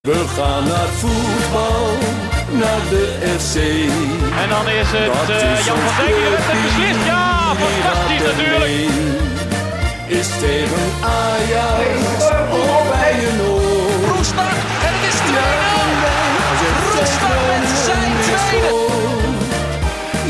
We 0.00 0.24
gaan 0.36 0.64
naar 0.64 0.88
voetbal, 0.88 1.86
naar 2.50 2.80
de 2.90 3.36
FC. 3.38 3.54
En 4.42 4.48
dan 4.48 4.68
is 4.68 4.88
het 4.90 5.12
Dat 5.12 5.28
eh, 5.28 5.58
is 5.58 5.64
Jan 5.64 5.76
van 5.76 5.94
Dijk 5.96 6.14
die 6.16 6.26
clubteam, 6.26 6.62
beslist. 6.62 7.04
Ja, 7.06 7.54
fantastisch 7.60 8.24
natuurlijk. 8.30 8.90
Is 10.06 10.28
tegen 10.44 10.86
Ajax 11.00 12.22
of 12.50 12.88
bij 12.90 13.14
een 13.28 13.40
oor. 13.40 14.14
Roestak 14.14 14.56
en 14.86 14.92
het 14.96 15.04
is 15.10 15.18
2-0. 15.28 15.36
Als 16.50 16.60
het 16.64 16.78
Roestak 16.94 17.42
met 17.60 17.78
zijn 17.86 18.12
tweede. 18.24 18.74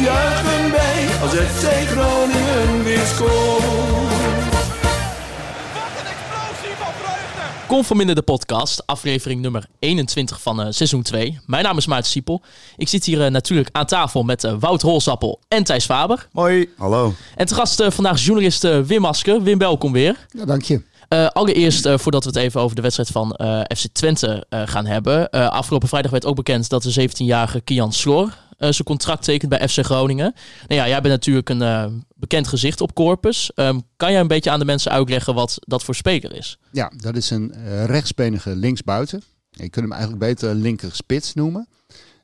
Juichen 0.06 0.70
wij 0.76 1.00
als 1.22 1.32
FC 1.50 1.64
Groningen 1.90 2.84
weer 2.84 3.06
scoort. 3.14 4.09
Conforminder 7.70 8.14
de 8.14 8.22
podcast, 8.22 8.86
aflevering 8.86 9.40
nummer 9.40 9.66
21 9.78 10.40
van 10.42 10.60
eh, 10.60 10.66
seizoen 10.70 11.02
2. 11.02 11.38
Mijn 11.46 11.64
naam 11.64 11.76
is 11.76 11.86
Maarten 11.86 12.10
Siepel. 12.10 12.42
Ik 12.76 12.88
zit 12.88 13.04
hier 13.04 13.24
eh, 13.24 13.30
natuurlijk 13.30 13.68
aan 13.72 13.86
tafel 13.86 14.22
met 14.22 14.44
eh, 14.44 14.54
Wout 14.60 14.82
Holsappel 14.82 15.40
en 15.48 15.64
Thijs 15.64 15.84
Faber. 15.84 16.28
Hoi. 16.32 16.68
Hallo. 16.76 17.14
En 17.36 17.46
te 17.46 17.54
gast 17.54 17.80
eh, 17.80 17.90
vandaag 17.90 18.14
is 18.14 18.24
journalist 18.24 18.62
Wim 18.62 19.00
Masker. 19.00 19.42
Wim, 19.42 19.58
welkom 19.58 19.92
weer. 19.92 20.26
Ja, 20.28 20.44
dank 20.44 20.62
je. 20.62 20.82
Eh, 21.10 21.26
allereerst, 21.26 21.86
eh, 21.86 21.98
voordat 21.98 22.24
we 22.24 22.30
het 22.30 22.38
even 22.38 22.60
over 22.60 22.76
de 22.76 22.82
wedstrijd 22.82 23.08
van 23.10 23.34
eh, 23.34 23.60
FC 23.76 23.84
Twente 23.92 24.46
eh, 24.48 24.62
gaan 24.64 24.86
hebben. 24.86 25.30
Eh, 25.30 25.48
afgelopen 25.48 25.88
vrijdag 25.88 26.10
werd 26.10 26.24
ook 26.24 26.36
bekend 26.36 26.68
dat 26.68 26.82
de 26.82 27.08
17-jarige 27.08 27.60
Kian 27.60 27.92
Slor 27.92 28.22
eh, 28.24 28.32
zijn 28.68 28.84
contract 28.84 29.24
tekent 29.24 29.50
bij 29.50 29.68
FC 29.68 29.84
Groningen. 29.84 30.34
Nou 30.68 30.80
ja, 30.80 30.88
jij 30.88 31.00
bent 31.00 31.14
natuurlijk 31.14 31.48
een 31.48 31.62
eh, 31.62 31.86
bekend 32.14 32.48
gezicht 32.48 32.80
op 32.80 32.94
Corpus. 32.94 33.52
Ehm, 33.54 33.80
kan 33.96 34.12
jij 34.12 34.20
een 34.20 34.28
beetje 34.28 34.50
aan 34.50 34.58
de 34.58 34.64
mensen 34.64 34.90
uitleggen 34.90 35.34
wat 35.34 35.56
dat 35.60 35.84
voor 35.84 35.94
speler 35.94 36.36
is? 36.36 36.58
Ja, 36.72 36.92
dat 36.96 37.16
is 37.16 37.30
een 37.30 37.52
eh, 37.52 37.84
rechtsbenige 37.84 38.56
linksbuiten. 38.56 39.22
Je 39.50 39.68
kunt 39.68 39.84
hem 39.84 39.92
eigenlijk 39.92 40.22
beter 40.22 40.54
linker 40.54 40.94
spits 40.94 41.34
noemen. 41.34 41.68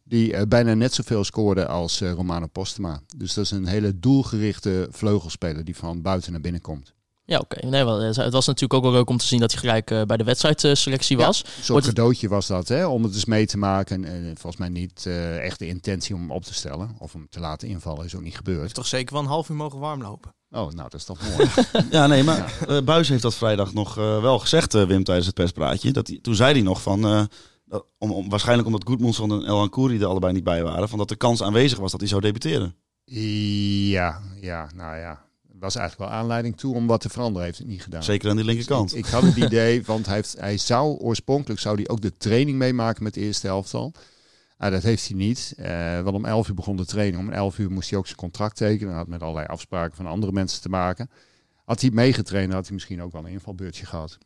Die 0.04 0.32
eh, 0.32 0.46
bijna 0.48 0.74
net 0.74 0.94
zoveel 0.94 1.24
scoorde 1.24 1.66
als 1.66 2.00
eh, 2.00 2.12
Romano 2.12 2.46
Postema. 2.46 3.00
Dus 3.16 3.34
dat 3.34 3.44
is 3.44 3.50
een 3.50 3.66
hele 3.66 3.98
doelgerichte 3.98 4.88
vleugelspeler 4.90 5.64
die 5.64 5.76
van 5.76 6.02
buiten 6.02 6.32
naar 6.32 6.40
binnen 6.40 6.60
komt. 6.60 6.94
Ja, 7.26 7.38
oké. 7.38 7.66
Nee, 7.66 7.84
wel, 7.84 8.00
eh, 8.00 8.06
het 8.16 8.32
was 8.32 8.46
natuurlijk 8.46 8.74
ook 8.74 8.82
wel 8.82 8.92
leuk 8.92 9.10
om 9.10 9.16
te 9.16 9.26
zien 9.26 9.40
dat 9.40 9.50
hij 9.50 9.60
gelijk 9.60 9.90
eh, 9.90 10.02
bij 10.02 10.16
de 10.16 10.24
wedstrijdselectie 10.24 11.16
was. 11.16 11.40
Een 11.40 11.46
soort 11.52 11.68
Wordt 11.68 11.86
het- 11.86 11.94
cadeautje 11.94 12.28
was 12.28 12.46
dat, 12.46 12.68
hè, 12.68 12.86
om 12.86 13.02
het 13.02 13.14
eens 13.14 13.24
mee 13.24 13.46
te 13.46 13.58
maken. 13.58 14.04
En 14.04 14.22
eh, 14.24 14.26
volgens 14.26 14.56
mij 14.56 14.68
niet 14.68 15.04
eh, 15.06 15.38
echt 15.44 15.58
de 15.58 15.66
intentie 15.66 16.14
om 16.14 16.20
hem 16.20 16.30
op 16.30 16.44
te 16.44 16.54
stellen. 16.54 16.96
Of 16.98 17.12
hem 17.12 17.26
te 17.30 17.40
laten 17.40 17.68
invallen 17.68 18.04
is 18.04 18.14
ook 18.14 18.22
niet 18.22 18.36
gebeurd. 18.36 18.74
Toch 18.74 18.86
zeker 18.86 19.12
wel 19.14 19.22
een 19.22 19.28
half 19.28 19.48
uur 19.48 19.56
mogen 19.56 19.78
warm 19.78 20.02
lopen. 20.02 20.34
Oh, 20.50 20.70
nou, 20.70 20.88
dat 20.88 20.94
is 20.94 21.04
toch 21.04 21.18
mooi. 21.36 21.48
Ja, 21.90 22.06
nee, 22.06 22.22
maar 22.24 22.54
Buis 22.84 23.08
heeft 23.08 23.22
dat 23.22 23.34
vrijdag 23.34 23.72
nog 23.72 23.94
wel 23.94 24.38
gezegd, 24.38 24.72
Wim, 24.72 25.04
tijdens 25.04 25.26
het 25.26 25.34
perspraatje. 25.34 25.92
Dat 25.92 26.06
hij, 26.06 26.18
toen 26.22 26.34
zei 26.34 26.52
hij 26.52 26.62
nog 26.62 26.82
van, 26.82 27.04
eh, 27.06 27.22
dat, 27.64 27.84
om, 27.98 28.10
om, 28.12 28.28
waarschijnlijk 28.28 28.66
omdat 28.68 28.88
Goedmundsson 28.88 29.32
en 29.32 29.44
El 29.44 29.60
Ankouri 29.60 29.98
er 30.00 30.06
allebei 30.06 30.32
niet 30.32 30.44
bij 30.44 30.62
waren, 30.62 30.88
van 30.88 30.98
dat 30.98 31.08
de 31.08 31.16
kans 31.16 31.42
aanwezig 31.42 31.78
was 31.78 31.90
dat 31.90 32.00
hij 32.00 32.08
zou 32.08 32.20
debuteren. 32.20 32.74
ja, 33.04 34.20
ja, 34.40 34.70
nou 34.74 34.96
ja. 34.96 35.24
Was 35.58 35.76
eigenlijk 35.76 36.10
wel 36.10 36.18
aanleiding 36.18 36.56
toe 36.56 36.74
om 36.74 36.86
wat 36.86 37.00
te 37.00 37.08
veranderen. 37.08 37.46
Heeft 37.46 37.58
het 37.58 37.66
niet 37.66 37.82
gedaan. 37.82 38.02
Zeker 38.02 38.30
aan 38.30 38.36
die 38.36 38.44
linkerkant. 38.44 38.92
Ik, 38.92 39.06
ik 39.06 39.12
had 39.12 39.22
het 39.22 39.36
idee, 39.36 39.82
want 39.84 40.06
hij, 40.06 40.14
heeft, 40.14 40.36
hij 40.38 40.58
zou 40.58 40.96
oorspronkelijk 40.98 41.60
zou 41.60 41.76
hij 41.76 41.88
ook 41.88 42.00
de 42.00 42.16
training 42.16 42.58
meemaken 42.58 43.02
met 43.02 43.14
de 43.14 43.20
eerste 43.20 43.48
elftal. 43.48 43.92
Ah, 44.58 44.70
dat 44.70 44.82
heeft 44.82 45.08
hij 45.08 45.16
niet. 45.16 45.54
Eh 45.56 46.00
want 46.00 46.16
om 46.16 46.24
11 46.24 46.48
uur 46.48 46.54
begon 46.54 46.76
de 46.76 46.86
training. 46.86 47.22
Om 47.22 47.30
11 47.30 47.58
uur 47.58 47.70
moest 47.70 47.90
hij 47.90 47.98
ook 47.98 48.06
zijn 48.06 48.18
contract 48.18 48.56
tekenen. 48.56 48.88
Hij 48.88 48.98
had 48.98 49.08
met 49.08 49.22
allerlei 49.22 49.46
afspraken 49.46 49.96
van 49.96 50.06
andere 50.06 50.32
mensen 50.32 50.62
te 50.62 50.68
maken. 50.68 51.10
Had 51.64 51.80
hij 51.80 51.90
meegetraind, 51.90 52.52
had 52.52 52.64
hij 52.64 52.74
misschien 52.74 53.02
ook 53.02 53.12
wel 53.12 53.24
een 53.24 53.32
invalbeurtje 53.32 53.86
gehad. 53.86 54.18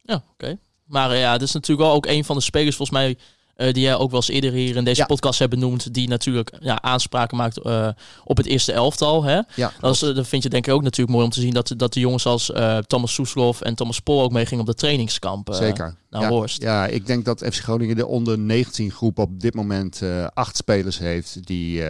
Ja, 0.00 0.24
oké. 0.32 0.58
Maar 0.84 1.10
eh, 1.10 1.20
ja, 1.20 1.32
het 1.32 1.42
is 1.42 1.52
natuurlijk 1.52 1.88
wel 1.88 1.96
ook 1.96 2.06
een 2.06 2.24
van 2.24 2.36
de 2.36 2.42
spelers 2.42 2.76
volgens 2.76 2.98
mij 2.98 3.18
eh, 3.56 3.72
die 3.72 3.82
jij 3.82 3.96
ook 3.96 4.10
wel 4.10 4.20
eens 4.20 4.28
eerder 4.28 4.52
hier 4.52 4.76
in 4.76 4.84
deze 4.84 5.00
Ja. 5.00 5.06
podcast 5.06 5.38
hebt 5.38 5.50
benoemd, 5.50 5.94
die 5.94 6.08
natuurlijk 6.08 6.52
ja, 6.60 6.82
aanspraken 6.82 7.36
maakt 7.36 7.58
eh, 7.58 7.88
op 8.24 8.36
het 8.36 8.46
eerste 8.46 8.72
elftal. 8.72 9.22
Hè? 9.24 9.40
Ja, 9.54 9.72
Dat, 9.80 9.94
is, 9.94 10.02
eh, 10.02 10.14
dat 10.14 10.26
vind 10.28 10.42
je 10.42 10.48
denk 10.48 10.66
ik 10.66 10.72
ook 10.72 10.82
natuurlijk 10.82 11.16
mooi 11.16 11.24
om 11.24 11.32
te 11.32 11.40
zien 11.40 11.54
dat, 11.54 11.72
dat 11.76 11.92
de 11.92 12.00
jongens 12.00 12.26
als 12.26 12.52
Thomas 12.86 13.14
Soeslof 13.14 13.60
en 13.60 13.74
Thomas 13.74 14.00
Pol 14.00 14.22
ook 14.22 14.32
meegingen 14.32 14.60
op 14.60 14.66
de 14.66 14.74
trainingskamp. 14.74 15.48
zeker. 15.54 15.96
naar 16.10 16.22
ja, 16.22 16.28
Horst. 16.28 16.62
ja, 16.62 16.86
ik 16.86 17.06
denk 17.06 17.24
dat 17.24 17.38
FC 17.44 17.54
Groningen 17.62 17.96
de 17.96 18.06
onder 18.06 18.38
19 18.38 18.90
groep 18.90 19.18
op 19.18 19.40
dit 19.40 19.54
moment 19.54 20.02
acht 20.34 20.56
spelers 20.56 20.98
heeft 20.98 21.46
die, 21.46 21.82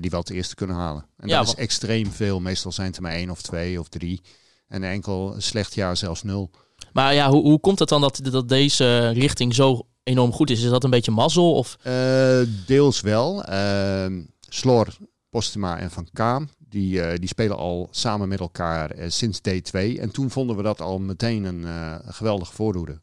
die 0.00 0.10
wel 0.10 0.20
het 0.20 0.30
eerste 0.30 0.54
kunnen 0.54 0.76
halen. 0.76 1.06
En 1.18 1.28
Ja, 1.28 1.38
dat 1.38 1.46
is 1.48 1.54
extreem 1.54 2.12
veel. 2.12 2.40
Meestal 2.40 2.72
zijn 2.72 2.90
het 2.90 3.00
maar 3.00 3.12
één 3.12 3.30
of 3.30 3.42
twee 3.42 3.80
of 3.80 3.88
drie. 3.88 4.20
En 4.68 4.82
een 4.82 4.90
enkel 4.90 5.34
slecht 5.38 5.74
jaar 5.74 5.96
zelfs 5.96 6.22
nul. 6.22 6.50
Maar 6.92 7.14
ja, 7.14 7.30
hoe, 7.30 7.42
hoe 7.42 7.60
komt 7.60 7.78
het 7.78 7.88
dan 7.88 8.00
dat, 8.00 8.20
dat 8.22 8.48
deze 8.48 9.08
richting 9.08 9.54
zo 9.54 9.86
enorm 10.04 10.32
goed 10.32 10.50
is? 10.50 10.62
Is 10.62 10.70
dat 10.70 10.84
een 10.84 10.90
beetje 10.90 11.10
mazzel? 11.10 11.54
Of 11.54 11.76
Eh, 11.82 12.40
deels 12.66 13.00
wel. 13.00 13.44
Ehm 13.44 14.22
Slor, 14.48 14.96
Postema 15.30 15.78
en 15.78 15.90
Van 15.90 16.08
Kaam. 16.12 16.48
Die, 16.58 17.02
eh, 17.02 17.18
die 17.18 17.28
spelen 17.28 17.56
al 17.56 17.88
samen 17.90 18.28
met 18.28 18.40
elkaar 18.40 18.90
eh, 18.90 19.10
sinds 19.10 19.38
D2. 19.38 19.98
En 20.00 20.10
toen 20.10 20.30
vonden 20.30 20.56
we 20.56 20.62
dat 20.62 20.80
al 20.80 20.98
meteen 20.98 21.44
een 21.44 21.64
geweldige 22.04 22.52
voordoede. 22.52 23.00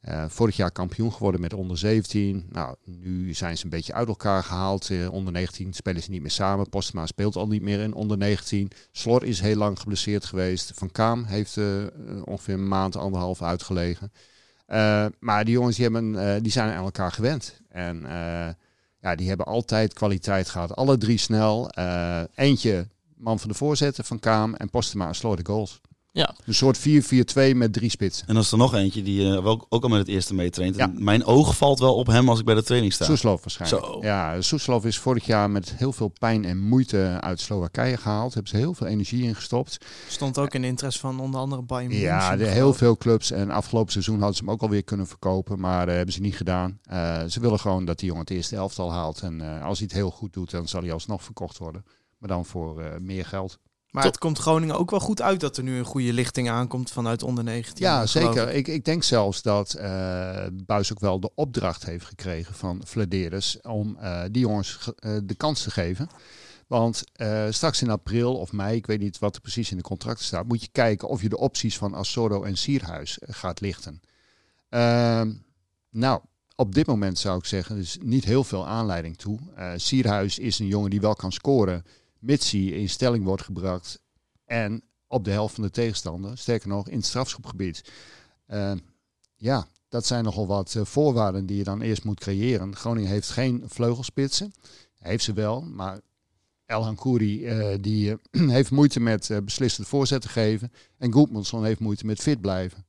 Eh, 0.00 0.24
vorig 0.28 0.56
jaar 0.56 0.70
kampioen 0.70 1.12
geworden 1.12 1.40
met 1.40 1.54
onder 1.54 1.78
17. 1.78 2.46
Nou, 2.50 2.76
nu 2.84 3.34
zijn 3.34 3.56
ze 3.58 3.64
een 3.64 3.70
beetje 3.70 3.92
uit 3.92 4.08
elkaar 4.08 4.44
gehaald. 4.44 4.90
Eh, 4.90 5.12
onder 5.12 5.32
19 5.32 5.72
spelen 5.72 6.02
ze 6.02 6.10
niet 6.10 6.20
meer 6.20 6.30
samen. 6.30 6.68
Postema 6.68 7.06
speelt 7.06 7.36
al 7.36 7.46
niet 7.48 7.62
meer 7.62 7.80
in 7.80 7.94
onder 7.94 8.16
19. 8.16 8.70
Slor 8.92 9.24
is 9.24 9.40
heel 9.40 9.56
lang 9.56 9.78
geblesseerd 9.78 10.24
geweest. 10.24 10.72
Van 10.74 10.90
Kaam 10.90 11.24
heeft 11.24 11.58
ongeveer 12.24 12.54
een 12.54 12.68
maand, 12.68 12.96
anderhalf 12.96 13.42
uitgelegen. 13.42 14.12
Eh, 14.70 15.06
maar 15.18 15.44
die 15.44 15.54
jongens 15.54 15.76
die 15.76 15.84
hebben, 15.84 16.34
eh, 16.34 16.42
die 16.42 16.52
zijn 16.52 16.72
aan 16.72 16.84
elkaar 16.84 17.12
gewend. 17.12 17.60
En 17.68 18.06
eh, 18.06 18.48
ja, 19.00 19.14
die 19.14 19.28
hebben 19.28 19.46
altijd 19.46 19.92
kwaliteit 19.92 20.48
gehad. 20.48 20.76
Alle 20.76 20.98
drie 20.98 21.18
snel. 21.18 21.70
Eentje 22.34 22.86
man 23.16 23.38
van 23.38 23.48
de 23.48 23.54
voorzetten 23.54 24.04
van 24.04 24.18
Kaam 24.18 24.54
en 24.54 24.70
Postema 24.70 25.06
en 25.06 25.14
Sloor 25.14 25.36
de 25.36 25.46
goals. 25.46 25.80
Ja, 26.12 26.34
Een 26.44 26.54
soort 26.54 26.78
4-4-2 26.78 26.82
met 27.54 27.72
drie 27.72 27.90
spitsen. 27.90 28.26
En 28.26 28.34
dan 28.34 28.42
is 28.42 28.52
er 28.52 28.58
nog 28.58 28.74
eentje 28.74 29.02
die 29.02 29.34
eh, 29.34 29.42
wel, 29.42 29.66
ook 29.68 29.82
al 29.82 29.88
met 29.88 29.98
het 29.98 30.08
eerste 30.08 30.34
meetraint. 30.34 30.76
Ja. 30.76 30.92
Mijn 30.94 31.24
oog 31.24 31.56
valt 31.56 31.78
wel 31.78 31.94
op 31.94 32.06
hem 32.06 32.28
als 32.28 32.38
ik 32.38 32.44
bij 32.44 32.54
de 32.54 32.62
training 32.62 32.92
sta. 32.92 33.04
Soeslof 33.04 33.40
waarschijnlijk. 33.40 33.84
Zo. 33.84 33.98
Ja, 34.02 34.40
Soeslof 34.40 34.84
is 34.84 34.98
vorig 34.98 35.26
jaar 35.26 35.50
met 35.50 35.74
heel 35.76 35.92
veel 35.92 36.08
pijn 36.08 36.44
en 36.44 36.58
moeite 36.58 37.18
uit 37.20 37.40
Slowakije 37.40 37.96
gehaald. 37.96 38.34
Hebben 38.34 38.52
ze 38.52 38.58
heel 38.58 38.74
veel 38.74 38.86
energie 38.86 39.22
in 39.22 39.34
gestopt. 39.34 39.78
Stond 40.08 40.38
ook 40.38 40.54
in 40.54 40.60
de 40.60 40.66
interesse 40.66 41.00
van 41.00 41.20
onder 41.20 41.40
andere 41.40 41.62
Bayern 41.62 41.88
München. 41.88 42.08
Ja, 42.08 42.36
de, 42.36 42.46
heel 42.46 42.74
veel 42.74 42.96
clubs. 42.96 43.30
En 43.30 43.50
afgelopen 43.50 43.92
seizoen 43.92 44.18
hadden 44.18 44.36
ze 44.36 44.44
hem 44.44 44.52
ook 44.52 44.62
alweer 44.62 44.84
kunnen 44.84 45.06
verkopen. 45.06 45.60
Maar 45.60 45.88
uh, 45.88 45.94
hebben 45.94 46.14
ze 46.14 46.20
niet 46.20 46.36
gedaan. 46.36 46.78
Uh, 46.92 47.22
ze 47.24 47.40
willen 47.40 47.60
gewoon 47.60 47.84
dat 47.84 47.98
die 47.98 48.06
jongen 48.06 48.24
het 48.24 48.30
eerste 48.30 48.56
elftal 48.56 48.92
haalt. 48.92 49.20
En 49.20 49.40
uh, 49.40 49.64
als 49.64 49.78
hij 49.78 49.86
het 49.90 49.96
heel 49.96 50.10
goed 50.10 50.32
doet, 50.32 50.50
dan 50.50 50.68
zal 50.68 50.82
hij 50.82 50.92
alsnog 50.92 51.22
verkocht 51.22 51.58
worden. 51.58 51.84
Maar 52.18 52.28
dan 52.28 52.44
voor 52.44 52.82
uh, 52.82 52.86
meer 53.00 53.26
geld. 53.26 53.58
Maar 53.90 54.04
het 54.04 54.18
komt 54.18 54.38
Groningen 54.38 54.78
ook 54.78 54.90
wel 54.90 55.00
goed 55.00 55.22
uit 55.22 55.40
dat 55.40 55.56
er 55.56 55.62
nu 55.62 55.78
een 55.78 55.84
goede 55.84 56.12
lichting 56.12 56.50
aankomt 56.50 56.90
vanuit 56.90 57.22
onder 57.22 57.44
19. 57.44 57.84
Ja, 57.84 58.06
zeker. 58.06 58.48
Ik. 58.48 58.54
Ik, 58.54 58.68
ik, 58.68 58.84
denk 58.84 59.02
zelfs 59.02 59.42
dat 59.42 59.76
uh, 59.78 60.46
Buis 60.52 60.92
ook 60.92 61.00
wel 61.00 61.20
de 61.20 61.30
opdracht 61.34 61.84
heeft 61.84 62.04
gekregen 62.04 62.54
van 62.54 62.80
Vladeres 62.84 63.60
om 63.60 63.96
uh, 64.00 64.22
die 64.30 64.40
jongens 64.40 64.78
uh, 65.00 65.16
de 65.24 65.34
kans 65.34 65.62
te 65.62 65.70
geven. 65.70 66.08
Want 66.66 67.04
uh, 67.16 67.46
straks 67.50 67.82
in 67.82 67.90
april 67.90 68.36
of 68.36 68.52
mei, 68.52 68.76
ik 68.76 68.86
weet 68.86 69.00
niet 69.00 69.18
wat 69.18 69.34
er 69.34 69.40
precies 69.40 69.70
in 69.70 69.76
de 69.76 69.82
contracten 69.82 70.24
staat, 70.24 70.46
moet 70.46 70.62
je 70.62 70.68
kijken 70.72 71.08
of 71.08 71.22
je 71.22 71.28
de 71.28 71.38
opties 71.38 71.78
van 71.78 71.94
Assoro 71.94 72.42
en 72.42 72.56
Sierhuis 72.56 73.18
gaat 73.20 73.60
lichten. 73.60 74.00
Uh, 74.70 75.22
nou, 75.90 76.20
op 76.54 76.74
dit 76.74 76.86
moment 76.86 77.18
zou 77.18 77.38
ik 77.38 77.44
zeggen, 77.44 77.74
er 77.74 77.80
is 77.80 77.98
niet 78.02 78.24
heel 78.24 78.44
veel 78.44 78.66
aanleiding 78.66 79.18
toe. 79.18 79.38
Sierhuis 79.76 80.38
is 80.38 80.58
een 80.58 80.66
jongen 80.66 80.90
die 80.90 81.00
wel 81.00 81.14
kan 81.14 81.32
scoren, 81.32 81.84
mits 82.20 82.54
in 82.54 82.88
stelling 82.88 83.24
wordt 83.24 83.42
gebracht 83.42 84.02
en 84.44 84.82
op 85.06 85.24
de 85.24 85.30
helft 85.30 85.54
van 85.54 85.64
de 85.64 85.70
tegenstander. 85.70 86.38
Sterker 86.38 86.68
nog, 86.68 86.88
in 86.88 86.96
het 86.96 87.06
strafschopgebied. 87.06 87.92
Uh, 88.48 88.72
ja, 89.36 89.66
dat 89.88 90.06
zijn 90.06 90.24
nogal 90.24 90.46
wat 90.46 90.74
uh, 90.74 90.84
voorwaarden 90.84 91.46
die 91.46 91.56
je 91.56 91.64
dan 91.64 91.80
eerst 91.80 92.04
moet 92.04 92.20
creëren. 92.20 92.76
Groningen 92.76 93.10
heeft 93.10 93.30
geen 93.30 93.62
vleugelspitsen. 93.66 94.52
Heeft 94.98 95.24
ze 95.24 95.32
wel, 95.32 95.60
maar 95.60 96.00
El 96.66 96.84
Hankouri 96.84 97.46
uh, 97.46 97.76
die 97.80 98.16
heeft 98.56 98.70
moeite 98.70 99.00
met 99.00 99.30
beslissend 99.44 99.88
voorzetten 99.88 100.30
geven. 100.30 100.72
En 100.98 101.12
Goedmanson 101.12 101.64
heeft 101.64 101.80
moeite 101.80 102.06
met 102.06 102.20
fit 102.20 102.40
blijven. 102.40 102.84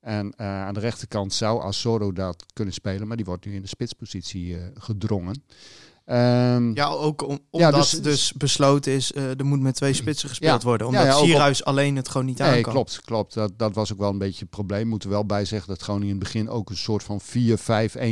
En 0.00 0.38
aan 0.38 0.74
de 0.74 0.80
rechterkant 0.80 1.32
zou 1.32 1.60
Assoro 1.60 2.12
dat 2.12 2.44
kunnen 2.52 2.74
spelen, 2.74 3.08
maar 3.08 3.16
die 3.16 3.26
wordt 3.26 3.44
nu 3.44 3.54
in 3.54 3.62
de 3.62 3.68
spitspositie 3.68 4.58
gedrongen. 4.74 5.42
Um, 6.06 6.74
ja, 6.74 6.86
ook 6.86 7.28
om, 7.28 7.38
omdat 7.50 7.72
ja, 7.72 7.78
dus, 7.78 7.90
dus, 7.90 8.32
besloten 8.32 8.92
is, 8.92 9.12
uh, 9.12 9.38
er 9.38 9.44
moet 9.44 9.60
met 9.60 9.74
twee 9.74 9.92
spitsen 9.92 10.28
gespeeld 10.28 10.62
ja, 10.62 10.68
worden. 10.68 10.86
Omdat 10.86 11.04
ja, 11.04 11.12
Sierhuis 11.12 11.60
op... 11.60 11.66
alleen 11.66 11.96
het 11.96 12.08
gewoon 12.08 12.26
niet 12.26 12.40
aan 12.40 12.50
nee, 12.50 12.62
kan. 12.62 12.72
klopt, 12.72 13.00
klopt. 13.00 13.34
Dat, 13.34 13.52
dat 13.56 13.74
was 13.74 13.92
ook 13.92 13.98
wel 13.98 14.10
een 14.10 14.18
beetje 14.18 14.40
het 14.40 14.50
probleem. 14.50 14.88
Moeten 14.88 15.08
we 15.08 15.14
wel 15.14 15.26
bij 15.26 15.44
zeggen 15.44 15.68
dat 15.68 15.82
Groningen 15.82 16.08
in 16.08 16.14
het 16.14 16.24
begin 16.24 16.48
ook 16.48 16.70
een 16.70 16.76
soort 16.76 17.02
van 17.02 17.20
4-5-1 17.20 17.24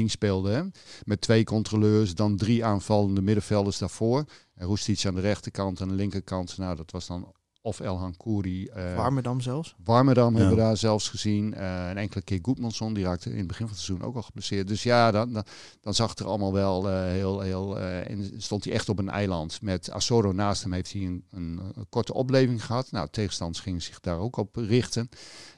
speelde. 0.04 0.50
Hè? 0.50 0.62
Met 1.04 1.20
twee 1.20 1.44
controleurs, 1.44 2.14
dan 2.14 2.36
drie 2.36 2.64
aanvallende 2.64 3.22
middenvelders 3.22 3.78
daarvoor. 3.78 4.24
En 4.54 4.66
Roestic 4.66 5.06
aan 5.06 5.14
de 5.14 5.20
rechterkant 5.20 5.80
en 5.80 5.88
de 5.88 5.94
linkerkant. 5.94 6.58
Nou, 6.58 6.76
dat 6.76 6.90
was 6.90 7.06
dan 7.06 7.32
of 7.62 7.80
El 7.80 7.98
Hankouri. 7.98 8.62
Uh, 8.62 8.96
Warmerdam 8.96 9.40
zelfs. 9.40 9.74
Warmerdam 9.84 10.34
hebben 10.34 10.54
we 10.54 10.60
daar 10.60 10.76
zelfs 10.76 11.08
gezien. 11.08 11.54
Uh, 11.56 11.88
een 11.88 11.96
enkele 11.96 12.22
keer 12.22 12.38
Goedmanson, 12.42 12.94
die 12.94 13.04
raakte 13.04 13.30
in 13.30 13.38
het 13.38 13.46
begin 13.46 13.66
van 13.66 13.74
het 13.74 13.84
seizoen 13.84 14.06
ook 14.06 14.16
al 14.16 14.22
geblesseerd. 14.22 14.68
Dus 14.68 14.82
ja, 14.82 15.10
dan, 15.10 15.32
dan, 15.32 15.44
dan 15.80 15.94
zag 15.94 16.10
het 16.10 16.18
er 16.18 16.26
allemaal 16.26 16.52
wel 16.52 16.88
uh, 16.88 17.02
heel... 17.02 17.40
heel 17.40 17.78
en 17.78 18.32
stond 18.36 18.64
hij 18.64 18.72
echt 18.72 18.88
op 18.88 18.98
een 18.98 19.10
eiland. 19.10 19.62
Met 19.62 19.90
Asoro 19.90 20.32
naast 20.32 20.62
hem 20.62 20.72
heeft 20.72 20.92
hij 20.92 21.02
een, 21.02 21.24
een, 21.30 21.60
een 21.74 21.88
korte 21.88 22.14
opleving 22.14 22.64
gehad. 22.64 22.90
Nou, 22.90 23.08
tegenstanders 23.10 23.60
gingen 23.60 23.82
zich 23.82 24.00
daar 24.00 24.18
ook 24.18 24.36
op 24.36 24.56
richten. 24.56 25.08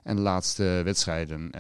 En 0.03 0.17
de 0.17 0.23
laatste 0.23 0.81
wedstrijden 0.85 1.51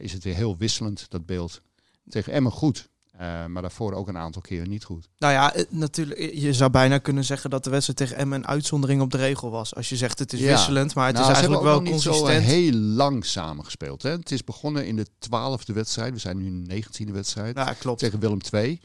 is 0.00 0.12
het 0.12 0.24
weer 0.24 0.34
heel 0.34 0.56
wisselend, 0.56 1.10
dat 1.10 1.26
beeld. 1.26 1.60
Tegen 2.08 2.32
Emmen 2.32 2.52
goed. 2.52 2.90
Uh, 3.20 3.46
maar 3.46 3.62
daarvoor 3.62 3.92
ook 3.92 4.08
een 4.08 4.18
aantal 4.18 4.42
keren 4.42 4.68
niet 4.68 4.84
goed. 4.84 5.08
Nou 5.18 5.32
ja, 5.32 5.54
natuurlijk, 5.68 6.32
je 6.34 6.52
zou 6.52 6.70
bijna 6.70 6.98
kunnen 6.98 7.24
zeggen 7.24 7.50
dat 7.50 7.64
de 7.64 7.70
wedstrijd 7.70 7.98
tegen 7.98 8.16
Emmen 8.16 8.38
een 8.38 8.46
uitzondering 8.46 9.00
op 9.00 9.10
de 9.10 9.16
regel 9.16 9.50
was. 9.50 9.74
Als 9.74 9.88
je 9.88 9.96
zegt 9.96 10.18
het 10.18 10.32
is 10.32 10.40
wisselend, 10.40 10.94
maar 10.94 11.06
het 11.06 11.16
nou, 11.16 11.26
is 11.28 11.32
eigenlijk 11.32 11.64
wel 11.64 11.82
consistent. 11.82 12.38
Niet 12.38 12.46
zo 12.46 12.52
heel 12.52 12.72
lang 12.72 13.24
samengespeeld. 13.24 14.02
Hè? 14.02 14.10
Het 14.10 14.30
is 14.30 14.44
begonnen 14.44 14.86
in 14.86 14.96
de 14.96 15.06
twaalfde 15.18 15.72
wedstrijd. 15.72 16.12
We 16.12 16.18
zijn 16.18 16.36
nu 16.36 16.46
in 16.46 16.64
de 16.64 16.74
negentiende 16.74 17.12
wedstrijd. 17.12 17.56
Ja, 17.56 17.72
klopt. 17.72 17.98
Tegen 17.98 18.20
Willem 18.20 18.38
II. 18.52 18.80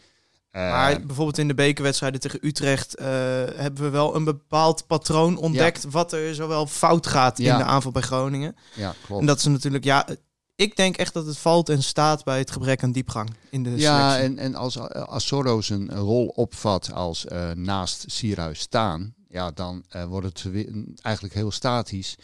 Uh, 0.55 0.61
maar 0.61 1.01
bijvoorbeeld 1.05 1.37
in 1.37 1.47
de 1.47 1.53
bekerwedstrijden 1.53 2.19
tegen 2.19 2.39
Utrecht 2.41 2.99
uh, 2.99 3.05
hebben 3.55 3.83
we 3.83 3.89
wel 3.89 4.15
een 4.15 4.23
bepaald 4.23 4.87
patroon 4.87 5.37
ontdekt 5.37 5.85
wat 5.89 6.13
er 6.13 6.35
zowel 6.35 6.67
fout 6.67 7.07
gaat 7.07 7.39
in 7.39 7.57
de 7.57 7.63
aanval 7.63 7.91
bij 7.91 8.01
Groningen. 8.01 8.55
Ja, 8.75 8.93
klopt. 9.05 9.21
En 9.21 9.27
dat 9.27 9.41
ze 9.41 9.49
natuurlijk, 9.49 9.83
ja, 9.83 10.07
ik 10.55 10.75
denk 10.75 10.97
echt 10.97 11.13
dat 11.13 11.25
het 11.25 11.37
valt 11.37 11.69
en 11.69 11.83
staat 11.83 12.23
bij 12.23 12.37
het 12.37 12.51
gebrek 12.51 12.83
aan 12.83 12.91
diepgang 12.91 13.29
in 13.49 13.63
de 13.63 13.69
Ja, 13.69 14.19
en, 14.19 14.37
en 14.37 14.55
als, 14.55 14.79
als 14.89 15.27
Soro 15.27 15.61
zijn 15.61 15.95
rol 15.95 16.27
opvat 16.27 16.91
als 16.93 17.25
uh, 17.31 17.51
naast 17.51 18.05
Sierhuis 18.07 18.59
staan, 18.59 19.13
ja, 19.27 19.51
dan 19.51 19.83
uh, 19.95 20.05
wordt 20.05 20.43
het 20.43 20.65
eigenlijk 21.01 21.35
heel 21.35 21.51
statisch. 21.51 22.15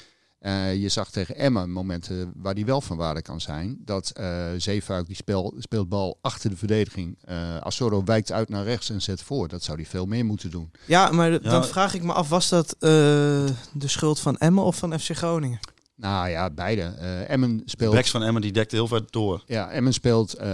Uh, 0.41 0.75
je 0.75 0.89
zag 0.89 1.11
tegen 1.11 1.35
Emma 1.35 1.65
momenten 1.65 2.33
waar 2.35 2.53
die 2.53 2.65
wel 2.65 2.81
van 2.81 2.97
waarde 2.97 3.21
kan 3.21 3.41
zijn. 3.41 3.77
Dat 3.85 4.13
uh, 4.19 4.45
Zeefuik 4.57 5.07
die 5.07 5.15
speel, 5.15 5.53
speelt 5.57 5.89
bal 5.89 6.17
achter 6.21 6.49
de 6.49 6.57
verdediging. 6.57 7.17
Uh, 7.29 7.57
Asoro 7.57 8.03
wijkt 8.03 8.31
uit 8.31 8.49
naar 8.49 8.63
rechts 8.63 8.89
en 8.89 9.01
zet 9.01 9.21
voor. 9.21 9.47
Dat 9.47 9.63
zou 9.63 9.77
hij 9.77 9.85
veel 9.85 10.05
meer 10.05 10.25
moeten 10.25 10.51
doen. 10.51 10.71
Ja, 10.85 11.11
maar 11.11 11.41
dan 11.41 11.65
vraag 11.65 11.93
ik 11.93 12.03
me 12.03 12.13
af, 12.13 12.29
was 12.29 12.49
dat 12.49 12.75
de 12.79 13.53
schuld 13.85 14.19
van 14.19 14.37
Emma 14.37 14.61
of 14.61 14.75
van 14.75 14.99
FC 14.99 15.15
Groningen? 15.15 15.59
Nou 15.99 16.29
ja, 16.29 16.49
beide. 16.49 16.95
Uh, 17.01 17.29
Emmen 17.29 17.61
speelt... 17.65 17.89
De 17.89 17.95
backs 17.95 18.11
van 18.11 18.23
Emmen 18.23 18.41
die 18.41 18.51
dekte 18.51 18.75
heel 18.75 18.87
ver 18.87 19.03
door. 19.09 19.43
Ja, 19.45 19.71
Emmen 19.71 19.93
speelt, 19.93 20.41
uh, 20.41 20.45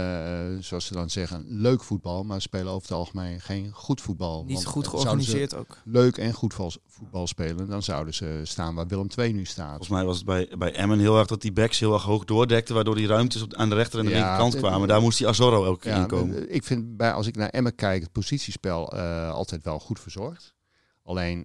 zoals 0.60 0.86
ze 0.86 0.92
dan 0.92 1.10
zeggen, 1.10 1.44
leuk 1.48 1.82
voetbal. 1.82 2.24
Maar 2.24 2.40
spelen 2.40 2.66
over 2.66 2.88
het 2.88 2.96
algemeen 2.96 3.40
geen 3.40 3.70
goed 3.72 4.00
voetbal. 4.00 4.44
Niet 4.44 4.64
goed 4.64 4.86
georganiseerd 4.86 5.54
ook. 5.54 5.78
Leuk 5.84 6.16
en 6.16 6.32
goed 6.32 6.54
voetbal 6.86 7.26
spelen. 7.26 7.68
Dan 7.68 7.82
zouden 7.82 8.14
ze 8.14 8.40
staan 8.42 8.74
waar 8.74 8.86
Willem 8.86 9.08
II 9.16 9.32
nu 9.32 9.44
staat. 9.44 9.68
Volgens 9.68 9.88
mij 9.88 10.04
was 10.04 10.16
het 10.16 10.26
bij, 10.26 10.48
bij 10.58 10.72
Emmen 10.72 10.98
heel 10.98 11.18
erg 11.18 11.26
dat 11.26 11.42
die 11.42 11.52
backs 11.52 11.78
heel 11.78 11.92
erg 11.92 12.02
hoog 12.02 12.24
doordekten. 12.24 12.74
Waardoor 12.74 12.94
die 12.94 13.06
ruimtes 13.06 13.42
op, 13.42 13.54
aan 13.54 13.68
de 13.68 13.74
rechter 13.74 13.98
en 13.98 14.04
de 14.04 14.10
ja, 14.10 14.16
linkerkant 14.16 14.56
kwamen. 14.56 14.88
Daar 14.88 15.00
moest 15.00 15.18
die 15.18 15.28
Azorro 15.28 15.64
elke 15.64 15.80
keer 15.80 15.96
in 15.96 16.06
komen. 16.06 16.54
Ik 16.54 16.64
vind, 16.64 16.96
bij, 16.96 17.12
als 17.12 17.26
ik 17.26 17.36
naar 17.36 17.48
Emmen 17.48 17.74
kijk, 17.74 18.02
het 18.02 18.12
positiespel 18.12 18.94
uh, 18.94 19.30
altijd 19.30 19.64
wel 19.64 19.78
goed 19.78 20.00
verzorgd. 20.00 20.54
Alleen 21.02 21.42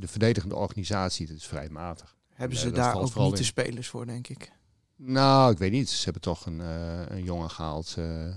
de 0.00 0.06
verdedigende 0.06 0.56
organisatie, 0.56 1.26
dat 1.26 1.36
is 1.36 1.46
vrij 1.46 1.68
matig. 1.68 2.13
Hebben 2.34 2.58
ze 2.58 2.70
daar 2.70 2.96
ook 2.96 3.14
niet 3.16 3.36
de 3.36 3.44
spelers 3.44 3.88
voor, 3.88 4.06
denk 4.06 4.28
ik? 4.28 4.52
Nou, 4.96 5.52
ik 5.52 5.58
weet 5.58 5.72
niet. 5.72 5.88
Ze 5.90 6.04
hebben 6.04 6.22
toch 6.22 6.46
een, 6.46 6.58
uh, 6.60 7.06
een 7.08 7.22
jongen 7.22 7.50
gehaald. 7.50 7.94
Uh, 7.98 8.36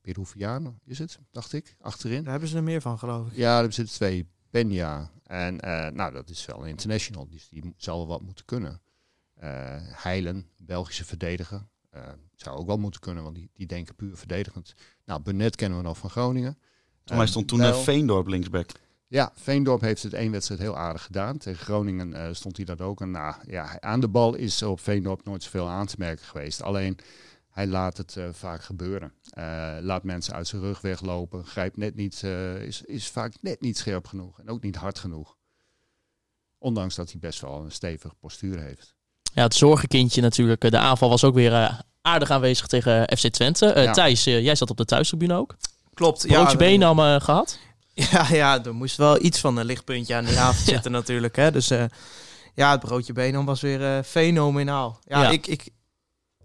Peruviano 0.00 0.78
is 0.84 0.98
het, 0.98 1.18
dacht 1.30 1.52
ik, 1.52 1.76
achterin. 1.80 2.22
Daar 2.22 2.30
hebben 2.30 2.48
ze 2.48 2.56
er 2.56 2.62
meer 2.62 2.80
van, 2.80 2.98
geloof 2.98 3.30
ik. 3.30 3.36
Ja, 3.36 3.62
er 3.62 3.72
zitten 3.72 3.94
twee. 3.94 4.26
Penja. 4.50 5.10
En 5.22 5.54
uh, 5.54 5.88
nou, 5.88 6.12
dat 6.12 6.30
is 6.30 6.46
wel 6.46 6.62
een 6.62 6.68
international. 6.68 7.28
Dus 7.28 7.48
die 7.48 7.74
zal 7.76 7.96
wel 7.98 8.06
wat 8.06 8.22
moeten 8.22 8.44
kunnen. 8.44 8.80
Heilen, 10.02 10.46
Belgische 10.56 11.04
verdediger. 11.04 11.66
zou 12.34 12.56
ook 12.56 12.66
wel 12.66 12.78
moeten 12.78 13.00
kunnen, 13.00 13.22
want 13.22 13.34
die, 13.34 13.50
die 13.52 13.66
denken 13.66 13.94
puur 13.94 14.16
verdedigend. 14.16 14.74
Nou, 15.04 15.22
Burnett 15.22 15.56
kennen 15.56 15.78
we 15.78 15.84
nog 15.84 15.98
van 15.98 16.10
Groningen. 16.10 16.58
Maar 17.04 17.16
hij 17.16 17.26
stond 17.26 17.48
toen 17.48 17.58
naar 17.58 17.74
Veendorp 17.74 18.26
linksback. 18.26 18.70
Ja, 19.12 19.32
Veendorp 19.34 19.80
heeft 19.80 20.02
het 20.02 20.12
één 20.12 20.32
wedstrijd 20.32 20.60
heel 20.60 20.76
aardig 20.76 21.02
gedaan. 21.02 21.38
Tegen 21.38 21.64
Groningen 21.64 22.12
uh, 22.12 22.28
stond 22.30 22.56
hij 22.56 22.66
dat 22.66 22.80
ook. 22.80 23.00
En 23.00 23.10
nou, 23.10 23.34
ja, 23.46 23.80
aan 23.80 24.00
de 24.00 24.08
bal 24.08 24.34
is 24.34 24.62
op 24.62 24.80
Veendorp 24.80 25.24
nooit 25.24 25.42
zoveel 25.42 25.68
aan 25.68 25.86
te 25.86 25.94
merken 25.98 26.24
geweest. 26.24 26.62
Alleen 26.62 26.98
hij 27.50 27.66
laat 27.66 27.96
het 27.96 28.16
uh, 28.16 28.24
vaak 28.32 28.62
gebeuren. 28.62 29.12
Uh, 29.38 29.76
laat 29.80 30.02
mensen 30.02 30.34
uit 30.34 30.46
zijn 30.46 30.62
rug 30.62 30.80
weglopen. 30.80 31.44
Grijpt 31.44 31.76
net 31.76 31.94
niet, 31.94 32.22
is, 32.58 32.82
is 32.82 33.08
vaak 33.08 33.34
net 33.40 33.60
niet 33.60 33.78
scherp 33.78 34.06
genoeg. 34.06 34.38
En 34.40 34.48
ook 34.48 34.62
niet 34.62 34.76
hard 34.76 34.98
genoeg. 34.98 35.36
Ondanks 36.58 36.94
dat 36.94 37.10
hij 37.10 37.20
best 37.20 37.40
wel 37.40 37.60
een 37.64 37.72
stevig 37.72 38.18
postuur 38.18 38.60
heeft. 38.60 38.94
Ja, 39.34 39.42
het 39.42 39.54
zorgenkindje 39.54 40.20
natuurlijk. 40.20 40.70
De 40.70 40.78
aanval 40.78 41.08
was 41.08 41.24
ook 41.24 41.34
weer 41.34 41.82
aardig 42.02 42.30
aanwezig 42.30 42.66
tegen 42.66 43.16
FC 43.18 43.28
Twente. 43.28 43.72
Ja. 43.76 43.92
Thijs, 43.92 44.24
jij 44.24 44.54
zat 44.54 44.70
op 44.70 44.76
de 44.76 44.84
thuistribune 44.84 45.34
ook. 45.34 45.56
Klopt. 45.94 46.26
Broodje 46.26 46.50
ja, 46.50 46.56
beenam 46.56 47.20
gehad? 47.20 47.58
Ja, 48.10 48.26
ja, 48.30 48.64
er 48.64 48.74
moest 48.74 48.96
wel 48.96 49.24
iets 49.24 49.40
van 49.40 49.56
een 49.56 49.66
lichtpuntje 49.66 50.14
aan 50.14 50.24
die 50.24 50.38
avond 50.38 50.66
zitten 50.74 50.92
natuurlijk. 50.92 51.36
Hè? 51.36 51.50
Dus 51.50 51.70
uh, 51.70 51.84
ja, 52.54 52.70
het 52.70 52.80
broodje 52.80 53.12
benen 53.12 53.44
was 53.44 53.60
weer 53.60 53.80
uh, 53.80 53.98
fenomenaal. 54.04 55.00
Ja, 55.04 55.30
Ik, 55.30 55.46
ik, 55.46 55.68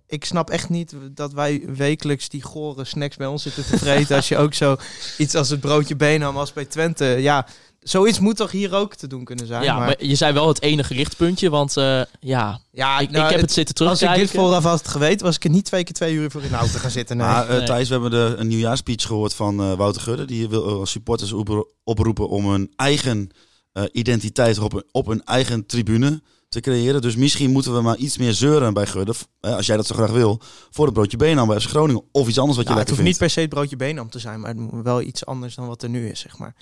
ik 0.08 0.26
snap 0.26 0.50
echt 0.50 0.70
niet 0.70 0.94
dat 1.12 1.34
wij 1.34 1.64
wekelijks 1.66 2.30
die 2.30 2.42
gore 2.42 2.86
snacks 2.86 3.16
bij 3.16 3.28
ons 3.28 3.44
zitten 3.44 3.66
te 3.66 3.78
vreten. 3.78 4.16
als 4.16 4.28
je 4.28 4.38
ook 4.38 4.54
zo 4.54 4.78
iets 5.18 5.36
als 5.36 5.50
het 5.50 5.60
broodje 5.60 5.96
benen 5.96 6.36
als 6.36 6.54
bij 6.54 6.66
Twente. 6.66 7.06
Ja, 7.06 7.48
Zoiets 7.90 8.20
moet 8.20 8.36
toch 8.36 8.52
hier 8.52 8.74
ook 8.74 8.96
te 8.96 9.08
doen 9.08 9.24
kunnen 9.24 9.48
zijn? 9.48 9.64
Ja, 9.64 9.78
maar, 9.78 10.06
je 10.06 10.16
zei 10.16 10.34
wel 10.34 10.48
het 10.48 10.62
enige 10.62 10.94
lichtpuntje, 10.94 11.50
want 11.50 11.78
uh, 11.78 12.02
ja, 12.20 12.60
ja 12.72 13.00
ik, 13.00 13.10
nou, 13.10 13.26
ik 13.26 13.32
heb 13.32 13.42
het, 13.42 13.52
zitten 13.52 13.76
terugkijken. 13.76 14.10
Als 14.10 14.18
ik 14.18 14.32
dit 14.32 14.42
vooraf 14.42 14.64
had 14.64 14.88
geweten, 14.88 15.26
was 15.26 15.36
ik 15.36 15.44
er 15.44 15.50
niet 15.50 15.66
twee 15.66 15.84
keer 15.84 15.94
twee 15.94 16.14
uur 16.14 16.32
voor 16.32 16.44
in 16.44 16.50
de 16.50 16.56
auto 16.56 16.80
gaan 16.80 16.92
zitten. 16.92 17.18
Nee. 17.18 17.28
Maar, 17.28 17.58
uh, 17.58 17.64
Thijs, 17.64 17.88
we 17.88 17.94
hebben 17.94 18.12
de, 18.12 18.36
een 18.38 18.48
nieuwjaarspeech 18.48 19.06
gehoord 19.06 19.34
van 19.34 19.62
uh, 19.62 19.74
Wouter 19.74 20.02
Gudde. 20.02 20.26
Die 20.26 20.50
wil 20.50 20.86
supporters 20.86 21.34
oproepen 21.84 22.30
om 22.30 22.46
een 22.46 22.74
eigen 22.76 23.30
identiteit 23.92 24.60
op 24.60 24.74
een, 24.74 24.84
op 24.92 25.08
een 25.08 25.24
eigen 25.24 25.66
tribune 25.66 26.22
te 26.50 26.60
creëren. 26.60 27.02
Dus 27.02 27.16
misschien 27.16 27.52
moeten 27.52 27.74
we 27.74 27.82
maar 27.82 27.98
iets 27.98 28.18
meer 28.18 28.34
zeuren 28.34 28.74
bij 28.74 28.86
Gudde, 28.86 29.14
als 29.40 29.66
jij 29.66 29.76
dat 29.76 29.86
zo 29.86 29.96
graag 29.96 30.12
wil, 30.12 30.42
voor 30.70 30.86
het 30.86 30.94
broodje 30.94 31.18
Benam 31.18 31.48
bij 31.48 31.60
FC 31.60 31.70
Groningen. 31.70 32.04
Of 32.12 32.28
iets 32.28 32.40
anders 32.40 32.58
wat 32.58 32.68
je 32.68 32.74
lekker 32.74 32.80
Het 32.80 32.90
hoeft 32.90 33.10
niet 33.10 33.18
per 33.18 33.30
se 33.30 33.40
het 33.40 33.50
broodje 33.50 33.76
Benam 33.76 34.10
te 34.10 34.20
zijn, 34.20 34.40
maar 34.40 34.50
het 34.50 34.60
moet 34.60 34.84
wel 34.84 35.02
iets 35.02 35.26
anders 35.26 35.56
dan 35.56 35.68
wat 35.68 35.84
er 35.84 35.90
nu 35.90 36.10
is, 36.10 36.20
zeg 36.20 36.38
maar. 36.38 36.56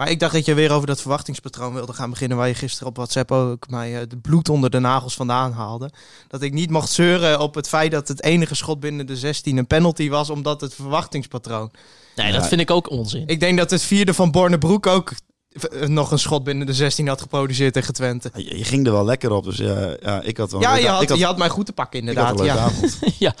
Maar 0.00 0.10
ik 0.10 0.20
dacht 0.20 0.32
dat 0.32 0.44
je 0.44 0.54
weer 0.54 0.72
over 0.72 0.86
dat 0.86 1.00
verwachtingspatroon 1.00 1.74
wilde 1.74 1.92
gaan 1.92 2.10
beginnen. 2.10 2.36
Waar 2.36 2.48
je 2.48 2.54
gisteren 2.54 2.88
op 2.88 2.96
WhatsApp 2.96 3.32
ook 3.32 3.68
mij 3.68 3.90
het 3.90 4.12
uh, 4.12 4.20
bloed 4.20 4.48
onder 4.48 4.70
de 4.70 4.78
nagels 4.78 5.14
vandaan 5.14 5.52
haalde. 5.52 5.90
Dat 6.28 6.42
ik 6.42 6.52
niet 6.52 6.70
mocht 6.70 6.90
zeuren 6.90 7.40
op 7.40 7.54
het 7.54 7.68
feit 7.68 7.90
dat 7.90 8.08
het 8.08 8.22
enige 8.22 8.54
schot 8.54 8.80
binnen 8.80 9.06
de 9.06 9.16
16 9.16 9.56
een 9.56 9.66
penalty 9.66 10.08
was. 10.08 10.30
Omdat 10.30 10.60
het 10.60 10.74
verwachtingspatroon. 10.74 11.70
Nee, 12.16 12.32
dat 12.32 12.46
vind 12.46 12.60
ik 12.60 12.70
ook 12.70 12.90
onzin. 12.90 13.26
Ik 13.26 13.40
denk 13.40 13.58
dat 13.58 13.70
het 13.70 13.82
vierde 13.82 14.14
van 14.14 14.30
Bornebroek 14.30 14.86
ook 14.86 15.12
eh, 15.50 15.88
nog 15.88 16.10
een 16.10 16.18
schot 16.18 16.44
binnen 16.44 16.66
de 16.66 16.74
16 16.74 17.08
had 17.08 17.20
geproduceerd 17.20 17.72
tegen 17.72 17.94
Twente. 17.94 18.30
Je, 18.34 18.64
ging 18.64 18.86
er 18.86 18.92
wel 18.92 19.04
lekker 19.04 19.30
op, 19.30 19.44
dus 19.44 19.56
ja, 19.56 19.96
ja 20.02 20.22
ik 20.22 20.36
had 20.36 20.50
wel... 20.50 20.60
Ja, 20.60 20.76
je 20.76 20.88
had, 20.88 21.18
je 21.18 21.24
had 21.24 21.38
mij 21.38 21.48
goed 21.48 21.66
te 21.66 21.72
pakken 21.72 21.98
inderdaad. 21.98 22.44
ja. 22.44 22.70
ja. 23.18 23.34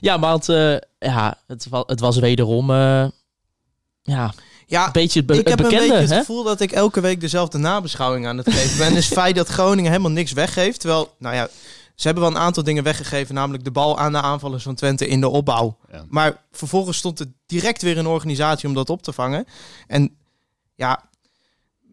ja, 0.00 0.16
maar 0.16 0.32
het, 0.32 0.48
uh, 0.48 0.76
ja, 0.98 1.38
het, 1.46 1.66
het 1.86 2.00
was 2.00 2.18
wederom... 2.18 2.70
Uh, 2.70 3.06
ja, 4.02 4.32
ja, 4.72 4.86
een 4.86 4.92
beetje 4.92 5.24
ik 5.26 5.48
heb 5.48 5.58
een 5.58 5.68
beetje 5.68 5.94
het 5.94 6.12
gevoel 6.12 6.42
dat 6.42 6.60
ik 6.60 6.72
elke 6.72 7.00
week 7.00 7.20
dezelfde 7.20 7.58
nabeschouwing 7.58 8.26
aan 8.26 8.38
het 8.38 8.52
geven 8.52 8.78
ben. 8.78 8.96
is 8.96 9.04
het 9.04 9.18
feit 9.18 9.36
dat 9.36 9.48
Groningen 9.48 9.90
helemaal 9.90 10.10
niks 10.10 10.32
weggeeft. 10.32 10.80
Terwijl, 10.80 11.14
nou 11.18 11.34
ja, 11.34 11.48
ze 11.94 12.06
hebben 12.06 12.22
wel 12.22 12.32
een 12.32 12.38
aantal 12.38 12.62
dingen 12.62 12.82
weggegeven. 12.82 13.34
Namelijk 13.34 13.64
de 13.64 13.70
bal 13.70 13.98
aan 13.98 14.12
de 14.12 14.20
aanvallers 14.20 14.62
van 14.62 14.74
Twente 14.74 15.06
in 15.06 15.20
de 15.20 15.28
opbouw. 15.28 15.78
Maar 16.08 16.44
vervolgens 16.52 16.96
stond 16.96 17.20
er 17.20 17.26
direct 17.46 17.82
weer 17.82 17.98
een 17.98 18.06
organisatie 18.06 18.68
om 18.68 18.74
dat 18.74 18.90
op 18.90 19.02
te 19.02 19.12
vangen. 19.12 19.46
En 19.86 20.16
ja, 20.74 21.04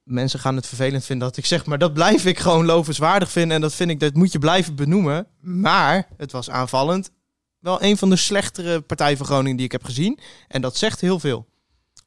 mensen 0.03 0.39
gaan 0.39 0.55
het 0.55 0.67
vervelend 0.67 1.05
vinden 1.05 1.27
dat 1.27 1.37
ik 1.37 1.45
zeg, 1.45 1.65
maar 1.65 1.77
dat 1.77 1.93
blijf 1.93 2.25
ik 2.25 2.39
gewoon 2.39 2.65
lovenswaardig 2.65 3.31
vinden. 3.31 3.55
En 3.55 3.61
dat 3.61 3.73
vind 3.73 3.89
ik, 3.89 3.99
dat 3.99 4.13
moet 4.13 4.31
je 4.31 4.39
blijven 4.39 4.75
benoemen. 4.75 5.27
Maar 5.39 6.07
het 6.17 6.31
was 6.31 6.49
aanvallend. 6.49 7.11
Wel 7.59 7.83
een 7.83 7.97
van 7.97 8.09
de 8.09 8.15
slechtere 8.15 8.81
partijen 8.81 9.17
van 9.17 9.25
Groningen 9.25 9.57
die 9.57 9.65
ik 9.65 9.71
heb 9.71 9.83
gezien. 9.83 10.19
En 10.47 10.61
dat 10.61 10.77
zegt 10.77 11.01
heel 11.01 11.19
veel. 11.19 11.48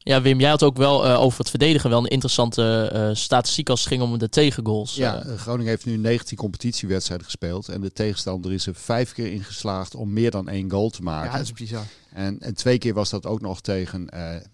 Ja, 0.03 0.21
Wim, 0.21 0.39
jij 0.39 0.49
had 0.49 0.63
ook 0.63 0.77
wel 0.77 1.07
uh, 1.07 1.21
over 1.21 1.39
het 1.39 1.49
verdedigen 1.49 1.89
wel 1.89 1.99
een 1.99 2.07
interessante 2.07 2.91
uh, 2.93 3.09
statistiek 3.15 3.69
als 3.69 3.79
het 3.79 3.89
ging 3.89 4.01
om 4.01 4.17
de 4.17 4.29
tegengoals. 4.29 4.95
Ja, 4.95 5.25
uh. 5.25 5.35
Groningen 5.35 5.69
heeft 5.69 5.85
nu 5.85 5.97
19 5.97 6.37
competitiewedstrijden 6.37 7.25
gespeeld. 7.25 7.67
En 7.67 7.81
de 7.81 7.91
tegenstander 7.91 8.51
is 8.51 8.67
er 8.67 8.75
vijf 8.75 9.13
keer 9.13 9.31
ingeslaagd 9.31 9.95
om 9.95 10.13
meer 10.13 10.31
dan 10.31 10.49
één 10.49 10.71
goal 10.71 10.89
te 10.89 11.01
maken. 11.01 11.31
Ja, 11.31 11.37
dat 11.37 11.45
is 11.45 11.53
bizar. 11.53 11.85
En, 12.13 12.39
en 12.39 12.53
twee 12.53 12.77
keer 12.77 12.93
was 12.93 13.09
dat 13.09 13.25
ook 13.25 13.41
nog 13.41 13.61
tegen 13.61 14.09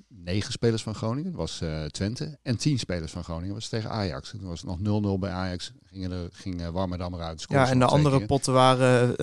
negen 0.08 0.52
spelers 0.52 0.84
van 0.84 0.96
Groningen. 0.96 1.32
Dat 1.32 1.40
was 1.40 1.62
Twente. 1.92 2.38
En 2.44 2.58
tien 2.58 2.80
spelers 2.80 3.12
van 3.12 3.24
Groningen. 3.24 3.54
Dat 3.54 3.58
was 3.58 3.70
tegen 3.70 3.90
Ajax. 3.90 4.30
Toen 4.30 4.48
was 4.48 4.62
het 4.62 4.82
nog 4.82 5.18
0-0 5.18 5.20
bij 5.20 5.32
Ajax. 5.32 5.72
Gingen 5.84 6.12
er, 6.12 6.30
ging 6.32 6.70
Warmerdam 6.70 7.14
eruit. 7.14 7.46
Ja, 7.48 7.70
en 7.70 7.80
de 7.80 7.86
andere 7.86 8.26
potten 8.26 8.54
waren 8.54 9.16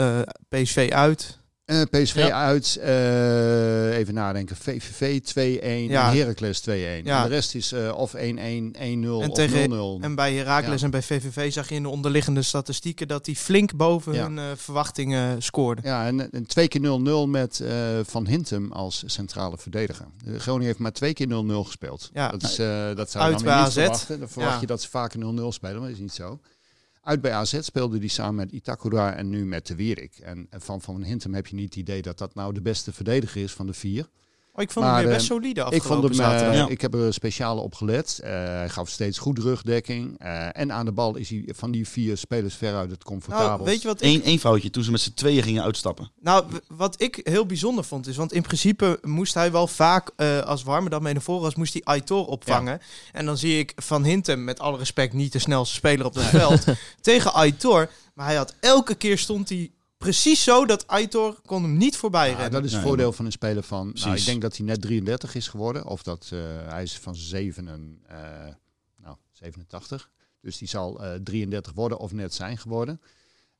PSV 0.49 0.91
uit. 0.93 1.39
Uh, 1.67 1.83
PSV 1.91 2.17
uit, 2.33 2.79
uh, 2.81 3.97
even 3.97 4.15
nadenken. 4.15 4.57
VVV 4.57 5.21
2-1 5.21 5.91
Ja. 5.91 6.11
en 6.11 6.17
Heracles 6.19 6.61
2-1. 6.61 6.71
Ja. 7.05 7.23
En 7.23 7.29
de 7.29 7.35
rest 7.35 7.55
is 7.55 7.73
eh, 7.73 7.93
of 7.97 8.15
1-1, 8.15 8.19
1-0 8.19 9.23
En 9.23 9.29
of 9.31 9.35
tegen- 9.35 9.71
0-0. 10.01 10.03
En 10.05 10.15
bij 10.15 10.35
Heracles 10.35 10.83
en 10.83 10.91
bij 10.91 11.03
VVV 11.03 11.53
zag 11.53 11.69
je 11.69 11.75
in 11.75 11.83
de 11.83 11.89
onderliggende 11.89 12.43
statistieken 12.43 13.09
dat 13.09 13.25
die 13.25 13.37
flink 13.37 13.77
boven 13.77 14.15
hun 14.15 14.39
eh, 14.39 14.45
verwachtingen 14.57 15.43
scoorden. 15.43 15.85
Ja, 15.85 16.07
en, 16.07 16.31
en 16.33 16.47
twee 16.47 16.69
keer 16.69 16.81
0-0 17.27 17.29
met 17.29 17.61
eh, 17.61 17.73
Van 18.05 18.27
Hintem 18.27 18.73
als 18.73 19.03
centrale 19.07 19.59
verdediger. 19.59 20.07
Eh, 20.27 20.35
Groningen 20.39 20.67
heeft 20.67 20.79
maar 20.79 20.93
twee 20.93 21.13
keer 21.13 21.27
0-0 21.29 21.65
gespeeld. 21.65 22.11
Ja. 22.15 22.29
Dat, 22.29 22.43
is, 22.43 22.59
eh, 22.59 22.95
dat 22.95 23.11
zou 23.11 23.25
je 23.25 23.31
dan 23.45 23.63
niet 23.65 23.73
verwachten. 23.73 24.19
Dan 24.19 24.29
verwacht 24.29 24.61
je 24.61 24.67
dat 24.67 24.83
ze 24.83 24.89
vaker 24.89 25.19
0-0 25.19 25.53
spelen, 25.53 25.77
maar 25.77 25.85
dat 25.89 25.97
is 25.97 26.03
niet 26.03 26.13
zo. 26.13 26.39
Uit 27.07 27.21
bij 27.21 27.33
AZ 27.33 27.59
speelde 27.61 27.99
die 27.99 28.09
samen 28.09 28.35
met 28.35 28.53
Itakura 28.53 29.15
en 29.15 29.29
nu 29.29 29.45
met 29.45 29.67
de 29.67 29.75
Wierik. 29.75 30.19
En 30.19 30.47
van 30.51 30.81
Van 30.81 31.03
Hintem 31.03 31.35
heb 31.35 31.47
je 31.47 31.55
niet 31.55 31.65
het 31.65 31.77
idee 31.77 32.03
dat 32.03 32.19
dat 32.19 32.35
nou 32.35 32.55
de 32.55 32.61
beste 32.61 32.93
verdediger 32.93 33.43
is 33.43 33.53
van 33.53 33.67
de 33.67 33.73
vier. 33.73 34.09
Oh, 34.57 34.63
ik 34.63 34.71
vond 34.71 34.85
Maar, 34.85 34.95
hem 34.95 35.05
weer 35.05 35.13
eh, 35.13 35.19
best 35.19 35.31
solide 35.31 35.61
Ik 35.61 35.67
afgelopen 35.67 35.89
vond 35.89 36.03
hem, 36.03 36.11
eh, 36.13 36.31
zaterdag. 36.31 36.57
Ja. 36.57 36.69
ik 36.69 36.81
heb 36.81 36.95
er 36.95 37.13
speciaal 37.15 37.59
op 37.59 37.75
gelet. 37.75 38.21
Eh, 38.23 38.31
hij 38.31 38.69
gaf 38.69 38.89
steeds 38.89 39.19
goed 39.19 39.39
rugdekking. 39.39 40.19
Eh, 40.19 40.49
en 40.53 40.73
aan 40.73 40.85
de 40.85 40.93
bal 40.93 41.17
is 41.17 41.31
hij 41.31 41.45
van 41.47 41.71
die 41.71 41.89
vier 41.89 42.17
spelers 42.17 42.55
veruit 42.55 42.91
het 42.91 43.05
comfortabel. 43.05 43.49
nou, 43.49 43.65
weet 43.65 43.83
je 43.83 43.89
wat 43.89 44.03
ik 44.03 44.09
Eén, 44.09 44.23
één 44.23 44.39
foutje 44.39 44.71
toen 44.71 44.83
ze 44.83 44.91
met 44.91 45.01
z'n 45.01 45.15
tweeën 45.15 45.43
gingen 45.43 45.63
uitstappen. 45.63 46.11
Nou, 46.21 46.45
wat 46.69 47.03
ik 47.03 47.21
heel 47.23 47.47
bijzonder 47.47 47.85
vond 47.85 48.07
is, 48.07 48.17
want 48.17 48.33
in 48.33 48.43
principe 48.43 48.99
moest 49.03 49.35
hij 49.35 49.53
wel 49.53 49.67
vaak, 49.67 50.11
eh, 50.17 50.41
als 50.41 50.63
Warmer 50.63 50.91
dan 50.91 51.03
mee 51.03 51.13
naar 51.13 51.23
voren 51.23 51.43
was, 51.43 51.55
moest 51.55 51.73
hij 51.73 51.83
Aitor 51.85 52.27
opvangen. 52.27 52.81
En 53.13 53.27
dan 53.27 53.37
zie 53.37 53.59
ik 53.59 53.73
Van 53.77 54.05
Hintem, 54.05 54.45
met 54.45 54.61
alle 54.61 54.79
respect, 54.79 55.13
niet 55.13 55.33
de 55.33 55.39
snelste 55.39 55.75
speler 55.75 56.07
op 56.07 56.15
het 56.15 56.25
veld, 56.25 56.65
tegen 57.01 57.33
Aitor. 57.33 57.89
Maar 58.15 58.27
hij 58.27 58.37
had 58.37 58.55
elke 58.61 58.95
keer 58.95 59.19
stond 59.19 59.49
hij 59.49 59.71
precies 59.97 60.43
zo 60.43 60.67
dat 60.67 60.87
Aitor 60.87 61.41
kon 61.47 61.63
hem 61.63 61.77
niet 61.77 61.97
voorbij 61.97 62.29
Ja, 62.31 62.35
rennen. 62.35 62.53
dat 62.53 62.65
is 62.65 62.71
het 62.73 62.81
Nee, 62.81 62.89
voordeel 62.89 63.13
van 63.13 63.25
een 63.25 63.33
speler 63.33 63.63
van. 63.63 63.91
Nou, 63.95 64.17
ik 64.17 64.25
denk 64.25 64.43
dat 64.43 64.57
hij 64.57 64.67
net 64.67 64.81
33 64.81 65.35
is 65.35 65.49
geworden. 65.49 65.87
Of 65.87 66.03
dat 66.03 66.29
eh, 66.33 66.39
hij 66.69 66.83
is 66.83 66.99
van 66.99 67.15
7, 67.17 67.69
en, 67.69 68.01
eh, 68.07 68.19
nou, 68.97 69.17
87. 69.33 70.11
Dus 70.41 70.59
die 70.59 70.69
zal 70.69 71.03
eh 71.05 71.15
33 71.23 71.73
worden 71.73 71.99
of 71.99 72.13
net 72.13 72.35
zijn 72.35 72.59
geworden. 72.59 73.01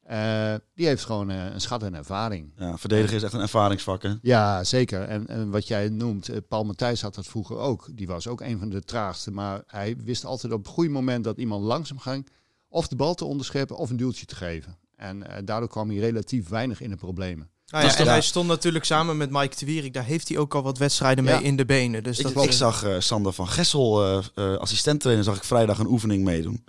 Eh, 0.03 0.55
die 0.75 0.87
heeft 0.87 1.05
gewoon 1.05 1.31
eh, 1.31 1.45
een 1.45 1.61
schat 1.61 1.83
en 1.83 1.95
ervaring. 1.95 2.53
Ja, 2.57 2.79
verdedigen 2.79 3.17
is 3.17 3.23
echt 3.23 3.33
een 3.33 3.41
ervaringsvak. 3.41 4.03
Hè? 4.03 4.15
Ja, 4.23 4.65
zeker. 4.65 5.03
En, 5.03 5.27
en 5.27 5.51
wat 5.51 5.67
jij 5.69 5.89
noemt, 5.89 6.29
eh, 6.29 6.37
Paul 6.49 6.65
Matthijs 6.65 7.01
had 7.03 7.15
dat 7.15 7.27
vroeger 7.27 7.57
ook. 7.57 7.89
Die 7.93 8.07
was 8.07 8.27
ook 8.27 8.41
een 8.41 8.59
van 8.59 8.69
de 8.69 8.83
traagste. 8.85 9.31
Maar 9.31 9.63
hij 9.67 9.97
wist 9.97 10.25
altijd 10.25 10.53
op 10.53 10.59
het 10.59 10.69
goede 10.73 10.91
moment 10.91 11.25
dat 11.25 11.39
iemand 11.39 11.65
langzaam 11.65 11.99
ging. 11.99 12.29
Of 12.69 12.89
de 12.89 12.97
bal 12.97 13.15
te 13.15 13.25
onderscheppen 13.25 13.77
of 13.77 13.91
een 13.91 13.97
duwtje 13.97 14.27
te 14.27 14.37
geven. 14.37 14.77
En 14.97 15.27
eh, 15.29 15.43
daardoor 15.45 15.69
kwam 15.69 15.89
hij 15.89 15.99
relatief 15.99 16.49
weinig 16.49 16.81
in 16.81 16.91
de 16.91 16.97
problemen. 16.97 17.51
Ja, 17.65 17.81
is 17.81 17.95
en 17.97 18.07
hij 18.07 18.21
stond 18.21 18.49
natuurlijk 18.49 18.85
samen 18.85 19.17
met 19.17 19.31
Mike 19.31 19.57
de 19.59 19.67
Wierik. 19.67 19.93
Daar 19.93 20.05
heeft 20.05 20.29
hij 20.29 20.39
ook 20.39 20.55
al 20.55 20.63
wat 20.63 20.79
wedstrijden 20.79 21.25
mee 21.25 21.35
Ja. 21.35 21.41
in 21.41 21.57
de 21.57 21.65
benen. 21.65 22.03
Dus 22.03 22.19
Ik, 22.19 22.35
dat 22.35 22.45
ik 22.45 22.53
zag 22.53 22.85
eh, 22.85 22.95
Sander 22.99 23.33
van 23.33 23.49
Gessel, 23.49 24.05
eh 24.05 24.25
eh 24.35 24.57
assistenttrainer, 24.59 25.25
zag 25.25 25.37
ik 25.37 25.45
vrijdag 25.45 25.79
een 25.79 25.87
oefening 25.87 26.25
meedoen. 26.25 26.65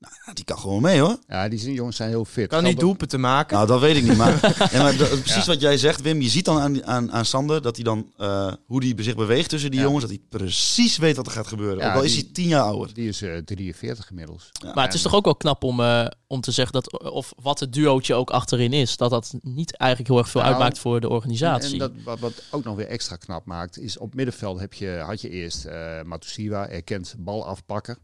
Nou, 0.00 0.34
die 0.34 0.44
kan 0.44 0.58
gewoon 0.58 0.82
mee 0.82 1.00
hoor. 1.00 1.16
Ja, 1.28 1.48
die 1.48 1.58
zijn- 1.58 1.72
jongens 1.74 1.96
zijn 1.96 2.08
heel 2.08 2.24
fit. 2.24 2.48
kan 2.48 2.62
niet 2.64 2.74
ook- 2.74 2.80
doelpunten 2.80 3.20
maken. 3.20 3.54
Nou, 3.56 3.66
dat 3.68 3.80
weet 3.80 3.96
ik 3.96 4.02
niet. 4.02 4.16
Maar, 4.16 4.32
ja, 4.72 4.82
maar 4.82 4.96
dat- 4.96 5.08
precies 5.22 5.46
wat 5.46 5.60
jij 5.60 5.76
zegt, 5.78 6.00
Wim. 6.00 6.20
Je 6.20 6.28
ziet 6.28 6.44
dan 6.44 6.58
aan, 6.60 6.84
aan, 6.86 7.12
aan 7.12 7.24
Sander 7.24 7.62
dat 7.62 7.74
hij 7.76 7.84
dan, 7.84 8.12
eh, 8.16 8.52
hoe 8.66 8.84
hij 8.84 9.04
zich 9.04 9.14
beweegt 9.16 9.48
tussen 9.48 9.70
die 9.70 9.80
Ja. 9.80 9.86
jongens, 9.86 10.04
dat 10.04 10.14
hij 10.14 10.22
precies 10.28 10.96
weet 10.98 11.16
wat 11.16 11.26
er 11.26 11.32
gaat 11.32 11.46
gebeuren. 11.46 11.78
Ja, 11.78 11.90
Ook 11.90 11.96
al 11.96 12.02
is 12.02 12.12
die- 12.14 12.22
hij 12.22 12.32
tien 12.32 12.48
jaar 12.48 12.62
ouder. 12.62 12.94
Die 12.94 13.08
is 13.08 13.22
eh 13.22 13.36
43 13.36 14.10
inmiddels. 14.10 14.48
Ja. 14.52 14.72
Maar 14.74 14.84
het 14.84 14.94
is 14.94 15.02
toch 15.02 15.14
ook 15.14 15.24
wel 15.24 15.36
knap 15.36 15.64
om, 15.64 15.80
eh, 15.80 16.06
om 16.26 16.40
te 16.40 16.50
zeggen 16.50 16.72
dat, 16.72 17.02
of 17.12 17.32
wat 17.42 17.60
het 17.60 17.72
duootje 17.72 18.14
ook 18.14 18.30
achterin 18.30 18.72
is, 18.72 18.96
dat 18.96 19.10
dat 19.10 19.34
niet 19.42 19.76
eigenlijk 19.76 20.10
heel 20.10 20.18
erg 20.20 20.30
veel 20.30 20.40
Nou, 20.40 20.52
uitmaakt 20.54 20.78
voor 20.78 21.00
de 21.00 21.08
organisatie. 21.08 21.72
En 21.72 21.78
dat, 21.78 21.92
wat, 22.04 22.18
wat 22.18 22.42
ook 22.50 22.64
nog 22.64 22.76
weer 22.76 22.86
extra 22.88 23.16
knap 23.16 23.44
maakt, 23.46 23.78
is 23.78 23.98
op 23.98 24.14
middenveld 24.14 24.60
heb 24.60 24.72
je, 24.74 25.02
had 25.06 25.20
je 25.20 25.30
eerst 25.30 25.64
eh 25.64 26.02
Matusiwa, 26.02 26.68
erkend 26.68 27.14
balafpakker. 27.18 27.98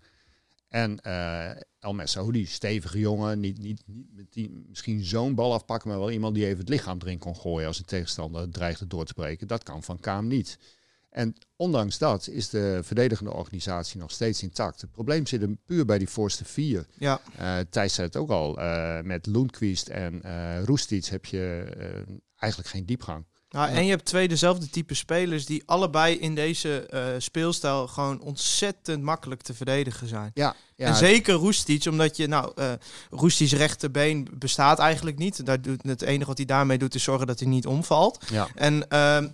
En 0.69 1.01
eh 1.01 1.51
El 1.87 1.95
Messaoudi, 1.95 2.47
stevige 2.47 2.99
jongen, 2.99 3.41
niet, 3.41 3.59
niet, 3.59 3.83
niet 3.87 4.07
met 4.13 4.33
die, 4.33 4.65
misschien 4.69 5.05
zo'n 5.05 5.35
bal 5.35 5.53
afpakken, 5.53 5.89
maar 5.89 5.99
wel 5.99 6.11
iemand 6.11 6.35
die 6.35 6.47
even 6.47 6.59
het 6.59 6.69
lichaam 6.69 6.99
erin 7.01 7.19
kon 7.19 7.37
gooien 7.37 7.67
als 7.67 7.79
een 7.79 7.85
tegenstander 7.85 8.51
dreigde 8.51 8.87
door 8.87 9.05
te 9.05 9.15
breken. 9.15 9.47
Dat 9.47 9.63
kan 9.63 9.83
Van 9.83 10.01
Kaam 10.01 10.27
niet. 10.27 10.59
En 11.11 11.35
ondanks 11.57 11.99
dat 11.99 12.29
is 12.29 12.49
de 12.49 12.81
verdedigende 12.83 13.33
organisatie 13.33 14.01
nog 14.01 14.11
steeds 14.11 14.43
intact. 14.43 14.81
Het 14.81 14.91
probleem 14.91 15.27
zit 15.27 15.41
hem 15.41 15.59
puur 15.65 15.85
bij 15.85 15.99
die 15.99 16.09
voorste 16.09 16.45
vier. 16.45 16.87
Ja. 16.99 17.21
Eh 17.37 17.59
Thijs 17.71 17.95
zei 17.95 18.07
het 18.07 18.17
ook 18.17 18.31
al, 18.31 18.59
eh, 18.61 19.01
met 19.01 19.27
Lundqvist 19.27 19.89
en 19.89 20.23
Roestic 20.65 21.05
heb 21.05 21.25
je 21.25 21.65
eigenlijk 22.37 22.71
geen 22.71 22.87
diepgang. 22.87 23.25
Nou, 23.51 23.69
en 23.69 23.85
je 23.85 23.91
hebt 23.91 24.05
twee 24.05 24.29
dezelfde 24.29 24.71
type 24.71 24.95
spelers 24.95 25.47
die 25.47 25.63
allebei 25.67 26.19
in 26.19 26.35
deze 26.35 26.87
eh, 26.87 27.05
speelstijl 27.19 27.87
gewoon 27.87 28.21
ontzettend 28.21 29.03
makkelijk 29.03 29.43
te 29.43 29.55
verdedigen 29.55 30.09
zijn. 30.09 30.31
Ja, 30.35 30.55
ja 30.77 30.87
en 30.87 30.95
zeker 30.95 31.35
Roestic, 31.35 31.85
omdat 31.85 32.17
je, 32.17 32.27
nou, 32.27 32.53
eh 32.55 32.73
Roestic's 33.11 33.53
rechterbeen 33.53 34.29
bestaat 34.33 34.79
eigenlijk 34.79 35.19
niet. 35.19 35.47
Daar 35.47 35.63
doet, 35.63 35.83
het 35.83 36.03
enige 36.03 36.27
wat 36.27 36.37
hij 36.37 36.47
daarmee 36.47 36.79
doet 36.79 36.95
is 36.95 37.03
zorgen 37.03 37.27
dat 37.27 37.39
hij 37.39 37.49
niet 37.49 37.67
omvalt. 37.67 38.19
ja. 38.31 38.49
En 38.55 38.89
ehm, 38.89 39.29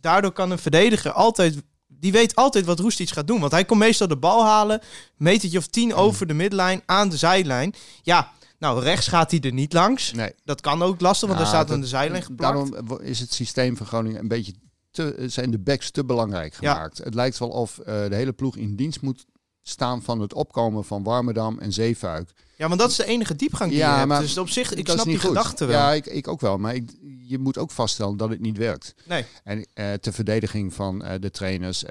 daardoor 0.00 0.32
kan 0.32 0.50
een 0.50 0.58
verdediger 0.58 1.12
altijd, 1.12 1.62
die 1.86 2.12
weet 2.12 2.34
altijd 2.34 2.64
wat 2.64 2.78
Roestic 2.78 3.10
gaat 3.10 3.26
doen. 3.26 3.40
Want 3.40 3.52
hij 3.52 3.64
komt 3.64 3.80
meestal 3.80 4.08
de 4.08 4.16
bal 4.16 4.44
halen, 4.44 4.80
metertje 5.16 5.58
of 5.58 5.66
tien 5.66 5.94
over 5.94 6.26
de 6.26 6.34
midlijn 6.34 6.82
aan 6.86 7.08
de 7.08 7.16
zijlijn. 7.16 7.74
Ja, 8.02 8.32
nou, 8.58 8.82
rechts 8.82 9.08
gaat 9.08 9.30
hij 9.30 9.40
er 9.40 9.52
niet 9.52 9.72
langs. 9.72 10.12
Nee. 10.12 10.32
Dat 10.44 10.60
kan 10.60 10.82
ook 10.82 11.00
lastig, 11.00 11.28
want 11.28 11.40
Ja, 11.40 11.46
hij 11.46 11.54
staat 11.54 11.68
dat- 11.68 11.80
de 11.80 11.86
zijlijn 11.86 12.22
geplakt. 12.22 12.70
Daarom 12.70 13.00
is 13.00 13.20
het 13.20 13.32
systeem 13.32 13.76
van 13.76 13.86
Groningen 13.86 14.20
een 14.20 14.28
beetje 14.28 14.52
te, 14.90 15.24
zijn 15.26 15.50
de 15.50 15.58
backs 15.58 15.90
te 15.90 16.04
belangrijk 16.04 16.56
Ja. 16.60 16.72
gemaakt. 16.74 16.98
Het 16.98 17.14
lijkt 17.14 17.38
wel 17.38 17.48
of 17.48 17.78
eh, 17.78 18.08
de 18.08 18.14
hele 18.14 18.32
ploeg 18.32 18.56
in 18.56 18.76
dienst 18.76 19.00
moet 19.00 19.24
staan 19.62 20.02
van 20.02 20.20
het 20.20 20.34
opkomen 20.34 20.84
van 20.84 21.02
Warmerdam 21.02 21.58
en 21.58 21.72
Zeefuik. 21.72 22.30
Ja, 22.56 22.68
want 22.68 22.80
dat 22.80 22.90
is 22.90 22.96
de 22.96 23.04
enige 23.06 23.36
diepgang 23.36 23.70
die 23.70 23.78
Ja, 23.78 23.90
je 23.90 23.96
hebt. 23.96 24.08
maar 24.08 24.20
Dus 24.20 24.38
op 24.38 24.48
zich, 24.48 24.74
ik 24.74 24.88
snap 24.88 25.04
die 25.04 25.18
gedachte 25.18 25.64
wel. 25.64 25.76
Ja, 25.78 25.92
ik, 25.92 26.06
ik 26.06 26.28
ook 26.28 26.40
wel. 26.40 26.58
Maar 26.58 26.74
ik, 26.74 26.90
je 27.22 27.38
moet 27.38 27.58
ook 27.58 27.70
vaststellen 27.70 28.16
dat 28.16 28.28
het 28.30 28.40
niet 28.40 28.56
werkt. 28.58 28.94
Nee. 29.04 29.24
En 29.44 29.66
eh, 29.74 29.92
ter 29.92 30.12
verdediging 30.12 30.74
van 30.74 31.02
eh, 31.04 31.20
de 31.20 31.30
trainers, 31.30 31.84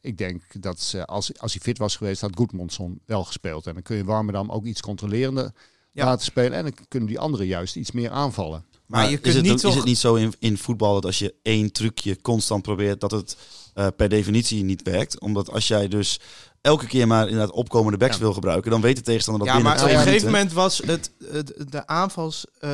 ik 0.00 0.18
denk 0.18 0.42
dat 0.62 0.80
ze, 0.80 1.06
als, 1.06 1.38
als 1.40 1.52
hij 1.52 1.60
fit 1.62 1.78
was 1.78 1.96
geweest, 1.96 2.20
had 2.20 2.36
Goedmondson 2.36 3.00
wel 3.06 3.24
gespeeld. 3.24 3.66
En 3.66 3.72
dan 3.74 3.82
kun 3.82 3.96
je 3.96 4.04
Warmerdam 4.04 4.50
ook 4.50 4.64
iets 4.64 4.80
controlerender 4.80 5.52
Ja. 5.98 6.04
laten 6.04 6.24
spelen. 6.24 6.52
En 6.52 6.62
dan 6.62 6.74
kunnen 6.88 7.08
die 7.08 7.18
anderen 7.18 7.46
juist 7.46 7.76
iets 7.76 7.92
meer 7.92 8.10
aanvallen. 8.10 8.64
Maar 8.86 9.04
je 9.04 9.14
is, 9.14 9.20
kunt 9.20 9.34
het, 9.34 9.44
niet 9.44 9.60
toch- 9.60 9.70
is 9.70 9.76
het 9.76 9.86
niet 9.86 9.98
zo 9.98 10.14
in, 10.14 10.32
in 10.38 10.58
voetbal 10.58 10.94
dat 10.94 11.04
als 11.04 11.18
je 11.18 11.34
één 11.42 11.72
trucje 11.72 12.20
constant 12.20 12.62
probeert, 12.62 13.00
dat 13.00 13.10
het 13.10 13.36
eh, 13.74 13.86
per 13.96 14.08
definitie 14.08 14.64
niet 14.64 14.82
werkt? 14.82 15.20
Omdat 15.20 15.50
als 15.50 15.68
jij 15.68 15.88
dus 15.88 16.20
elke 16.60 16.86
keer 16.86 17.06
maar 17.06 17.28
inderdaad 17.28 17.54
opkomende 17.54 17.98
backs 17.98 18.14
Ja. 18.16 18.20
wil 18.20 18.32
gebruiken, 18.32 18.70
dan 18.70 18.80
weet 18.80 18.96
de 18.96 19.02
tegenstander 19.02 19.46
dat 19.46 19.54
Ja, 19.56 19.62
binnen 19.62 19.78
maar 19.80 19.90
op 19.90 19.96
een 19.96 20.02
gegeven 20.04 20.30
moment 20.32 20.52
was 20.52 20.78
het, 20.86 21.10
het 21.32 21.64
de 21.70 21.86
aanvals, 21.86 22.44
eh, 22.58 22.70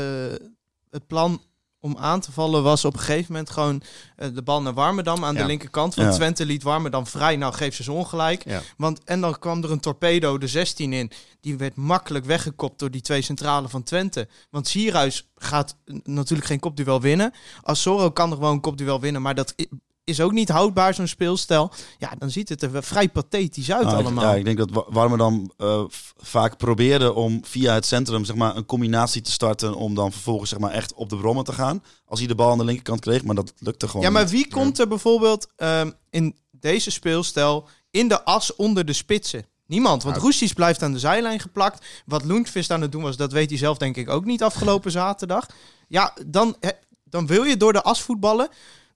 het 0.90 1.06
plan 1.06 1.42
om 1.84 1.96
aan 1.98 2.20
te 2.20 2.32
vallen 2.32 2.62
was 2.62 2.84
op 2.84 2.92
een 2.92 2.98
gegeven 3.00 3.32
moment 3.32 3.50
gewoon 3.50 3.82
eh, 4.16 4.28
de 4.34 4.42
bal 4.42 4.62
naar 4.62 4.74
Warmerdam 4.74 5.24
aan 5.24 5.34
de 5.34 5.44
linkerkant. 5.44 5.94
Want 5.94 6.08
Ja. 6.08 6.14
Twente 6.14 6.46
liet 6.46 6.62
Warmerdam 6.62 7.06
vrij. 7.06 7.36
Nou, 7.36 7.54
geef 7.54 7.74
ze 7.74 7.82
ze 7.82 7.92
ongelijk. 7.92 8.44
Ja. 8.44 8.60
Want, 8.76 9.04
en 9.04 9.20
dan 9.20 9.38
kwam 9.38 9.62
er 9.62 9.70
een 9.70 9.80
torpedo 9.80 10.38
de 10.38 10.46
16 10.46 10.92
in. 10.92 11.10
Die 11.40 11.56
werd 11.56 11.76
makkelijk 11.76 12.24
weggekopt 12.24 12.78
door 12.78 12.90
die 12.90 13.00
twee 13.00 13.22
centralen 13.22 13.70
van 13.70 13.82
Twente. 13.82 14.28
Want 14.50 14.68
Sierhuis 14.68 15.28
gaat 15.36 15.76
natuurlijk 16.04 16.48
geen 16.48 16.60
kopduel 16.60 17.00
winnen. 17.00 17.32
Assoro 17.62 18.10
kan 18.10 18.30
er 18.30 18.36
gewoon 18.36 18.52
een 18.52 18.60
kopduel 18.60 19.00
winnen. 19.00 19.22
Maar 19.22 19.34
dat 19.34 19.54
is 20.04 20.20
ook 20.20 20.32
niet 20.32 20.48
houdbaar, 20.48 20.94
zo'n 20.94 21.06
speelstijl. 21.06 21.70
Ja, 21.98 22.12
dan 22.18 22.30
ziet 22.30 22.48
het 22.48 22.62
er 22.62 22.82
vrij 22.82 23.08
pathetisch 23.08 23.72
uit 23.72 23.84
Nou, 23.84 23.98
ik- 23.98 24.04
allemaal. 24.04 24.24
Ja, 24.24 24.34
ik 24.34 24.44
denk 24.44 24.58
dat 24.58 24.70
Wa- 24.70 24.84
Warmerdam 24.88 25.50
eh, 25.56 25.84
v- 25.88 26.10
vaak 26.16 26.56
probeerde 26.56 27.12
om 27.14 27.40
via 27.44 27.74
het 27.74 27.86
centrum 27.86 28.24
zeg 28.24 28.36
maar, 28.36 28.56
een 28.56 28.66
combinatie 28.66 29.22
te 29.22 29.30
starten 29.32 29.74
om 29.74 29.94
dan 29.94 30.12
vervolgens 30.12 30.50
zeg 30.50 30.58
maar, 30.58 30.70
echt 30.70 30.94
op 30.94 31.08
de 31.08 31.16
brommen 31.16 31.44
te 31.44 31.52
gaan. 31.52 31.82
Als 32.06 32.18
hij 32.18 32.28
de 32.28 32.34
bal 32.34 32.50
aan 32.50 32.58
de 32.58 32.64
linkerkant 32.64 33.00
kreeg, 33.00 33.24
maar 33.24 33.34
dat 33.34 33.52
lukte 33.58 33.86
gewoon 33.88 34.02
Ja, 34.02 34.10
maar 34.10 34.22
niet. 34.22 34.30
wie 34.32 34.48
komt 34.48 34.78
er 34.78 34.88
bijvoorbeeld 34.88 35.46
ehm, 35.56 35.90
in 36.10 36.36
deze 36.50 36.90
speelstijl 36.90 37.68
in 37.90 38.08
de 38.08 38.24
as 38.24 38.56
onder 38.56 38.84
de 38.84 38.92
spitsen? 38.92 39.46
Niemand, 39.66 40.02
want 40.02 40.14
Nou, 40.14 40.26
Roestic 40.28 40.54
blijft 40.54 40.82
aan 40.82 40.92
de 40.92 40.98
zijlijn 40.98 41.40
geplakt. 41.40 41.86
Wat 42.06 42.24
Lundqvist 42.24 42.70
aan 42.70 42.80
het 42.80 42.92
doen 42.92 43.02
was, 43.02 43.16
dat 43.16 43.32
weet 43.32 43.48
hij 43.50 43.58
zelf 43.58 43.78
denk 43.78 43.96
ik 43.96 44.08
ook 44.10 44.24
niet 44.24 44.42
afgelopen 44.42 44.90
zaterdag. 44.90 45.46
Ja, 45.88 46.14
dan, 46.26 46.56
dan 47.04 47.26
wil 47.26 47.42
je 47.44 47.56
door 47.56 47.72
de 47.72 47.82
as 47.82 48.02
voetballen. 48.02 48.48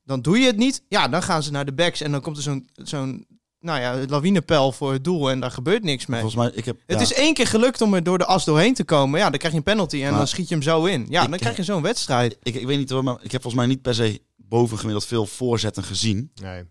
Dan 0.08 0.22
doe 0.22 0.38
je 0.38 0.46
het 0.46 0.56
niet. 0.56 0.82
Ja, 0.88 1.08
dan 1.08 1.22
gaan 1.22 1.42
ze 1.42 1.50
naar 1.50 1.64
de 1.64 1.72
backs 1.72 2.00
en 2.00 2.10
dan 2.12 2.20
komt 2.20 2.36
er 2.36 2.42
zo'n 2.42 2.68
zo'n 2.74 3.26
nou 3.60 3.80
ja, 3.80 4.06
lawinepel 4.08 4.72
voor 4.72 4.92
het 4.92 5.04
doel 5.04 5.30
en 5.30 5.40
daar 5.40 5.50
gebeurt 5.50 5.82
niks 5.82 6.06
mee. 6.06 6.20
Volgens 6.20 6.42
mij, 6.42 6.52
ik 6.54 6.64
heb, 6.64 6.76
Het 6.86 6.96
ja, 6.96 7.02
is 7.02 7.12
één 7.12 7.34
keer 7.34 7.46
gelukt 7.46 7.80
om 7.80 7.94
er 7.94 8.02
door 8.02 8.18
de 8.18 8.24
as 8.24 8.44
doorheen 8.44 8.74
te 8.74 8.84
komen. 8.84 9.18
Ja, 9.20 9.30
dan 9.30 9.38
krijg 9.38 9.52
je 9.52 9.58
een 9.58 9.64
penalty 9.64 9.96
en 10.02 10.08
Maar- 10.08 10.18
dan 10.18 10.28
schiet 10.28 10.48
je 10.48 10.54
hem 10.54 10.62
zo 10.62 10.84
in. 10.84 11.06
Ja, 11.08 11.22
Ik- 11.22 11.30
dan 11.30 11.38
krijg 11.38 11.56
je 11.56 11.62
zo'n 11.62 11.82
wedstrijd. 11.82 12.36
ik, 12.42 12.54
ik 12.54 12.66
weet 12.66 12.78
niet 12.78 12.90
hoor, 12.90 13.04
maar 13.04 13.14
ik 13.22 13.32
heb 13.32 13.42
volgens 13.42 13.54
mij 13.62 13.66
niet 13.66 13.82
per 13.82 13.94
se 13.94 14.20
bovengemiddeld 14.36 15.06
veel 15.06 15.26
voorzetten 15.26 15.82
gezien. 15.84 16.30
Nee. 16.42 16.62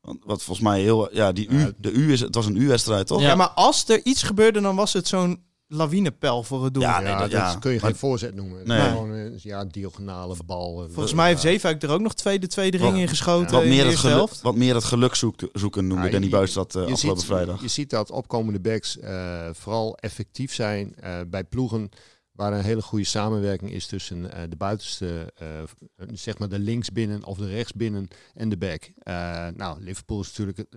Want 0.00 0.18
wat 0.24 0.42
volgens 0.42 0.66
mij 0.68 0.80
heel, 0.80 1.14
ja, 1.14 1.32
die 1.32 1.48
U, 1.48 1.72
de 1.78 1.90
U 1.90 2.12
is, 2.12 2.20
het 2.20 2.34
was 2.34 2.46
een 2.46 2.56
U-wedstrijd 2.56 3.06
toch? 3.06 3.20
Ja. 3.20 3.26
Ja, 3.26 3.34
maar 3.34 3.48
als 3.50 3.88
er 3.88 4.00
iets 4.04 4.22
gebeurde, 4.22 4.60
dan 4.60 4.76
was 4.76 4.92
het 4.92 5.08
zo'n 5.08 5.42
lawinepel 5.72 6.42
voor 6.42 6.64
het 6.64 6.74
doel. 6.74 6.82
Ja, 6.82 7.00
nee, 7.00 7.28
dat- 7.28 7.58
kun 7.58 7.72
je 7.72 7.78
Maar- 7.80 7.90
geen 7.90 7.98
voorzet 7.98 8.34
noemen. 8.34 8.66
Nee. 8.66 8.88
Gewoon 8.88 9.10
een 9.10 9.38
ja, 9.42 9.64
diagonale 9.64 10.34
bal. 10.46 10.86
Volgens 10.90 11.14
mij 11.14 11.28
heeft 11.28 11.40
Zeefuik 11.40 11.82
er 11.82 11.90
ook 11.90 12.00
nog 12.00 12.14
twee, 12.14 12.38
de 12.38 12.46
tweede 12.46 12.76
ring 12.76 12.90
Wat- 12.90 13.00
in 13.00 13.08
geschoten 13.08 13.52
Wat 13.56 13.64
meer, 13.64 13.86
het 13.86 13.96
geluk, 13.96 14.30
wat 14.42 14.54
meer 14.56 14.74
het 14.74 14.84
geluk 14.84 15.14
zoek- 15.14 15.48
zoeken 15.52 15.86
noemde 15.86 16.04
Ja, 16.04 16.10
Danny 16.10 16.28
Buis 16.28 16.52
dat 16.52 16.74
eh, 16.74 16.80
afgelopen 16.82 17.20
ziet, 17.20 17.28
vrijdag. 17.30 17.60
Je 17.62 17.68
ziet 17.68 17.90
dat 17.90 18.10
opkomende 18.10 18.60
backs 18.60 18.98
eh, 18.98 19.40
vooral 19.52 19.96
effectief 19.96 20.54
zijn 20.54 20.94
eh, 21.00 21.12
bij 21.26 21.44
ploegen 21.44 21.90
waar 22.32 22.52
een 22.52 22.64
hele 22.64 22.82
goede 22.82 23.04
samenwerking 23.04 23.72
is 23.72 23.86
tussen 23.86 24.32
eh, 24.32 24.42
de 24.48 24.56
buitenste, 24.56 25.32
eh, 25.38 25.46
zeg 26.12 26.38
maar 26.38 26.48
de 26.48 26.58
linksbinnen 26.58 27.24
of 27.24 27.38
de 27.38 27.48
rechtsbinnen 27.48 28.08
en 28.34 28.48
de 28.48 28.56
back. 28.56 28.90
Eh, 28.98 29.46
nou, 29.56 29.82
Liverpool 29.82 30.20
is 30.20 30.26
natuurlijk, 30.26 30.68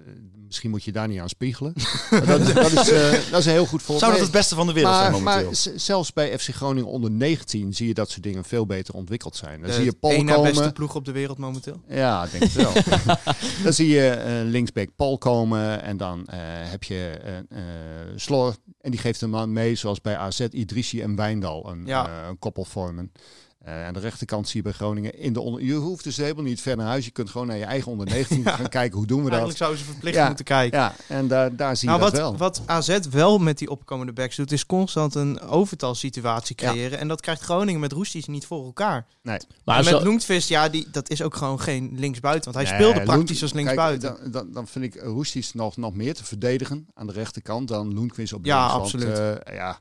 misschien 0.46 0.70
moet 0.70 0.84
je 0.84 0.92
daar 0.92 1.08
niet 1.08 1.20
aan 1.20 1.30
spiegelen. 1.30 1.74
dat, 2.26 2.40
is, 2.40 2.54
dat, 2.54 2.72
is, 2.72 2.90
eh, 2.90 3.12
dat 3.32 3.40
is 3.40 3.46
een 3.46 3.52
heel 3.52 3.66
goed 3.66 3.82
voorbeeld. 3.82 4.00
Zou 4.00 4.12
dat 4.12 4.22
het 4.22 4.32
beste 4.32 4.56
van 4.56 4.68
de 4.68 4.74
wereld 4.74 4.96
zijn 4.96 5.12
momenteel? 5.12 5.46
maar 5.46 5.56
zelfs 5.76 6.14
bij 6.14 6.40
FC 6.40 6.50
Groningen 6.50 6.90
onder 6.90 7.12
19 7.12 7.74
zie 7.74 7.88
je 7.88 7.94
dat 7.94 8.10
soort 8.10 8.24
dingen 8.24 8.44
veel 8.44 8.66
beter 8.66 8.94
ontwikkeld 8.94 9.36
zijn. 9.36 9.60
Dan 9.60 9.70
De 9.70 9.76
zie 9.76 9.84
je 9.84 9.94
Paul 9.94 10.14
één 10.14 10.26
na 10.26 10.42
beste 10.42 10.58
komen. 10.58 10.74
ploeg 10.74 10.96
op 10.96 11.06
de 11.06 11.12
wereld 11.12 11.38
momenteel. 11.38 11.82
Ja, 11.88 12.24
ik 12.24 12.32
denk 12.32 12.44
het 12.44 12.54
wel. 12.54 12.74
dan 13.64 13.74
zie 13.74 13.88
je 13.88 14.42
linksback 14.46 14.90
Paul 14.96 15.18
komen 15.18 15.82
en 15.82 15.98
dan 15.98 16.26
eh, 16.26 16.38
heb 16.72 16.84
je 16.84 17.20
eh 17.24 17.38
eh, 17.38 18.14
Slor 18.16 18.56
en 18.84 18.92
die 18.92 19.00
geeft 19.00 19.22
een 19.22 19.30
man 19.30 19.54
mee, 19.54 19.76
zoals 19.76 20.02
bij 20.02 20.18
AZ, 20.18 20.40
Idrissi 20.40 21.02
en 21.02 21.16
Wijndal, 21.16 21.70
een, 21.70 21.86
Ja. 21.86 22.08
eh, 22.22 22.28
een 22.28 22.40
koppel 22.40 22.64
vormen. 22.66 23.12
Eh, 23.64 23.86
aan 23.86 23.94
de 23.94 24.00
rechterkant 24.00 24.48
zie 24.48 24.58
je 24.58 24.64
bij 24.64 24.72
Groningen 24.72 25.20
in 25.20 25.34
de 25.34 25.40
onder. 25.42 25.64
Je 25.64 25.74
hoeft 25.74 26.04
dus 26.04 26.18
helemaal 26.18 26.44
niet 26.44 26.62
ver 26.62 26.78
naar 26.78 26.88
huis. 26.88 27.06
Je 27.06 27.12
kunt 27.12 27.30
gewoon 27.30 27.48
naar 27.48 27.58
je 27.58 27.66
eigen 27.66 27.92
onder 27.92 28.06
19 28.08 28.46
gaan 28.58 28.70
kijken 28.70 28.98
hoe 28.98 29.08
doen 29.08 29.24
we 29.24 29.30
Eigenlijk 29.30 29.50
dat. 29.50 29.68
zouden 29.68 29.80
ze 29.80 29.92
verplicht 29.92 30.16
Ja. 30.16 30.28
moeten 30.28 30.46
kijken. 30.46 30.80
Ja, 30.80 30.94
en 31.08 31.28
daar, 31.28 31.56
daar 31.56 31.78
zie 31.78 31.88
Nou, 31.88 32.00
je 32.00 32.06
wat, 32.06 32.16
dat 32.16 32.22
wel. 32.30 32.38
wat 32.38 32.62
AZ 32.66 33.00
wel 33.12 33.38
met 33.38 33.58
die 33.58 33.70
opkomende 33.70 34.14
backs 34.14 34.36
doet, 34.36 34.52
is 34.52 34.66
constant 34.66 35.16
een 35.16 35.40
overtalsituatie 35.42 36.56
Ja. 36.60 36.70
creëren. 36.72 37.00
En 37.00 37.08
dat 37.08 37.22
krijgt 37.22 37.42
Groningen 37.42 37.80
met 37.80 37.92
Roesties 37.92 38.26
niet 38.28 38.46
voor 38.46 38.66
elkaar. 38.66 39.06
Nee. 39.22 39.38
Maar 39.66 39.78
en 39.78 39.84
met 39.84 39.94
zo- 39.94 40.04
Loentvist, 40.04 40.50
ja, 40.50 40.70
die, 40.70 40.88
dat 40.92 41.10
is 41.10 41.22
ook 41.22 41.36
gewoon 41.36 41.60
geen 41.60 41.92
linksbuiten. 41.96 42.54
Want 42.54 42.68
hij 42.68 42.78
Nee, 42.78 42.88
speelde 42.90 43.06
praktisch 43.06 43.42
als 43.42 43.54
linksbuiten. 43.54 44.18
dan, 44.22 44.32
dan, 44.32 44.52
dan 44.52 44.68
vind 44.68 44.86
ik 44.86 45.02
Roesties 45.02 45.54
nog, 45.54 45.78
nog 45.78 45.94
meer 45.94 46.14
te 46.14 46.24
verdedigen 46.24 46.88
aan 46.94 47.08
de 47.08 47.14
rechterkant 47.14 47.68
dan 47.68 47.94
Loenquist 47.94 48.34
op 48.34 48.46
Ja, 48.46 48.58
links. 48.60 48.74
Want, 48.74 48.84
absoluut. 49.06 49.40
eh, 49.44 49.56
ja, 49.56 49.80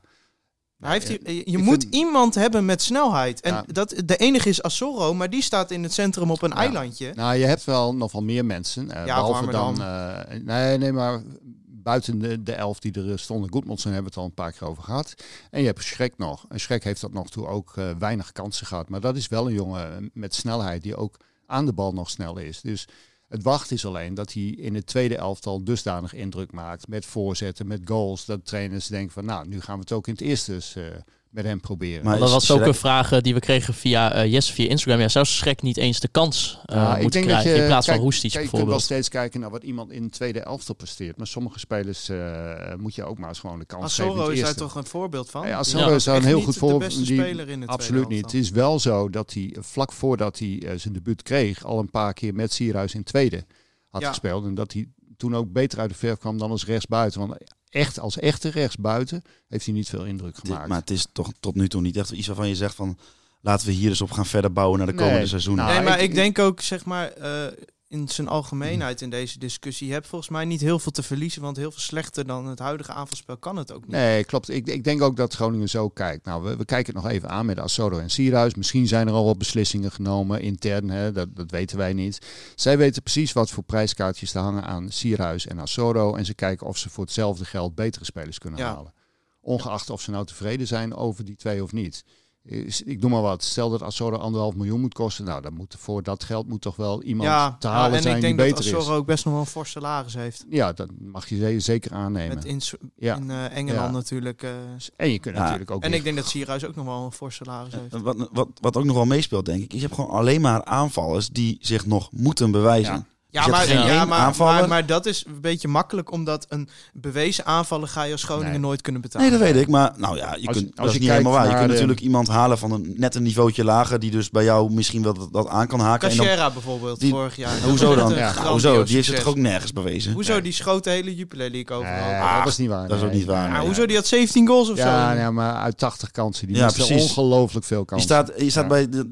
hij 0.83 0.93
heeft 1.03 1.47
je 1.49 1.57
moet 1.57 1.81
vind- 1.81 1.95
iemand 1.95 2.35
hebben 2.35 2.65
met 2.65 2.81
snelheid. 2.81 3.41
En 3.41 3.53
Ja. 3.53 3.63
dat, 3.67 3.93
de 4.05 4.15
enige 4.17 4.49
is 4.49 4.61
Assoro, 4.63 5.13
maar 5.13 5.29
die 5.29 5.41
staat 5.41 5.71
in 5.71 5.83
het 5.83 5.93
centrum 5.93 6.31
op 6.31 6.41
een 6.41 6.49
Ja. 6.49 6.55
eilandje. 6.55 7.11
Nou, 7.15 7.35
je 7.35 7.45
hebt 7.45 7.63
wel 7.63 7.95
nog 7.95 8.11
wel 8.11 8.23
meer 8.23 8.45
mensen. 8.45 8.91
eh, 8.91 9.03
behalve 9.03 9.31
Warmerdam. 9.33 9.75
dan. 9.75 9.85
eh, 9.85 10.39
nee, 10.43 10.77
nee, 10.77 10.91
maar 10.91 11.21
buiten 11.67 12.19
de, 12.19 12.43
de 12.43 12.53
elf 12.53 12.79
die 12.79 12.93
er 13.11 13.19
stonden, 13.19 13.51
Goedmondsen 13.51 13.91
hebben 13.93 14.11
we 14.11 14.19
het 14.19 14.23
al 14.23 14.29
een 14.29 14.43
paar 14.45 14.51
keer 14.59 14.67
over 14.67 14.83
gehad. 14.83 15.13
En 15.51 15.59
je 15.59 15.65
hebt 15.65 15.83
Schrek 15.83 16.17
nog. 16.17 16.45
En 16.49 16.59
Schrek 16.59 16.83
heeft 16.83 16.99
tot 16.99 17.13
nog 17.13 17.29
toe 17.29 17.47
ook 17.47 17.73
eh, 17.77 17.89
weinig 17.99 18.31
kansen 18.31 18.65
gehad. 18.67 18.89
Maar 18.89 18.99
dat 19.01 19.15
is 19.15 19.27
wel 19.27 19.47
een 19.47 19.53
jongen 19.53 20.09
met 20.13 20.35
snelheid 20.35 20.83
die 20.83 20.95
ook 20.95 21.17
aan 21.45 21.65
de 21.65 21.73
bal 21.73 21.91
nog 21.93 22.09
snel 22.09 22.37
is. 22.37 22.61
Dus 22.61 22.87
het 23.33 23.43
wacht 23.43 23.71
is 23.71 23.85
alleen 23.85 24.13
dat 24.13 24.33
hij 24.33 24.43
in 24.43 24.75
het 24.75 24.85
tweede 24.85 25.17
elftal 25.17 25.63
dusdanig 25.63 26.13
indruk 26.13 26.51
maakt. 26.51 26.87
Met 26.87 27.05
voorzetten, 27.05 27.67
met 27.67 27.81
goals. 27.85 28.25
Dat 28.25 28.45
trainers 28.45 28.87
denken 28.87 29.13
van 29.13 29.25
nou, 29.25 29.47
nu 29.47 29.61
gaan 29.61 29.75
we 29.75 29.81
het 29.81 29.91
ook 29.91 30.07
in 30.07 30.13
het 30.13 30.21
eerste 30.21 30.57
eh, 30.75 31.01
met 31.33 31.45
hem 31.45 31.59
proberen. 31.59 32.03
Maar 32.05 32.19
dat 32.19 32.29
was 32.31 32.51
ook 32.51 32.61
een 32.61 32.73
vraag 32.73 33.11
eh, 33.11 33.21
die 33.21 33.33
we 33.33 33.39
kregen 33.39 33.73
via 33.73 34.13
eh, 34.13 34.31
Jesse 34.31 34.53
via 34.53 34.69
Instagram. 34.69 34.99
Ja, 35.01 35.07
zou 35.07 35.25
Schrek 35.25 35.61
niet 35.61 35.77
eens 35.77 35.99
de 35.99 36.07
kans 36.07 36.59
eh 36.65 36.75
Ja, 36.75 36.97
moeten 37.01 37.21
krijgen 37.21 37.55
in 37.55 37.65
plaats 37.67 37.85
kijk, 37.85 37.97
van 37.97 38.05
Roestic 38.05 38.31
kijk, 38.31 38.43
Je 38.43 38.49
kunt 38.49 38.51
wel 38.51 38.59
bijvoorbeeld? 38.61 38.81
steeds 38.81 39.09
kijken 39.09 39.39
naar 39.39 39.49
wat 39.49 39.63
iemand 39.63 39.91
in 39.91 40.03
de 40.03 40.09
tweede 40.09 40.39
elftal 40.39 40.75
presteert. 40.75 41.17
Maar 41.17 41.27
sommige 41.27 41.59
spelers 41.59 42.09
eh, 42.09 42.73
moet 42.77 42.95
je 42.95 43.03
ook 43.03 43.17
maar 43.17 43.29
eens 43.29 43.39
gewoon 43.39 43.59
de 43.59 43.65
kans 43.65 43.95
geven. 43.95 44.03
in 44.03 44.09
Assoro 44.11 44.29
het 44.29 44.37
is 44.37 44.43
daar 44.45 44.55
toch 44.55 44.75
een 44.75 44.85
voorbeeld 44.85 45.29
van? 45.29 45.41
Ja, 45.41 45.47
Die 45.47 45.55
Assoro 45.55 45.95
is 45.95 46.03
daar 46.03 46.15
een 46.15 46.23
heel 46.25 46.41
goed 46.41 46.53
de 46.53 46.59
voorbeeld. 46.59 46.83
beste 46.83 47.03
Die- 47.03 47.19
speler 47.19 47.49
in 47.49 47.61
het 47.61 47.69
Absoluut 47.69 48.07
niet. 48.07 48.21
Het 48.25 48.33
is 48.33 48.49
wel 48.49 48.79
zo 48.79 49.09
dat 49.09 49.33
hij 49.33 49.55
vlak 49.59 49.91
voordat 49.91 50.39
hij 50.39 50.61
zijn 50.77 50.93
debuut 50.93 51.21
kreeg, 51.21 51.65
al 51.65 51.79
een 51.79 51.89
paar 51.89 52.13
keer 52.13 52.33
met 52.33 52.53
Sierhuis 52.53 52.93
in 52.93 53.03
tweede 53.03 53.45
had 53.89 54.01
Ja. 54.01 54.07
gespeeld. 54.07 54.45
En 54.45 54.55
dat 54.55 54.73
hij 54.73 54.87
toen 55.17 55.35
ook 55.35 55.51
beter 55.51 55.79
uit 55.79 55.89
de 55.89 55.95
verf 55.95 56.17
kwam 56.17 56.37
dan 56.37 56.51
als 56.51 56.65
rechtsbuiten. 56.65 57.19
Want 57.19 57.33
echt 57.73 57.99
als 57.99 58.19
echte 58.19 58.49
rechtsbuiten 58.49 59.21
heeft 59.47 59.65
hij 59.65 59.73
niet 59.73 59.89
veel 59.89 60.05
indruk 60.05 60.35
Dit- 60.35 60.45
gemaakt. 60.45 60.67
maar 60.67 60.79
het 60.79 60.89
is 60.89 61.07
toch 61.11 61.31
tot 61.39 61.55
nu 61.55 61.67
toe 61.69 61.81
niet 61.81 61.97
echt 61.97 62.11
iets 62.11 62.27
waarvan 62.27 62.47
je 62.47 62.55
zegt 62.55 62.75
van... 62.75 62.97
laten 63.41 63.67
we 63.67 63.73
hier 63.73 63.89
eens 63.89 64.01
op 64.01 64.11
gaan 64.11 64.25
verder 64.25 64.53
bouwen 64.53 64.77
naar 64.77 64.87
de 64.87 64.93
komende 64.93 65.17
Nee, 65.17 65.27
seizoenen. 65.27 65.65
nou, 65.65 65.77
nee, 65.77 65.87
maar 65.89 65.97
ik- 65.99 66.09
ik, 66.09 66.15
denk 66.15 66.39
ook, 66.39 66.61
zeg 66.61 66.85
maar, 66.85 67.09
eh, 67.11 67.45
in 67.93 68.07
zijn 68.07 68.27
algemeenheid 68.27 69.01
in 69.01 69.09
deze 69.09 69.39
discussie... 69.39 69.87
je 69.87 69.93
hebt 69.93 70.07
volgens 70.07 70.29
mij 70.29 70.45
niet 70.45 70.61
heel 70.61 70.79
veel 70.79 70.91
te 70.91 71.03
verliezen... 71.03 71.41
want 71.41 71.57
heel 71.57 71.71
veel 71.71 71.79
slechter 71.79 72.27
dan 72.27 72.45
het 72.45 72.59
huidige 72.59 72.91
aanvalspel 72.91 73.37
kan 73.37 73.55
het 73.55 73.71
ook 73.71 73.81
niet. 73.81 73.91
Nee, 73.91 74.23
klopt. 74.23 74.49
Ik, 74.49 74.67
ik 74.67 74.83
denk 74.83 75.01
ook 75.01 75.15
dat 75.15 75.33
Groningen 75.33 75.69
zo 75.69 75.89
kijkt. 75.89 76.25
Nou, 76.25 76.43
we, 76.43 76.55
we 76.55 76.65
kijken 76.65 76.93
het 76.93 77.03
nog 77.03 77.11
even 77.11 77.29
aan 77.29 77.45
met 77.45 77.59
Assodo 77.59 77.97
en 77.99 78.09
Sierhuis. 78.09 78.55
Misschien 78.55 78.87
zijn 78.87 79.07
er 79.07 79.13
al 79.13 79.25
wat 79.25 79.37
beslissingen 79.37 79.91
genomen 79.91 80.41
intern. 80.41 80.89
Hè? 80.89 81.11
Dat, 81.11 81.35
dat 81.35 81.51
weten 81.51 81.77
wij 81.77 81.93
niet. 81.93 82.27
Zij 82.55 82.77
weten 82.77 83.01
precies 83.01 83.33
wat 83.33 83.49
voor 83.49 83.63
prijskaartjes 83.63 84.31
te 84.31 84.39
hangen 84.39 84.63
aan 84.63 84.91
Sierhuis 84.91 85.47
en 85.47 85.59
Assodo. 85.59 86.15
En 86.15 86.25
ze 86.25 86.33
kijken 86.33 86.67
of 86.67 86.77
ze 86.77 86.89
voor 86.89 87.03
hetzelfde 87.03 87.45
geld 87.45 87.75
betere 87.75 88.05
spelers 88.05 88.37
kunnen 88.37 88.59
Ja. 88.59 88.73
halen. 88.73 88.93
Ongeacht 89.41 89.89
of 89.89 90.01
ze 90.01 90.11
nou 90.11 90.25
tevreden 90.25 90.67
zijn 90.67 90.95
over 90.95 91.25
die 91.25 91.35
twee 91.35 91.63
of 91.63 91.71
niet. 91.71 92.03
Is- 92.45 92.81
Ik 92.81 93.01
doe 93.01 93.09
maar 93.09 93.21
wat. 93.21 93.43
Stel 93.43 93.69
dat 93.69 93.81
Assodo 93.81 94.17
anderhalf 94.17 94.55
miljoen 94.55 94.81
moet 94.81 94.93
kosten. 94.93 95.25
Nou, 95.25 95.41
dan 95.41 95.53
moet 95.53 95.75
voor 95.79 96.03
dat 96.03 96.23
geld 96.23 96.47
moet 96.47 96.61
toch 96.61 96.75
wel 96.75 97.03
iemand 97.03 97.29
ja, 97.29 97.55
te 97.59 97.67
ja, 97.67 97.73
halen 97.73 97.95
en 97.95 98.01
zijn 98.01 98.15
ik 98.15 98.21
die 98.21 98.35
denk 98.35 98.39
dat 98.49 98.57
beter 98.59 98.75
Assoro 98.77 98.93
is. 98.93 98.99
ook 98.99 99.05
best 99.05 99.23
nog 99.25 99.33
wel 99.33 99.43
een 99.43 99.49
fors 99.49 99.71
salaris 99.71 100.13
heeft. 100.13 100.45
Ja, 100.49 100.73
dat 100.73 100.89
mag 100.99 101.29
je 101.29 101.35
ze- 101.37 101.59
zeker 101.59 101.91
aannemen. 101.91 102.35
Met 102.35 102.45
in, 102.45 102.61
Ja. 102.95 103.15
in 103.15 103.31
eh, 103.31 103.55
Engeland 103.57 103.85
Ja. 103.87 103.91
natuurlijk. 103.91 104.43
eh, 104.43 104.49
En 104.95 105.09
je 105.11 105.19
kunt 105.19 105.35
Ja. 105.35 105.41
natuurlijk 105.41 105.71
ook 105.71 105.81
en 105.83 105.89
weer- 105.89 105.97
ik 105.97 106.03
denk 106.03 106.15
dat 106.15 106.25
Sierhuis 106.27 106.65
ook 106.65 106.75
nog 106.75 106.85
wel 106.85 107.05
een 107.05 107.11
fors 107.11 107.35
salaris 107.35 107.73
heeft. 107.75 108.01
Wat, 108.03 108.29
wat, 108.31 108.47
wat 108.61 108.77
ook 108.77 108.83
nog 108.85 108.95
wel 108.95 109.05
meespeelt, 109.05 109.45
denk 109.45 109.63
ik, 109.63 109.73
is 109.73 109.79
je 109.79 109.85
hebt 109.85 109.95
gewoon 109.99 110.09
alleen 110.11 110.41
maar 110.41 110.63
aanvallers 110.65 111.29
die 111.29 111.57
zich 111.61 111.85
nog 111.85 112.11
moeten 112.11 112.51
bewijzen. 112.51 113.07
Ja. 113.33 113.39
Ja, 113.45 113.45
hebt 113.57 113.57
maar, 113.57 113.77
geen 113.77 113.93
ja, 113.95 114.05
maar, 114.05 114.19
aanvaller. 114.19 114.53
maar, 114.59 114.67
maar 114.67 114.85
dat 114.85 115.05
is 115.05 115.23
een 115.27 115.41
beetje 115.41 115.67
makkelijk, 115.67 116.11
omdat 116.11 116.45
een 116.49 116.69
bewezen 116.93 117.45
aanvaller 117.45 117.87
ga 117.87 118.03
je 118.03 118.11
als 118.11 118.23
Groningen 118.23 118.51
Nee. 118.51 118.59
nooit 118.59 118.81
kunnen 118.81 119.01
betalen. 119.01 119.29
Nee, 119.29 119.39
dat 119.39 119.47
weet 119.47 119.61
ik. 119.61 119.67
Maar 119.69 119.91
nou 119.97 120.17
ja, 120.17 120.35
je 120.39 120.47
Als- 120.47 120.57
kunt, 120.57 120.67
als 120.69 120.75
dat 120.75 120.85
is 120.85 120.93
je 120.93 120.99
niet 120.99 121.09
helemaal 121.09 121.31
waar. 121.31 121.43
Je 121.49 121.53
kunt 121.55 121.65
de- 121.65 121.71
natuurlijk 121.73 121.99
iemand 121.99 122.27
halen 122.27 122.57
van 122.57 122.71
een 122.71 122.93
net 122.97 123.15
een 123.15 123.23
niveautje 123.23 123.63
lager, 123.63 123.99
die 123.99 124.11
dus 124.11 124.29
bij 124.29 124.43
jou 124.43 124.71
misschien 124.73 125.03
wel 125.03 125.13
dat, 125.13 125.33
dat 125.33 125.47
aan 125.47 125.67
kan 125.67 125.79
haken. 125.79 126.09
En 126.09 126.17
dan, 126.17 126.25
Cachera 126.25 126.49
bijvoorbeeld, 126.51 126.99
die- 126.99 127.09
vorig 127.11 127.35
jaar. 127.35 127.59
Hoezo 127.69 127.95
dan? 127.95 128.13
Ja, 128.23 128.33
Nou, 128.33 128.47
hoezo? 128.47 128.83
Die 128.83 128.95
heeft 128.95 129.07
het 129.07 129.17
toch 129.17 129.25
ook 129.27 129.35
nergens 129.37 129.73
bewezen? 129.73 130.13
Hoezo? 130.13 130.31
Nee. 130.33 130.41
Die 130.41 130.51
schoot 130.53 130.83
de 130.83 130.89
hele 130.89 131.15
Jupiler 131.15 131.49
League 131.49 131.77
overal. 131.77 132.05
Nee, 132.05 132.21
Ah, 132.21 132.37
dat 132.43 132.47
is 132.51 132.57
niet 132.57 132.69
waar. 132.69 132.87
dat 132.87 132.97
is 132.97 133.03
ook 133.03 133.11
niet 133.13 133.25
waar. 133.25 133.47
ja, 133.49 133.57
nee. 133.57 133.65
hoezo? 133.65 133.85
Die 133.85 133.95
had 133.95 134.07
17 134.07 134.47
goals 134.47 134.69
of 134.69 134.77
Ja, 134.77 135.09
zo. 135.09 135.17
nee, 135.17 135.29
maar 135.29 135.53
uit 135.55 135.77
80 135.77 136.11
kansen. 136.11 136.47
Die 136.47 136.55
Ja, 136.55 136.71
ongelooflijk 136.89 137.65
veel 137.65 137.79
Je 137.79 137.85
kansen. 137.85 138.07
staat, 138.09 138.31
je 138.37 138.49
staat 138.49 138.63
Ja. 138.63 138.69
bij 138.69 138.89
de, 138.89 139.11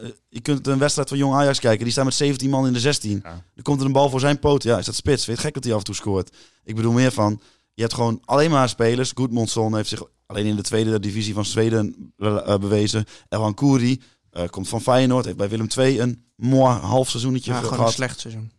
eh, 0.00 0.08
je 0.34 0.40
kunt 0.40 0.66
een 0.66 0.78
wedstrijd 0.78 1.08
van 1.08 1.18
Jong 1.18 1.34
Ajax 1.34 1.58
kijken. 1.60 1.82
Die 1.84 1.92
staat 1.92 2.04
met 2.04 2.14
17 2.14 2.50
man 2.50 2.66
in 2.66 2.72
de 2.72 2.80
16. 2.80 3.20
Ja. 3.22 3.44
Er 3.54 3.62
komt 3.62 3.80
er 3.80 3.86
een 3.86 3.92
bal 3.92 4.10
voor 4.10 4.20
zijn 4.20 4.38
poot. 4.38 4.62
Ja, 4.62 4.78
is 4.78 4.86
dat 4.86 4.94
spits? 4.94 5.26
Weet 5.26 5.38
gek 5.38 5.54
dat 5.54 5.64
hij 5.64 5.72
af 5.72 5.78
en 5.78 5.84
toe 5.84 5.94
scoort. 5.94 6.36
Ik 6.64 6.74
bedoel 6.76 6.92
meer 6.92 7.12
van, 7.12 7.40
je 7.74 7.82
hebt 7.82 7.94
gewoon 7.94 8.20
alleen 8.24 8.50
maar 8.50 8.68
spelers. 8.68 9.12
Goedmondson 9.14 9.76
heeft 9.76 9.88
zich 9.88 10.02
alleen 10.26 10.46
in 10.46 10.56
de 10.56 10.62
tweede 10.62 11.00
divisie 11.00 11.34
van 11.34 11.44
Zweden 11.44 12.12
eh, 12.18 12.58
bewezen. 12.58 13.04
Elhan 13.28 13.54
Kouri 13.54 14.02
eh, 14.30 14.48
komt 14.48 14.68
van 14.68 14.80
Feyenoord. 14.80 15.24
Heeft 15.24 15.36
bij 15.36 15.48
Willem 15.48 15.66
II 15.78 16.00
een 16.00 16.24
mooi 16.36 16.72
half 16.74 17.10
seizoentje 17.10 17.50
Ja, 17.50 17.56
gewoon 17.56 17.72
een 17.72 17.78
gehad. 17.78 17.92
slecht 17.92 18.20
seizoen. 18.20 18.50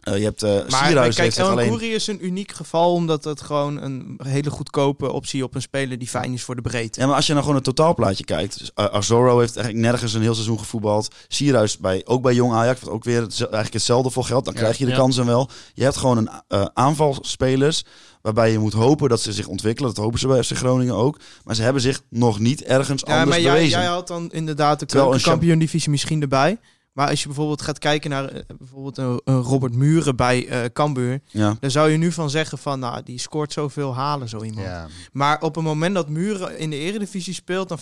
Eh, 0.00 0.16
je 0.16 0.24
hebt 0.24 0.42
eh 0.42 0.50
Maar 0.68 0.84
Sierhuis 0.86 1.14
kijk, 1.14 1.34
El 1.34 1.48
alleen... 1.48 1.80
Is 1.80 2.06
een 2.06 2.24
uniek 2.26 2.52
geval, 2.52 2.92
omdat 2.92 3.24
het 3.24 3.40
gewoon 3.40 3.82
een 3.82 4.20
hele 4.24 4.50
goedkope 4.50 5.12
optie 5.12 5.44
op 5.44 5.54
een 5.54 5.62
speler 5.62 5.98
die 5.98 6.08
fijn 6.08 6.32
is 6.32 6.42
voor 6.42 6.54
de 6.56 6.62
breedte. 6.62 7.00
Ja, 7.00 7.06
maar 7.06 7.16
als 7.16 7.26
je 7.26 7.32
nou 7.32 7.44
gewoon 7.44 7.60
het 7.60 7.68
totaalplaatje 7.76 8.24
kijkt. 8.24 8.58
Dus, 8.58 8.70
uh, 8.76 8.84
Azoro 8.84 9.38
heeft 9.38 9.56
eigenlijk 9.56 9.86
nergens 9.86 10.14
een 10.14 10.22
heel 10.22 10.34
seizoen 10.34 10.58
gevoetbald. 10.58 11.14
Sierhuis 11.28 11.78
bij, 11.78 12.02
ook 12.04 12.22
bij 12.22 12.34
Jong 12.34 12.52
Ajax, 12.52 12.80
wat 12.80 12.90
ook 12.90 13.04
weer 13.04 13.20
het, 13.20 13.40
eigenlijk 13.40 13.72
hetzelfde 13.72 14.10
voor 14.10 14.24
geldt. 14.24 14.44
Dan 14.44 14.54
Ja. 14.54 14.60
krijg 14.60 14.78
je 14.78 14.84
de 14.84 14.90
Ja. 14.90 14.96
kansen 14.96 15.26
wel. 15.26 15.48
Je 15.74 15.82
hebt 15.82 15.96
gewoon 15.96 16.16
een 16.16 16.30
uh, 16.48 16.64
aanvalspelers 16.74 17.84
waarbij 18.22 18.50
je 18.52 18.58
moet 18.58 18.72
hopen 18.72 19.08
dat 19.08 19.20
ze 19.20 19.32
zich 19.32 19.46
ontwikkelen. 19.46 19.94
Dat 19.94 20.04
hopen 20.04 20.18
ze 20.18 20.26
bij 20.26 20.42
FC 20.42 20.56
Groningen 20.56 20.94
ook. 20.94 21.18
Maar 21.44 21.54
ze 21.54 21.62
hebben 21.62 21.82
zich 21.82 22.00
nog 22.10 22.38
niet 22.38 22.62
ergens 22.62 23.02
Ja, 23.06 23.12
anders 23.12 23.30
maar 23.30 23.40
jij, 23.40 23.52
bewezen. 23.54 23.78
jij 23.78 23.88
had 23.88 24.06
dan 24.08 24.30
inderdaad 24.32 24.78
de 24.78 24.86
Terwijl 24.86 25.14
een 25.14 25.20
kampioen 25.20 25.58
divisie 25.58 25.90
misschien 25.90 26.22
erbij. 26.22 26.58
Maar 26.96 27.08
als 27.08 27.20
je 27.20 27.26
bijvoorbeeld 27.26 27.62
gaat 27.62 27.78
kijken 27.78 28.10
naar 28.10 28.24
eh, 28.28 28.40
bijvoorbeeld 28.58 28.98
een, 28.98 29.20
een 29.24 29.40
Robert 29.42 29.74
Muren 29.74 30.16
bij 30.16 30.48
eh 30.48 30.64
Cambuur, 30.72 31.20
Ja. 31.26 31.56
dan 31.60 31.70
zou 31.70 31.90
je 31.90 31.96
nu 31.96 32.12
van 32.12 32.30
zeggen 32.30 32.58
van, 32.58 32.78
nou, 32.78 33.02
die 33.02 33.18
scoort 33.18 33.52
zoveel 33.52 33.94
halen 33.94 34.28
zo 34.28 34.42
iemand. 34.42 34.66
Ja. 34.66 34.86
Maar 35.12 35.40
op 35.42 35.54
het 35.54 35.64
moment 35.64 35.94
dat 35.94 36.08
Muren 36.08 36.58
in 36.58 36.70
de 36.70 36.76
eredivisie 36.76 37.34
speelt, 37.34 37.68
dan 37.68 37.78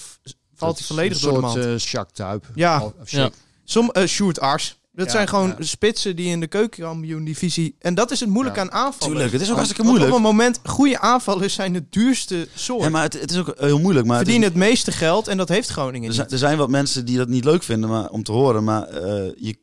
valt 0.55 0.79
hij 0.79 0.87
volledig 0.87 1.19
door 1.19 1.31
de 1.31 1.37
Een 1.37 1.43
mand. 1.43 1.55
soort 1.55 1.67
uh, 1.67 1.77
Jacques 1.79 2.13
Tuip. 2.17 2.47
Ja. 2.55 2.83
Of- 2.85 2.93
of 3.01 3.11
Ja. 3.11 3.31
Som, 3.65 3.91
eh 3.91 4.07
Sjoerd 4.07 4.41
Ars. 4.41 4.79
Dat 4.95 5.07
Ja, 5.07 5.13
zijn 5.13 5.29
gewoon 5.29 5.49
ja. 5.59 5.65
spitsen 5.65 6.17
die 6.17 6.27
in 6.27 6.41
de 6.41 6.47
keukenkampioen 6.47 7.25
divisie... 7.25 7.77
En 7.79 7.95
dat 7.95 8.11
is 8.11 8.21
het 8.21 8.29
moeilijk 8.29 8.57
Ja. 8.57 8.63
aan 8.63 8.73
aanvallen. 8.73 9.15
Tuurlijk, 9.15 9.33
het 9.33 9.41
is 9.43 9.49
ook 9.49 9.55
hartstikke 9.57 9.83
want 9.83 9.97
moeilijk. 9.97 10.19
Op 10.21 10.27
een 10.27 10.35
moment, 10.37 10.61
goede 10.65 10.99
aanvallers 11.01 11.55
zijn 11.55 11.75
het 11.75 11.93
duurste 11.93 12.49
soort. 12.55 12.83
Ja, 12.83 12.89
maar 12.89 13.03
het, 13.03 13.21
het 13.21 13.31
is 13.31 13.37
ook 13.39 13.55
heel 13.59 13.79
moeilijk. 13.81 14.07
Maar 14.07 14.19
het 14.19 14.27
is- 14.27 14.33
Verdienen 14.33 14.59
het 14.61 14.69
meeste 14.69 14.93
geld 14.93 15.29
en 15.29 15.37
dat 15.37 15.49
heeft 15.49 15.69
Groningen 15.69 16.09
er, 16.09 16.15
zijn, 16.15 16.29
er 16.31 16.39
zijn 16.39 16.59
wat 16.59 16.69
mensen 16.71 17.05
die 17.05 17.17
dat 17.17 17.29
niet 17.29 17.45
leuk 17.45 17.63
vinden 17.63 17.91
maar, 17.91 18.09
om 18.11 18.23
te 18.23 18.33
horen. 18.33 18.65
Maar 18.65 18.83
eh, 18.89 19.31
je, 19.37 19.57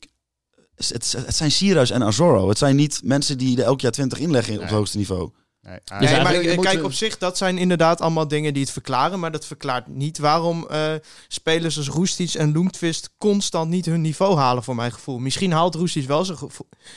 het, 0.75 1.15
het 1.25 1.35
zijn 1.35 1.51
Sierhuis 1.51 1.89
en 1.91 2.03
Azoro. 2.03 2.49
Het 2.49 2.57
zijn 2.57 2.75
niet 2.75 3.01
mensen 3.03 3.37
die 3.37 3.57
er 3.57 3.63
elk 3.63 3.81
jaar 3.81 3.91
20 3.91 4.19
inleggen 4.19 4.55
op 4.55 4.61
het 4.61 4.69
hoogste 4.69 4.97
niveau. 4.97 5.29
Nee, 5.61 5.79
Dus 5.99 6.11
Nee, 6.11 6.21
maar 6.23 6.55
kijk, 6.57 6.83
op 6.83 6.93
zich, 6.93 7.17
dat 7.17 7.37
zijn 7.37 7.57
inderdaad 7.57 8.01
allemaal 8.01 8.27
dingen 8.27 8.53
die 8.53 8.61
het 8.63 8.71
verklaren. 8.71 9.19
Maar 9.19 9.31
dat 9.31 9.45
verklaart 9.45 9.87
niet 9.87 10.17
waarom 10.17 10.67
eh, 10.67 10.93
spelers 11.27 11.77
als 11.77 11.87
Roestic 11.87 12.33
en 12.33 12.53
Loentvist 12.53 13.09
constant 13.17 13.69
niet 13.69 13.85
hun 13.85 14.01
niveau 14.01 14.37
halen, 14.37 14.63
voor 14.63 14.75
mijn 14.75 14.91
gevoel. 14.91 15.19
Misschien 15.19 15.51
haalt 15.51 15.75
Roestic 15.75 16.07
wel 16.07 16.25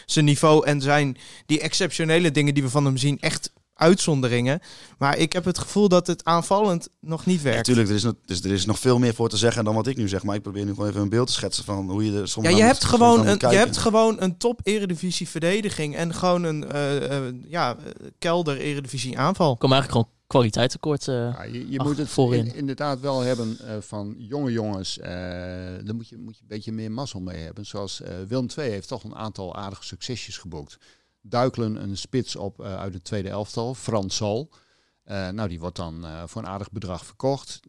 zijn 0.07 0.25
niveau 0.25 0.67
en 0.67 0.81
zijn 0.81 1.17
die 1.47 1.61
exceptionele 1.61 2.31
dingen 2.31 2.55
die 2.55 2.63
we 2.63 2.71
van 2.71 2.85
hem 2.85 2.97
zien 2.97 3.21
echt 3.21 3.53
uitzonderingen. 3.75 4.61
Maar 4.99 5.19
ik 5.19 5.33
heb 5.33 5.45
het 5.45 5.59
gevoel 5.59 5.89
dat 5.89 6.07
het 6.07 6.25
aanvallend 6.25 6.89
nog 7.01 7.27
niet 7.27 7.43
werkt. 7.43 7.59
Natuurlijk, 7.59 7.89
er, 7.89 7.95
is 7.95 8.03
nog- 8.03 8.15
dus 8.25 8.43
er 8.43 8.51
is 8.53 8.67
nog 8.67 8.79
veel 8.79 8.99
meer 8.99 9.15
voor 9.15 9.29
te 9.29 9.37
zeggen 9.37 9.65
dan 9.65 9.75
wat 9.75 9.87
ik 9.87 9.97
nu 9.97 10.09
zeg. 10.09 10.23
Maar 10.23 10.35
ik 10.37 10.43
probeer 10.43 10.65
nu 10.65 10.75
gewoon 10.75 10.89
even 10.89 11.01
een 11.01 11.09
beeld 11.09 11.27
te 11.27 11.33
schetsen 11.33 11.65
van 11.65 11.91
hoe 11.91 12.05
je 12.05 12.21
er 12.21 12.29
soms 12.29 12.49
Ja, 12.49 12.57
je 12.57 12.63
hebt, 12.63 12.85
gewoon 12.85 13.27
een, 13.27 13.39
je 13.51 13.57
hebt 13.57 13.77
gewoon 13.77 14.17
een 14.23 14.37
top 14.37 14.61
eredivisie 14.63 15.29
verdediging 15.29 15.97
en 15.97 16.15
gewoon 16.15 16.43
een 16.45 16.71
eh, 16.71 17.27
eh, 17.27 17.35
ja, 17.49 17.77
kelder 18.19 18.57
eredivisie 18.59 19.19
aanval. 19.19 19.57
Komen 19.57 19.77
eigenlijk 19.77 19.91
gewoon 20.07 20.13
kwaliteitstekort. 20.27 21.09
eh 21.09 21.15
Ja, 21.15 21.43
je 21.43 21.71
je 21.71 21.79
Ach, 21.79 21.87
moet 21.87 21.99
het 21.99 22.09
voorin. 22.09 22.47
in- 22.47 22.55
inderdaad 22.55 23.01
wel 23.01 23.21
hebben 23.21 23.59
eh, 23.67 23.75
van 23.81 24.15
jonge 24.19 24.53
jongens. 24.53 24.99
eh 24.99 25.11
daar 25.85 25.95
moet 25.95 26.09
je, 26.09 26.17
moet 26.19 26.35
je 26.37 26.41
een 26.43 26.49
beetje 26.49 26.73
meer 26.73 26.93
mazzel 26.93 27.21
mee 27.21 27.43
hebben. 27.43 27.67
Zoals 27.67 28.01
eh, 28.03 28.15
Willem 28.29 28.47
II 28.59 28.71
heeft 28.71 28.89
toch 28.89 29.05
een 29.05 29.15
aantal 29.17 29.57
aardige 29.57 29.85
succesjes 29.85 30.39
geboekt. 30.39 30.79
Duikelen 31.27 31.83
een 31.83 31.97
spits 31.97 32.37
op 32.37 32.61
eh, 32.61 32.77
uit 32.79 32.95
het 32.95 33.05
tweede 33.05 33.29
elftal, 33.29 33.75
Frans 33.75 34.17
Sal. 34.17 34.51
Eh, 35.05 35.29
nou, 35.29 35.49
die 35.49 35.61
wordt 35.61 35.77
dan 35.77 36.05
eh, 36.07 36.23
voor 36.27 36.43
een 36.43 36.49
aardig 36.49 36.71
bedrag 36.71 37.05
verkocht. 37.07 37.61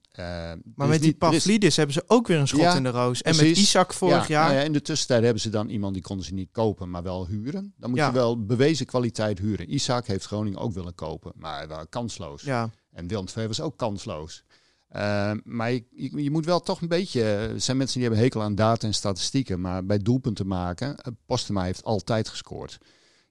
Maar 0.76 0.88
met 0.88 1.02
die 1.02 1.12
is- 1.12 1.18
Pavlidis 1.18 1.76
hebben 1.76 1.96
ze 1.96 2.04
ook 2.08 2.28
weer 2.28 2.38
een 2.38 2.48
schot 2.48 2.62
Ja, 2.62 2.76
in 2.76 2.84
de 2.84 2.90
roos. 2.90 3.22
En 3.22 3.36
met. 3.36 3.46
Isaac 3.46 3.94
vorig 3.94 4.28
ja, 4.28 4.34
jaar. 4.34 4.46
nou 4.46 4.60
ja, 4.60 4.64
in 4.66 4.74
de 4.74 4.82
tussentijd 4.82 5.24
hebben 5.24 5.42
ze 5.42 5.50
dan 5.50 5.70
iemand 5.70 5.94
die 5.94 6.04
konden 6.04 6.26
ze 6.26 6.34
niet 6.34 6.52
kopen, 6.52 6.90
maar 6.90 7.04
wel 7.04 7.28
huren. 7.28 7.74
Dan 7.78 7.90
moet 7.90 8.00
je 8.00 8.12
wel 8.12 8.46
bewezen 8.46 8.86
kwaliteit 8.86 9.40
huren. 9.40 9.74
Isaac 9.74 10.08
heeft 10.08 10.26
Groningen 10.26 10.60
ook 10.60 10.74
willen 10.74 10.96
kopen, 10.96 11.32
maar 11.36 11.58
hij 11.58 11.68
was 11.68 11.86
kansloos. 11.90 12.42
Ja. 12.42 12.70
En 12.92 13.08
Willem 13.08 13.26
II 13.38 13.48
was 13.48 13.62
ook 13.62 13.78
kansloos. 13.78 14.44
Maar 15.44 15.72
je, 15.72 15.86
je, 15.92 16.24
je 16.24 16.32
moet 16.32 16.46
wel 16.46 16.60
toch 16.60 16.82
een 16.82 16.88
beetje... 16.88 17.22
Er 17.24 17.62
zijn 17.62 17.78
mensen 17.78 17.96
die 18.00 18.08
hebben 18.08 18.24
hekel 18.24 18.42
aan 18.42 18.56
data 18.56 18.88
en 18.88 18.94
statistieken. 18.94 19.62
Maar 19.62 19.86
bij 19.86 19.98
doelpunten 19.98 20.48
maken... 20.48 20.96
Postema 21.26 21.64
heeft 21.64 21.84
altijd 21.84 22.30
gescoord. 22.30 22.78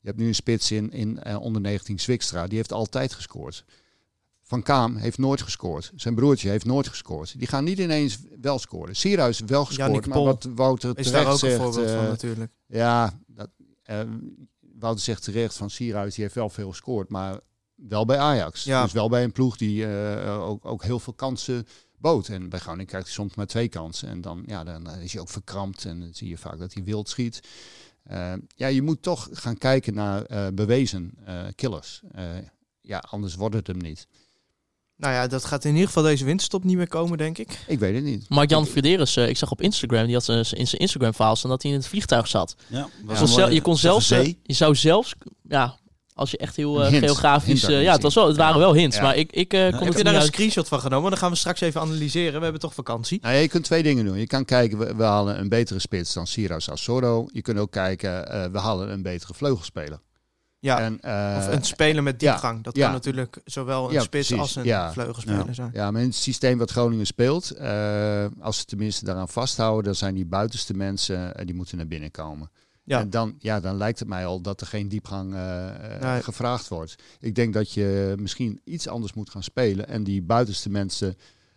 Je 0.05 0.11
hebt 0.11 0.23
nu 0.23 0.29
een 0.29 0.35
spits 0.35 0.71
in, 0.71 0.91
in 0.91 1.23
eh, 1.23 1.41
onder 1.41 1.61
19 1.63 2.01
Zwikstra. 2.01 2.47
Die 2.47 2.57
heeft 2.57 2.73
altijd 2.73 3.15
gescoord. 3.15 3.65
Van 4.43 4.63
Kaam 4.63 4.97
heeft 4.97 5.19
nooit 5.19 5.43
gescoord. 5.43 5.93
Zijn 5.95 6.15
broertje 6.15 6.49
heeft 6.49 6.65
nooit 6.65 6.89
gescoord. 6.89 7.39
Die 7.39 7.49
gaan 7.49 7.65
niet 7.65 7.79
ineens 7.79 8.19
wel 8.41 8.59
scoren. 8.59 8.97
Sierhuis 8.97 9.41
wel 9.41 9.65
gescoord. 9.65 10.07
Maar 10.07 10.23
wat 10.23 10.49
Wouter 10.55 10.99
Is 10.99 11.07
terecht 11.07 11.25
daar 11.25 11.33
ook 11.33 11.43
een 11.43 11.57
voorbeeld 11.57 11.91
van 11.91 12.01
eh, 12.01 12.09
natuurlijk. 12.09 12.53
ja, 12.67 13.21
dat, 13.27 13.51
eh, 13.83 14.01
Wouter 14.79 15.05
zegt 15.05 15.23
terecht 15.23 15.57
van 15.57 15.71
Sierhuis, 15.71 16.15
die 16.15 16.23
heeft 16.23 16.37
wel 16.37 16.51
veel 16.51 16.69
gescoord, 16.69 17.09
maar 17.09 17.41
wel 17.75 18.05
bij 18.05 18.19
Ajax. 18.19 18.65
Ja. 18.65 18.83
Dus 18.83 18.93
wel 18.93 19.09
bij 19.09 19.25
een 19.25 19.33
ploeg 19.33 19.57
die 19.57 19.87
ook, 20.27 20.65
ook 20.65 20.83
heel 20.83 20.99
veel 20.99 21.13
kansen 21.13 21.67
bood. 21.99 22.29
En 22.29 22.49
bij 22.49 22.59
Groningen 22.59 22.87
krijgt 22.87 23.07
hij 23.07 23.17
soms 23.17 23.35
maar 23.35 23.47
twee 23.47 23.69
kansen. 23.69 24.09
En 24.09 24.21
dan, 24.21 24.43
ja, 24.47 24.65
dan 24.65 24.91
is 24.91 25.13
hij 25.13 25.21
ook 25.21 25.29
verkrampt 25.29 25.85
en 25.85 26.01
dan 26.01 26.15
zie 26.15 26.29
je 26.29 26.39
vaak 26.39 26.59
dat 26.59 26.75
hij 26.75 26.85
wild 26.85 27.09
schiet. 27.09 27.41
Eh, 28.05 28.33
ja, 28.57 28.67
je 28.67 28.83
moet 28.83 29.03
toch 29.03 29.29
gaan 29.33 29.59
kijken 29.59 29.95
naar 29.95 30.23
eh, 30.23 30.47
bewezen 30.55 31.13
eh, 31.25 31.41
killers. 31.55 32.03
Eh, 32.13 32.25
ja, 32.81 32.99
anders 32.99 33.35
wordt 33.35 33.55
het 33.55 33.67
hem 33.67 33.77
niet. 33.79 34.07
Nou 34.97 35.15
ja, 35.15 35.27
dat 35.27 35.45
gaat 35.45 35.65
in 35.65 35.73
ieder 35.73 35.87
geval 35.87 36.03
deze 36.03 36.25
winterstop 36.25 36.65
niet 36.65 36.77
meer 36.77 36.89
komen, 36.89 37.19
denk 37.19 37.39
ik. 37.39 37.65
Ik 37.67 37.79
weet 37.79 37.95
het 37.95 38.05
niet. 38.05 38.29
Mark-Jan 38.29 38.67
Frederis, 38.67 39.17
eh, 39.17 39.29
ik 39.29 39.37
zag 39.37 39.51
op 39.51 39.61
Instagram, 39.61 40.07
die 40.07 40.15
had 40.15 40.29
in 40.29 40.45
zijn 40.67 40.81
Instagram-verhaal 40.81 41.37
staan 41.37 41.51
dat 41.51 41.63
hij 41.63 41.71
in 41.71 41.77
het 41.77 41.87
vliegtuig 41.87 42.29
zat. 42.29 42.57
Ja, 42.67 42.89
was 43.05 43.35
Je 43.35 43.43
kon, 43.43 43.55
je 43.55 43.61
kon 43.61 43.77
zelfs, 43.77 44.09
je 44.09 44.37
zou 44.47 44.75
zelfs, 44.75 45.15
ja, 45.49 45.79
als 46.15 46.31
je 46.31 46.37
echt 46.37 46.57
heel 46.57 46.85
eh, 46.85 46.99
geografisch, 46.99 47.61
Hint 47.61 47.73
eh, 47.73 47.83
ja, 47.83 47.93
het, 47.93 48.03
was 48.03 48.15
wel, 48.15 48.27
het 48.27 48.37
waren 48.37 48.59
wel 48.59 48.75
hints, 48.75 48.97
Ja. 48.97 49.03
maar 49.03 49.17
ik, 49.17 49.33
ik 49.33 49.53
eh, 49.53 49.61
kon 49.71 49.85
heb 49.85 49.93
er 49.93 49.99
je 49.99 50.05
daar 50.05 50.15
een 50.15 50.23
screenshot 50.23 50.69
van 50.69 50.81
genomen? 50.81 51.11
Dan 51.11 51.19
gaan 51.19 51.31
we 51.31 51.37
straks 51.37 51.61
even 51.61 51.81
analyseren. 51.81 52.37
We 52.37 52.43
hebben 52.43 52.61
toch 52.61 52.75
vakantie. 52.75 53.19
Nou 53.23 53.35
ja, 53.35 53.41
je 53.41 53.49
kunt 53.49 53.65
twee 53.65 53.83
dingen 53.83 54.05
doen. 54.05 54.19
Je 54.19 54.27
kan 54.27 54.45
kijken, 54.45 54.79
we, 54.79 54.95
we 54.95 55.03
halen 55.03 55.39
een 55.39 55.49
betere 55.49 55.79
spits 55.79 56.13
dan 56.15 56.27
Sierhuis 56.27 56.71
Assoro. 56.71 57.29
Je 57.33 57.43
kunt 57.43 57.59
ook 57.59 57.71
kijken, 57.71 58.29
eh, 58.29 58.45
we 58.53 58.59
halen 58.59 58.93
een 58.93 59.03
betere 59.03 59.35
vleugelspeler. 59.35 59.99
Ja. 60.59 60.81
En, 60.81 61.01
eh, 61.01 61.37
of 61.39 61.55
een 61.55 61.65
speler 61.65 62.03
met 62.03 62.21
ja, 62.21 62.31
diepgang. 62.31 62.65
Dat 62.65 62.77
ja. 62.77 62.85
kan 62.85 62.93
natuurlijk 62.93 63.41
zowel 63.45 63.87
een 63.87 63.93
Ja, 63.93 64.01
spits 64.01 64.27
precies, 64.29 64.39
als 64.39 64.57
een 64.57 64.65
ja. 64.65 64.93
vleugelspeler 64.93 65.47
Ja. 65.47 65.53
zijn. 65.53 65.71
Ja, 65.73 65.91
maar 65.91 66.01
in 66.01 66.07
het 66.07 66.17
systeem 66.17 66.59
wat 66.59 66.71
Groningen 66.71 67.07
speelt, 67.07 67.51
eh, 67.51 68.25
als 68.41 68.59
ze 68.59 68.65
tenminste 68.65 69.05
daaraan 69.05 69.29
vasthouden, 69.29 69.85
dan 69.85 69.95
zijn 69.95 70.15
die 70.15 70.27
buitenste 70.27 70.75
mensen, 70.75 71.47
die 71.47 71.55
moeten 71.55 71.77
naar 71.77 71.87
binnen 71.87 72.11
komen. 72.11 72.51
Ja. 72.85 73.01
En 73.01 73.11
dan, 73.11 73.35
ja, 73.39 73.61
dan 73.61 73.77
lijkt 73.77 73.99
het 73.99 74.09
mij 74.09 74.27
al 74.27 74.41
dat 74.41 74.61
er 74.61 74.67
geen 74.67 74.89
diepgang 74.89 75.35
eh, 75.35 75.95
eh, 75.95 76.03
Nee. 76.03 76.23
gevraagd 76.23 76.69
wordt. 76.69 76.95
Ik 77.21 77.35
denk 77.35 77.55
dat 77.55 77.73
je 77.73 78.15
misschien 78.19 78.61
iets 78.65 78.89
anders 78.89 79.13
moet 79.13 79.31
gaan 79.31 79.43
spelen 79.43 79.89
en 79.89 80.05
die 80.05 80.23
buitenste 80.23 80.71
mensen 80.71 81.17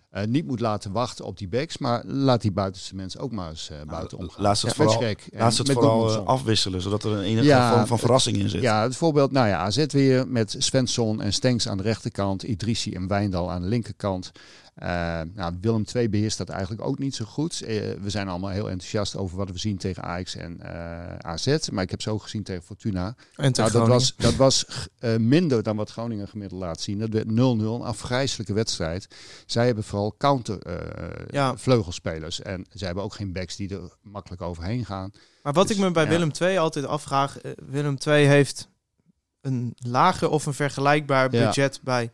eh, 0.09 0.25
niet 0.25 0.45
moet 0.45 0.59
laten 0.59 0.91
wachten 0.91 1.25
op 1.25 1.37
die 1.37 1.47
backs, 1.47 1.77
maar 1.77 2.05
laat 2.05 2.41
die 2.41 2.51
buitenste 2.51 2.95
mensen 2.95 3.19
ook 3.19 3.31
maar 3.31 3.49
eens 3.49 3.69
eh, 3.69 3.77
buiten 3.87 4.17
omgaan. 4.17 4.41
Laat 4.41 4.57
ze 4.57 4.67
het 4.67 4.75
Ja, 4.75 4.83
met 4.83 4.93
vooral, 4.93 5.11
Schrek 5.13 5.33
en 5.33 5.39
laat 5.39 5.53
ze 5.53 5.57
het 5.61 5.67
met 5.67 5.77
vooral 5.77 6.25
afwisselen, 6.25 6.81
zodat 6.81 7.03
er 7.03 7.11
een 7.11 7.23
enige 7.23 7.45
Ja, 7.45 7.73
vorm 7.73 7.87
van 7.87 7.99
verrassing 7.99 8.37
in 8.37 8.49
zit. 8.49 8.61
Ja, 8.61 8.81
het 8.83 8.95
voorbeeld, 8.95 9.31
nou 9.31 9.47
ja, 9.47 9.57
AZ 9.57 9.85
weer 9.87 10.27
met 10.27 10.55
Svensson 10.57 11.21
en 11.21 11.33
Stenks 11.33 11.67
aan 11.67 11.77
de 11.77 11.83
rechterkant, 11.83 12.43
Idrissi 12.43 12.93
en 12.93 13.07
Wijndal 13.07 13.51
aan 13.51 13.61
de 13.61 13.67
linkerkant. 13.67 14.31
Eh, 14.77 15.21
nou, 15.33 15.57
Willem 15.61 15.83
II 15.95 16.09
beheerst 16.09 16.37
dat 16.37 16.49
eigenlijk 16.49 16.81
ook 16.81 16.99
niet 16.99 17.15
zo 17.15 17.25
goed. 17.25 17.61
Eh, 17.61 17.75
we 18.01 18.09
zijn 18.09 18.27
allemaal 18.27 18.49
heel 18.49 18.69
enthousiast 18.69 19.15
over 19.15 19.37
wat 19.37 19.51
we 19.51 19.57
zien 19.59 19.77
tegen 19.77 20.03
Ajax 20.03 20.35
en 20.35 20.61
eh, 20.61 21.15
AZ, 21.17 21.69
maar 21.71 21.83
ik 21.83 21.89
heb 21.89 22.07
ook 22.07 22.21
gezien 22.21 22.43
tegen 22.43 22.63
Fortuna. 22.63 23.15
En 23.35 23.53
tegen 23.53 23.71
Nou, 23.71 23.71
dat 23.71 23.87
was, 23.87 24.15
dat 24.17 24.35
was 24.35 24.65
minder 25.17 25.63
dan 25.63 25.75
wat 25.75 25.91
Groningen 25.91 26.27
gemiddeld 26.27 26.61
laat 26.61 26.81
zien. 26.81 26.99
Dat 26.99 27.09
werd 27.09 27.27
0-0, 27.27 27.29
een 27.75 27.81
afgrijzelijke 27.81 28.53
wedstrijd. 28.53 29.07
Zij 29.45 29.65
hebben 29.65 29.83
vooral 29.83 30.15
counter 30.17 30.59
eh, 30.61 31.25
Ja. 31.27 31.57
vleugelspelers. 31.57 32.41
En 32.41 32.65
zij 32.71 32.85
hebben 32.87 33.03
ook 33.05 33.13
geen 33.13 33.33
backs 33.33 33.55
die 33.55 33.69
er 33.69 33.95
makkelijk 34.01 34.41
overheen 34.41 34.85
gaan. 34.85 35.11
Maar 35.43 35.53
wat 35.53 35.67
Dus, 35.67 35.77
ik 35.77 35.83
me 35.83 35.91
bij 35.91 36.03
ja. 36.03 36.09
Willem 36.09 36.31
II 36.41 36.57
altijd 36.57 36.85
afvraag. 36.85 37.37
Willem 37.69 37.97
II 38.07 38.25
heeft 38.25 38.67
een 39.41 39.73
lager 39.77 40.29
of 40.29 40.45
een 40.45 40.53
vergelijkbaar 40.53 41.35
Ja. 41.35 41.45
budget 41.45 41.79
bij. 41.83 42.11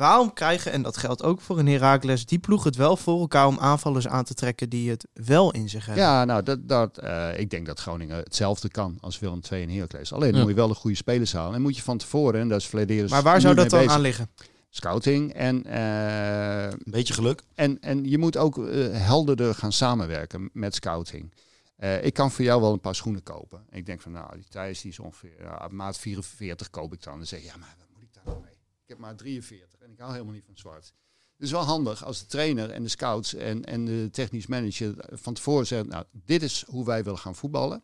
Waarom 0.00 0.32
krijgen, 0.32 0.72
en 0.72 0.82
dat 0.82 0.96
geldt 0.96 1.22
ook 1.22 1.40
voor 1.40 1.58
een 1.58 1.66
Heracles, 1.66 2.26
die 2.26 2.38
ploeg 2.38 2.64
het 2.64 2.76
wel 2.76 2.96
voor 2.96 3.20
elkaar 3.20 3.46
om 3.46 3.58
aanvallers 3.58 4.08
aan 4.08 4.24
te 4.24 4.34
trekken 4.34 4.68
die 4.68 4.90
het 4.90 5.06
wel 5.12 5.52
in 5.52 5.68
zich 5.68 5.86
hebben? 5.86 6.04
Ja, 6.04 6.24
nou, 6.24 6.42
dat, 6.42 6.68
dat, 6.68 6.98
eh, 6.98 7.38
ik 7.38 7.50
denk 7.50 7.66
dat 7.66 7.80
Groningen 7.80 8.16
hetzelfde 8.16 8.68
kan 8.68 8.98
als 9.00 9.18
Willem 9.18 9.40
II 9.50 9.62
en 9.62 9.70
Heracles. 9.70 10.12
Alleen 10.12 10.34
Ja. 10.34 10.40
moet 10.40 10.48
je 10.48 10.54
wel 10.54 10.68
de 10.68 10.74
goede 10.74 10.96
spelers 10.96 11.32
halen. 11.32 11.54
En 11.54 11.62
moet 11.62 11.76
je 11.76 11.82
van 11.82 11.98
tevoren, 11.98 12.40
en 12.40 12.48
dat 12.48 12.60
is 12.60 12.66
Vladeris 12.66 13.10
maar 13.10 13.22
waar 13.22 13.40
zou 13.40 13.54
dat 13.54 13.70
dan 13.70 13.78
bezig. 13.78 13.94
aan 13.94 14.00
liggen? 14.00 14.30
Scouting 14.70 15.32
en, 15.34 15.64
eh, 15.64 16.62
Een 16.70 16.82
beetje 16.84 17.14
geluk. 17.14 17.42
en, 17.54 17.80
en 17.80 18.04
je 18.04 18.18
moet 18.18 18.36
ook 18.36 18.58
eh, 18.58 18.88
helderder 18.92 19.54
gaan 19.54 19.72
samenwerken 19.72 20.50
met 20.52 20.74
scouting. 20.74 21.34
Eh, 21.76 22.04
ik 22.04 22.14
kan 22.14 22.30
voor 22.30 22.44
jou 22.44 22.60
wel 22.60 22.72
een 22.72 22.80
paar 22.80 22.94
schoenen 22.94 23.22
kopen. 23.22 23.62
Ik 23.70 23.86
denk 23.86 24.00
van, 24.00 24.12
nou, 24.12 24.34
die 24.34 24.46
Thijs 24.48 24.80
die 24.80 24.90
is 24.90 24.98
ongeveer 24.98 25.30
maat 25.70 25.98
44 25.98 26.70
koop 26.70 26.92
ik 26.92 27.02
dan. 27.02 27.16
Dan 27.16 27.26
zeg 27.26 27.40
je, 27.40 27.46
ja, 27.46 27.56
maar 27.56 27.74
wat 27.78 27.86
moet 27.94 28.02
ik 28.02 28.14
daar 28.14 28.24
nou 28.24 28.40
mee? 28.40 28.50
Ik 28.52 28.79
heb 28.90 28.98
maar 28.98 29.16
43 29.16 29.80
en 29.80 29.90
ik 29.90 29.98
hou 29.98 30.12
helemaal 30.12 30.34
niet 30.34 30.44
van 30.44 30.56
zwart. 30.56 30.94
Het 31.40 31.48
is 31.48 31.50
wel 31.50 31.64
handig 31.64 32.04
als 32.04 32.18
de 32.18 32.26
trainer 32.26 32.70
en 32.70 32.82
de 32.82 32.88
scouts 32.88 33.34
en, 33.34 33.64
en 33.64 33.84
de 33.84 34.08
technisch 34.12 34.46
manager 34.46 34.94
van 35.08 35.34
tevoren 35.34 35.66
zeggen, 35.66 35.88
nou, 35.88 36.04
dit 36.24 36.42
is 36.42 36.64
hoe 36.66 36.84
wij 36.84 37.04
willen 37.04 37.18
gaan 37.18 37.34
voetballen. 37.34 37.82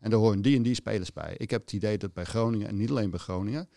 En 0.00 0.10
daar 0.10 0.18
horen 0.18 0.42
die 0.42 0.56
en 0.56 0.62
die 0.62 0.74
spelers 0.74 1.12
bij. 1.12 1.34
Ik 1.36 1.50
heb 1.50 1.60
het 1.60 1.72
idee 1.72 1.98
dat 1.98 2.12
bij 2.12 2.24
Groningen, 2.24 2.68
en 2.68 2.76
niet 2.76 2.90
alleen 2.90 3.10
bij 3.10 3.18
Groningen, 3.18 3.68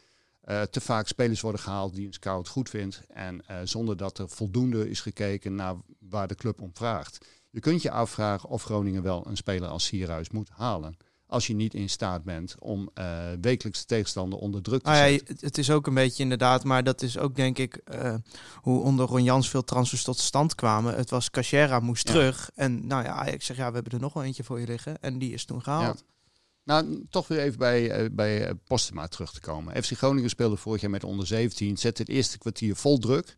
eh, 0.41 0.61
te 0.61 0.81
vaak 0.81 1.07
spelers 1.07 1.41
worden 1.41 1.61
gehaald 1.61 1.95
die 1.95 2.07
een 2.07 2.13
scout 2.13 2.47
goed 2.47 2.69
vindt. 2.69 3.01
En 3.07 3.47
eh, 3.47 3.57
zonder 3.63 3.97
dat 3.97 4.17
er 4.17 4.29
voldoende 4.29 4.89
is 4.89 5.01
gekeken 5.01 5.55
naar 5.55 5.75
waar 5.99 6.27
de 6.27 6.35
club 6.35 6.61
om 6.61 6.71
vraagt. 6.73 7.25
Je 7.49 7.59
kunt 7.59 7.81
je 7.81 7.91
afvragen 7.91 8.49
of 8.49 8.63
Groningen 8.63 9.03
wel 9.03 9.27
een 9.27 9.37
speler 9.37 9.69
als 9.69 9.85
Sierhuis 9.85 10.29
moet 10.29 10.49
halen. 10.49 10.97
Als 11.27 11.47
je 11.47 11.55
niet 11.55 11.73
in 11.73 11.89
staat 11.89 12.23
bent 12.23 12.55
om 12.59 12.89
eh, 12.93 13.17
wekelijks 13.41 13.79
de 13.79 13.85
tegenstander 13.85 14.39
onder 14.39 14.61
druk 14.61 14.83
te 14.83 14.89
ja, 14.89 15.07
zetten. 15.07 15.27
het, 15.27 15.41
het 15.41 15.57
is 15.57 15.71
ook 15.71 15.87
een 15.87 15.93
beetje 15.93 16.23
inderdaad, 16.23 16.63
maar 16.63 16.83
dat 16.83 17.01
is 17.01 17.17
ook 17.17 17.35
denk 17.35 17.57
ik 17.57 17.75
eh, 17.75 18.15
hoe 18.55 18.81
onder 18.81 19.05
Ron 19.05 19.23
Jans 19.23 19.49
veel 19.49 19.63
transfers 19.63 20.03
tot 20.03 20.17
stand 20.17 20.55
kwamen. 20.55 20.95
Het 20.95 21.09
was 21.09 21.29
Cachera 21.29 21.79
moest 21.79 22.07
Ja. 22.07 22.13
terug 22.13 22.51
en 22.55 22.87
nou 22.87 23.03
ja, 23.03 23.25
ik 23.25 23.41
zeg 23.41 23.57
ja, 23.57 23.67
we 23.67 23.73
hebben 23.73 23.93
er 23.93 23.99
nog 23.99 24.13
wel 24.13 24.23
eentje 24.23 24.43
voor 24.43 24.59
je 24.59 24.67
liggen 24.67 25.01
en 25.01 25.17
die 25.17 25.33
is 25.33 25.45
toen 25.45 25.63
gehaald. 25.63 26.03
Nou, 26.63 27.05
toch 27.09 27.27
weer 27.27 27.39
even 27.39 27.57
bij, 27.57 27.91
eh, 27.91 28.09
bij 28.11 28.55
Postema 28.55 29.07
terug 29.07 29.33
te 29.33 29.39
komen. 29.39 29.83
FC 29.83 29.91
Groningen 29.91 30.29
speelde 30.29 30.57
vorig 30.57 30.81
jaar 30.81 30.89
met 30.89 31.03
onder 31.03 31.27
17, 31.27 31.77
zette 31.77 32.01
het 32.01 32.11
eerste 32.11 32.37
kwartier 32.37 32.75
vol 32.75 32.97
druk, 32.97 33.37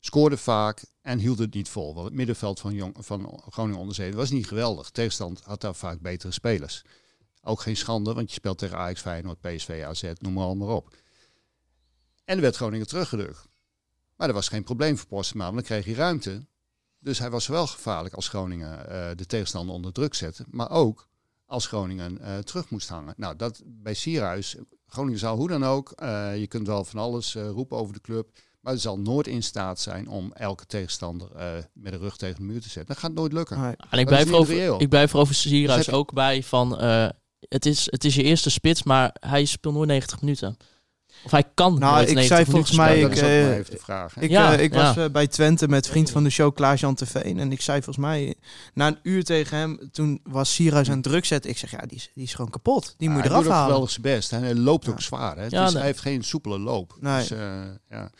scoorde 0.00 0.36
vaak 0.36 0.84
en 1.02 1.18
hield 1.18 1.38
het 1.38 1.54
niet 1.54 1.68
vol. 1.68 1.94
Want 1.94 2.06
het 2.06 2.14
middenveld 2.14 2.60
van, 2.60 2.74
jong, 2.74 2.96
van 2.98 3.42
Groningen 3.50 3.80
onder 3.80 3.94
17 3.94 4.20
was 4.20 4.30
niet 4.30 4.46
geweldig. 4.46 4.90
Tegenstand 4.90 5.40
had 5.44 5.60
daar 5.60 5.74
vaak 5.74 6.00
betere 6.00 6.32
spelers. 6.32 6.84
Ook 7.42 7.60
geen 7.60 7.76
schande, 7.76 8.14
want 8.14 8.28
je 8.28 8.34
speelt 8.34 8.58
tegen 8.58 8.76
Ajax, 8.76 9.00
Feyenoord, 9.00 9.40
PSV, 9.40 9.82
AZ, 9.86 10.12
noem 10.18 10.32
maar 10.32 10.44
allemaal 10.44 10.76
op. 10.76 10.94
En 12.24 12.36
er 12.36 12.42
werd 12.42 12.56
Groningen 12.56 12.86
teruggedrukt. 12.86 13.46
Maar 14.16 14.26
dat 14.26 14.36
was 14.36 14.48
geen 14.48 14.64
probleem 14.64 14.98
voor 14.98 15.08
Postema, 15.08 15.44
want 15.44 15.54
dan 15.54 15.64
kreeg 15.64 15.84
hij 15.84 15.94
ruimte. 15.94 16.46
Dus 16.98 17.18
hij 17.18 17.30
was 17.30 17.46
wel 17.46 17.66
gevaarlijk 17.66 18.14
als 18.14 18.28
Groningen 18.28 18.88
eh, 18.90 19.16
de 19.16 19.26
tegenstander 19.26 19.74
onder 19.74 19.92
druk 19.92 20.14
zette. 20.14 20.44
Maar 20.50 20.70
ook 20.70 21.08
als 21.46 21.66
Groningen 21.66 22.20
eh, 22.20 22.38
terug 22.38 22.70
moest 22.70 22.88
hangen. 22.88 23.14
Nou, 23.16 23.36
dat 23.36 23.62
bij 23.66 23.94
Sierhuis 23.94 24.56
Groningen 24.88 25.18
zal 25.18 25.36
hoe 25.36 25.48
dan 25.48 25.64
ook, 25.64 25.90
eh, 25.90 26.36
je 26.38 26.46
kunt 26.46 26.66
wel 26.66 26.84
van 26.84 27.00
alles 27.00 27.34
eh, 27.34 27.48
roepen 27.48 27.76
over 27.76 27.94
de 27.94 28.00
club, 28.00 28.28
maar 28.60 28.72
het 28.72 28.82
zal 28.82 28.98
nooit 28.98 29.26
in 29.26 29.42
staat 29.42 29.80
zijn 29.80 30.08
om 30.08 30.32
elke 30.32 30.66
tegenstander 30.66 31.32
eh, 31.36 31.52
met 31.72 31.92
de 31.92 31.98
rug 31.98 32.16
tegen 32.16 32.36
de 32.36 32.42
muur 32.42 32.60
te 32.60 32.68
zetten. 32.68 32.94
Dat 32.94 33.02
gaat 33.02 33.12
nooit 33.12 33.32
lukken. 33.32 33.60
Nee. 33.60 33.74
En 33.90 33.98
ik 33.98 34.06
blijf, 34.06 34.50
ik 34.78 34.88
blijf 34.88 35.12
er 35.12 35.18
over 35.18 35.34
Sierhuis 35.34 35.84
Dus 35.84 35.94
ook 35.94 36.12
bij 36.12 36.42
van... 36.42 36.78
eh, 36.78 37.08
het, 37.48 37.66
is, 37.66 37.88
het 37.90 38.04
is 38.04 38.14
je 38.14 38.22
eerste 38.22 38.50
spits, 38.50 38.82
maar 38.82 39.16
hij 39.20 39.44
speelt 39.44 39.74
nooit 39.74 39.88
90 39.88 40.20
minuten. 40.20 40.56
Of 41.24 41.30
hij 41.30 41.44
kan 41.54 41.78
Nou, 41.78 41.94
nooit 41.94 42.08
ik 42.08 42.14
90 42.14 42.36
zei 42.36 42.50
minuten 42.50 42.74
volgens 42.74 42.76
mij, 42.76 43.58
even 43.58 43.70
de 43.70 43.78
vraag. 43.82 44.16
Ik, 44.16 44.30
Ja, 44.30 44.52
eh, 44.54 44.62
ik 44.62 44.74
ja. 44.74 44.82
was 44.82 45.04
eh, 45.04 45.10
bij 45.12 45.26
Twente 45.26 45.68
met 45.68 45.86
vriend 45.88 46.10
van 46.10 46.24
de 46.24 46.30
show 46.30 46.54
Klaas-Jan 46.54 46.94
Terveen. 46.94 47.38
En 47.38 47.52
ik 47.52 47.60
zei 47.60 47.82
volgens 47.82 48.06
mij, 48.06 48.34
na 48.74 48.86
een 48.86 48.98
uur 49.02 49.24
tegen 49.24 49.56
hem, 49.58 49.88
toen 49.92 50.20
was 50.22 50.60
aan 50.88 50.94
het 50.94 51.02
druk 51.02 51.24
zetten. 51.24 51.50
Ik 51.50 51.58
zeg, 51.58 51.70
ja, 51.70 51.78
die 51.86 51.96
is, 51.96 52.10
die 52.14 52.24
is 52.24 52.34
gewoon 52.34 52.50
kapot. 52.50 52.94
Die 52.96 53.08
Ja, 53.08 53.14
moet 53.14 53.24
je 53.24 53.28
hij 53.28 53.38
eraf 53.38 53.42
doet 53.42 53.52
ook 53.52 53.58
halen. 53.58 53.66
geweldig 53.66 53.90
zijn 53.90 54.02
best. 54.16 54.30
Hè. 54.30 54.38
Hij 54.38 54.54
loopt 54.54 54.88
ook 54.88 55.00
zwaar. 55.00 55.36
Hè. 55.36 55.46
Nee. 55.48 55.60
Hij 55.60 55.82
heeft 55.82 56.00
geen 56.00 56.22
soepele 56.24 56.58
loop. 56.58 56.96
Nee. 57.00 57.18
Dus, 57.18 57.30
eh, 57.30 57.62
ja. 57.90 58.10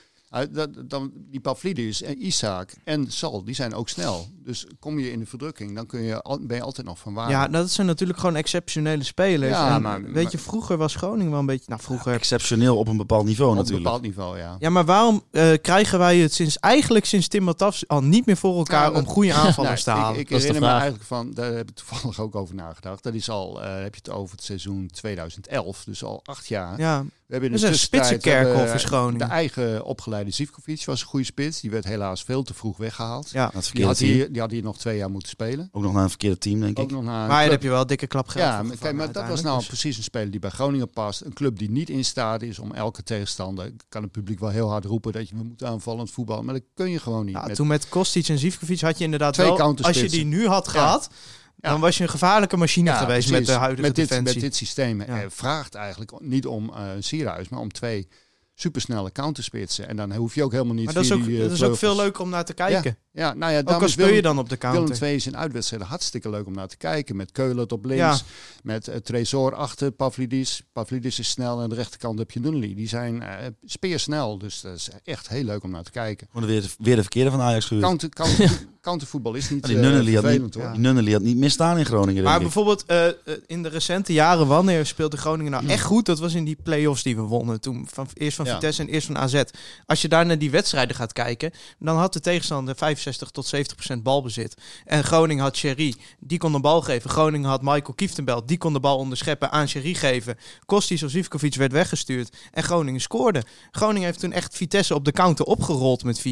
Dan, 0.86 1.10
die 1.14 1.40
Pavlidis 1.40 2.02
en 2.02 2.26
Isaac 2.26 2.74
en 2.84 3.12
Sal, 3.12 3.44
die 3.44 3.54
zijn 3.54 3.74
ook 3.74 3.88
snel. 3.88 4.26
Dus 4.44 4.66
kom 4.80 4.98
je 4.98 5.12
in 5.12 5.18
de 5.18 5.26
verdrukking, 5.26 5.74
dan 5.74 5.86
kun 5.86 6.02
je, 6.02 6.22
al- 6.22 6.38
ben 6.46 6.56
je 6.56 6.62
altijd 6.62 6.86
nog 6.86 6.98
van 6.98 7.14
waar. 7.14 7.30
Ja, 7.30 7.48
dat 7.48 7.70
zijn 7.70 7.86
natuurlijk 7.86 8.18
gewoon 8.18 8.36
exceptionele 8.36 9.02
spelers. 9.04 9.52
Ja, 9.52 9.74
En 9.74 9.82
maar- 9.82 10.02
weet 10.02 10.12
maar- 10.22 10.32
je, 10.32 10.38
vroeger 10.38 10.76
was 10.76 10.94
Groningen 10.94 11.30
wel 11.30 11.40
een 11.40 11.46
beetje... 11.46 11.64
Nou, 11.68 11.80
vroeger... 11.82 12.12
Exceptioneel 12.12 12.76
op 12.78 12.88
een 12.88 12.96
bepaald 12.96 13.24
niveau 13.24 13.50
op 13.50 13.56
een 13.56 13.62
natuurlijk. 13.62 13.84
bepaald 13.84 14.06
niveau, 14.06 14.38
ja. 14.38 14.56
Ja, 14.58 14.70
maar 14.70 14.84
waarom 14.84 15.22
eh, 15.30 15.52
krijgen 15.62 15.98
wij 15.98 16.18
het 16.18 16.32
sinds 16.34 16.58
eigenlijk 16.58 17.04
sinds 17.04 17.28
Tim 17.28 17.42
Matafs 17.42 17.88
al 17.88 18.02
niet 18.02 18.26
meer 18.26 18.36
voor 18.36 18.56
elkaar 18.56 18.84
Ja, 18.86 18.90
dat- 18.90 19.02
om 19.02 19.08
goede 19.08 19.34
aanvallers 19.44 19.82
te 19.82 19.90
halen? 19.90 20.20
Ik, 20.20 20.28
herinner 20.28 20.60
me 20.60 20.66
eigenlijk 20.68 21.04
van, 21.04 21.30
daar 21.34 21.52
heb 21.52 21.68
ik 21.68 21.74
toevallig 21.76 22.20
ook 22.20 22.34
over 22.34 22.54
nagedacht. 22.54 23.02
Dat 23.02 23.14
is 23.14 23.30
al, 23.30 23.62
eh, 23.62 23.82
heb 23.82 23.94
je 23.94 24.00
het 24.04 24.10
over 24.10 24.36
het 24.36 24.44
seizoen 24.44 24.88
2011, 24.92 25.84
dus 25.84 26.04
al 26.04 26.20
acht 26.24 26.46
jaar. 26.48 26.78
ja, 26.80 27.04
hebben 27.34 27.48
in 27.50 27.56
dat 27.56 27.60
de 27.60 27.74
is 27.74 27.80
een 27.82 27.86
spitsenkerkhof 27.86 28.74
is 28.74 28.82
De 28.82 28.86
Groningen. 28.88 29.28
eigen 29.28 29.84
opgeleide 29.84 30.30
Zivkovic 30.30 30.84
was 30.84 31.00
een 31.00 31.06
goede 31.06 31.24
spits. 31.24 31.60
Die 31.60 31.70
werd 31.70 31.84
helaas 31.84 32.22
veel 32.22 32.42
te 32.42 32.54
vroeg 32.54 32.76
weggehaald. 32.76 33.30
Ja, 33.30 33.50
Het 33.54 33.70
Die 33.72 33.84
had, 33.84 33.98
hier, 33.98 34.32
die 34.32 34.40
had 34.40 34.50
hier 34.50 34.62
nog 34.62 34.78
twee 34.78 34.96
jaar 34.96 35.10
moeten 35.10 35.28
spelen. 35.30 35.68
Ook 35.72 35.82
nog 35.82 35.92
naar 35.92 36.02
een 36.02 36.08
verkeerde 36.08 36.38
team, 36.38 36.60
denk 36.60 36.78
Ook 36.78 36.84
ik. 36.84 36.90
nog 36.90 37.02
naar 37.04 37.22
een 37.22 37.28
maar 37.28 37.42
daar 37.42 37.50
heb 37.50 37.62
je 37.62 37.68
wel 37.68 37.80
een 37.80 37.86
dikke 37.86 38.06
klap 38.06 38.28
geld 38.28 38.44
Ja, 38.44 38.62
maar, 38.62 38.76
kijk, 38.76 38.94
maar 38.94 39.12
dat 39.12 39.28
was 39.28 39.42
nou 39.42 39.64
precies 39.66 39.96
een 39.96 40.02
speler 40.02 40.30
die 40.30 40.40
bij 40.40 40.50
Groningen 40.50 40.90
past. 40.90 41.20
Een 41.20 41.32
club 41.32 41.58
die 41.58 41.70
niet 41.70 41.90
in 41.90 42.04
staat 42.04 42.42
is 42.42 42.58
om 42.58 42.72
elke 42.72 43.02
tegenstander... 43.02 43.72
kan 43.88 44.02
het 44.02 44.12
publiek 44.12 44.40
wel 44.40 44.50
heel 44.50 44.68
hard 44.70 44.84
roepen 44.84 45.12
dat 45.12 45.28
je 45.28 45.36
we 45.36 45.42
moeten 45.42 45.68
aanvallend 45.68 46.10
voetballen. 46.10 46.44
Maar 46.44 46.54
dat 46.54 46.62
kun 46.74 46.90
je 46.90 46.98
gewoon 46.98 47.24
niet. 47.24 47.34
Ja, 47.34 47.46
Met- 47.46 47.56
toen 47.56 47.66
met 47.66 47.88
Kostic 47.88 48.28
en 48.28 48.38
Zivkovic 48.38 48.80
had 48.80 48.98
je 48.98 49.04
inderdaad 49.04 49.34
Twee 49.34 49.46
wel... 49.56 49.76
Als 49.82 50.00
je 50.00 50.08
die 50.08 50.24
nu 50.24 50.46
had 50.46 50.68
gehad, 50.68 51.08
Ja. 51.10 51.16
Dan 51.58 51.80
was 51.80 51.96
je 51.96 52.02
een 52.02 52.08
gevaarlijke 52.08 52.56
machine 52.56 52.90
Ja, 52.90 52.96
geweest 52.96 53.28
precies. 53.28 53.46
met 53.46 53.46
de 53.46 53.60
huidige 53.60 53.86
met 53.86 53.96
dit, 53.96 54.08
defensie. 54.08 54.34
Met 54.34 54.42
dit 54.42 54.56
systeem 54.56 55.02
Ja. 55.02 55.24
vraagt 55.30 55.74
eigenlijk 55.74 56.20
niet 56.20 56.46
om 56.46 56.72
eh 56.74 56.82
Sierhuis, 56.98 57.48
maar 57.48 57.60
om 57.60 57.72
twee 57.72 58.08
supersnelle 58.54 59.12
counterspitsen. 59.12 59.88
En 59.88 59.96
dan 59.96 60.12
hoef 60.14 60.34
je 60.34 60.44
ook 60.44 60.52
helemaal 60.52 60.74
niet 60.74 60.84
maar 60.84 60.94
dat 60.94 61.04
is 61.04 61.12
ook, 61.12 61.24
die, 61.24 61.36
eh, 61.36 61.42
dat 61.42 61.50
is 61.50 61.62
ook 61.62 61.76
veel 61.76 61.96
leuker 61.96 62.22
om 62.22 62.28
naar 62.30 62.44
te 62.44 62.54
kijken. 62.54 62.98
Ja, 63.18 63.34
nou 63.34 63.52
ja, 63.52 63.58
ook 63.58 63.64
daarom 63.64 63.82
al 63.82 63.88
speel 63.88 64.04
je 64.06 64.10
Willem- 64.12 64.26
dan 64.26 64.38
op 64.38 64.48
de 64.48 64.56
Willem 64.60 64.74
counter. 64.76 65.02
II 65.06 65.14
is 65.14 65.26
in 65.26 65.36
uitwedstrijden 65.36 65.88
hartstikke 65.88 66.30
leuk 66.30 66.46
om 66.46 66.54
naar 66.54 66.68
te 66.68 66.76
kijken. 66.76 67.16
Met 67.16 67.32
Keulen 67.32 67.70
op 67.70 67.84
links, 67.84 68.02
Ja. 68.02 68.18
met 68.62 68.88
uh, 68.88 68.94
Tresor 68.94 69.54
achter 69.54 69.90
Pavlidis. 69.90 70.62
Pavlidis 70.72 71.18
is 71.18 71.28
snel 71.28 71.56
en 71.56 71.62
aan 71.62 71.68
de 71.68 71.74
rechterkant 71.74 72.18
heb 72.18 72.30
je 72.30 72.40
Nunnely. 72.40 72.74
Die 72.74 72.88
zijn 72.88 73.22
eh 73.22 73.46
speersnel, 73.64 74.38
dus 74.38 74.60
dat 74.60 74.74
is 74.74 74.88
echt 75.04 75.28
heel 75.28 75.44
leuk 75.44 75.62
om 75.64 75.70
naar 75.70 75.82
te 75.82 75.90
kijken. 75.90 76.26
Gewoon 76.32 76.48
weer, 76.48 76.64
weer 76.78 76.94
de 76.96 77.00
verkeerde 77.02 77.30
van 77.30 77.40
Ajax 77.40 77.64
gehuurd. 77.64 77.84
Counter, 77.86 78.08
counter, 78.08 78.50
countervoetbal 78.80 79.34
is 79.34 79.50
niet 79.50 79.64
die 79.66 79.74
eh, 79.76 79.80
Nunnely 79.82 80.12
had, 80.14 80.22
vervelend 80.22 80.54
niet, 80.54 80.62
hoor. 80.64 80.72
die 80.72 80.80
Nunnely 80.80 81.12
had 81.12 81.22
niet 81.22 81.36
misstaan 81.36 81.78
in 81.78 81.84
Groningen, 81.84 82.22
Maar 82.24 82.40
bijvoorbeeld 82.40 82.84
eh, 82.86 83.06
eh, 83.08 83.14
in 83.46 83.62
de 83.62 83.68
recente 83.68 84.12
jaren, 84.12 84.46
wanneer 84.46 84.86
speelde 84.86 85.16
Groningen 85.16 85.52
nou 85.52 85.66
echt 85.66 85.84
goed? 85.84 86.06
Dat 86.06 86.18
was 86.18 86.34
in 86.34 86.44
die 86.44 86.56
play-offs 86.62 87.02
die 87.02 87.16
we 87.16 87.22
wonnen. 87.22 87.60
Toen 87.60 87.86
van, 87.92 88.08
eerst 88.14 88.36
van 88.36 88.44
Ja. 88.46 88.52
Vitesse 88.54 88.82
en 88.82 88.88
eerst 88.88 89.06
van 89.06 89.18
AZ. 89.18 89.42
Als 89.86 90.02
je 90.02 90.08
daar 90.08 90.26
naar 90.26 90.38
die 90.38 90.50
wedstrijden 90.50 90.96
gaat 90.96 91.12
kijken, 91.12 91.50
dan 91.78 91.96
had 91.96 92.12
de 92.12 92.20
tegenstander 92.20 92.74
65 93.08 93.30
tot 93.30 93.46
70 93.46 93.76
procent 93.76 94.02
balbezit. 94.02 94.54
En 94.84 95.04
Groningen 95.04 95.42
had 95.42 95.56
Sherry, 95.56 95.94
die 96.20 96.38
kon 96.38 96.52
de 96.52 96.60
bal 96.60 96.82
geven. 96.82 97.10
Groningen 97.10 97.48
had 97.48 97.62
Michael 97.62 97.94
Kieftenbelt, 97.94 98.48
die 98.48 98.58
kon 98.58 98.72
de 98.72 98.80
bal 98.80 98.96
onderscheppen 98.98 99.50
aan 99.50 99.68
Sherry 99.68 99.94
geven. 99.94 100.36
Kostis 100.64 101.02
of 101.02 101.10
Zivkovic 101.10 101.54
werd 101.54 101.72
weggestuurd 101.72 102.36
en 102.52 102.62
Groningen 102.62 103.00
scoorde. 103.00 103.42
Groningen 103.70 104.06
heeft 104.06 104.20
toen 104.20 104.32
echt 104.32 104.56
Vitesse 104.56 104.94
op 104.94 105.04
de 105.04 105.12
counter 105.12 105.44
opgerold 105.44 106.04
met 106.04 106.20
4-1. 106.20 106.22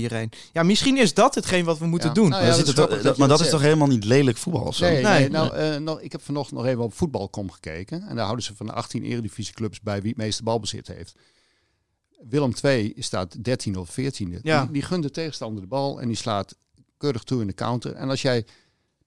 Ja, 0.52 0.62
misschien 0.62 0.96
is 0.98 1.14
dat 1.14 1.34
hetgeen 1.34 1.64
wat 1.64 1.78
we 1.78 1.86
moeten 1.86 2.08
Ja. 2.08 2.14
doen. 2.14 2.28
Nou 2.28 2.42
Maar 2.42 2.50
ja, 2.50 2.56
dat 2.56 2.66
dat 2.66 2.68
is 2.68 2.74
toch- 2.74 2.84
grappig 2.84 2.96
dat- 2.96 3.04
dat 3.06 3.14
je 3.14 3.20
maar 3.20 3.28
dat 3.28 3.38
dat 3.38 3.46
is 3.46 3.52
toch 3.52 3.62
zegt. 3.62 3.72
helemaal 3.74 3.94
niet 3.96 4.04
lelijk 4.04 4.36
voetbal 4.36 4.72
zo? 4.72 4.84
Nee, 4.84 5.02
nee, 5.02 5.18
Nee. 5.20 5.28
nou, 5.28 5.54
eh, 5.54 5.76
nog, 5.76 6.00
ik 6.00 6.12
heb 6.12 6.22
vanochtend 6.22 6.58
nog 6.58 6.66
even 6.68 6.82
op 6.82 6.94
voetbal.com 6.94 7.50
gekeken. 7.50 8.02
En 8.08 8.14
daar 8.14 8.24
houden 8.24 8.44
ze 8.44 8.56
van 8.56 8.66
de 8.66 8.72
18 8.72 9.02
eredivisieclubs 9.04 9.80
bij 9.80 10.00
wie 10.00 10.08
het 10.08 10.18
meeste 10.18 10.42
balbezit 10.42 10.86
heeft. 10.88 11.14
Willem 12.28 12.52
II 12.64 12.92
staat 12.98 13.44
13 13.44 13.76
of 13.76 13.90
14e. 13.90 14.38
Ja. 14.42 14.62
Die, 14.62 14.72
die 14.72 14.82
gunt 14.82 15.02
de 15.02 15.10
tegenstander 15.10 15.60
de 15.62 15.68
bal 15.68 16.00
en 16.00 16.06
die 16.08 16.16
slaat 16.16 16.56
keurig 16.96 17.22
toe 17.22 17.40
in 17.40 17.46
de 17.46 17.54
counter. 17.54 17.94
En 17.94 18.09
als 18.09 18.22
jij 18.22 18.46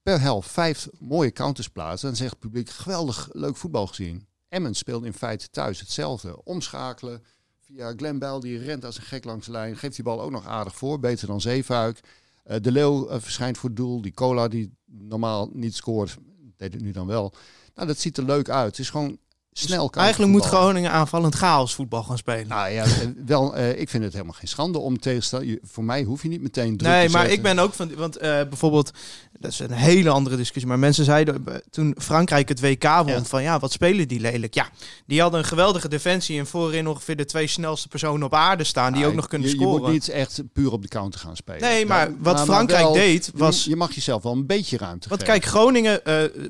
per 0.04 0.22
helft 0.22 0.52
vijf 0.52 0.88
mooie 1.00 1.32
counters 1.32 1.68
plaatst, 1.68 2.04
dan 2.04 2.16
zegt 2.16 2.32
het 2.32 2.40
publiek 2.40 2.70
geweldig 2.70 3.30
leuk 3.32 3.56
voetbal 3.56 3.88
gezien. 3.88 4.28
Emmen 4.50 4.76
speelt 4.76 5.06
in 5.06 5.14
feite 5.14 5.50
thuis 5.50 5.80
hetzelfde. 5.80 6.44
Omschakelen 6.44 7.24
via 7.60 7.94
Glenn 7.96 8.20
Bell, 8.20 8.40
die 8.40 8.58
rent 8.58 8.86
als 8.86 8.98
een 8.98 9.04
gek 9.04 9.24
langs 9.24 9.46
de 9.46 9.52
lijn. 9.52 9.78
Geeft 9.78 9.96
die 9.96 10.04
bal 10.04 10.22
ook 10.22 10.32
nog 10.32 10.46
aardig 10.46 10.76
voor, 10.76 11.00
beter 11.00 11.28
dan 11.28 11.42
Zeefuik. 11.42 12.00
Eh, 12.44 12.58
de 12.62 12.72
Leeuw 12.72 13.08
eh, 13.08 13.20
verschijnt 13.20 13.58
voor 13.58 13.70
het 13.70 13.78
doel. 13.78 14.02
Die 14.02 14.14
Cola 14.14 14.48
die 14.48 14.78
normaal 14.86 15.50
niet 15.54 15.76
scoort, 15.76 16.18
deed 16.56 16.74
het 16.74 16.82
nu 16.82 16.92
dan 16.92 17.08
wel. 17.08 17.34
Nou, 17.76 17.88
dat 17.88 17.98
ziet 17.98 18.18
er 18.18 18.24
leuk 18.24 18.50
uit. 18.50 18.70
Het 18.70 18.80
is 18.80 18.90
gewoon 18.90 19.18
snel 19.60 19.92
Eigenlijk 19.92 20.32
moet. 20.32 20.46
Groningen 20.46 20.92
aanvallend 20.92 21.36
chaos 21.36 21.74
voetbal 21.76 22.04
gaan 22.04 22.18
spelen. 22.18 22.48
Nou 22.48 22.70
ja, 22.70 22.84
eh, 22.84 22.90
wel, 23.26 23.56
eh, 23.56 23.80
ik 23.80 23.90
vind 23.90 24.04
het 24.04 24.14
helemaal 24.14 24.34
geen 24.34 24.48
schande 24.48 24.78
om 24.80 25.00
tegenstander. 25.00 25.50
je- 25.50 25.60
Voor 25.64 25.84
mij 25.84 26.04
hoef 26.04 26.22
je 26.24 26.30
niet 26.30 26.42
meteen 26.42 26.78
druk 26.78 26.92
Nee, 26.92 27.06
te 27.06 27.12
maar 27.12 27.20
zetten. 27.22 27.38
ik 27.38 27.44
ben 27.44 27.60
ook 27.60 27.74
van. 27.74 27.96
Want 27.96 28.18
eh, 28.18 28.30
bijvoorbeeld, 28.50 28.92
dat 29.40 29.52
is 29.52 29.60
een 29.60 29.72
hele 29.72 30.10
andere 30.10 30.36
discussie. 30.36 30.68
Maar 30.68 30.80
mensen 30.80 31.06
zeiden 31.06 31.46
toen 31.70 31.96
Frankrijk 31.98 32.50
het 32.50 32.60
WK 32.60 32.84
won: 32.84 33.06
Ja. 33.08 33.24
van 33.24 33.44
ja, 33.44 33.60
wat 33.60 33.72
spelen 33.72 34.08
die 34.08 34.20
lelijk? 34.20 34.54
Ja, 34.54 34.70
die 35.06 35.22
hadden 35.22 35.40
een 35.40 35.46
geweldige 35.46 35.88
defensie 35.88 36.40
en 36.40 36.48
voorin 36.48 36.88
ongeveer 36.88 37.16
de 37.16 37.26
twee 37.26 37.48
snelste 37.48 37.88
personen 37.88 38.24
op 38.26 38.34
aarde 38.34 38.64
staan 38.64 38.92
die 38.92 38.96
Nou, 39.02 39.12
ook 39.12 39.16
nog 39.20 39.28
kunnen 39.28 39.48
je, 39.50 39.56
scoren. 39.56 39.74
Je 39.76 39.82
moet 39.82 39.92
niet 39.92 40.10
echt 40.10 40.42
puur 40.54 40.72
op 40.72 40.82
de 40.82 40.88
counter 40.88 41.20
gaan 41.20 41.36
spelen. 41.36 41.62
Nee, 41.62 41.86
maar 41.86 42.10
Ja, 42.10 42.16
wat 42.20 42.42
Frankrijk 42.42 42.84
wel- 42.84 42.94
deed 42.94 43.26
je 43.26 43.32
was- 43.36 43.64
Je 43.66 43.76
mag 43.76 43.92
jezelf 43.96 44.24
wel 44.24 44.32
een 44.32 44.46
beetje 44.46 44.78
ruimte 44.78 45.10
Want 45.10 45.22
geven. 45.24 45.40
kijk, 45.40 45.52
Groningen 45.52 46.02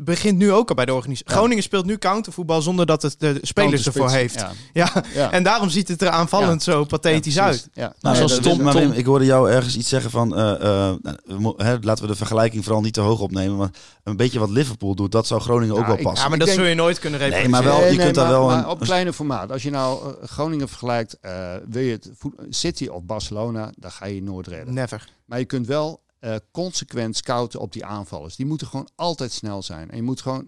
begint 0.02 0.38
nu 0.38 0.52
ook 0.52 0.70
al 0.70 0.76
bij 0.76 0.86
de 0.86 0.94
organisatie. 0.94 1.30
Ja. 1.32 1.38
Groningen 1.38 1.64
speelt 1.64 1.86
nu 1.86 1.98
countervoetbal 1.98 2.62
zonder 2.62 2.86
dat 2.86 2.99
het 3.02 3.16
de 3.20 3.40
spelers 3.42 3.86
ervoor 3.86 4.10
heeft. 4.10 4.36
Ja. 4.40 4.52
Ja. 4.74 5.04
Ja. 5.14 5.32
en 5.32 5.44
daarom 5.44 5.70
ziet 5.70 5.88
het 5.88 6.02
er 6.02 6.10
aanvallend 6.10 6.64
zo 6.64 6.84
pathetisch 6.84 7.40
uit. 7.40 7.70
Ja. 7.74 7.94
Nou, 8.00 8.16
zoals 8.16 8.40
Tom- 8.40 8.58
Tom- 8.58 8.72
Wim, 8.74 8.92
ik 8.92 9.06
hoorde 9.06 9.26
jou 9.26 9.50
ergens 9.52 9.78
iets 9.78 9.90
zeggen 9.90 10.12
van, 10.12 10.36
eh, 10.36 10.52
eh, 10.54 10.96
nou, 11.28 11.54
hè, 11.64 11.78
laten 11.82 12.04
we 12.04 12.10
de 12.10 12.16
vergelijking 12.18 12.64
vooral 12.64 12.82
niet 12.82 12.94
te 12.94 13.02
hoog 13.02 13.20
opnemen, 13.20 13.58
maar 13.58 13.70
een 14.04 14.16
beetje 14.18 14.40
wat 14.40 14.50
Liverpool 14.50 14.96
doet, 14.96 15.12
dat 15.12 15.28
zou 15.28 15.42
Groningen 15.42 15.76
ook 15.78 15.86
wel 15.88 15.96
passen. 15.96 16.24
Ja, 16.24 16.30
maar 16.30 16.38
dat 16.38 16.48
denk- 16.48 16.60
zul 16.60 16.68
je 16.70 16.76
nooit 16.76 17.00
kunnen 17.00 17.20
Nee, 17.20 17.30
reproduceren. 17.30 17.66
maar 17.66 17.80
wel- 17.80 17.90
je 17.90 17.96
Nee, 17.96 18.04
kunt 18.06 18.16
daar 18.16 18.24
maar- 18.28 18.34
wel 18.40 18.46
maar 18.48 18.58
een- 18.58 18.68
op 18.68 18.80
kleine 18.80 19.14
formaat. 19.14 19.52
Als 19.52 19.64
je 19.64 19.70
nou 19.70 20.16
eh, 20.22 20.28
Groningen 20.28 20.68
vergelijkt, 20.70 21.18
eh, 21.22 21.54
wil 21.70 21.82
je 21.82 21.92
het 21.92 22.10
City 22.50 22.88
of 22.88 23.04
Barcelona, 23.04 23.72
dan 23.78 23.92
ga 23.92 24.06
je 24.06 24.24
nooit 24.24 24.48
redden. 24.48 24.74
Never. 24.74 25.10
Maar 25.26 25.40
je 25.40 25.46
kunt 25.46 25.68
wel 25.68 26.02
eh, 26.20 26.36
consequent 26.52 27.18
scouten 27.18 27.60
op 27.60 27.74
die 27.74 27.86
aanvallers. 27.86 28.36
Die 28.36 28.46
moeten 28.46 28.68
gewoon 28.68 28.90
altijd 28.96 29.32
snel 29.32 29.64
zijn. 29.64 29.90
En 29.92 29.96
je 29.96 30.04
moet 30.04 30.22
gewoon, 30.22 30.46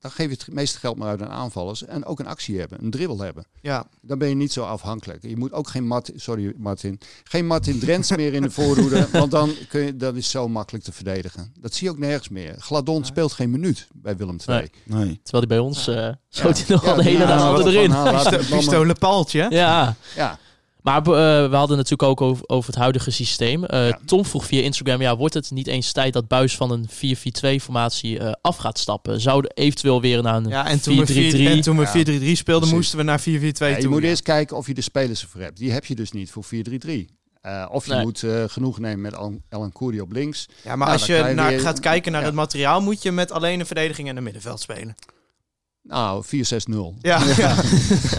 dan 0.00 0.10
geef 0.10 0.30
je 0.30 0.32
het 0.32 0.52
meeste 0.52 0.78
geld 0.78 0.96
maar 0.96 1.08
uit 1.08 1.22
aan 1.22 1.30
aanvallers. 1.30 1.84
En 1.84 2.04
ook 2.04 2.18
een 2.20 2.26
actie 2.26 2.58
hebben, 2.58 2.84
een 2.84 2.90
dribbel 2.90 3.18
hebben. 3.20 3.44
Ja. 3.60 3.86
Dan 4.00 4.18
ben 4.18 4.28
je 4.28 4.34
niet 4.34 4.52
zo 4.52 4.64
afhankelijk. 4.64 5.22
Je 5.22 5.36
moet 5.36 5.52
ook 5.52 5.68
geen 5.68 5.86
Martin, 5.86 6.20
sorry 6.20 6.54
Martin, 6.56 7.00
geen 7.24 7.46
Martin 7.46 7.78
Drents 7.78 8.16
meer 8.16 8.34
in 8.34 8.42
de 8.42 8.50
voorhoede. 8.50 9.08
Want 9.12 9.30
dan 9.30 9.52
kun 9.68 9.80
je, 9.80 9.96
dat 9.96 10.16
is 10.16 10.30
zo 10.30 10.48
makkelijk 10.48 10.84
te 10.84 10.92
verdedigen. 10.92 11.52
Dat 11.60 11.74
zie 11.74 11.86
je 11.86 11.92
ook 11.92 11.98
nergens 11.98 12.28
meer. 12.28 12.54
Gladon 12.58 13.04
speelt 13.04 13.32
geen 13.32 13.50
minuut 13.50 13.88
bij 13.94 14.16
Willem 14.16 14.36
II. 14.46 14.58
Nee. 14.58 14.70
Nee. 15.04 15.20
Terwijl 15.22 15.46
hij 15.46 15.56
bij 15.56 15.58
ons 15.58 15.88
eh 15.88 16.08
schoot 16.28 16.58
hij 16.58 16.66
nog 16.68 16.80
Ja, 16.84 16.86
wel 16.86 16.96
de 16.96 17.02
hele 17.02 17.26
dag 17.26 17.64
erin. 17.64 18.56
Pistolen 18.58 18.98
paaltje. 18.98 19.46
Ja, 19.50 19.96
Ja, 20.16 20.38
maar 20.82 20.96
eh, 20.98 21.04
we 21.50 21.56
hadden 21.56 21.76
natuurlijk 21.76 22.02
ook 22.02 22.20
over, 22.20 22.44
over 22.46 22.70
het 22.70 22.78
huidige 22.78 23.10
systeem. 23.10 23.64
Eh, 23.64 23.88
Ja. 23.88 23.98
Tom 24.06 24.24
vroeg 24.24 24.46
via 24.46 24.62
Instagram, 24.62 25.00
ja, 25.00 25.16
wordt 25.16 25.34
het 25.34 25.50
niet 25.50 25.66
eens 25.66 25.92
tijd 25.92 26.12
dat 26.12 26.28
Buis 26.28 26.56
van 26.56 26.70
een 26.70 26.88
4-4-2-formatie 26.88 28.18
eh, 28.18 28.32
af 28.42 28.56
gaat 28.56 28.78
stappen? 28.78 29.20
Zou 29.20 29.44
er 29.44 29.50
eventueel 29.54 30.00
weer 30.00 30.22
naar 30.22 30.36
een 30.36 30.48
Ja, 30.48 30.66
en 30.66 30.80
toen 30.82 30.96
we 30.96 31.06
4-3-3? 31.06 31.06
4 31.36 31.50
en 31.50 31.60
toen 31.60 31.76
we 31.76 31.82
Ja, 31.82 31.90
4-3-3 31.90 32.32
speelden, 32.36 32.44
precies. 32.44 32.72
moesten 32.72 32.98
we 32.98 33.04
naar 33.04 33.20
4-4-2 33.20 33.22
Ja, 33.24 33.66
je 33.66 33.76
toe. 33.82 33.90
moet 33.90 34.02
ja. 34.02 34.08
eerst 34.08 34.22
kijken 34.22 34.56
of 34.56 34.66
je 34.66 34.74
de 34.74 34.80
spelers 34.80 35.22
ervoor 35.22 35.40
hebt. 35.40 35.56
Die 35.58 35.70
heb 35.72 35.84
je 35.84 35.94
dus 35.94 36.12
niet 36.12 36.30
voor 36.30 36.44
4-3-3. 36.44 37.06
Eh, 37.40 37.66
of 37.70 37.86
je 37.86 37.92
Nee. 37.92 38.02
moet 38.02 38.22
eh, 38.22 38.44
genoeg 38.46 38.78
nemen 38.78 39.00
met 39.00 39.14
Al- 39.14 39.40
Elan 39.48 39.72
Koeri 39.72 40.00
op 40.00 40.12
links. 40.12 40.48
Ja, 40.64 40.76
maar 40.76 40.86
Ja, 40.86 40.92
als 40.92 41.06
je 41.06 41.32
naar, 41.34 41.48
weer- 41.50 41.60
gaat 41.60 41.80
kijken 41.80 42.12
naar 42.12 42.20
ja. 42.20 42.26
het 42.26 42.36
materiaal, 42.36 42.80
moet 42.80 43.02
je 43.02 43.12
met 43.12 43.30
alleen 43.32 43.60
een 43.60 43.66
verdediging 43.66 44.08
en 44.08 44.16
een 44.16 44.22
middenveld 44.22 44.60
spelen. 44.60 44.94
Nou, 45.82 46.24
4-6-0. 46.26 46.28
Ja, 47.00 47.22
ja. 47.36 47.54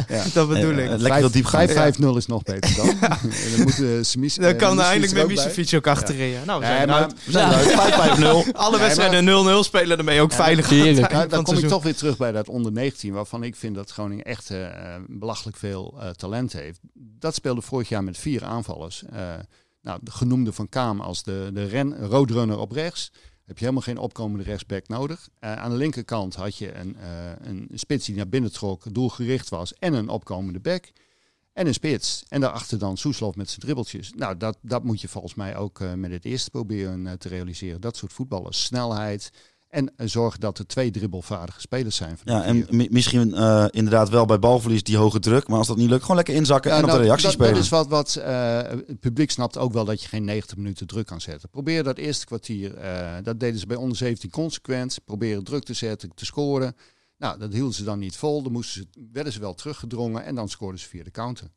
Ja. 0.08 0.24
dat 0.34 0.47
bedoel 0.47 0.71
Eh, 0.78 0.84
ik. 0.84 0.89
eh, 0.91 0.97
lekker 0.97 1.32
diepgang. 1.32 1.69
5-5-0 1.69 2.17
is 2.17 2.26
nog 2.26 2.43
beter 2.43 2.76
dan. 2.76 2.95
Dan 3.56 3.62
moet 3.63 3.80
uh, 3.80 4.04
Semis, 4.04 4.36
Dan 4.36 4.56
kan 4.56 4.78
uh, 4.78 4.84
eindelijk 4.84 5.28
met 5.28 5.38
er 5.71 5.78
ook 5.78 5.88
achterin. 5.88 6.36
Nou, 6.45 6.60
we 6.60 6.65
Nee, 6.65 6.76
zijn 6.76 6.88
maar- 6.88 6.97
eruit. 6.97 7.26
We 7.26 7.32
zijn 7.32 7.50
eruit. 7.52 8.47
5-5-0. 8.50 8.52
Alle 8.52 8.80
wedstrijden 8.80 9.26
0-0 9.63 9.63
spelen 9.65 9.97
ermee 9.97 10.21
ook 10.21 10.32
veilig. 10.32 10.69
Heerlijk. 10.69 11.30
dan 11.30 11.43
kom 11.43 11.58
ik 11.58 11.67
toch 11.67 11.84
weer 11.84 11.95
terug 11.95 12.17
bij 12.17 12.32
dat 12.32 12.50
onder 12.50 12.71
19, 12.71 13.13
waarvan 13.13 13.43
ik 13.43 13.56
vind 13.56 13.76
dat 13.76 13.91
Groningen 13.91 14.26
echt 14.26 14.50
eh, 14.50 14.67
belachelijk 15.08 15.58
veel 15.58 15.97
eh, 16.02 16.10
talent 16.10 16.54
heeft. 16.54 16.80
Dat 16.93 17.36
speelde 17.36 17.62
vorig 17.62 17.89
jaar 17.89 18.04
met 18.04 18.17
vier 18.17 18.43
aanvallers. 18.43 19.04
Eh, 19.12 19.19
nou, 19.82 20.00
de 20.02 20.12
genoemde 20.12 20.54
van 20.54 20.69
Kaam 20.69 21.02
als 21.02 21.24
de, 21.24 21.50
de 21.54 21.65
ren, 21.65 22.08
roadrunner 22.08 22.58
op 22.58 22.71
rechts. 22.71 23.12
Heb 23.45 23.58
je 23.58 23.65
helemaal 23.65 23.82
geen 23.82 23.97
opkomende 23.97 24.43
rechtsback 24.43 24.88
nodig. 24.88 25.30
Eh, 25.39 25.54
aan 25.54 25.69
de 25.69 25.75
linkerkant 25.75 26.36
had 26.36 26.56
je 26.56 26.75
een, 26.75 26.95
eh, 26.97 27.32
een 27.41 27.69
spits 27.73 28.06
die 28.06 28.15
naar 28.15 28.30
binnen 28.30 28.51
trok, 28.51 28.93
doelgericht 28.93 29.49
was 29.49 29.73
en 29.73 29.93
een 29.93 30.10
opkomende 30.10 30.60
back. 30.60 30.91
En 31.54 31.67
een 31.67 31.73
spits. 31.73 32.23
En 32.27 32.41
daarachter 32.41 32.80
dan 32.80 32.97
Soeslof 32.97 33.36
met 33.36 33.49
zijn 33.49 33.60
dribbeltjes. 33.62 34.13
Nou, 34.15 34.38
dat, 34.38 34.58
dat 34.62 34.84
moet 34.84 35.01
je 35.01 35.08
volgens 35.08 35.36
mij 35.36 35.56
ook 35.56 35.80
eh, 35.80 35.93
met 35.93 36.12
het 36.12 36.25
eerste 36.25 36.49
proberen 36.49 37.19
te 37.19 37.27
realiseren. 37.27 37.82
Dat 37.82 37.97
soort 37.97 38.13
voetballers. 38.13 38.63
Snelheid. 38.63 39.32
En 39.71 39.91
eh, 39.95 40.07
zorgen 40.07 40.39
dat 40.39 40.57
er 40.57 40.67
twee 40.67 40.91
dribbelvaardige 40.91 41.62
spelers 41.62 41.95
zijn. 41.95 42.17
Van 42.17 42.34
Ja, 42.34 42.43
en 42.43 42.65
mi- 42.69 42.88
misschien 42.89 43.34
eh, 43.34 43.65
inderdaad 43.69 44.10
wel 44.10 44.25
bij 44.25 44.39
balverlies 44.39 44.84
die 44.84 44.97
hoge 44.97 45.19
druk. 45.19 45.47
Maar 45.47 45.57
als 45.57 45.67
dat 45.67 45.77
niet 45.77 45.89
lukt, 45.89 46.01
gewoon 46.01 46.15
lekker 46.15 46.36
inzakken 46.36 46.71
Ja, 46.71 46.77
en 46.77 46.84
op 46.84 46.89
nou, 46.89 46.99
de 46.99 47.05
reactie 47.05 47.25
dat, 47.25 47.36
spelen. 47.36 47.53
Dat 47.53 47.63
is 47.63 47.69
wat, 47.69 47.88
wat 47.88 48.15
eh, 48.15 48.57
het 48.88 48.99
publiek 48.99 49.31
snapt 49.31 49.57
ook 49.57 49.73
wel 49.73 49.86
dat 49.86 50.01
je 50.01 50.07
geen 50.07 50.23
90 50.23 50.57
minuten 50.57 50.88
druk 50.88 51.05
kan 51.05 51.21
zetten. 51.21 51.49
Probeer 51.49 51.84
dat 51.84 51.97
eerste 51.97 52.25
kwartier, 52.25 52.75
dat 53.23 53.39
deden 53.39 53.60
ze 53.60 53.65
bij 53.67 53.77
onder 53.77 53.97
17 53.97 54.29
consequent. 54.29 54.99
Proberen 55.05 55.43
druk 55.43 55.63
te 55.63 55.73
zetten, 55.73 56.12
te 56.15 56.25
scoren. 56.25 56.75
Nou, 57.17 57.39
dat 57.39 57.53
hielden 57.53 57.73
ze 57.73 57.84
dan 57.84 57.99
niet 57.99 58.15
vol. 58.15 58.41
Dan 58.41 58.51
moesten 58.51 58.81
ze, 58.81 59.07
werden 59.12 59.34
ze 59.34 59.39
wel 59.39 59.53
teruggedrongen 59.53 60.23
en 60.23 60.36
dan 60.36 60.49
scoorden 60.49 60.79
ze 60.79 60.88
via 60.88 61.03
de 61.03 61.12
counter. 61.12 61.47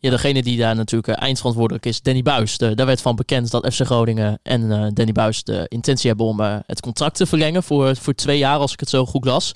Ja, 0.00 0.10
degene 0.10 0.42
die 0.42 0.58
daar 0.58 0.74
natuurlijk 0.74 1.18
eh, 1.18 1.22
eindverantwoordelijk 1.22 1.86
is, 1.86 2.02
Danny 2.02 2.22
Buis. 2.22 2.58
Daar 2.58 2.86
werd 2.86 3.00
van 3.00 3.16
bekend 3.16 3.50
dat 3.50 3.74
FC 3.74 3.84
Groningen 3.84 4.38
en 4.42 4.72
eh, 4.72 4.86
Danny 4.92 5.12
Buis 5.12 5.42
de 5.42 5.66
intentie 5.68 6.08
hebben 6.08 6.26
om 6.26 6.40
eh, 6.40 6.56
het 6.66 6.80
contract 6.80 7.16
te 7.16 7.26
verlengen 7.26 7.62
voor, 7.62 7.96
voor 7.96 8.14
twee 8.14 8.38
jaar, 8.38 8.58
als 8.58 8.72
ik 8.72 8.80
het 8.80 8.88
zo 8.88 9.06
goed 9.06 9.24
las. 9.24 9.52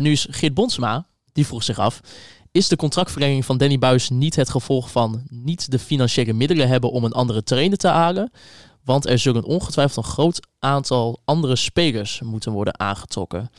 Nu 0.00 0.10
is 0.10 0.26
Geert 0.30 0.54
Bonsma, 0.54 1.06
die 1.32 1.46
vroeg 1.46 1.62
zich 1.62 1.78
af, 1.78 2.00
is 2.52 2.68
de 2.68 2.76
contractverlenging 2.76 3.44
van 3.44 3.58
Danny 3.58 3.78
Buis 3.78 4.08
niet 4.08 4.36
het 4.36 4.50
gevolg 4.50 4.90
van 4.90 5.22
niet 5.28 5.70
de 5.70 5.78
financiële 5.78 6.32
middelen 6.32 6.68
hebben 6.68 6.90
om 6.90 7.04
een 7.04 7.12
andere 7.12 7.42
trainer 7.42 7.78
te 7.78 7.88
halen? 7.88 8.30
Want 8.84 9.08
er 9.08 9.18
zullen 9.18 9.44
ongetwijfeld 9.44 10.04
een 10.04 10.12
groot 10.12 10.40
aantal 10.58 11.20
andere 11.24 11.56
spelers 11.56 12.20
moeten 12.20 12.52
worden 12.52 12.80
aangetrokken. 12.80 13.50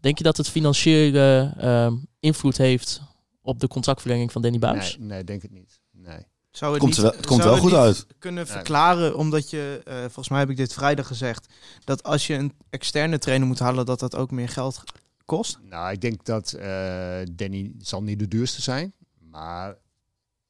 Denk 0.00 0.18
je 0.18 0.24
dat 0.24 0.36
het 0.36 0.48
financiële 0.48 1.54
eh, 1.58 1.92
invloed 2.20 2.56
heeft 2.56 3.00
op 3.48 3.60
de 3.60 3.68
contractverlenging 3.68 4.32
van 4.32 4.42
Danny 4.42 4.58
Buis? 4.58 4.96
Nee, 4.98 5.08
nee, 5.08 5.24
denk 5.24 5.42
het 5.42 5.50
niet. 5.50 5.80
Nee. 5.90 6.26
Zou 6.50 6.70
het 6.72 6.80
Komt 6.80 6.92
niet, 6.92 7.02
wel- 7.02 7.12
het 7.12 7.26
komt 7.26 7.40
zou 7.42 7.52
wel 7.52 7.60
goed 7.62 7.70
niet 7.70 7.80
uit. 7.80 8.06
kunnen 8.18 8.46
verklaren, 8.46 9.16
omdat 9.16 9.50
je, 9.50 9.80
eh, 9.84 9.98
volgens 10.00 10.28
mij 10.28 10.38
heb 10.38 10.50
ik 10.50 10.56
dit 10.56 10.72
vrijdag 10.72 11.06
gezegd, 11.06 11.46
dat 11.84 12.02
als 12.02 12.26
je 12.26 12.34
een 12.34 12.52
externe 12.70 13.18
trainer 13.18 13.46
moet 13.48 13.58
halen, 13.58 13.86
dat 13.86 14.00
dat 14.00 14.16
ook 14.16 14.30
meer 14.30 14.48
geld 14.48 14.82
kost? 15.24 15.58
Nou, 15.62 15.92
ik 15.92 16.00
denk 16.00 16.24
dat 16.24 16.52
eh, 16.52 17.18
Danny 17.32 17.72
zal 17.78 18.02
niet 18.02 18.18
de 18.18 18.28
duurste 18.28 18.62
zijn. 18.62 18.92
Maar 19.30 19.76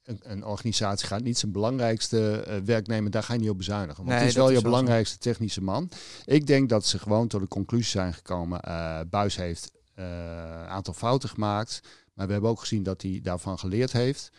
een, 0.03 0.21
een 0.23 0.45
organisatie 0.45 1.07
gaat 1.07 1.23
niet 1.23 1.39
zijn 1.39 1.53
belangrijkste 1.53 2.41
eh, 2.41 2.57
werknemer, 2.65 3.11
daar 3.11 3.23
ga 3.23 3.33
je 3.33 3.39
niet 3.41 3.51
op 3.51 3.57
bezuinigen. 3.59 3.97
Want 3.97 4.09
Nee, 4.09 4.19
het 4.19 4.29
is 4.29 4.35
wel 4.35 4.49
is 4.51 4.57
je 4.57 4.63
belangrijkste 4.63 5.19
technische 5.19 5.63
man. 5.63 5.91
Ik 6.25 6.47
denk 6.47 6.69
dat 6.69 6.87
ze 6.87 6.99
gewoon 6.99 7.29
tot 7.29 7.41
de 7.41 7.49
conclusie 7.49 7.91
zijn 7.91 8.15
gekomen. 8.15 8.61
eh 8.61 9.01
Buis 9.11 9.37
heeft 9.37 9.73
eh, 9.95 10.05
een 10.05 10.69
aantal 10.69 10.95
fouten 10.95 11.29
gemaakt. 11.29 11.81
Maar 12.19 12.27
we 12.27 12.33
hebben 12.33 12.51
ook 12.51 12.61
gezien 12.61 12.83
dat 12.83 13.03
hij 13.03 13.21
daarvan 13.23 13.59
geleerd 13.59 13.93
heeft. 13.93 14.31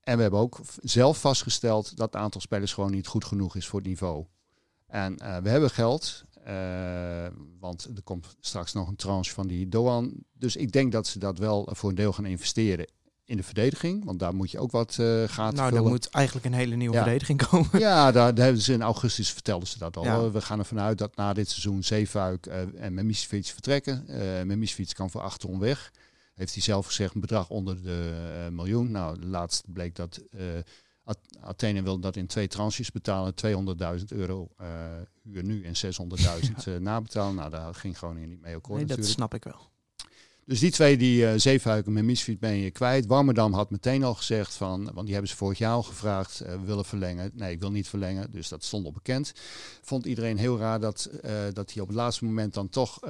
En 0.00 0.16
we 0.16 0.22
hebben 0.22 0.40
ook 0.40 0.60
zelf 0.82 1.20
vastgesteld 1.20 1.96
dat 1.96 2.12
het 2.12 2.22
aantal 2.22 2.40
spelers 2.40 2.72
gewoon 2.72 2.90
niet 2.90 3.06
goed 3.06 3.24
genoeg 3.24 3.56
is 3.56 3.66
voor 3.66 3.78
het 3.78 3.88
niveau. 3.88 4.24
En 4.86 5.18
eh, 5.18 5.36
we 5.36 5.48
hebben 5.48 5.70
geld, 5.70 6.24
eh, 6.44 7.26
want 7.60 7.88
er 7.96 8.02
komt 8.02 8.36
straks 8.40 8.72
nog 8.72 8.88
een 8.88 8.96
tranche 8.96 9.32
van 9.32 9.46
die 9.46 9.68
Doan. 9.68 10.12
Dus 10.32 10.56
ik 10.56 10.72
denk 10.72 10.92
dat 10.92 11.06
ze 11.06 11.18
dat 11.18 11.38
wel 11.38 11.68
voor 11.72 11.88
een 11.88 11.94
deel 11.94 12.12
gaan 12.12 12.26
investeren 12.26 12.86
in 13.24 13.36
de 13.36 13.42
verdediging. 13.42 14.04
Want 14.04 14.18
daar 14.18 14.34
moet 14.34 14.50
je 14.50 14.58
ook 14.58 14.70
wat 14.70 14.96
eh 14.98 15.22
gaten 15.26 15.56
nou, 15.56 15.68
er 15.68 15.74
vullen. 15.74 15.90
moet 15.90 16.10
eigenlijk 16.10 16.46
een 16.46 16.52
hele 16.52 16.76
nieuwe 16.76 16.94
Ja. 16.94 17.02
verdediging 17.02 17.46
komen. 17.48 17.78
Ja, 17.78 18.12
daar, 18.12 18.34
daar 18.34 18.44
hebben 18.44 18.62
ze 18.62 18.72
in 18.72 18.82
augustus 18.82 19.30
vertelden 19.30 19.68
ze 19.68 19.78
dat 19.78 19.96
al. 19.96 20.04
Ja. 20.04 20.30
We 20.30 20.40
gaan 20.40 20.58
ervan 20.58 20.80
uit 20.80 20.98
dat 20.98 21.16
na 21.16 21.32
dit 21.32 21.48
seizoen 21.48 21.82
Zeefuik 21.82 22.46
eh, 22.46 22.60
en 22.74 22.94
Memisevic 22.94 23.46
vertrekken. 23.46 24.04
Uh, 24.08 24.42
Memisevic 24.42 24.94
kan 24.94 25.10
voor 25.10 25.20
acht 25.20 25.40
ton 25.40 25.58
weg. 25.58 25.92
Heeft 26.34 26.54
hij 26.54 26.62
zelf 26.62 26.86
gezegd 26.86 27.14
een 27.14 27.20
bedrag 27.20 27.48
onder 27.50 27.82
de 27.82 28.12
eh, 28.44 28.52
miljoen. 28.52 28.90
Nou, 28.90 29.22
laatst 29.24 29.72
bleek 29.72 29.94
dat 29.94 30.22
eh, 30.30 30.40
At- 31.04 31.18
Athene 31.40 31.82
wil 31.82 31.98
dat 31.98 32.16
in 32.16 32.26
twee 32.26 32.48
tranches 32.48 32.90
betalen. 32.90 33.34
200.000 33.98 34.04
euro 34.08 34.48
eh, 34.56 34.66
huur 35.22 35.44
nu 35.44 35.64
en 35.64 35.74
600.000 35.76 36.54
eh, 36.64 36.76
nabetalen. 36.76 37.34
Nou, 37.34 37.50
daar 37.50 37.74
ging 37.74 37.96
Groningen 37.96 38.28
niet 38.28 38.40
mee 38.40 38.54
akkoord 38.54 38.78
Nee, 38.78 38.86
dat 38.88 38.96
natuurlijk. 38.98 39.18
snap 39.18 39.34
ik 39.34 39.44
wel. 39.44 39.72
Dus 40.46 40.60
die 40.60 40.70
twee, 40.70 40.96
die 40.96 41.22
uh, 41.22 41.32
Zeefuiken 41.36 41.96
en 41.96 42.04
Misfiet 42.04 42.38
ben 42.40 42.54
je 42.56 42.70
kwijt. 42.70 43.06
Warmerdam 43.06 43.52
had 43.52 43.70
meteen 43.70 44.04
al 44.04 44.14
gezegd 44.14 44.54
van, 44.54 44.84
want 44.84 45.02
die 45.04 45.12
hebben 45.12 45.30
ze 45.30 45.36
vorig 45.36 45.58
jaar 45.58 45.72
al 45.72 45.82
gevraagd, 45.82 46.42
uh, 46.42 46.48
we 46.48 46.60
willen 46.60 46.84
verlengen. 46.84 47.30
Nee, 47.34 47.52
ik 47.52 47.60
wil 47.60 47.70
niet 47.70 47.88
verlengen, 47.88 48.30
dus 48.30 48.48
dat 48.48 48.64
stond 48.64 48.84
al 48.84 48.92
bekend. 48.92 49.32
Vond 49.82 50.06
iedereen 50.06 50.38
heel 50.38 50.58
raar 50.58 50.80
dat, 50.80 51.10
uh, 51.24 51.30
dat 51.52 51.72
hij 51.72 51.82
op 51.82 51.88
het 51.88 51.96
laatste 51.96 52.24
moment 52.24 52.54
dan 52.54 52.68
toch 52.68 53.00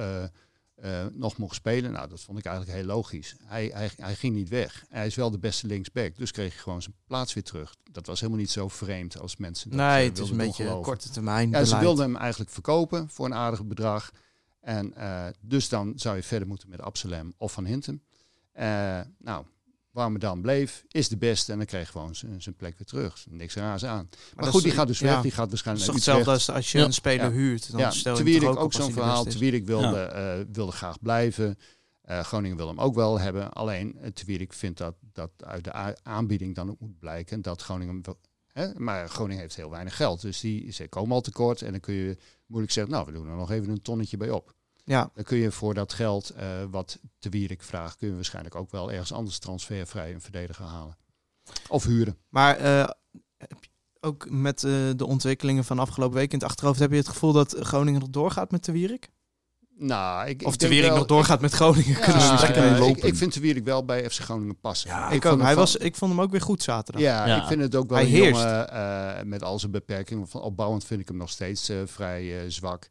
uh, 0.83 1.05
nog 1.11 1.37
mocht 1.37 1.55
spelen. 1.55 1.91
Nou, 1.91 2.09
dat 2.09 2.21
vond 2.21 2.37
ik 2.37 2.45
eigenlijk 2.45 2.77
heel 2.77 2.87
logisch. 2.87 3.35
Hij, 3.43 3.71
hij, 3.73 3.89
hij 3.95 4.15
ging 4.15 4.35
niet 4.35 4.49
weg. 4.49 4.85
Hij 4.89 5.05
is 5.05 5.15
wel 5.15 5.31
de 5.31 5.39
beste 5.39 5.67
linksback, 5.67 6.17
dus 6.17 6.31
kreeg 6.31 6.53
hij 6.53 6.61
gewoon 6.61 6.81
zijn 6.81 6.95
plaats 7.07 7.33
weer 7.33 7.43
terug. 7.43 7.75
Dat 7.91 8.05
was 8.05 8.19
helemaal 8.19 8.41
niet 8.41 8.51
zo 8.51 8.67
vreemd 8.67 9.19
als 9.19 9.37
mensen 9.37 9.69
dat 9.69 9.79
Nee, 9.79 10.03
uh, 10.03 10.09
het 10.09 10.19
is 10.19 10.29
een 10.29 10.37
beetje 10.37 10.79
korte 10.79 11.09
termijn 11.09 11.49
Ja, 11.49 11.63
ze 11.63 11.79
wilden 11.79 12.05
hem 12.05 12.15
eigenlijk 12.15 12.51
verkopen 12.51 13.09
voor 13.09 13.25
een 13.25 13.33
aardig 13.33 13.65
bedrag. 13.65 14.11
En 14.61 14.93
uh, 14.97 15.25
dus 15.39 15.69
dan 15.69 15.93
zou 15.95 16.15
je 16.15 16.23
verder 16.23 16.47
moeten 16.47 16.69
met 16.69 16.81
Absalem 16.81 17.33
of 17.37 17.51
Van 17.51 17.65
Hintem. 17.65 18.01
Uh, 18.59 18.99
nou, 19.17 19.45
Warmerdam 19.95 20.41
bleef, 20.41 20.85
is 20.87 21.09
de 21.09 21.17
beste 21.17 21.51
en 21.51 21.57
dan 21.57 21.67
kreeg 21.67 21.89
gewoon 21.89 22.15
zijn 22.15 22.55
plek 22.57 22.77
weer 22.77 22.87
terug. 22.87 23.25
Niks 23.29 23.55
raars 23.55 23.85
aan. 23.85 24.09
Maar, 24.09 24.43
maar 24.43 24.53
goed, 24.53 24.63
die 24.63 24.71
gaat 24.71 24.87
dus 24.87 24.99
ja, 24.99 25.13
weg. 25.13 25.21
Die 25.21 25.31
gaat 25.31 25.49
waarschijnlijk 25.49 25.85
toch 25.85 25.95
hetzelfde 25.95 26.31
als 26.31 26.49
als 26.49 26.71
je 26.71 26.77
ja. 26.77 26.85
een 26.85 26.93
speler 26.93 27.31
huurt. 27.31 27.71
Dan 27.71 27.79
ja, 27.79 27.91
stel 27.91 28.25
je 28.25 28.47
ook, 28.47 28.59
ook 28.59 28.73
zo'n 28.73 28.91
verhaal. 28.91 29.23
Terwijl 29.23 29.53
ik 29.53 29.65
wilde, 29.65 30.11
uh, 30.15 30.53
wilde 30.53 30.71
graag 30.71 30.99
blijven. 30.99 31.57
Uh, 32.05 32.19
Groningen 32.19 32.57
wil 32.57 32.67
hem 32.67 32.79
ook 32.79 32.95
wel 32.95 33.19
hebben. 33.19 33.51
Alleen 33.51 33.97
uh, 34.01 34.07
terwijl 34.07 34.39
ik 34.39 34.53
vind 34.53 34.77
dat, 34.77 34.95
dat 35.13 35.31
uit 35.37 35.63
de 35.63 35.95
aanbieding 36.03 36.55
dan 36.55 36.69
ook 36.69 36.79
moet 36.79 36.99
blijken 36.99 37.41
dat 37.41 37.61
Groningen 37.61 38.01
Hè? 38.47 38.67
Maar 38.77 39.09
Groningen 39.09 39.41
heeft 39.41 39.55
heel 39.55 39.69
weinig 39.69 39.95
geld. 39.95 40.21
Dus 40.21 40.39
die, 40.39 40.71
ze 40.71 40.87
komen 40.87 41.11
al 41.11 41.21
tekort. 41.21 41.61
En 41.61 41.71
dan 41.71 41.79
kun 41.79 41.93
je 41.93 42.17
moeilijk 42.45 42.73
zeggen, 42.73 42.93
nou, 42.93 43.05
we 43.05 43.11
doen 43.11 43.27
er 43.27 43.35
nog 43.35 43.51
even 43.51 43.69
een 43.69 43.81
tonnetje 43.81 44.17
bij 44.17 44.29
op. 44.29 44.54
Ja. 44.85 45.09
Dan 45.13 45.23
kun 45.23 45.37
je 45.37 45.51
voor 45.51 45.73
dat 45.73 45.93
geld 45.93 46.33
uh, 46.37 46.43
wat 46.69 46.99
te 47.19 47.29
Wierik 47.29 47.61
vraagt, 47.61 47.97
kun 47.97 48.07
je 48.07 48.15
waarschijnlijk 48.15 48.55
ook 48.55 48.71
wel 48.71 48.91
ergens 48.91 49.13
anders 49.13 49.39
transfervrij 49.39 50.13
een 50.13 50.21
verdediger 50.21 50.65
halen. 50.65 50.97
Of 51.67 51.83
huren. 51.83 52.17
Maar 52.29 52.61
uh, 52.61 52.89
ook 53.99 54.29
met 54.29 54.63
uh, 54.63 54.89
de 54.95 55.05
ontwikkelingen 55.05 55.63
van 55.63 55.79
afgelopen 55.79 56.17
week 56.17 56.31
in 56.31 56.39
het 56.39 56.47
achterhoofd, 56.47 56.79
heb 56.79 56.91
je 56.91 56.97
het 56.97 57.07
gevoel 57.07 57.31
dat 57.33 57.55
Groningen 57.59 57.99
nog 57.99 58.09
doorgaat 58.09 58.51
met 58.51 58.65
de 58.65 58.71
Wierik? 58.71 59.09
Nou, 59.77 60.27
ik, 60.27 60.43
of 60.45 60.55
de 60.55 60.67
Wierik 60.67 60.93
nog 60.93 61.05
doorgaat 61.05 61.35
ik, 61.35 61.41
met 61.41 61.53
Groningen. 61.53 61.99
Ja, 61.99 62.55
uh, 62.55 62.87
ik, 62.87 63.03
ik, 63.03 63.15
vind 63.15 63.33
de 63.33 63.39
Wierik 63.39 63.63
wel 63.63 63.85
bij 63.85 64.09
FC 64.09 64.19
Groningen 64.19 64.59
passen. 64.59 64.89
Ja, 64.89 65.09
ik, 65.09 65.25
ook. 65.25 65.39
Hij 65.39 65.47
van, 65.47 65.55
was, 65.55 65.75
ik 65.75 65.95
vond 65.95 66.11
hem 66.11 66.21
ook 66.21 66.31
weer 66.31 66.41
goed 66.41 66.63
zaterdag. 66.63 67.01
Ja, 67.01 67.27
ja. 67.27 67.41
ik 67.41 67.47
vind 67.47 67.61
het 67.61 67.75
ook 67.75 67.89
wel 67.89 67.97
hij 67.97 68.07
een 68.07 68.13
heerst. 68.13 68.41
jongen 68.41 68.73
uh, 68.73 69.23
met 69.23 69.43
al 69.43 69.59
zijn 69.59 69.71
beperkingen. 69.71 70.27
Van 70.27 70.41
opbouwend 70.41 70.85
vind 70.85 71.01
ik 71.01 71.07
hem 71.07 71.17
nog 71.17 71.29
steeds 71.29 71.69
uh, 71.69 71.77
vrij 71.85 72.49
zwak. 72.49 72.89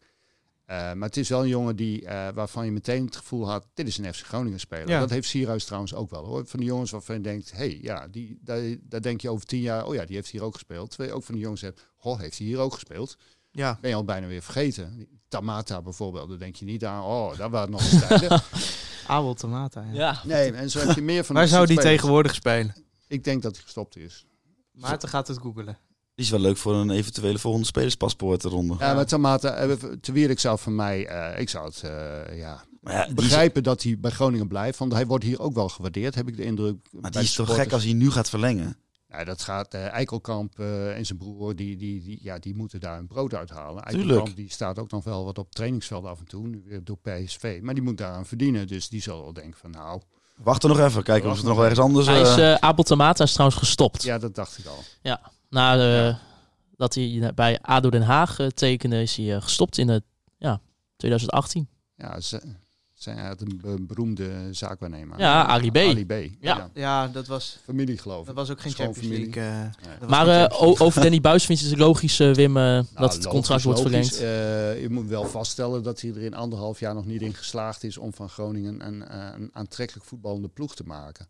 Uh, 0.71 0.77
maar 0.77 1.09
het 1.09 1.17
is 1.17 1.29
wel 1.29 1.43
een 1.43 1.49
jongen 1.49 1.77
die, 1.77 2.03
uh, 2.03 2.29
waarvan 2.35 2.65
je 2.65 2.73
meteen 2.73 3.05
het 3.05 3.17
gevoel 3.17 3.49
had, 3.49 3.67
dit 3.75 3.87
is 3.87 3.99
een 3.99 4.15
FC 4.15 4.25
Groningen 4.25 4.61
speler. 4.61 4.89
Ja. 4.89 5.01
Dat 5.01 5.11
heeft 5.11 5.29
Sierhuis 5.29 5.65
trouwens 5.65 5.95
ook 5.95 6.11
wel 6.11 6.25
hoor. 6.25 6.47
Van 6.47 6.61
die 6.61 6.69
jongens 6.69 6.91
waarvan 6.91 7.15
je 7.15 7.21
denkt, 7.21 7.51
hé, 7.51 7.57
hey, 7.57 7.79
ja, 7.83 8.09
die, 8.09 8.39
daar, 8.43 8.61
daar 8.83 9.03
denk 9.03 9.21
je 9.21 9.31
over 9.31 9.47
tien 9.47 9.61
jaar, 9.61 9.87
oh 9.87 9.95
ja, 9.95 10.05
die 10.05 10.17
heeft 10.17 10.31
hier 10.31 10.43
ook 10.43 10.55
gespeeld. 10.55 10.95
Je 10.99 11.13
ook 11.13 11.25
van 11.25 11.35
die 11.35 11.43
jongens 11.43 11.61
hebt, 11.61 11.89
goh, 11.97 12.19
heeft 12.19 12.39
hij 12.39 12.47
hier 12.47 12.59
ook 12.59 12.73
gespeeld? 12.73 13.17
Ja. 13.51 13.79
Ben 13.81 13.91
je 13.91 13.97
al 13.97 14.05
bijna 14.05 14.27
weer 14.27 14.43
vergeten. 14.43 15.09
Tamata 15.29 15.83
bijvoorbeeld, 15.83 16.29
daar 16.29 16.39
denk 16.39 16.57
je 16.57 16.65
niet 16.65 16.85
aan, 16.85 17.03
oh, 17.03 17.39
daar 17.39 17.51
waren 17.51 17.71
nog 17.71 17.81
eens 17.81 18.07
tijden. 18.07 18.43
Abel 19.07 19.35
Tamata, 19.35 19.83
ja. 19.83 19.93
ja. 19.93 20.21
Nee, 20.25 20.53
en 20.53 20.71
zo 20.71 20.79
heb 20.79 20.97
je 20.97 21.03
meer 21.03 21.25
van 21.25 21.35
Waar 21.35 21.49
zou 21.49 21.67
die 21.67 21.79
tegenwoordig 21.79 22.35
spelen? 22.35 22.75
Ik 23.09 23.25
denk 23.25 23.43
dat 23.43 23.55
hij 23.55 23.63
gestopt 23.63 23.97
is. 23.97 24.27
Maarten 24.73 25.09
gaat 25.09 25.29
het 25.29 25.39
googelen. 25.39 25.79
Die 26.15 26.25
is 26.25 26.31
wel 26.31 26.41
leuk 26.41 26.57
voor 26.57 26.75
een 26.75 26.91
eventuele 26.91 27.39
volgende 27.39 27.67
spelerspaspoortronde. 27.67 28.77
Ja, 28.79 28.95
maar 28.95 29.07
Tamata, 29.07 29.77
te 30.01 30.13
Wierik 30.13 30.41
zou 30.41 30.59
van 30.59 30.75
mij, 30.75 31.11
uh, 31.11 31.41
ik 31.41 31.49
zou 31.49 31.67
het 31.67 31.83
uh, 31.85 32.39
ja, 32.39 32.65
ja 32.83 33.09
begrijpen 33.15 33.57
is... 33.57 33.63
dat 33.63 33.83
hij 33.83 33.99
bij 33.99 34.11
Groningen 34.11 34.49
blijft. 34.49 34.79
Want 34.79 34.93
hij 34.93 35.07
wordt 35.07 35.25
hier 35.25 35.41
ook 35.41 35.55
wel 35.55 35.69
gewaardeerd, 35.69 36.15
heb 36.15 36.29
ik 36.29 36.37
de 36.37 36.45
indruk. 36.45 36.77
Maar 36.93 37.11
die 37.11 37.21
is 37.21 37.35
toch 37.35 37.55
gek 37.55 37.73
als 37.73 37.85
hij 37.85 37.93
nu 37.93 38.11
gaat 38.11 38.29
verlengen? 38.29 38.77
Ja, 39.09 39.25
dat 39.25 39.43
gaat 39.43 39.75
eh, 39.75 39.87
Eikelkamp 39.87 40.59
eh, 40.59 40.97
en 40.97 41.07
zijn 41.07 41.19
broer, 41.19 41.57
die, 41.57 41.77
die, 41.77 42.03
die, 42.03 42.19
ja, 42.23 42.39
die 42.39 42.55
moeten 42.55 42.81
daar 42.81 42.99
een 42.99 43.07
brood 43.07 43.35
uithalen. 43.35 43.85
Tuurlijk. 43.85 44.09
Eikelkamp 44.09 44.37
die 44.37 44.51
staat 44.51 44.79
ook 44.79 44.91
nog 44.91 45.05
wel 45.05 45.25
wat 45.25 45.39
op 45.39 45.55
trainingsveld 45.55 46.05
af 46.05 46.19
en 46.19 46.27
toe, 46.27 46.47
nu 46.47 46.63
weer 46.67 46.85
door 46.85 46.99
PSV. 46.99 47.59
Maar 47.63 47.75
die 47.75 47.83
moet 47.83 47.99
daaraan 47.99 48.27
verdienen, 48.27 48.67
dus 48.67 48.89
die 48.89 49.03
zal 49.03 49.23
wel 49.23 49.33
denken 49.33 49.59
van 49.61 49.71
nou, 49.71 50.01
Wacht 50.37 50.63
er 50.63 50.69
nog 50.69 50.79
even. 50.79 51.03
Kijken 51.03 51.31
of 51.31 51.39
ze 51.39 51.45
nog 51.45 51.61
ergens 51.61 51.79
anders... 51.79 52.07
Hij 52.07 52.21
is 52.21 52.37
eh, 52.37 52.53
eh 52.53 52.59
Abel 52.61 52.85
Tamata 52.85 53.25
is 53.25 53.33
trouwens 53.33 53.59
gestopt. 53.59 54.03
ja, 54.03 54.19
dat 54.19 54.35
dacht 54.35 54.59
ik 54.59 54.67
al. 54.67 54.79
Na 55.55 55.75
eh, 55.79 56.05
Ja. 56.07 56.19
dat 56.77 56.95
hij 56.95 57.33
bij 57.35 57.59
ADO 57.61 57.91
Den 57.91 58.03
Haag 58.03 58.39
eh, 58.39 58.47
tekende, 58.47 59.03
is 59.03 59.17
hij 59.17 59.35
eh, 59.37 59.43
gestopt 59.43 59.79
in 59.79 59.89
het, 59.89 60.03
ja, 60.39 60.61
2018. 60.97 61.69
Ja, 61.97 62.21
ze 62.21 62.43
zijn 62.95 63.19
uit 63.19 63.41
een 63.41 63.61
be- 63.63 63.83
beroemde 63.83 64.49
zaakwaarnemer. 64.51 65.19
Ja, 65.19 65.47
Ali 65.47 65.71
B. 65.71 65.77
Ali 65.77 66.07
B. 66.07 66.13
Ja. 66.41 66.71
Ja, 66.75 67.09
dat 67.09 67.27
was, 67.27 67.59
Familie 67.65 67.99
geloof 67.99 68.21
ik. 68.21 68.27
dat 68.27 68.35
was 68.35 68.51
ook 68.51 68.61
geen 68.61 68.73
Champions. 68.73 69.09
League. 69.09 69.43
Nee. 69.43 70.09
Maar 70.09 70.29
eh, 70.29 70.41
Champions 70.41 70.81
over 70.81 71.03
Danny 71.03 71.21
Buis 71.21 71.45
vind 71.47 71.61
je 71.61 71.69
het 71.69 71.79
logisch, 71.79 72.21
eh, 72.21 72.35
Wim, 72.35 72.57
eh, 72.57 72.75
dat 72.77 72.93
Nou, 72.95 73.13
het 73.13 73.27
contract 73.27 73.65
logisch, 73.65 73.83
wordt 73.83 73.95
logisch. 73.95 74.17
verlengd? 74.17 74.77
Eh, 74.77 74.81
je 74.83 74.91
moet 74.91 75.07
wel 75.07 75.25
vaststellen 75.25 75.83
dat 75.83 76.01
hij 76.01 76.11
er 76.11 76.23
in 76.23 76.35
anderhalf 76.35 76.81
jaar 76.81 76.95
nog 76.95 77.05
niet 77.07 77.23
in 77.23 77.35
geslaagd 77.35 77.85
is 77.85 77.99
om 77.99 78.13
van 78.15 78.29
Groningen 78.29 78.87
een, 78.87 79.17
een 79.35 79.51
aantrekkelijk 79.53 80.07
voetballende 80.07 80.49
ploeg 80.49 80.75
te 80.75 80.85
maken. 80.85 81.29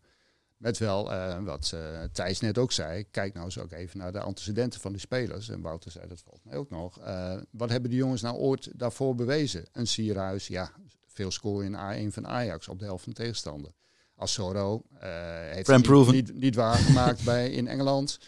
Met 0.65 0.77
wel, 0.77 1.11
eh, 1.11 1.43
wat 1.43 1.71
eh, 1.73 1.79
Thijs 2.11 2.39
net 2.39 2.57
ook 2.57 2.71
zei, 2.71 3.05
kijk 3.11 3.33
nou 3.33 3.45
eens 3.45 3.59
ook 3.59 3.71
even 3.71 3.97
naar 3.97 4.11
de 4.11 4.19
antecedenten 4.19 4.79
van 4.79 4.91
die 4.91 5.01
spelers. 5.01 5.49
En 5.49 5.61
Wouter 5.61 5.91
zei 5.91 6.07
dat 6.07 6.21
volgens 6.21 6.43
mij 6.43 6.55
ook 6.55 6.69
nog. 6.69 6.99
Eh, 6.99 7.37
wat 7.51 7.69
hebben 7.69 7.89
die 7.89 7.99
jongens 7.99 8.21
nou 8.21 8.37
ooit 8.37 8.69
daarvoor 8.73 9.15
bewezen? 9.15 9.65
Een 9.71 9.87
Sierhuis, 9.87 10.47
ja, 10.47 10.71
veel 11.07 11.31
scoren 11.31 11.65
in 11.65 12.09
A1 12.09 12.13
van 12.13 12.27
Ajax 12.27 12.67
op 12.67 12.79
de 12.79 12.85
helft 12.85 13.03
van 13.03 13.13
de 13.13 13.21
tegenstander. 13.21 13.71
Assoro 14.15 14.81
eh 14.99 15.09
heeft 15.51 15.67
niet, 15.87 16.11
niet, 16.11 16.33
niet 16.33 16.55
waargemaakt 16.55 17.23
bij, 17.23 17.49
in 17.49 17.67
Engeland. 17.67 18.19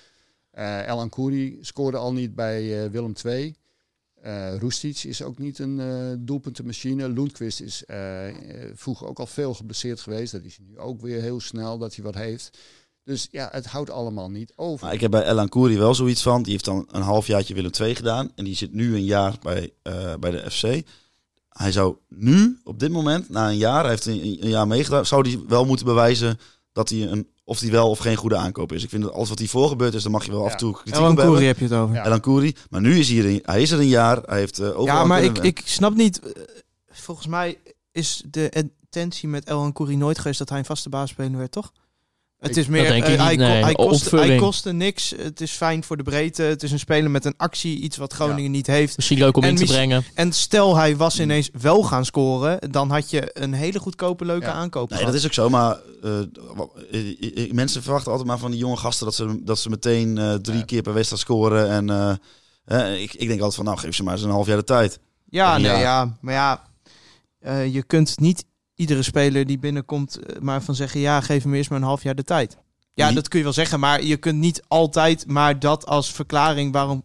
Eh 0.52 0.88
El 0.88 1.00
Ancoury 1.00 1.58
scoorde 1.62 1.98
al 1.98 2.14
niet 2.14 2.36
bij 2.36 2.92
Willem 2.92 3.14
II. 3.26 3.56
Roestic 4.60 5.04
is 5.04 5.22
ook 5.22 5.38
niet 5.38 5.60
een 5.60 5.80
eh 5.80 6.18
doelpuntenmachine. 6.20 7.10
Lundqvist 7.10 7.62
is 7.62 7.86
eh, 7.86 8.00
vroeger 8.74 9.08
ook 9.08 9.20
al 9.20 9.26
veel 9.26 9.54
geblesseerd 9.54 10.02
geweest. 10.02 10.32
Dat 10.32 10.44
is 10.44 10.60
nu 10.68 10.80
ook 10.80 11.02
weer 11.02 11.22
heel 11.22 11.40
snel 11.40 11.78
dat 11.78 11.96
hij 11.96 12.04
wat 12.04 12.16
heeft. 12.16 12.58
Dus 13.04 13.28
ja, 13.32 13.50
het 13.52 13.66
houdt 13.66 13.90
allemaal 13.90 14.30
niet 14.30 14.54
over. 14.56 14.86
Maar 14.86 14.96
ik 14.96 15.02
heb 15.02 15.12
bij 15.12 15.28
Elan 15.28 15.50
Kouri 15.50 15.78
wel 15.78 15.96
zoiets 15.96 16.22
van. 16.22 16.44
Die 16.44 16.52
heeft 16.52 16.66
dan 16.66 16.88
een 16.92 17.02
halfjaartje 17.02 17.54
Willem 17.54 17.72
II 17.80 17.96
gedaan. 17.96 18.32
En 18.36 18.44
die 18.44 18.56
zit 18.56 18.74
nu 18.74 18.96
een 18.96 19.06
jaar 19.06 19.36
bij, 19.42 19.74
bij 20.20 20.32
de 20.32 20.52
FC. 20.52 20.88
Hij 21.50 21.72
zou 21.72 21.96
nu, 22.08 22.60
op 22.64 22.80
dit 22.80 22.92
moment, 22.92 23.30
na 23.30 23.50
een 23.50 23.58
jaar, 23.58 23.82
hij 23.82 23.90
heeft 23.90 24.06
een, 24.06 24.44
een 24.44 24.50
jaar 24.50 24.68
meegedaan, 24.68 25.06
zou 25.06 25.30
hij 25.30 25.40
wel 25.48 25.66
moeten 25.66 25.86
bewijzen 25.86 26.40
dat 26.78 26.90
hij 26.90 27.02
een, 27.02 27.28
of 27.44 27.60
hij 27.60 27.72
wel 27.72 27.90
of 27.90 28.00
geen 28.00 28.16
goede 28.16 28.36
aankoop 28.36 28.72
is. 28.72 28.84
Ik 28.84 28.90
vind 28.90 29.04
dat 29.04 29.12
alles 29.14 29.30
wat 29.30 29.40
hiervoor 29.40 29.70
gebeurd 29.70 29.94
is, 29.94 30.04
dan 30.04 30.12
mag 30.12 30.26
je 30.26 30.32
wel 30.32 30.46
af 30.46 30.52
en 30.52 30.58
toe 30.58 30.74
kritiek 30.74 30.94
Elan 30.96 31.10
op 31.12 31.16
Koeri 31.16 31.30
hebben. 31.30 31.48
heb 31.48 31.58
je 31.58 31.64
het 31.64 31.74
over. 31.74 31.96
Ja. 31.96 32.06
Elan 32.06 32.20
Kouri. 32.20 32.56
Maar 32.70 32.82
nu 32.82 33.00
is 33.00 33.10
hij 33.10 33.18
er, 33.18 33.26
een- 33.26 33.42
hij 33.46 33.62
is 33.62 33.72
er 33.72 33.80
een 33.80 33.88
jaar. 33.88 34.22
Hij 34.26 34.38
heeft 34.40 34.62
overal 34.62 34.86
Ja, 34.86 35.04
maar 35.04 35.24
ik, 35.24 35.38
ik 35.38 35.62
snap 35.66 35.96
niet. 35.96 36.20
eh, 36.20 36.44
Volgens 36.90 37.28
mij 37.28 37.58
is 37.92 38.24
de 38.30 38.50
intentie 38.50 39.28
met 39.30 39.46
El 39.46 39.72
Koeri 39.72 39.96
nooit 39.98 40.18
geweest 40.18 40.40
dat 40.40 40.50
hij 40.50 40.60
een 40.60 40.66
vaste 40.66 40.90
baasspeler 40.90 41.38
werd, 41.38 41.52
toch? 41.52 41.72
Het 42.40 42.58
is 42.58 42.68
meer. 42.68 42.84
Eh, 42.86 42.90
hij, 42.90 42.98
niet, 43.00 43.40
ko- 43.40 43.46
nee. 43.48 43.64
hij, 43.64 43.74
kostte, 43.74 44.18
hij 44.18 44.36
kostte 44.38 44.72
niks. 44.72 45.14
Het 45.18 45.42
is 45.42 45.52
fijn 45.52 45.84
voor 45.84 45.98
de 45.98 46.04
breedte. 46.04 46.42
Het 46.44 46.64
is 46.64 46.72
een 46.72 46.80
speler 46.80 47.12
met 47.12 47.26
een 47.26 47.34
actie, 47.38 47.80
iets 47.80 47.98
wat 47.98 48.14
Groningen 48.14 48.52
niet 48.52 48.68
heeft. 48.68 48.96
Misschien 48.96 49.18
leuk 49.18 49.38
om 49.38 49.44
En 49.44 49.50
in 49.50 49.56
te 49.56 49.66
brengen. 49.66 50.04
En 50.14 50.34
stel 50.34 50.76
hij 50.78 50.96
was 50.98 51.20
ineens 51.20 51.50
wel 51.62 51.84
gaan 51.84 52.06
scoren, 52.06 52.72
dan 52.72 52.90
had 52.92 53.10
je 53.10 53.30
een 53.34 53.54
hele 53.54 53.80
goedkope, 53.80 54.26
leuke 54.26 54.46
Ja. 54.46 54.52
aankoop. 54.52 54.90
Nee, 54.90 54.98
gehad. 55.00 55.14
dat 55.14 55.22
is 55.22 55.28
ook 55.28 55.34
zo, 55.34 55.50
maar 55.50 55.78
eh, 56.04 57.52
mensen 57.52 57.82
verwachten 57.84 58.12
altijd 58.12 58.30
maar 58.30 58.38
van 58.40 58.52
die 58.52 58.60
jonge 58.60 58.78
gasten 58.78 59.06
dat 59.06 59.16
ze, 59.16 59.40
dat 59.44 59.60
ze 59.60 59.70
meteen 59.70 60.18
eh, 60.18 60.34
drie 60.34 60.58
Ja. 60.58 60.64
keer 60.66 60.82
per 60.82 60.94
wedstrijd 60.94 61.22
scoren. 61.22 61.70
En 61.70 62.20
ik, 63.02 63.14
ik 63.14 63.28
denk 63.28 63.32
altijd 63.42 63.56
van, 63.56 63.66
nou 63.66 63.78
geef 63.78 63.96
ze 63.96 64.04
maar 64.04 64.14
eens 64.14 64.24
een 64.24 64.30
half 64.30 64.48
jaar 64.48 64.58
de 64.58 64.64
tijd. 64.64 65.00
Ja, 65.30 65.58
nee, 65.58 65.66
ja. 65.72 65.80
ja. 65.80 66.18
Maar 66.22 66.34
ja, 66.34 66.62
eh, 67.40 67.74
je 67.74 67.84
kunt 67.84 68.20
niet 68.20 68.46
iedere 68.78 69.04
speler 69.04 69.46
die 69.46 69.60
binnenkomt 69.60 70.18
eh, 70.20 70.40
maar 70.42 70.62
van 70.62 70.76
zeggen... 70.76 71.00
ja, 71.00 71.22
geef 71.22 71.44
hem 71.44 71.54
eerst 71.54 71.70
maar 71.70 71.80
een 71.80 71.86
half 71.86 72.04
jaar 72.04 72.16
de 72.16 72.24
tijd. 72.24 72.58
Ja, 72.94 73.06
Niet- 73.06 73.16
dat 73.16 73.28
kun 73.28 73.38
je 73.38 73.44
wel 73.44 73.54
zeggen, 73.54 73.80
maar 73.80 74.04
je 74.04 74.18
kunt 74.18 74.40
niet 74.40 74.62
altijd 74.68 75.28
maar 75.28 75.60
dat 75.60 75.86
als 75.86 76.12
verklaring 76.12 76.72
waarom... 76.74 77.04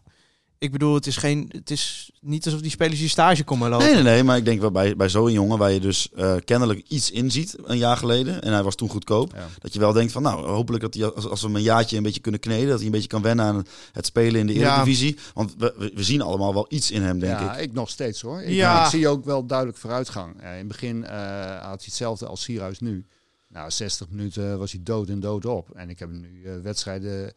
Ik 0.63 0.73
bedoel, 0.73 0.95
het 0.95 1.07
is, 1.07 1.17
geen, 1.17 1.49
het 1.49 1.71
is 1.71 2.11
niet 2.21 2.45
alsof 2.45 2.61
die 2.61 2.71
spelers 2.71 3.01
hier 3.01 3.09
stage 3.09 3.45
komen 3.45 3.71
lopen. 3.71 3.87
Nee, 3.87 3.95
nee, 3.95 4.03
nee, 4.03 4.23
maar 4.23 4.37
ik 4.37 4.45
denk 4.45 4.61
wel 4.61 4.71
bij, 4.71 4.97
bij 4.97 5.09
zo'n 5.09 5.33
jongen 5.33 5.59
waar 5.59 5.73
je 5.73 5.81
dus 5.81 6.09
eh, 6.15 6.35
kennelijk 6.45 6.85
iets 6.89 7.11
in 7.11 7.31
ziet 7.31 7.57
een 7.65 7.79
jaar 7.79 7.97
geleden. 7.97 8.43
En 8.43 8.53
hij 8.53 8.63
was 8.63 8.75
toen 8.75 8.89
goedkoop. 8.89 9.33
Ja. 9.35 9.49
Dat 9.59 9.73
je 9.73 9.79
wel 9.79 9.93
denkt 9.93 10.13
van, 10.13 10.23
nou, 10.23 10.47
hopelijk 10.47 10.83
dat 10.83 10.95
hij 10.95 11.05
als, 11.05 11.29
als 11.29 11.41
we 11.41 11.47
hem 11.47 11.57
een 11.57 11.63
jaartje 11.63 11.97
een 11.97 12.03
beetje 12.03 12.21
kunnen 12.21 12.41
kneden. 12.41 12.69
Dat 12.69 12.77
hij 12.77 12.87
een 12.87 12.93
beetje 12.93 13.09
kan 13.09 13.23
wennen 13.23 13.45
aan 13.45 13.67
het 13.93 14.07
spelen 14.07 14.41
in 14.41 14.47
de 14.47 14.55
Ja. 14.55 14.75
Eredivisie. 14.75 15.17
Want 15.35 15.55
we, 15.59 15.91
we, 15.95 16.03
zien 16.03 16.23
allemaal 16.23 16.55
wel 16.55 16.67
iets 16.69 16.91
in 16.91 17.03
hem, 17.03 17.19
denk 17.19 17.39
ja, 17.39 17.57
ik. 17.57 17.63
ik. 17.63 17.73
nog 17.73 17.89
steeds 17.89 18.21
hoor. 18.21 18.43
Ik, 18.43 18.55
Ja. 18.55 18.85
ik 18.85 18.91
zie 18.91 19.09
ook 19.09 19.25
wel 19.25 19.47
duidelijk 19.47 19.79
vooruitgang. 19.79 20.41
Eh, 20.41 20.51
in 20.51 20.59
het 20.59 20.69
begin 20.69 21.05
eh, 21.05 21.19
had 21.51 21.63
hij 21.63 21.79
hetzelfde 21.85 22.27
als 22.27 22.43
Sierhuis 22.43 22.81
nu. 22.81 23.07
Nou, 23.49 23.71
60 23.71 24.09
minuten 24.11 24.59
was 24.59 24.73
hij 24.73 24.81
dood 24.85 25.09
en 25.09 25.21
dood 25.21 25.47
op. 25.47 25.71
En 25.75 25.91
ik 25.91 25.99
heb 25.99 26.11
nu 26.11 26.43
eh, 26.45 26.53
wedstrijden 26.63 27.33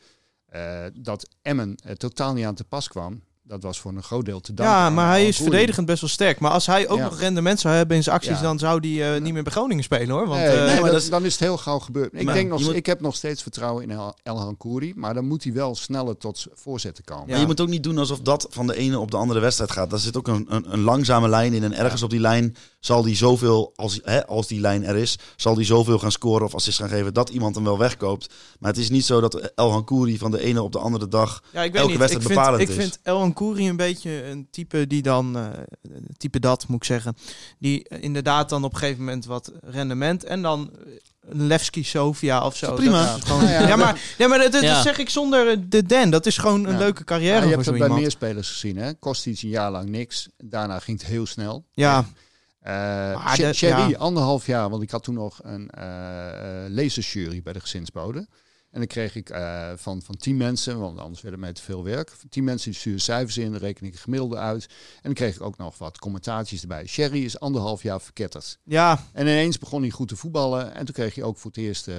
dat 0.93 1.29
Emmen 1.41 1.75
eh, 1.75 1.91
totaal 1.91 2.33
niet 2.33 2.45
aan 2.45 2.55
te 2.55 2.63
pas 2.63 2.87
kwam. 2.87 3.21
Dat 3.47 3.63
was 3.63 3.79
voor 3.79 3.91
een 3.91 4.03
groot 4.03 4.25
deel 4.25 4.39
te 4.41 4.53
danken. 4.53 4.75
Ja, 4.75 4.85
aan 4.85 4.93
maar 4.93 5.07
hij 5.09 5.27
is 5.27 5.37
verdedigend 5.37 5.85
best 5.85 6.01
wel 6.01 6.09
sterk. 6.09 6.39
Maar 6.39 6.51
als 6.51 6.65
hij 6.65 6.87
ook 6.89 6.97
Ja. 6.97 7.03
nog 7.03 7.19
rendement 7.19 7.59
zou 7.59 7.75
hebben 7.75 7.95
in 7.97 8.03
zijn 8.03 8.15
acties... 8.15 8.35
Ja. 8.37 8.41
dan 8.41 8.59
zou 8.59 8.79
hij 8.97 9.15
eh, 9.15 9.21
niet 9.21 9.33
meer 9.33 9.43
bij 9.43 9.51
Groningen 9.51 9.83
spelen, 9.83 10.09
hoor. 10.09 10.27
Want, 10.27 10.39
nee, 10.39 10.49
eh, 10.49 10.65
nee, 10.65 10.81
maar 10.81 10.91
dat 10.91 11.01
is- 11.01 11.09
dan 11.09 11.25
is 11.25 11.31
het 11.31 11.39
heel 11.41 11.57
gauw 11.57 11.79
gebeurd. 11.79 12.09
Ik, 12.13 12.27
denk 12.33 12.49
nog, 12.49 12.61
moet- 12.61 12.75
ik 12.75 12.85
heb 12.85 13.01
nog 13.01 13.15
steeds 13.15 13.41
vertrouwen 13.41 13.83
in 13.83 13.91
El 13.91 14.15
Elhan 14.23 14.57
Kouri. 14.57 14.93
Maar 14.95 15.13
dan 15.13 15.27
moet 15.27 15.43
hij 15.43 15.53
wel 15.53 15.75
sneller 15.75 16.17
tot 16.17 16.45
voorzetten 16.53 17.03
komen. 17.03 17.39
Je 17.39 17.45
moet 17.45 17.61
ook 17.61 17.67
niet 17.67 17.83
doen 17.83 17.97
alsof 17.97 18.19
dat 18.19 18.47
van 18.49 18.67
de 18.67 18.75
ene 18.77 18.99
op 18.99 19.11
de 19.11 19.17
andere 19.17 19.39
wedstrijd 19.39 19.71
gaat. 19.71 19.89
Daar 19.89 19.99
zit 19.99 20.17
ook 20.17 20.27
een, 20.27 20.45
een, 20.49 20.73
een 20.73 20.81
langzame 20.81 21.27
lijn 21.29 21.53
in. 21.53 21.63
En 21.63 21.73
ergens 21.73 22.03
op 22.03 22.09
die 22.09 22.19
lijn 22.19 22.55
zal 22.79 23.01
die 23.03 23.15
zoveel, 23.15 23.73
als, 23.75 23.99
hè, 24.03 24.27
als 24.27 24.47
die 24.47 24.59
lijn 24.59 24.83
er 24.85 24.95
is, 24.95 25.17
zal 25.35 25.55
die 25.55 25.65
zoveel 25.65 25.99
gaan 25.99 26.11
scoren 26.11 26.45
of 26.45 26.55
assist 26.55 26.77
gaan 26.77 26.89
geven 26.89 27.13
dat 27.13 27.29
iemand 27.29 27.55
hem 27.55 27.63
wel 27.63 27.77
wegkoopt. 27.77 28.33
Maar 28.59 28.71
het 28.71 28.79
is 28.79 28.89
niet 28.89 29.05
zo 29.05 29.21
dat 29.21 29.35
El 29.55 29.71
Hankouri 29.71 30.17
van 30.17 30.31
de 30.31 30.41
ene 30.41 30.61
op 30.61 30.71
de 30.71 30.79
andere 30.79 31.07
dag 31.07 31.43
Ja, 31.51 31.61
ik 31.63 31.71
weet 31.71 31.81
elke 31.81 31.89
niet. 31.91 31.99
wedstrijd 31.99 32.25
ik 32.25 32.31
vind, 32.31 32.39
bepalend 32.45 32.61
ik 32.69 32.69
is. 32.69 32.83
vind 32.83 32.99
El 33.03 33.17
Kouri 33.35 33.69
een 33.69 33.75
beetje 33.75 34.23
een 34.23 34.47
type 34.51 34.87
die 34.87 35.01
dan, 35.01 35.37
eh, 35.37 35.47
type 36.17 36.39
dat 36.39 36.67
moet 36.67 36.77
ik 36.77 36.83
zeggen, 36.83 37.15
die 37.59 37.87
eh, 37.87 38.03
inderdaad 38.03 38.49
dan 38.49 38.63
op 38.63 38.73
een 38.73 38.79
gegeven 38.79 39.03
moment 39.03 39.25
wat 39.25 39.51
rendement 39.61 40.23
en 40.23 40.41
dan 40.41 40.69
eh, 40.73 40.91
Levski 41.29 41.83
Sofia 41.83 42.45
of 42.45 42.55
zo. 42.55 42.73
Prima. 42.73 43.05
Dat 43.05 43.17
is 43.17 43.23
gewoon, 43.23 43.43
ja, 43.49 43.67
ja, 43.67 43.75
maar, 43.75 44.01
ja, 44.17 44.27
maar 44.27 44.37
dat, 44.39 44.51
dat 44.51 44.61
Ja. 44.61 44.81
zeg 44.81 44.97
ik 44.97 45.09
zonder 45.09 45.47
eh, 45.49 45.57
de 45.67 45.83
Den. 45.83 46.09
Dat 46.09 46.25
is 46.25 46.37
gewoon 46.37 46.65
een 46.65 46.71
Ja. 46.73 46.77
leuke 46.77 46.99
Ja, 46.99 47.03
carrière 47.05 47.33
je 47.35 47.41
voor 47.41 47.51
hebt 47.51 47.65
het 47.65 47.73
bij 47.73 47.81
iemand. 47.83 48.01
meer 48.01 48.11
spelers 48.11 48.49
gezien. 48.49 48.77
Hè? 48.77 48.93
Kost 48.93 49.27
iets 49.27 49.41
een 49.43 49.49
jaar 49.49 49.71
lang 49.71 49.89
niks. 49.89 50.27
Daarna 50.37 50.79
ging 50.79 50.99
het 50.99 51.07
heel 51.07 51.25
snel. 51.25 51.65
Ja, 51.73 52.05
Eh 52.61 53.35
dat- 53.37 53.55
Sherry, 53.55 53.89
ja. 53.89 53.97
anderhalf 53.97 54.45
jaar, 54.45 54.69
want 54.69 54.83
ik 54.83 54.91
had 54.91 55.03
toen 55.03 55.13
nog 55.15 55.39
een 55.43 55.69
eh 55.69 56.63
eh, 56.65 56.71
lezersjury 56.71 57.41
bij 57.41 57.53
de 57.53 57.59
gezinsbode. 57.59 58.27
En 58.75 58.81
dan 58.81 58.89
kreeg 58.89 59.15
ik 59.15 59.29
eh, 59.29 59.71
van, 59.75 60.01
van 60.01 60.17
tien 60.17 60.37
mensen, 60.37 60.79
want 60.79 60.99
anders 60.99 61.21
werd 61.21 61.33
het 61.33 61.43
mij 61.43 61.53
te 61.53 61.61
veel 61.61 61.83
werk. 61.83 62.11
Van 62.19 62.29
tien 62.29 62.43
mensen 62.43 62.71
die 62.71 62.79
sturen 62.79 62.99
cijfers 63.01 63.37
in, 63.37 63.55
reken 63.55 63.85
ik 63.85 63.93
een 63.93 63.99
gemiddelde 63.99 64.35
uit. 64.37 64.65
En 64.95 65.01
dan 65.01 65.13
kreeg 65.13 65.35
ik 65.35 65.41
ook 65.41 65.57
nog 65.57 65.77
wat 65.77 65.97
commentaartjes 65.99 66.61
erbij. 66.61 66.87
Sherry 66.87 67.23
is 67.23 67.39
anderhalf 67.39 67.83
jaar 67.83 68.01
verketterd. 68.01 68.57
ja, 68.63 69.03
En 69.13 69.21
ineens 69.27 69.57
begon 69.57 69.81
hij 69.81 69.89
goed 69.91 70.07
te 70.07 70.15
voetballen. 70.15 70.73
En 70.73 70.85
toen 70.85 70.93
kreeg 70.93 71.15
je 71.15 71.23
ook 71.23 71.37
voor 71.37 71.51
het 71.51 71.59
eerst 71.59 71.87
eh, 71.87 71.95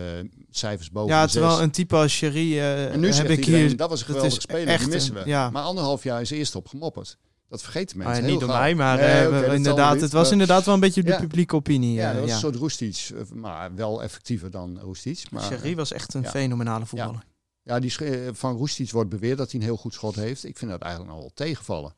cijfers 0.51 0.91
boven 0.91 1.15
ja 1.15 1.27
terwijl 1.27 1.63
een 1.63 1.71
type 1.71 1.97
als 1.97 2.13
Sherry 2.13 2.59
eh, 2.59 2.93
En 2.93 3.01
nu 3.01 3.13
heb 3.13 3.31
ik 3.31 3.39
iedereen, 3.39 3.67
hier... 3.67 3.77
dat 3.77 3.89
was 3.91 4.01
een 4.01 4.07
geweldige 4.07 4.37
is 4.37 4.43
speler, 4.43 4.69
echt 4.69 4.85
die 4.85 4.93
missen 4.93 5.17
een- 5.17 5.23
we. 5.23 5.29
ja. 5.29 5.51
Maar 5.51 5.63
anderhalf 5.63 6.03
jaar 6.03 6.21
is 6.21 6.31
eerst 6.31 6.55
op 6.55 6.69
gemopperd. 6.69 7.17
Dat 7.49 7.63
vergeten 7.63 7.99
mensen 7.99 8.25
Ah, 8.25 8.31
niet 8.31 8.41
door 8.41 8.49
mij, 8.49 8.75
maar 8.75 8.97
Nee, 8.97 9.07
eh, 9.45 9.55
inderdaad, 9.55 9.93
niet, 9.93 10.03
het 10.03 10.13
was 10.13 10.31
inderdaad 10.31 10.65
wel 10.65 10.75
een 10.75 10.81
beetje 10.81 11.03
de 11.03 11.11
Ja. 11.11 11.19
publieke 11.19 11.55
opinie. 11.55 11.93
Ja, 11.95 12.07
eh, 12.09 12.11
dat 12.13 12.21
was 12.21 12.29
ja. 12.29 12.35
een 12.35 12.41
soort 12.41 12.55
Roestic, 12.57 13.09
eh, 13.15 13.21
maar 13.35 13.75
wel 13.75 14.03
effectiever 14.03 14.51
dan 14.51 14.79
Roestic. 14.81 15.31
Maar, 15.31 15.43
Sherry 15.43 15.77
was 15.77 15.93
echt 15.93 16.15
een 16.15 16.23
ja. 16.23 16.31
fenomenale 16.31 16.87
voetballer. 16.87 17.25
Ja, 17.63 17.79
die 17.79 17.93
van 18.33 18.57
Roestic 18.57 18.91
wordt 18.91 19.11
beweerd 19.11 19.39
dat 19.39 19.51
hij 19.51 19.61
een 19.61 19.67
heel 19.67 19.77
goed 19.77 19.95
schot 19.95 20.15
heeft. 20.15 20.45
Ik 20.45 20.57
vind 20.59 20.71
dat 20.71 20.81
eigenlijk 20.81 21.13
nog 21.13 21.21
wel 21.23 21.31
tegenvallen. 21.35 21.95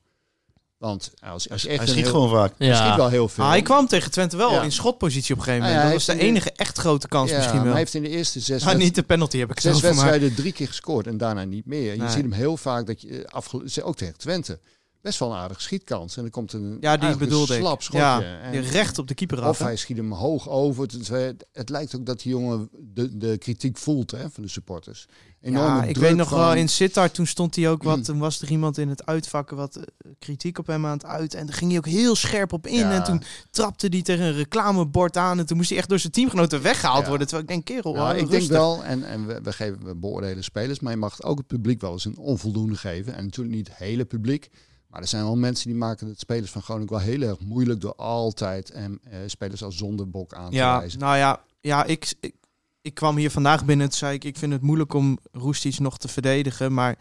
Want 0.78 1.12
als, 1.20 1.50
als 1.50 1.62
hij 1.62 1.76
schiet 1.86 1.94
heel- 1.94 2.10
gewoon 2.10 2.30
vaak. 2.30 2.52
hij 2.58 2.74
schiet 2.74 2.94
wel 2.96 3.08
heel 3.08 3.28
veel. 3.28 3.44
Ah, 3.44 3.50
hij 3.50 3.62
kwam 3.62 3.86
tegen 3.86 4.10
Twente 4.10 4.36
wel 4.36 4.52
Ja. 4.52 4.62
in 4.62 4.72
schotpositie 4.72 5.34
op 5.34 5.38
een 5.40 5.44
gegeven 5.46 5.66
Ah, 5.66 5.72
moment. 5.74 5.92
ja, 5.92 5.98
dat 5.98 6.06
was 6.06 6.16
de 6.16 6.22
enige 6.24 6.52
echt 6.52 6.78
grote 6.78 7.08
kans 7.08 7.30
Ja, 7.30 7.36
misschien 7.36 7.54
maar 7.56 7.64
wel. 7.64 7.72
hij 7.74 7.82
heeft 7.82 7.94
in 7.94 8.02
de 8.02 8.08
eerste 8.08 8.40
zes, 8.40 8.64
Ah, 8.66 8.76
niet 8.76 8.94
de 8.94 9.02
penalty 9.02 9.38
heb 9.38 9.50
ik 9.50 9.60
zes 9.60 9.70
zelf 9.70 9.84
voor 9.84 9.94
maar. 9.94 10.04
wedstrijden 10.10 10.36
drie 10.36 10.52
keer 10.52 10.66
gescoord 10.66 11.06
en 11.06 11.16
daarna 11.16 11.44
niet 11.44 11.66
meer. 11.66 11.92
Je 11.92 11.98
Nee. 11.98 12.08
ziet 12.08 12.22
hem 12.22 12.32
heel 12.32 12.56
vaak, 12.56 12.86
dat 12.86 13.00
je, 13.00 13.28
afge- 13.30 13.82
ook 13.82 13.96
tegen 13.96 14.16
Twente, 14.18 14.58
best 15.02 15.18
wel 15.18 15.30
een 15.30 15.36
aardige 15.38 15.60
schietkans. 15.60 16.16
En 16.16 16.22
dan 16.22 16.30
komt 16.30 16.52
een 16.52 16.76
Ja, 16.80 16.96
die 16.96 17.08
een 17.08 17.18
bedoelde 17.18 17.54
slap 17.54 17.82
schotje. 17.82 17.98
Ja, 18.00 18.40
En- 18.42 18.60
recht 18.62 18.98
op 18.98 19.08
de 19.08 19.14
keeper 19.14 19.40
af. 19.40 19.48
of 19.50 19.58
hè? 19.58 19.64
hij 19.64 19.76
schiet 19.76 19.96
hem 19.96 20.12
hoog 20.12 20.48
over. 20.48 20.82
Het, 20.82 21.44
het 21.52 21.68
lijkt 21.68 21.96
ook 21.96 22.06
dat 22.06 22.20
die 22.20 22.30
jongen 22.32 22.68
de, 22.72 23.16
de 23.18 23.38
kritiek 23.38 23.76
voelt 23.78 24.10
hè, 24.10 24.30
van 24.30 24.42
de 24.42 24.48
supporters. 24.48 25.06
Enorme 25.40 25.76
Ja, 25.76 25.82
ik 25.84 25.96
weet 25.96 26.16
nog 26.16 26.30
wel, 26.30 26.54
in 26.54 26.68
Sittard 26.68 27.14
toen 27.14 27.26
stond 27.26 27.56
hij 27.56 27.70
ook 27.70 27.82
wat, 27.82 28.04
toen 28.04 28.18
was 28.18 28.40
er 28.42 28.50
iemand 28.50 28.78
in 28.78 28.88
het 28.88 29.06
uitvakken 29.06 29.56
wat 29.56 29.76
eh, 29.76 29.82
kritiek 30.18 30.58
op 30.58 30.66
hem 30.66 30.86
aan 30.86 30.92
het 30.92 31.04
uit. 31.04 31.34
En 31.34 31.46
daar 31.46 31.54
ging 31.54 31.70
hij 31.70 31.78
ook 31.78 31.86
heel 31.86 32.14
scherp 32.16 32.52
op 32.52 32.66
in. 32.66 32.78
Ja. 32.78 32.92
En 32.92 33.04
toen 33.04 33.22
trapte 33.50 33.86
hij 33.90 34.02
tegen 34.02 34.24
een 34.24 34.32
reclamebord 34.34 35.16
aan. 35.16 35.38
En 35.38 35.46
toen 35.46 35.56
moest 35.56 35.68
hij 35.68 35.78
echt 35.78 35.88
door 35.88 35.98
zijn 35.98 36.12
teamgenoten 36.12 36.62
weggehaald 36.62 37.02
Ja. 37.02 37.08
worden. 37.08 37.26
Terwijl 37.26 37.48
ik 37.48 37.54
denk, 37.54 37.64
kerel, 37.64 37.94
Ja, 37.94 38.00
hou 38.04 38.16
ik 38.16 38.30
denk 38.30 38.48
wel, 38.48 38.84
en, 38.84 39.04
en 39.04 39.26
we, 39.26 39.40
we, 39.42 39.52
geven, 39.52 39.84
we 39.84 39.94
beoordelen 39.96 40.44
spelers, 40.44 40.80
maar 40.80 40.92
je 40.92 40.98
mag 40.98 41.22
ook 41.22 41.38
het 41.38 41.46
publiek 41.46 41.80
wel 41.80 41.92
eens 41.92 42.04
een 42.04 42.16
onvoldoende 42.18 42.76
geven. 42.76 43.14
En 43.14 43.24
natuurlijk 43.24 43.56
niet 43.56 43.68
het 43.68 43.76
hele 43.76 44.04
publiek. 44.04 44.50
Maar 44.88 45.00
er 45.00 45.06
zijn 45.08 45.24
wel 45.24 45.36
mensen 45.36 45.68
die 45.68 45.76
maken 45.78 46.08
het 46.08 46.20
spelers 46.20 46.50
van 46.50 46.62
Groningen 46.62 46.92
wel 46.92 47.02
heel 47.02 47.22
erg 47.22 47.40
moeilijk 47.40 47.80
door 47.80 47.94
altijd 47.94 48.70
en, 48.70 49.00
eh, 49.02 49.18
spelers 49.26 49.62
als 49.62 49.76
zonderbok 49.76 50.34
aan 50.34 50.50
te 50.50 50.56
Ja, 50.56 50.78
wijzen. 50.78 50.98
nou 50.98 51.16
ja, 51.16 51.42
ja 51.60 51.84
ik, 51.84 52.14
ik, 52.20 52.34
ik 52.82 52.94
kwam 52.94 53.16
hier 53.16 53.30
vandaag 53.30 53.64
binnen 53.64 53.84
en 53.84 53.90
toen 53.90 53.98
zei 53.98 54.14
ik, 54.14 54.24
ik 54.24 54.36
vind 54.36 54.52
het 54.52 54.62
moeilijk 54.62 54.94
om 54.94 55.18
Roestic 55.32 55.78
nog 55.78 55.98
te 55.98 56.08
verdedigen. 56.08 56.74
Maar 56.74 56.98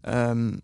ehm, 0.00 0.56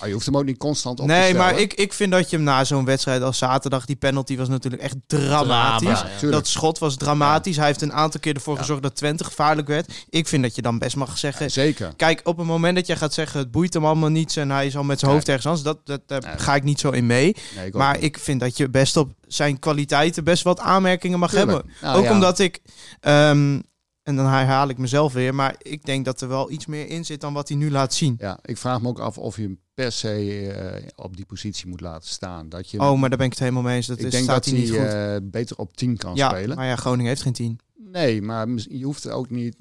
Maar 0.00 0.08
je 0.08 0.14
hoeft 0.14 0.26
hem 0.26 0.36
ook 0.36 0.44
niet 0.44 0.58
constant 0.58 1.00
op 1.00 1.06
te 1.06 1.12
nee, 1.12 1.22
stellen. 1.22 1.40
maar 1.40 1.58
ik, 1.58 1.74
ik 1.74 1.92
vind 1.92 2.12
dat 2.12 2.30
je 2.30 2.36
hem 2.36 2.44
na 2.44 2.64
zo'n 2.64 2.84
wedstrijd 2.84 3.22
als 3.22 3.38
zaterdag, 3.38 3.84
die 3.84 3.96
penalty 3.96 4.36
was 4.36 4.48
natuurlijk 4.48 4.82
echt 4.82 4.96
dramatisch. 5.06 5.88
Drama, 5.88 6.08
ja, 6.08 6.18
tuurlijk. 6.18 6.32
Dat 6.42 6.46
schot 6.46 6.78
was 6.78 6.96
dramatisch. 6.96 7.56
Hij 7.56 7.66
heeft 7.66 7.82
een 7.82 7.92
aantal 7.92 8.20
keer 8.20 8.34
ervoor 8.34 8.56
gezorgd 8.58 8.82
dat 8.82 8.96
Twente 8.96 9.24
gevaarlijk 9.24 9.68
werd. 9.68 9.92
Ik 10.08 10.28
vind 10.28 10.42
dat 10.42 10.54
je 10.54 10.62
dan 10.62 10.78
best 10.78 10.96
mag 10.96 11.18
zeggen... 11.18 11.44
Ja, 11.44 11.50
zeker. 11.50 11.92
Kijk, 11.96 12.20
op 12.24 12.36
het 12.36 12.46
moment 12.46 12.74
dat 12.76 12.86
jij 12.86 12.96
gaat 12.96 13.14
zeggen... 13.14 13.38
het 13.40 13.50
boeit 13.50 13.74
hem 13.74 13.84
allemaal 13.86 14.08
niets 14.08 14.36
en 14.36 14.50
hij 14.50 14.66
is 14.66 14.76
al 14.76 14.84
met 14.84 14.98
zijn 14.98 15.10
hoofd 15.10 15.26
Nee. 15.26 15.36
ergens 15.36 15.52
anders... 15.64 15.76
Dat, 15.86 15.98
dat, 16.08 16.22
daar 16.22 16.30
Nee. 16.30 16.38
ga 16.44 16.54
ik 16.54 16.62
niet 16.62 16.80
zo 16.80 16.90
in 16.90 17.06
mee. 17.06 17.36
Nee, 17.56 17.66
ik 17.66 17.74
Maar 17.74 17.94
niet. 17.94 18.02
ik 18.02 18.18
vind 18.18 18.40
dat 18.40 18.56
je 18.56 18.68
best 18.70 18.96
op 18.96 19.12
zijn 19.26 19.58
kwaliteiten... 19.58 20.24
best 20.24 20.42
wat 20.42 20.60
aanmerkingen 20.60 21.18
mag 21.18 21.30
Tuurlijk. 21.30 21.50
hebben. 21.52 21.72
Nou, 21.82 21.96
Ook 21.98 22.04
ja. 22.04 22.12
omdat 22.12 22.38
ik... 22.38 22.60
ehm, 23.00 23.60
en 24.02 24.16
dan 24.16 24.26
herhaal 24.26 24.68
ik 24.68 24.78
mezelf 24.78 25.12
weer... 25.12 25.34
maar 25.34 25.54
ik 25.58 25.84
denk 25.84 26.04
dat 26.04 26.20
er 26.20 26.28
wel 26.28 26.50
iets 26.50 26.66
meer 26.66 26.88
in 26.88 27.04
zit 27.04 27.20
dan 27.20 27.32
wat 27.32 27.48
hij 27.48 27.56
nu 27.56 27.70
laat 27.70 27.94
zien. 27.94 28.14
Ja, 28.18 28.38
ik 28.42 28.58
vraag 28.58 28.80
me 28.80 28.88
ook 28.88 28.98
af 29.00 29.18
of 29.18 29.36
je 29.36 29.42
hem 29.42 29.60
per 29.80 29.92
se 29.92 30.48
eh, 30.50 30.88
op 30.96 31.16
die 31.16 31.24
positie 31.24 31.66
moet 31.68 31.80
laten 31.80 32.08
staan. 32.08 32.48
Dat 32.48 32.70
je, 32.70 32.80
Oh, 32.80 32.98
maar 32.98 33.08
daar 33.08 33.18
ben 33.18 33.26
ik 33.26 33.32
het 33.32 33.40
helemaal 33.40 33.62
mee 33.62 33.76
eens. 33.76 33.86
Dat 33.86 33.98
ik 33.98 34.04
is, 34.04 34.10
denk 34.10 34.24
staat 34.24 34.44
dat 34.44 34.52
hij 34.52 34.62
niet 34.62 34.70
goed. 34.70 34.78
eh, 34.78 35.16
beter 35.22 35.56
op 35.56 35.76
10 35.76 35.96
kan 35.96 36.14
ja, 36.14 36.28
spelen. 36.28 36.56
maar 36.56 36.66
ja, 36.66 36.76
Groningen 36.76 37.08
heeft 37.08 37.22
geen 37.22 37.32
tien. 37.32 37.58
Nee, 37.92 38.22
maar 38.22 38.48
je 38.68 38.84
hoeft 38.84 39.08
ook 39.08 39.30
niet. 39.30 39.58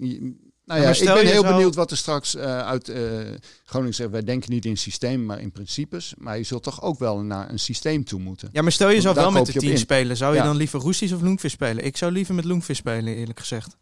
nou 0.65 0.81
ja, 0.81 0.89
ik 0.89 1.03
ben 1.03 1.25
heel 1.25 1.43
benieuwd 1.43 1.75
wat 1.75 1.91
er 1.91 1.97
straks 1.97 2.35
eh, 2.35 2.59
uit 2.59 2.89
eh, 2.89 3.01
Groningen 3.65 3.95
zegt. 3.95 4.09
Wij 4.09 4.23
denken 4.23 4.51
niet 4.51 4.65
in 4.65 4.77
systeem, 4.77 5.25
maar 5.25 5.41
in 5.41 5.51
principes. 5.51 6.13
Maar 6.17 6.37
je 6.37 6.43
zult 6.43 6.63
toch 6.63 6.81
ook 6.81 6.99
wel 6.99 7.19
naar 7.19 7.49
een 7.49 7.59
systeem 7.59 8.03
toe 8.03 8.19
moeten. 8.19 8.49
Ja, 8.51 8.61
maar 8.61 8.71
stel 8.71 8.89
je 8.89 9.01
zou 9.01 9.15
wel 9.15 9.31
met 9.31 9.45
de 9.45 9.53
tien 9.53 9.77
spelen. 9.77 10.17
Zou 10.17 10.35
je 10.35 10.41
dan 10.41 10.55
liever 10.55 10.79
Roesties 10.79 11.11
of 11.11 11.21
Loenvis 11.21 11.51
spelen? 11.51 11.85
Ik 11.85 11.97
zou 11.97 12.11
liever 12.11 12.35
met 12.35 12.45
Loenvis 12.45 12.77
spelen, 12.77 13.15
eerlijk 13.15 13.39
gezegd. 13.39 13.77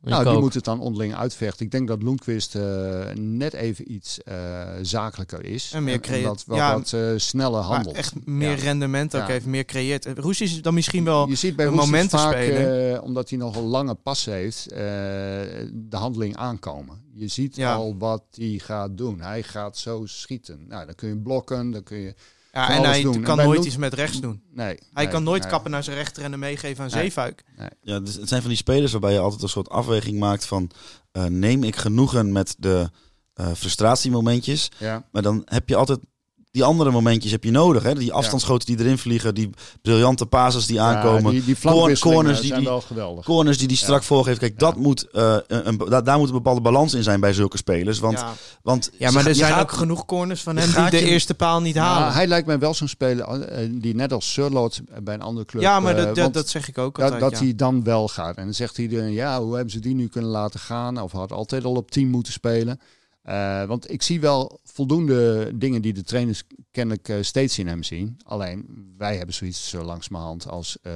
Nou, 0.00 0.24
die 0.24 0.38
moet 0.38 0.54
het 0.54 0.64
dan 0.64 0.80
onderling 0.80 1.14
uitvechten. 1.14 1.64
Ik 1.66 1.70
denk 1.72 1.88
dat 1.88 2.02
Loenquist 2.02 2.54
eh, 2.54 3.06
net 3.14 3.52
even 3.52 3.92
iets 3.92 4.22
eh, 4.22 4.68
zakelijker 4.82 5.44
is. 5.44 5.70
En 5.74 5.84
meer 5.84 6.00
creat- 6.00 6.22
wat, 6.24 6.44
wat, 6.46 6.56
ja, 6.56 6.74
wat 6.74 6.92
eh, 6.92 7.10
sneller 7.16 7.60
handelt. 7.60 7.96
echt 7.96 8.26
meer 8.26 8.50
Ja. 8.56 8.62
rendement 8.62 9.14
ook 9.16 9.20
Ja. 9.20 9.26
heeft, 9.28 9.46
meer 9.46 9.64
creëert. 9.64 10.06
Roesties 10.18 10.52
is 10.52 10.62
dan 10.62 10.74
misschien 10.74 11.04
wel... 11.04 11.28
je 11.28 11.34
ziet 11.34 11.56
bij 11.56 11.66
een 11.66 12.08
vaak, 12.08 12.32
spelen. 12.32 12.94
eh, 12.96 13.02
omdat 13.02 13.28
hij 13.30 13.38
nogal 13.38 13.62
lange 13.64 13.94
passen 13.94 14.32
heeft, 14.32 14.66
eh, 14.72 14.78
de 14.78 15.96
handeling 15.96 16.36
aankomen. 16.36 17.02
Je 17.14 17.28
ziet 17.28 17.56
Ja. 17.56 17.74
al 17.74 17.94
wat 17.98 18.22
hij 18.30 18.58
gaat 18.62 18.96
doen. 18.98 19.20
Hij 19.20 19.42
gaat 19.42 19.76
zo 19.76 20.02
schieten. 20.06 20.64
Nou, 20.68 20.86
dan 20.86 20.94
kun 20.94 21.08
je 21.08 21.16
blokken, 21.16 21.70
dan 21.70 21.82
kun 21.82 21.98
je... 21.98 22.14
Ja, 22.52 22.70
en 22.70 22.82
hij 22.82 23.02
doen. 23.02 23.22
Kan 23.22 23.36
nooit 23.36 23.56
Loen- 23.58 23.66
iets 23.66 23.76
met 23.76 23.94
rechts 23.94 24.20
doen. 24.20 24.42
Nee. 24.50 24.66
Hij 24.66 24.78
nee, 25.04 25.08
kan 25.08 25.22
nooit 25.22 25.42
nee. 25.42 25.50
kappen 25.50 25.70
naar 25.70 25.84
zijn 25.84 25.96
rechter 25.96 26.22
en 26.22 26.30
hem 26.30 26.40
meegeven 26.40 26.84
aan 26.84 26.90
Nee. 26.90 27.00
Zeefuik. 27.02 27.44
Ja, 27.82 28.00
dus 28.00 28.14
het 28.14 28.28
zijn 28.28 28.40
van 28.40 28.50
die 28.50 28.58
spelers 28.58 28.92
waarbij 28.92 29.12
je 29.12 29.18
altijd 29.18 29.42
een 29.42 29.48
soort 29.48 29.68
afweging 29.68 30.18
maakt 30.18 30.46
van... 30.46 30.70
eh, 31.12 31.24
neem 31.24 31.64
ik 31.64 31.76
genoegen 31.76 32.32
met 32.32 32.54
de 32.58 32.90
eh, 33.34 33.52
frustratiemomentjes? 33.52 34.68
Ja. 34.78 35.08
Maar 35.12 35.22
dan 35.22 35.42
heb 35.44 35.68
je 35.68 35.76
altijd... 35.76 35.98
Die 36.50 36.64
andere 36.64 36.90
momentjes 36.90 37.32
heb 37.32 37.44
je 37.44 37.50
nodig. 37.50 37.82
Hè? 37.82 37.94
Die 37.94 38.12
afstandsschoten 38.12 38.66
die 38.66 38.78
erin 38.84 38.98
vliegen. 38.98 39.34
Die 39.34 39.50
briljante 39.82 40.26
passes 40.26 40.66
die 40.66 40.80
aankomen. 40.80 41.22
Ja, 41.22 41.30
die, 41.30 41.44
die 41.44 41.56
Corners 41.60 42.00
flankwisselingen 42.00 42.34
die 42.40 42.46
zijn 42.46 42.60
die- 42.60 42.68
wel 42.68 42.80
geweldig. 42.80 43.24
Corners 43.24 43.58
die 43.58 43.68
die 43.68 43.76
strak 43.76 44.00
Ja. 44.00 44.06
voorgeeft. 44.06 44.38
Kijk, 44.38 44.58
dat 44.58 44.76
moet, 44.76 45.10
eh, 45.10 45.36
een, 45.46 45.68
een- 45.68 45.76
daar, 45.88 46.04
daar 46.04 46.18
moet 46.18 46.26
een 46.28 46.34
bepaalde 46.34 46.60
balans 46.60 46.94
in 46.94 47.02
zijn 47.02 47.20
bij 47.20 47.32
zulke 47.32 47.56
spelers. 47.56 47.98
Want, 47.98 48.18
ja. 48.18 48.32
want 48.62 48.90
ja, 48.98 49.10
maar 49.10 49.26
er 49.26 49.34
zijn 49.34 49.52
gaat- 49.52 49.62
ook 49.62 49.72
genoeg 49.72 50.04
corners 50.04 50.42
van 50.42 50.56
hem 50.56 50.70
die 50.82 50.90
de 51.00 51.06
je- 51.06 51.10
eerste 51.12 51.34
paal 51.34 51.60
niet 51.60 51.76
halen. 51.76 52.12
Hij 52.12 52.26
lijkt 52.26 52.46
mij 52.46 52.58
wel 52.58 52.74
zo'n 52.74 52.88
speler 52.88 53.24
eh, 53.42 53.68
die 53.72 53.94
net 53.94 54.12
als 54.12 54.32
Surloot 54.32 54.80
bij 55.02 55.14
een 55.14 55.22
andere 55.22 55.46
club... 55.46 55.62
ja, 55.62 55.80
maar 55.80 55.92
eh, 55.92 55.98
dat, 55.98 56.06
dat, 56.06 56.18
want 56.18 56.34
dat 56.34 56.48
zeg 56.48 56.68
ik 56.68 56.78
ook 56.78 56.94
dat, 56.96 57.04
altijd. 57.04 57.20
dat 57.30 57.38
ja. 57.40 57.44
hij 57.44 57.54
dan 57.54 57.84
wel 57.84 58.08
gaat. 58.08 58.36
En 58.36 58.44
dan 58.44 58.54
zegt 58.54 58.78
iedereen, 58.78 59.12
ja, 59.12 59.40
hoe 59.42 59.54
hebben 59.54 59.72
ze 59.72 59.78
die 59.80 59.94
nu 59.94 60.08
kunnen 60.08 60.30
laten 60.30 60.60
gaan? 60.60 61.00
Of 61.02 61.12
had 61.12 61.32
altijd 61.32 61.64
al 61.64 61.74
op 61.74 61.90
10 61.90 62.08
moeten 62.10 62.32
spelen. 62.32 62.80
Eh, 63.28 63.64
want 63.64 63.90
ik 63.90 64.02
zie 64.02 64.20
wel 64.20 64.60
voldoende 64.64 65.50
dingen 65.54 65.82
die 65.82 65.92
de 65.92 66.02
trainers 66.02 66.42
kennelijk 66.70 67.08
eh, 67.08 67.16
steeds 67.20 67.58
in 67.58 67.66
hem 67.66 67.82
zien. 67.82 68.20
Alleen 68.24 68.66
wij 68.98 69.16
hebben 69.16 69.34
zoiets 69.34 69.68
zo 69.68 69.82
langzamerhand 69.82 70.48
als 70.48 70.78
eh, 70.82 70.92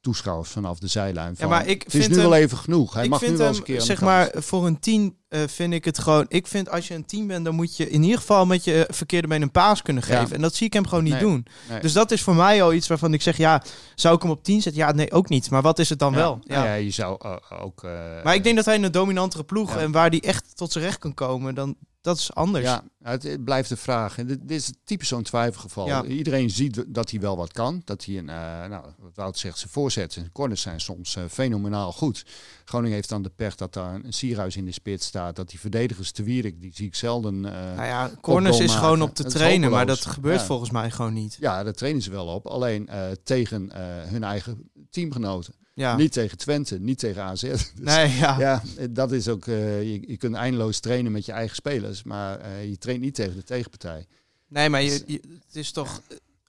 toeschouwers 0.00 0.50
vanaf 0.50 0.78
de 0.78 0.86
zijlijn. 0.86 1.36
Van, 1.36 1.48
maar 1.48 1.66
ik 1.66 1.82
het 1.82 1.94
is 1.94 2.00
vind 2.00 2.14
nu 2.14 2.20
hem- 2.20 2.30
wel 2.30 2.38
even 2.38 2.58
genoeg. 2.58 2.94
Hij 2.94 3.08
mag 3.08 3.20
nu 3.22 3.36
wel 3.36 3.48
eens 3.48 3.58
een 3.58 3.62
keer 3.62 3.80
zeg 3.80 4.00
maar, 4.00 4.30
voor 4.34 4.66
een 4.66 4.78
team 4.80 5.16
eh, 5.28 5.40
vind 5.46 5.72
ik 5.72 5.84
het 5.84 5.98
gewoon... 5.98 6.24
Ik 6.28 6.46
vind 6.46 6.70
als 6.70 6.88
je 6.88 6.94
een 6.94 7.04
team 7.06 7.26
bent, 7.26 7.44
dan 7.44 7.54
moet 7.54 7.76
je 7.76 7.90
in 7.90 8.02
ieder 8.02 8.18
geval 8.18 8.46
met 8.46 8.64
je 8.64 8.86
verkeerde 8.90 9.28
been 9.28 9.42
een 9.42 9.50
paas 9.50 9.82
kunnen 9.82 10.02
Ja. 10.08 10.18
geven. 10.20 10.36
En 10.36 10.42
dat 10.42 10.54
zie 10.54 10.66
ik 10.66 10.72
hem 10.72 10.86
gewoon 10.86 11.04
niet 11.04 11.12
Nee. 11.12 11.22
doen. 11.22 11.46
Nee. 11.68 11.80
Dus 11.80 11.92
dat 11.92 12.10
is 12.10 12.22
voor 12.22 12.34
mij 12.34 12.62
al 12.62 12.72
iets 12.72 12.86
waarvan 12.88 13.12
ik 13.14 13.22
zeg, 13.22 13.36
ja, 13.36 13.62
zou 13.94 14.16
ik 14.16 14.22
hem 14.22 14.30
op 14.30 14.44
10 14.44 14.62
zetten? 14.62 14.82
Ja, 14.82 14.92
nee, 14.92 15.12
ook 15.12 15.28
niet. 15.28 15.50
Maar 15.50 15.62
wat 15.62 15.78
is 15.78 15.88
het 15.88 15.98
dan 15.98 16.12
Ja. 16.12 16.18
wel? 16.18 16.38
Nou 16.44 16.60
Ja. 16.60 16.64
ja, 16.66 16.74
je 16.74 16.90
zou 16.90 17.16
eh, 17.20 17.36
ook... 17.62 17.84
eh, 17.84 17.90
Maar 18.24 18.34
ik 18.34 18.44
denk 18.44 18.56
dat 18.56 18.64
hij 18.64 18.74
in 18.74 18.82
een 18.82 18.92
dominantere 18.92 19.44
ploeg 19.44 19.76
en 19.76 19.92
waar 19.92 20.10
hij 20.10 20.20
echt 20.20 20.56
tot 20.56 20.72
zijn 20.72 20.84
recht 20.84 20.98
kan 20.98 21.14
komen, 21.14 21.54
dan 21.54 21.76
dat 22.00 22.16
is 22.18 22.34
anders. 22.34 22.64
Ja, 22.64 22.82
het, 23.02 23.22
het 23.22 23.44
blijft 23.44 23.68
de 23.68 23.76
vraag. 23.76 24.18
En 24.18 24.26
dit, 24.26 24.38
dit 24.48 24.60
is 24.60 24.72
typisch 24.84 25.08
zo'n 25.08 25.22
twijfelgeval. 25.22 26.04
Iedereen 26.04 26.50
ziet 26.50 26.84
dat 26.86 27.10
hij 27.10 27.20
wel 27.20 27.36
wat 27.36 27.52
kan. 27.52 27.82
Dat 27.84 28.04
hij 28.04 28.18
een, 28.18 28.28
eh 28.28 28.36
nou, 28.68 28.84
wat 28.98 29.10
Wout 29.14 29.38
zegt, 29.38 29.58
zijn 29.58 29.70
voorzetten 29.70 30.22
en 30.22 30.32
corners 30.32 30.60
zijn 30.62 30.80
soms 30.80 31.16
eh, 31.16 31.22
fenomenaal 31.30 31.92
goed. 31.92 32.24
Groningen 32.64 32.94
heeft 32.94 33.08
dan 33.08 33.22
de 33.22 33.30
pech 33.36 33.54
dat 33.54 33.72
daar 33.72 33.94
een 33.94 34.12
Sierhuis 34.12 34.56
in 34.56 34.64
de 34.64 34.72
spits 34.72 35.10
staat. 35.16 35.36
Dat 35.36 35.48
die 35.50 35.60
verdedigers 35.60 36.10
te 36.10 36.22
Wierik, 36.22 36.60
die 36.60 36.72
zie 36.74 36.86
ik 36.86 36.94
zelden. 36.94 37.44
eh, 37.44 37.52
Nou 37.52 37.86
ja, 37.86 38.10
corners 38.20 38.58
is 38.60 38.74
gewoon 38.74 39.02
op 39.02 39.14
te 39.14 39.24
trainen, 39.24 39.70
maar 39.70 39.86
dat 39.86 40.04
gebeurt 40.06 40.40
Ja. 40.40 40.46
volgens 40.46 40.70
mij 40.70 40.90
gewoon 40.90 41.12
niet. 41.12 41.36
ja, 41.40 41.62
daar 41.64 41.72
trainen 41.72 42.02
ze 42.02 42.10
wel 42.10 42.26
op. 42.26 42.46
Alleen 42.46 42.88
eh, 42.88 43.00
tegen 43.24 43.70
eh, 43.72 43.80
hun 44.10 44.24
eigen 44.24 44.70
teamgenoten. 44.90 45.54
Ja. 45.74 45.96
Niet 45.96 46.12
tegen 46.12 46.38
Twente, 46.38 46.78
niet 46.80 46.98
tegen 46.98 47.22
AZ. 47.22 47.40
Dus, 47.50 47.72
nee, 47.74 48.10
ja. 48.10 48.38
Ja, 48.38 48.62
dat 48.90 49.12
is 49.12 49.28
ook. 49.28 49.44
je, 49.44 50.02
je 50.06 50.16
kunt 50.16 50.34
eindeloos 50.34 50.80
trainen 50.80 51.12
met 51.12 51.26
je 51.26 51.32
eigen 51.32 51.56
spelers, 51.56 52.02
maar 52.02 52.58
je 52.62 52.78
traint 52.78 53.00
niet 53.00 53.14
tegen 53.14 53.34
de 53.36 53.42
tegenpartij. 53.42 54.06
Nee, 54.48 54.68
maar 54.68 54.82
je, 54.82 55.02
je- 55.06 55.20
het 55.46 55.56
is 55.56 55.70
toch 55.72 56.00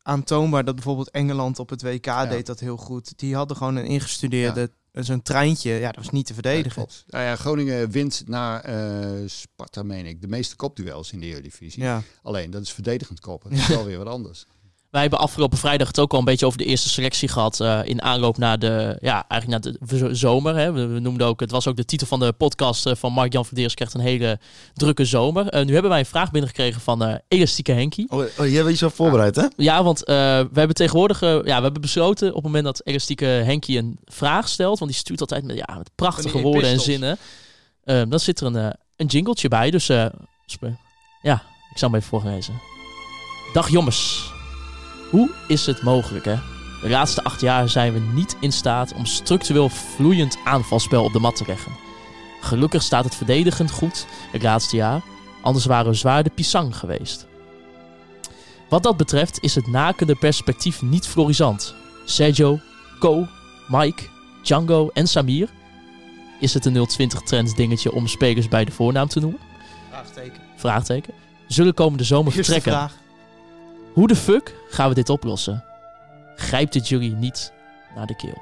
aantoonbaar 0.01 0.65
dat 0.65 0.75
bijvoorbeeld 0.75 1.09
Engeland 1.11 1.59
op 1.59 1.69
het 1.69 1.81
WK 1.81 2.29
deed 2.29 2.45
dat 2.45 2.59
heel 2.59 2.77
goed. 2.77 3.13
Die 3.19 3.35
hadden 3.35 3.57
gewoon 3.57 3.75
een 3.75 3.85
ingestudeerde, 3.85 4.71
zo'n 5.03 5.21
treintje. 5.21 5.71
Ja, 5.71 5.87
dat 5.91 5.95
was 6.03 6.09
niet 6.09 6.25
te 6.25 6.33
Ja, 6.33 6.41
verdedigen. 6.41 6.71
klopt. 6.71 7.03
Nou 7.07 7.23
ja, 7.23 7.35
Groningen 7.35 7.89
wint 7.91 8.23
na 8.27 8.63
eh, 8.63 9.09
Sparta, 9.25 9.83
meen 9.83 10.05
ik, 10.05 10.21
de 10.21 10.27
meeste 10.27 10.55
kopduels 10.55 11.11
in 11.11 11.19
de 11.19 11.25
Eredivisie. 11.25 11.83
Ja. 11.83 12.01
Alleen, 12.23 12.51
dat 12.51 12.61
is 12.61 12.71
verdedigend 12.71 13.19
koppen. 13.19 13.49
Dat 13.51 13.59
is 13.59 13.67
wel 13.67 13.85
weer 13.85 13.97
wat 13.97 14.07
anders. 14.07 14.45
Wij 14.97 15.05
hebben 15.05 15.25
afgelopen 15.25 15.57
vrijdag 15.57 15.87
het 15.87 15.99
ook 15.99 16.13
al 16.13 16.19
een 16.19 16.25
beetje 16.25 16.45
over 16.45 16.57
de 16.57 16.65
eerste 16.65 16.89
selectie 16.89 17.27
gehad. 17.27 17.59
eh, 17.59 17.79
in 17.83 18.01
aanloop 18.01 18.37
naar 18.37 18.59
de, 18.59 18.97
ja, 19.01 19.25
eigenlijk 19.27 19.63
naar 19.63 19.73
de 19.99 20.15
zomer. 20.15 20.55
Hè. 20.55 20.71
We, 20.71 20.87
we 20.87 20.99
noemden 20.99 21.27
ook, 21.27 21.39
het 21.39 21.51
was 21.51 21.67
ook 21.67 21.75
de 21.75 21.85
titel 21.85 22.07
van 22.07 22.19
de 22.19 22.33
podcast 22.33 22.85
eh, 22.85 22.95
van 22.95 23.13
Mark-Jan 23.13 23.45
Verdeers. 23.45 23.73
Krijgt 23.73 23.93
een 23.93 23.99
hele 23.99 24.39
drukke 24.73 25.05
zomer. 25.05 25.47
Eh, 25.47 25.65
nu 25.65 25.73
hebben 25.73 25.91
wij 25.91 25.99
een 25.99 26.05
vraag 26.05 26.31
binnengekregen 26.31 26.81
van 26.81 27.03
eh 27.03 27.15
Elastieke 27.27 27.71
Henkie. 27.71 28.05
Oh, 28.09 28.17
oh, 28.17 28.25
jij 28.37 28.51
hebt 28.51 28.69
iets 28.69 28.83
al 28.83 28.89
voorbereid, 28.89 29.35
hè? 29.35 29.45
Ja, 29.55 29.83
want 29.83 30.03
eh, 30.03 30.15
we 30.15 30.59
hebben 30.59 30.75
tegenwoordig, 30.75 31.19
ja, 31.19 31.41
we 31.43 31.51
hebben 31.51 31.81
besloten 31.81 32.27
op 32.27 32.33
het 32.33 32.43
moment 32.43 32.63
dat 32.63 32.81
Elastieke 32.83 33.25
Henkie 33.25 33.77
een 33.77 33.99
vraag 34.05 34.49
stelt. 34.49 34.79
Want 34.79 34.91
die 34.91 34.99
stuurt 34.99 35.21
altijd 35.21 35.43
met, 35.43 35.57
ja, 35.57 35.75
met 35.77 35.89
prachtige 35.95 36.41
woorden 36.41 36.69
en 36.69 36.79
zinnen. 36.79 37.17
dan 37.83 38.19
zit 38.19 38.39
er 38.39 38.45
een, 38.45 38.75
een 38.95 39.07
jingletje 39.07 39.47
bij. 39.47 39.71
Dus 39.71 39.89
eh, 39.89 40.05
ja, 41.21 41.43
ik 41.71 41.77
zal 41.77 41.89
hem 41.89 41.97
even 41.97 42.09
voorlezen. 42.09 42.53
Dag 43.53 43.69
jongens. 43.69 44.35
Hoe 45.09 45.29
is 45.47 45.65
het 45.65 45.81
mogelijk, 45.81 46.25
hè? 46.25 46.35
De 46.81 46.89
laatste 46.89 47.23
acht 47.23 47.41
jaar 47.41 47.69
zijn 47.69 47.93
we 47.93 47.99
niet 47.99 48.37
in 48.39 48.51
staat 48.51 48.93
om 48.93 49.05
structureel 49.05 49.69
vloeiend 49.69 50.37
aanvalspel 50.43 51.03
op 51.03 51.13
de 51.13 51.19
mat 51.19 51.35
te 51.35 51.43
leggen. 51.47 51.71
Gelukkig 52.41 52.83
staat 52.83 53.03
het 53.03 53.15
verdedigend 53.15 53.71
goed 53.71 54.05
het 54.31 54.43
laatste 54.43 54.75
jaar, 54.75 55.01
anders 55.41 55.65
waren 55.65 55.91
we 55.91 55.97
zwaar 55.97 56.23
de 56.23 56.29
pisang 56.29 56.77
geweest. 56.77 57.27
Wat 58.69 58.83
dat 58.83 58.97
betreft 58.97 59.43
is 59.43 59.55
het 59.55 59.67
nakende 59.67 60.15
perspectief 60.15 60.81
niet 60.81 61.07
florisant. 61.07 61.75
Sergio, 62.05 62.59
Ko, 62.99 63.27
Mike, 63.67 64.03
Django 64.43 64.89
en 64.93 65.07
Samir. 65.07 65.49
Is 66.39 66.53
het 66.53 66.65
een 66.65 66.85
020 66.87 67.21
trends 67.21 67.55
dingetje 67.55 67.91
om 67.91 68.07
spelers 68.07 68.47
bij 68.47 68.65
de 68.65 68.71
voornaam 68.71 69.07
te 69.07 69.19
noemen? 69.19 69.39
Vraagteken. 69.89 70.41
Vraagteken. 70.55 71.13
Zullen 71.47 71.73
komende 71.73 72.03
zomer 72.03 72.31
vertrekken. 72.31 72.71
vraag. 72.71 72.93
Hoe 73.97 74.07
de 74.07 74.15
fuck 74.15 74.55
gaan 74.69 74.89
we 74.89 74.95
dit 74.95 75.09
oplossen? 75.09 75.63
Grijpt 76.35 76.73
het 76.73 76.87
jullie 76.87 77.11
niet 77.11 77.51
naar 77.95 78.05
de 78.05 78.15
keel? 78.15 78.41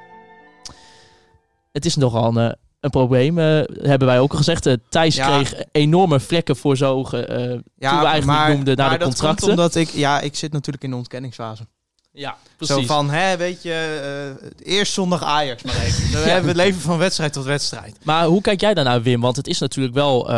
Het 1.72 1.86
is 1.86 1.96
nogal 1.96 2.38
een, 2.38 2.50
eh, 2.50 2.56
een 2.80 2.90
probleem, 2.90 3.40
eh, 3.40 3.46
hebben 3.82 4.08
wij 4.08 4.20
ook 4.20 4.32
al 4.32 4.38
gezegd. 4.38 4.66
Eh, 4.66 4.74
Thijs 4.90 5.16
Ja. 5.16 5.26
kreeg 5.28 5.54
enorme 5.72 6.20
vlekken 6.20 6.56
voor 6.56 6.78
zijn 6.78 6.90
ogen 6.92 7.30
eh, 7.30 7.38
toen 7.48 8.00
we 8.00 8.06
eigenlijk 8.06 8.48
noemden 8.48 8.78
naar 8.78 8.90
maar 8.90 8.98
de 9.00 9.06
dat 9.06 9.14
contracten. 9.14 9.50
omdat 9.50 9.76
ik, 9.76 9.90
ja, 9.90 10.20
ik 10.20 10.36
zit 10.36 10.52
natuurlijk 10.52 10.84
in 10.84 10.90
de 10.90 10.96
ontkenningsfase. 10.96 11.68
Ja, 12.12 12.38
Zo 12.60 12.82
van, 12.82 13.10
hè, 13.10 13.38
weet 13.38 13.64
je, 13.64 14.38
eh, 14.62 14.74
eerst 14.74 14.94
zondag 14.94 15.24
Ajax 15.24 15.64
maar 15.64 15.76
even. 15.82 16.12
Dan 16.14 16.22
hebben 16.22 16.42
we 16.42 16.48
het 16.48 16.68
leven 16.68 16.82
van 16.82 16.98
wedstrijd 16.98 17.34
tot 17.34 17.44
wedstrijd. 17.46 17.98
Maar 18.04 18.26
hoe 18.26 18.42
kijk 18.42 18.62
jij 18.62 18.74
daarnaar, 18.74 19.02
Wim? 19.02 19.22
Want 19.22 19.36
het 19.36 19.48
is 19.48 19.60
natuurlijk 19.60 19.96
wel 19.96 20.30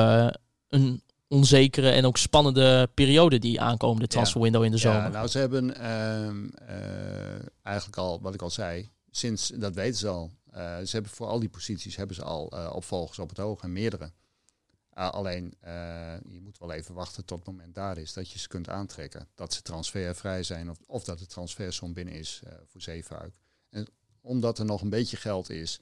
een 0.70 1.02
onzekere 1.28 1.90
en 1.90 2.06
ook 2.06 2.18
spannende 2.18 2.90
periode 2.94 3.40
die 3.40 3.62
aankomende 3.62 4.08
transferwindow 4.08 4.64
in 4.64 4.72
de 4.72 4.78
zomer. 4.78 5.02
Ja, 5.02 5.08
nou, 5.08 5.28
ze 5.28 5.40
hebben 5.40 5.76
ehm, 5.76 6.48
eh, 6.48 7.46
eigenlijk 7.64 7.98
al, 7.98 8.22
wat 8.22 8.34
ik 8.34 8.42
al 8.42 8.50
zei, 8.50 8.90
sinds, 9.12 9.48
dat 9.48 9.76
weten 9.76 9.98
ze 10.00 10.08
al. 10.08 10.32
Eh, 10.52 10.78
ze 10.78 10.90
hebben 10.92 11.12
voor 11.12 11.28
al 11.28 11.40
die 11.40 11.50
posities 11.50 11.96
hebben 11.96 12.16
ze 12.16 12.24
al 12.24 12.52
eh, 12.52 12.72
opvolgers 12.74 13.20
op 13.20 13.30
het 13.30 13.40
oog 13.40 13.62
en 13.62 13.72
meerdere. 13.72 14.12
Alleen, 14.90 15.54
je 16.30 16.40
moet 16.44 16.58
wel 16.58 16.72
even 16.72 16.94
wachten 16.94 17.26
tot 17.26 17.38
het 17.38 17.48
moment 17.48 17.76
daar 17.76 17.98
is 17.98 18.14
dat 18.14 18.32
je 18.32 18.40
ze 18.40 18.48
kunt 18.48 18.70
aantrekken. 18.70 19.28
Dat 19.36 19.54
ze 19.54 19.62
transfervrij 19.62 20.44
zijn 20.44 20.70
of, 20.70 20.78
of 20.86 21.04
dat 21.04 21.20
de 21.20 21.26
transfersom 21.26 21.94
binnen 21.94 22.14
is 22.14 22.42
voor 22.66 22.82
Zeefuik. 22.82 23.36
En 23.70 23.88
omdat 24.22 24.60
er 24.60 24.66
nog 24.66 24.82
een 24.82 24.90
beetje 24.90 25.18
geld 25.18 25.50
is 25.50 25.80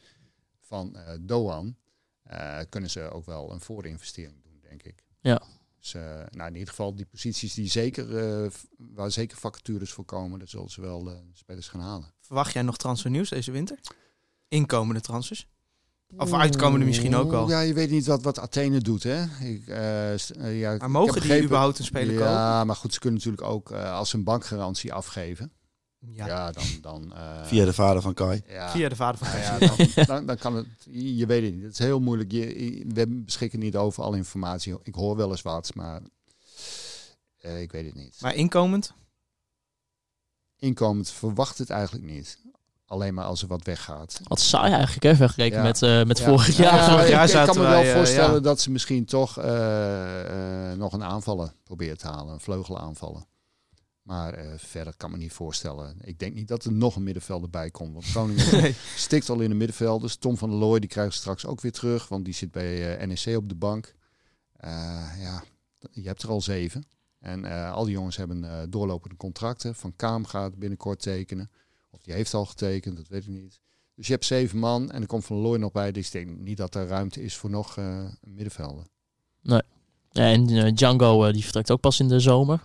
van 0.59 0.97
Doan, 1.21 1.77
kunnen 2.69 2.89
ze 2.89 3.09
ook 3.09 3.25
wel 3.25 3.51
een 3.51 3.61
voorinvestering 3.61 4.43
doen, 4.43 4.59
denk 4.61 4.83
ik. 4.83 5.04
Ja. 5.29 5.41
Dus 5.79 5.93
eh, 5.93 6.01
nou, 6.29 6.47
in 6.47 6.53
ieder 6.53 6.69
geval 6.69 6.95
die 6.95 7.05
posities 7.05 7.53
die 7.53 7.69
zeker, 7.69 8.17
eh, 8.43 8.51
waar 8.77 9.11
zeker 9.11 9.37
vacatures 9.37 9.91
voor 9.91 10.05
komen, 10.05 10.39
dat 10.39 10.49
zullen 10.49 10.69
ze 10.69 10.81
wel 10.81 11.03
de 11.03 11.17
spelers 11.33 11.67
gaan 11.67 11.79
halen. 11.81 12.13
Verwacht 12.19 12.53
jij 12.53 12.61
nog 12.61 12.77
transfernieuws 12.77 13.29
deze 13.29 13.51
winter? 13.51 13.79
Inkomende 14.47 15.01
transfers? 15.01 15.47
Of 16.17 16.33
uitkomende 16.33 16.85
misschien 16.85 17.15
ook 17.15 17.33
al. 17.33 17.49
Ja, 17.49 17.59
je 17.59 17.73
weet 17.73 17.89
niet 17.89 18.05
wat, 18.05 18.23
wat 18.23 18.39
Athene 18.39 18.79
doet, 18.79 19.03
hè? 19.03 19.23
Ik, 19.39 19.67
eh, 19.67 20.13
eh, 20.13 20.19
ja, 20.35 20.47
ik 20.47 20.61
Maar 20.61 20.71
heb 20.79 20.89
mogen 20.89 21.11
die 21.11 21.21
begrepen- 21.21 21.45
überhaupt 21.45 21.79
een 21.79 21.85
speler 21.85 22.13
kopen? 22.15 22.31
Ja, 22.31 22.63
maar 22.63 22.75
goed, 22.75 22.93
ze 22.93 22.99
kunnen 22.99 23.19
natuurlijk 23.19 23.47
ook 23.47 23.71
eh, 23.71 23.91
als 23.93 24.13
een 24.13 24.23
bankgarantie 24.23 24.93
afgeven. 24.93 25.51
Ja. 26.13 26.27
Ja, 26.27 26.51
dan... 26.51 26.63
dan 26.81 27.13
eh, 27.15 27.43
Via 27.45 27.65
de 27.65 27.73
vader 27.73 28.01
van 28.01 28.13
Kai. 28.13 28.41
ja, 28.47 28.69
Via 28.69 28.89
de 28.89 28.95
vader 28.95 29.17
van 29.17 29.27
Thijs. 29.27 29.47
ja, 29.47 30.03
dan, 30.03 30.05
dan, 30.05 30.25
dan 30.25 30.37
kan 30.37 30.55
het... 30.55 30.67
Je 30.91 31.25
weet 31.25 31.43
het 31.43 31.53
niet. 31.53 31.63
Het 31.63 31.71
is 31.71 31.79
heel 31.79 31.99
moeilijk. 31.99 32.31
Je, 32.31 32.83
we 32.93 33.07
beschikken 33.07 33.59
niet 33.59 33.75
over 33.75 34.03
alle 34.03 34.17
informatie. 34.17 34.75
Ik 34.83 34.95
hoor 34.95 35.15
wel 35.15 35.29
eens 35.31 35.41
wat, 35.41 35.75
maar 35.75 36.01
eh, 37.37 37.61
ik 37.61 37.71
weet 37.71 37.85
het 37.85 37.95
niet. 37.95 38.17
Maar 38.21 38.35
inkomend? 38.35 38.93
Inkomend 40.59 41.09
verwacht 41.09 41.57
het 41.57 41.69
eigenlijk 41.69 42.05
niet. 42.05 42.37
Alleen 42.87 43.13
maar 43.13 43.25
als 43.25 43.41
er 43.41 43.47
wat 43.47 43.63
weggaat. 43.63 44.19
Wat 44.23 44.39
saai 44.39 44.71
eigenlijk, 44.71 45.03
hè, 45.03 45.15
vergeleken 45.15 45.57
Ja. 45.57 45.63
met, 45.63 45.81
eh, 45.81 46.03
met 46.03 46.17
Ja. 46.17 46.25
vorig 46.25 46.57
Ja, 46.57 46.63
jaar. 46.63 46.89
vorig 46.89 47.03
ik- 47.05 47.09
jaar 47.11 47.29
ik, 47.29 47.45
kan 47.45 47.55
me 47.57 47.61
wel 47.61 47.81
wij, 47.81 47.93
voorstellen 47.93 48.33
ja. 48.33 48.39
dat 48.39 48.61
ze 48.61 48.71
misschien 48.71 49.05
toch 49.05 49.37
eh, 49.39 50.71
eh, 50.71 50.77
nog 50.77 50.93
een 50.93 51.03
aanvaller 51.03 51.53
proberen 51.63 51.97
te 51.97 52.07
halen. 52.07 52.33
Een 52.33 52.39
vleugel 52.39 52.79
aanvallen. 52.79 53.25
Maar 54.05 54.33
eh, 54.33 54.53
verder 54.57 54.95
kan 54.97 55.11
me 55.11 55.17
niet 55.17 55.33
voorstellen. 55.33 55.97
Ik 56.01 56.19
denk 56.19 56.33
niet 56.35 56.47
dat 56.47 56.65
er 56.65 56.71
nog 56.71 56.95
een 56.95 57.03
middenvelder 57.03 57.49
bij 57.49 57.71
komt. 57.71 57.93
Want 57.93 58.05
Groningen 58.05 58.51
Nee. 58.61 58.75
stikt 58.95 59.29
al 59.29 59.39
in 59.39 59.49
de 59.49 59.55
middenvelders. 59.55 60.15
Tom 60.15 60.37
van 60.37 60.49
der 60.49 60.59
Looy 60.59 60.79
die 60.79 60.89
krijgt 60.89 61.13
straks 61.13 61.45
ook 61.45 61.61
weer 61.61 61.71
terug. 61.71 62.07
Want 62.07 62.25
die 62.25 62.33
zit 62.33 62.51
bij 62.51 62.97
eh, 62.97 63.07
NEC 63.07 63.37
op 63.37 63.49
de 63.49 63.55
bank. 63.55 63.95
Eh, 64.53 64.71
ja, 65.19 65.43
je 65.91 66.07
hebt 66.07 66.23
er 66.23 66.29
al 66.29 66.41
zeven. 66.41 66.83
En 67.19 67.45
al 67.71 67.83
die 67.83 67.93
jongens 67.93 68.17
hebben 68.17 68.69
doorlopende 68.69 69.15
contracten. 69.15 69.75
Van 69.75 69.95
Kaam 69.95 70.25
gaat 70.25 70.55
binnenkort 70.55 71.01
tekenen. 71.01 71.51
Of 71.89 72.01
die 72.01 72.13
heeft 72.13 72.33
al 72.33 72.45
getekend, 72.45 72.97
dat 72.97 73.07
weet 73.07 73.23
ik 73.23 73.29
niet. 73.29 73.59
Dus 73.95 74.07
je 74.07 74.13
hebt 74.13 74.25
zeven 74.25 74.59
man 74.59 74.91
en 74.91 75.01
er 75.01 75.07
komt 75.07 75.25
Van 75.25 75.35
der 75.35 75.45
Looy 75.45 75.57
nog 75.57 75.71
bij. 75.71 75.91
Dus 75.91 76.05
ik 76.05 76.11
denk 76.11 76.39
niet 76.39 76.57
dat 76.57 76.75
er 76.75 76.87
ruimte 76.87 77.23
is 77.23 77.35
voor 77.35 77.49
nog 77.49 77.77
een 77.77 78.17
middenvelder. 78.21 78.85
Ja, 79.41 79.61
en 80.11 80.73
Django 80.75 81.31
die 81.31 81.43
vertrekt 81.43 81.71
ook 81.71 81.79
pas 81.79 81.99
in 81.99 82.07
de 82.07 82.19
zomer. 82.19 82.63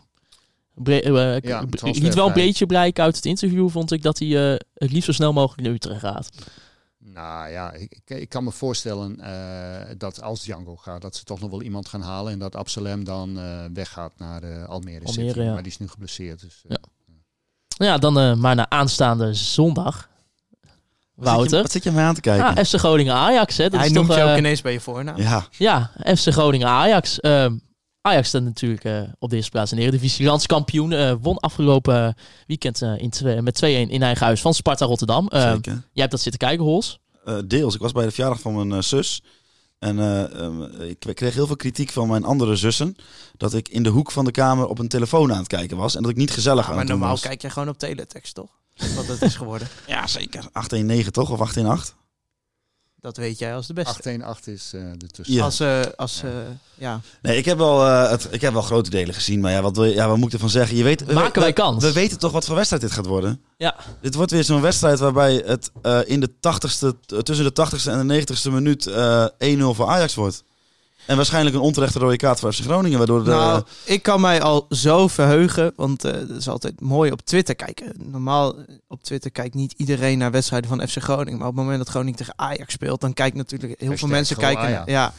Bre- 0.74 1.00
eh, 1.00 1.36
ik- 1.36 1.44
Ja, 1.46 1.64
liet 1.80 2.14
wel 2.14 2.26
een 2.26 2.32
beetje 2.32 2.66
blijken 2.66 3.04
uit 3.04 3.16
het 3.16 3.24
interview, 3.26 3.68
vond 3.70 3.92
ik, 3.92 4.02
dat 4.02 4.18
hij 4.18 4.52
eh, 4.52 4.58
het 4.74 4.90
liefst 4.92 5.04
zo 5.06 5.12
snel 5.12 5.32
mogelijk 5.32 5.62
naar 5.62 5.72
Utrecht 5.72 6.00
gaat. 6.00 6.28
Nou 6.98 7.50
ja, 7.50 7.72
ik, 7.72 8.00
ik- 8.06 8.28
kan 8.28 8.44
me 8.44 8.50
voorstellen 8.50 9.20
eh, 9.20 9.94
dat 9.98 10.22
als 10.22 10.42
Django 10.42 10.76
gaat, 10.76 11.00
dat 11.02 11.16
ze 11.16 11.24
toch 11.24 11.40
nog 11.40 11.50
wel 11.50 11.62
iemand 11.62 11.88
gaan 11.88 12.02
halen. 12.02 12.32
En 12.32 12.38
dat 12.38 12.56
Absalem 12.56 13.04
dan 13.04 13.38
eh, 13.38 13.64
weggaat 13.72 14.12
naar 14.16 14.42
eh, 14.42 14.50
Almere, 14.50 15.04
Almere, 15.04 15.28
City. 15.28 15.40
ja. 15.40 15.52
Maar 15.52 15.62
die 15.62 15.72
is 15.72 15.78
nu 15.78 15.88
geblesseerd. 15.88 16.40
Dus, 16.40 16.62
eh, 16.68 16.70
Ja. 16.70 16.78
Nou 17.78 17.90
ja, 17.92 17.98
dan 17.98 18.18
eh, 18.18 18.34
maar 18.34 18.54
naar 18.54 18.68
aanstaande 18.68 19.34
zondag. 19.34 20.08
Je- 20.60 20.68
Wouter. 21.14 21.62
Wat 21.62 21.70
zit 21.72 21.82
je 21.84 21.90
mij 21.90 22.04
aan 22.04 22.14
te 22.14 22.20
kijken? 22.20 22.46
Ah, 22.56 22.64
FC 22.64 22.74
Groningen 22.78 23.14
Ajax, 23.14 23.56
hè? 23.56 23.68
Dat 23.68 23.78
Hij 23.78 23.88
is 23.88 23.94
noemt 23.94 24.06
toch, 24.06 24.16
je 24.16 24.22
ook 24.22 24.28
eh, 24.28 24.36
ineens 24.36 24.60
bij 24.62 24.72
je 24.72 24.80
voornaam. 24.80 25.16
ja, 25.16 25.46
Ja, 25.50 25.90
FC 26.16 26.28
Groningen 26.32 26.68
Ajax. 26.68 27.20
Ehm, 27.20 27.56
Ajax 28.02 28.28
staat 28.28 28.42
natuurlijk 28.42 28.84
eh, 28.84 29.02
op 29.18 29.30
de 29.30 29.36
eerste 29.36 29.50
plaats 29.50 29.70
in 29.70 29.76
de 29.76 29.82
Eredivisie. 29.82 30.26
Landskampioen. 30.26 30.92
eh, 30.92 31.14
won 31.20 31.38
afgelopen 31.38 32.06
eh, 32.06 32.12
weekend 32.46 32.82
eh, 32.82 32.98
in 32.98 33.10
twee, 33.10 33.42
met 33.42 33.56
2-1 33.64 33.66
in 33.66 34.02
eigen 34.02 34.26
huis 34.26 34.40
van 34.40 34.54
Sparta 34.54 34.84
Rotterdam. 34.84 35.28
Ehm, 35.28 35.52
zeker. 35.54 35.72
jij 35.72 35.82
hebt 35.92 36.10
dat 36.10 36.20
zitten 36.20 36.40
kijken, 36.40 36.64
Hols. 36.64 36.98
Eh, 37.24 37.38
deels. 37.46 37.74
Ik 37.74 37.80
was 37.80 37.92
bij 37.92 38.04
de 38.04 38.10
verjaardag 38.10 38.40
van 38.40 38.54
mijn 38.54 38.72
eh, 38.72 38.78
zus. 38.82 39.22
En 39.78 39.98
eh, 39.98 40.40
ehm, 40.40 40.62
ik 40.82 40.98
kreeg 41.14 41.34
heel 41.34 41.46
veel 41.46 41.56
kritiek 41.56 41.90
van 41.90 42.08
mijn 42.08 42.24
andere 42.24 42.56
zussen. 42.56 42.96
Dat 43.36 43.54
ik 43.54 43.68
in 43.68 43.82
de 43.82 43.88
hoek 43.88 44.10
van 44.10 44.24
de 44.24 44.30
kamer 44.30 44.66
op 44.66 44.78
een 44.78 44.88
telefoon 44.88 45.32
aan 45.32 45.38
het 45.38 45.46
kijken 45.46 45.76
was. 45.76 45.96
En 45.96 46.02
dat 46.02 46.10
ik 46.10 46.16
niet 46.16 46.30
gezellig 46.30 46.62
Ja, 46.62 46.68
aan 46.68 46.70
maar 46.70 46.78
het 46.78 46.88
doen 46.88 46.98
normaal 46.98 47.16
was. 47.16 47.24
kijk 47.26 47.42
je 47.42 47.50
gewoon 47.50 47.68
op 47.68 47.78
teletext, 47.78 48.34
toch? 48.34 48.50
Wat 48.96 49.06
het 49.06 49.22
is 49.22 49.34
geworden. 49.36 49.68
Ja, 49.86 50.06
zeker. 50.06 50.40
819 50.52 51.12
toch? 51.12 51.30
Of 51.30 51.40
818? 51.40 51.94
Dat 53.00 53.16
weet 53.16 53.38
jij 53.38 53.54
als 53.54 53.66
de 53.66 53.72
beste. 53.72 53.90
818 53.90 54.52
is 54.52 54.70
eh 54.74 54.80
de 54.96 55.06
tussen. 55.06 55.34
Ja. 55.34 55.44
Als, 55.44 55.60
eh, 55.60 55.80
als 55.96 56.22
eh, 56.22 56.30
ja. 56.74 57.00
Nee, 57.22 57.36
ik 57.36 57.44
heb, 57.44 57.58
wel, 57.58 57.86
eh, 57.86 58.10
het, 58.10 58.28
ik 58.30 58.40
heb 58.40 58.52
wel 58.52 58.62
grote 58.62 58.90
delen 58.90 59.14
gezien. 59.14 59.40
Maar 59.40 59.52
ja, 59.52 59.62
wat, 59.62 59.76
wil 59.76 59.84
je- 59.84 59.94
ja, 59.94 60.08
wat 60.08 60.16
moet 60.16 60.26
ik 60.26 60.32
ervan 60.32 60.50
zeggen? 60.50 60.76
Je 60.76 60.82
weet, 60.82 61.04
we- 61.04 61.12
Maken 61.12 61.34
we- 61.34 61.40
wij 61.40 61.52
kans? 61.52 61.82
We 61.84 61.92
weten 61.92 62.18
toch 62.18 62.32
wat 62.32 62.44
voor 62.44 62.54
wedstrijd 62.54 62.82
dit 62.82 62.92
gaat 62.92 63.06
worden? 63.06 63.40
Ja. 63.56 63.76
Dit 64.00 64.14
wordt 64.14 64.30
weer 64.30 64.44
zo'n 64.44 64.60
wedstrijd 64.60 64.98
waarbij 64.98 65.42
het 65.46 65.70
eh, 65.82 65.98
in 66.04 66.20
de 66.20 66.30
80ste, 66.40 66.94
tussen 67.22 67.44
de 67.44 67.52
80ste 67.52 67.90
en 67.90 68.06
de 68.08 68.14
90ste 68.14 68.50
minuut 68.50 68.86
eh 68.86 69.26
1-0 69.38 69.74
voor 69.74 69.86
Ajax 69.86 70.14
wordt. 70.14 70.42
En 71.06 71.16
waarschijnlijk 71.16 71.56
een 71.56 71.62
onterechte 71.62 71.98
rode 71.98 72.16
kaart 72.16 72.40
voor 72.40 72.52
FC 72.52 72.60
Groningen. 72.60 72.98
Waardoor 72.98 73.24
de, 73.24 73.30
Nou, 73.30 73.62
ik 73.84 74.02
kan 74.02 74.20
mij 74.20 74.42
al 74.42 74.66
zo 74.68 75.08
verheugen, 75.08 75.72
want 75.76 76.04
eh 76.04 76.12
dat 76.12 76.30
is 76.38 76.48
altijd 76.48 76.80
mooi 76.80 77.10
op 77.12 77.20
Twitter 77.20 77.54
kijken. 77.54 77.92
Normaal 78.10 78.56
eh, 78.58 78.64
op 78.88 79.02
Twitter 79.02 79.30
kijkt 79.30 79.54
niet 79.54 79.72
iedereen 79.76 80.18
naar 80.18 80.30
wedstrijden 80.30 80.68
van 80.70 80.88
FC 80.88 80.96
Groningen. 81.02 81.38
Maar 81.38 81.48
op 81.48 81.54
het 81.54 81.62
moment 81.62 81.78
dat 81.78 81.88
Groningen 81.88 82.16
tegen 82.18 82.34
Ajax 82.36 82.72
speelt, 82.72 83.00
dan 83.00 83.12
kijkt 83.12 83.36
natuurlijk 83.36 83.80
heel 83.80 83.96
veel 83.96 84.08
mensen 84.08 84.36
kijken. 84.36 84.70
Naar- 84.70 84.90
ja. 84.90 85.12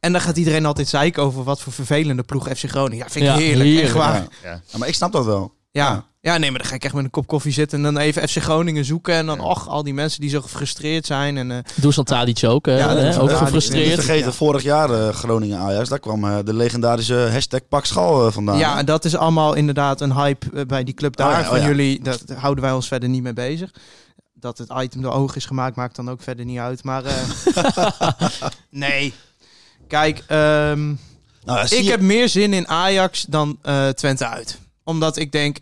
En 0.00 0.12
dan 0.12 0.20
gaat 0.20 0.36
iedereen 0.36 0.66
altijd 0.66 0.88
zeiken 0.88 1.22
over 1.22 1.44
wat 1.44 1.60
voor 1.60 1.72
vervelende 1.72 2.22
ploeg 2.22 2.48
FC 2.48 2.68
Groningen. 2.68 3.04
Ja, 3.04 3.10
vind 3.10 3.24
ik 3.24 3.30
Ja, 3.30 3.36
heerlijk. 3.36 3.64
heerlijk, 3.68 3.86
Echt 3.86 3.96
waar. 3.96 4.14
ja. 4.14 4.28
Ja. 4.42 4.60
Ja, 4.66 4.78
maar 4.78 4.88
ik 4.88 4.94
snap 4.94 5.12
dat 5.12 5.24
wel. 5.24 5.54
Ja. 5.70 6.04
Ja, 6.20 6.38
nee, 6.38 6.50
maar 6.50 6.58
dan 6.60 6.68
ga 6.68 6.74
ik 6.74 6.84
echt 6.84 6.94
met 6.94 7.04
een 7.04 7.10
kop 7.10 7.26
koffie 7.26 7.52
zitten 7.52 7.78
en 7.78 7.84
dan 7.94 8.02
even 8.02 8.28
FC 8.28 8.36
Groningen 8.36 8.84
zoeken. 8.84 9.14
En 9.14 9.26
dan, 9.26 9.36
Ja. 9.38 9.42
och, 9.44 9.68
al 9.68 9.82
die 9.82 9.94
mensen 9.94 10.20
die 10.20 10.30
zo 10.30 10.40
gefrustreerd 10.40 11.06
zijn. 11.06 11.36
En, 11.36 11.50
eh, 11.50 11.58
Dusan 11.74 12.04
Tadic 12.04 12.44
ook, 12.44 12.66
eh, 12.66 12.78
Ja, 12.78 12.88
hè, 12.88 12.94
dat- 12.94 13.14
ook 13.18 13.28
ja, 13.28 13.34
Niet 13.34 13.42
gefrustreerd. 13.42 13.94
vergeten, 13.94 14.26
Ja. 14.26 14.32
vorig 14.32 14.62
jaar 14.62 14.90
eh, 14.90 15.08
Groningen-Ajax. 15.14 15.88
Daar 15.88 15.98
kwam 15.98 16.24
eh, 16.24 16.38
de 16.44 16.54
legendarische 16.54 17.28
hashtag 17.32 17.60
Pak 17.68 17.84
Schal 17.86 18.32
vandaan. 18.32 18.58
ja, 18.58 18.78
en 18.78 18.86
dat 18.86 19.04
is 19.04 19.16
allemaal 19.16 19.54
inderdaad 19.54 20.00
een 20.00 20.14
hype 20.14 20.66
bij 20.66 20.84
die 20.84 20.94
club 20.94 21.16
daar. 21.16 21.28
Oh 21.28 21.34
ja, 21.34 21.40
oh 21.40 21.48
van 21.48 21.60
ja. 21.60 21.66
jullie, 21.66 22.02
dat 22.02 22.24
houden 22.36 22.64
wij 22.64 22.72
ons 22.72 22.88
verder 22.88 23.08
niet 23.08 23.22
mee 23.22 23.32
bezig. 23.32 23.70
Dat 24.34 24.58
het 24.58 24.72
item 24.78 25.02
de 25.02 25.10
oog 25.10 25.36
is 25.36 25.44
gemaakt, 25.44 25.76
maakt 25.76 25.96
dan 25.96 26.10
ook 26.10 26.22
verder 26.22 26.44
niet 26.44 26.58
uit. 26.58 26.84
Maar 26.84 27.04
eh, 27.04 27.14
nee. 28.70 29.14
Kijk, 29.88 30.18
ehm, 30.26 30.86
nou, 30.86 30.96
ja, 31.58 31.62
ik 31.62 31.68
je- 31.70 31.90
heb 31.90 32.00
meer 32.00 32.28
zin 32.28 32.52
in 32.52 32.68
Ajax 32.68 33.24
dan 33.28 33.58
eh, 33.62 33.88
Twente 33.88 34.26
uit. 34.26 34.58
Omdat 34.84 35.16
ik 35.16 35.32
denk, 35.32 35.58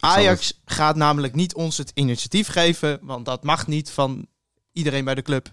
Ajax 0.00 0.60
gaat 0.64 0.96
namelijk 0.96 1.34
niet 1.34 1.54
ons 1.54 1.76
het 1.76 1.90
initiatief 1.94 2.48
geven. 2.48 2.98
Want 3.02 3.24
dat 3.24 3.42
mag 3.44 3.66
niet 3.66 3.90
van 3.90 4.26
iedereen 4.72 5.04
bij 5.04 5.14
de 5.14 5.22
club. 5.22 5.52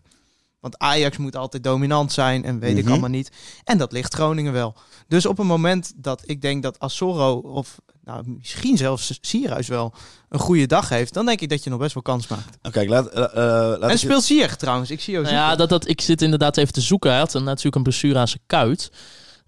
Want 0.60 0.78
Ajax 0.78 1.18
moet 1.18 1.36
altijd 1.36 1.64
dominant 1.64 2.12
zijn 2.12 2.44
en 2.44 2.60
weet 2.60 2.78
ik 2.78 2.84
Mhm. 2.84 2.92
allemaal 2.92 3.10
niet. 3.10 3.32
En 3.64 3.78
dat 3.78 3.92
ligt 3.92 4.14
Groningen 4.14 4.54
wel. 4.54 4.76
Dus 5.08 5.26
op 5.26 5.40
een 5.40 5.46
moment 5.48 5.94
dat 5.96 6.22
ik 6.26 6.42
denk 6.42 6.64
dat 6.64 6.80
Assoro 6.80 7.34
of 7.34 7.76
nou, 8.04 8.24
misschien 8.28 8.78
zelfs 8.78 9.18
Sierhuis 9.22 9.68
wel 9.68 9.94
een 10.30 10.40
goede 10.40 10.66
dag 10.66 10.90
heeft, 10.90 11.14
dan 11.14 11.26
denk 11.26 11.42
ik 11.42 11.50
dat 11.50 11.64
je 11.64 11.70
nog 11.70 11.80
best 11.80 11.94
wel 11.94 12.04
kans 12.04 12.28
maakt. 12.28 12.58
Kijk, 12.72 12.90
laat, 12.90 13.08
eh, 13.08 13.24
laat 13.24 13.82
en 13.82 13.90
ik- 13.90 13.98
speelt 13.98 14.24
Ziyech 14.24 14.56
trouwens. 14.56 14.92
Ik 14.92 15.02
zie 15.02 15.14
jou 15.14 15.26
Nou 15.26 15.38
ja, 15.38 15.56
dat, 15.56 15.70
dat, 15.70 15.88
ik 15.88 16.02
zit 16.02 16.22
inderdaad 16.22 16.58
even 16.58 16.74
te 16.74 16.82
zoeken. 16.82 17.10
Hij 17.10 17.20
had 17.20 17.34
natuurlijk 17.34 17.76
een 17.76 17.84
blessure 17.84 18.20
aan 18.20 18.28
zijn 18.28 18.42
kuit. 18.46 18.92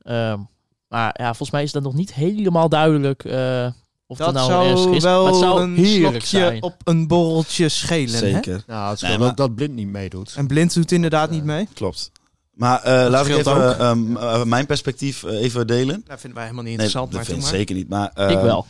Ehm, 0.02 0.40
maar 0.88 1.16
ja, 1.20 1.26
volgens 1.28 1.52
mij 1.52 1.64
is 1.64 1.72
dat 1.72 1.84
nog 1.84 1.94
niet 1.94 2.14
helemaal 2.14 2.70
duidelijk 2.70 3.24
eh, 3.26 3.72
of 4.12 4.18
dat 4.18 4.34
dat 4.34 4.48
nou 4.48 4.48
zou 4.76 4.96
is. 4.96 5.04
Wel 5.04 5.26
het 5.26 5.36
zou 5.36 5.62
een 5.62 5.86
slokje 5.86 6.28
zijn. 6.28 6.62
op 6.64 6.76
een 6.84 7.08
borreltje 7.08 7.70
schelen. 7.70 8.12
Hè? 8.14 8.18
Zeker, 8.32 8.64
Nou, 8.68 8.90
het 8.92 9.02
Nee, 9.02 9.18
maar- 9.18 9.28
dat, 9.28 9.38
dat 9.38 9.56
blind 9.56 9.74
niet 9.76 9.88
meedoet. 9.88 10.34
En 10.36 10.48
Blind 10.48 10.74
doet 10.74 10.92
inderdaad 10.92 11.30
niet 11.30 11.44
mee. 11.44 11.68
klopt. 11.74 12.12
Maar 12.54 12.82
eh, 12.84 13.10
laat 13.10 13.28
ik 13.28 13.36
even 13.38 13.80
ehm, 13.80 14.18
eh, 14.18 14.44
mijn 14.44 14.66
perspectief 14.66 15.24
eh, 15.24 15.42
even 15.42 15.68
delen. 15.68 16.04
Dat 16.08 16.20
vinden 16.20 16.34
wij 16.40 16.44
helemaal 16.44 16.66
niet 16.66 16.78
Nee, 16.78 16.86
interessant. 16.86 17.06
dat 17.06 17.16
maar 17.16 17.26
vind 17.26 17.42
ik 17.44 17.58
zeker 17.58 17.76
niet. 17.76 17.90
Maar, 17.90 18.12
eh, 18.14 18.30
ik 18.32 18.40
wel. 18.40 18.66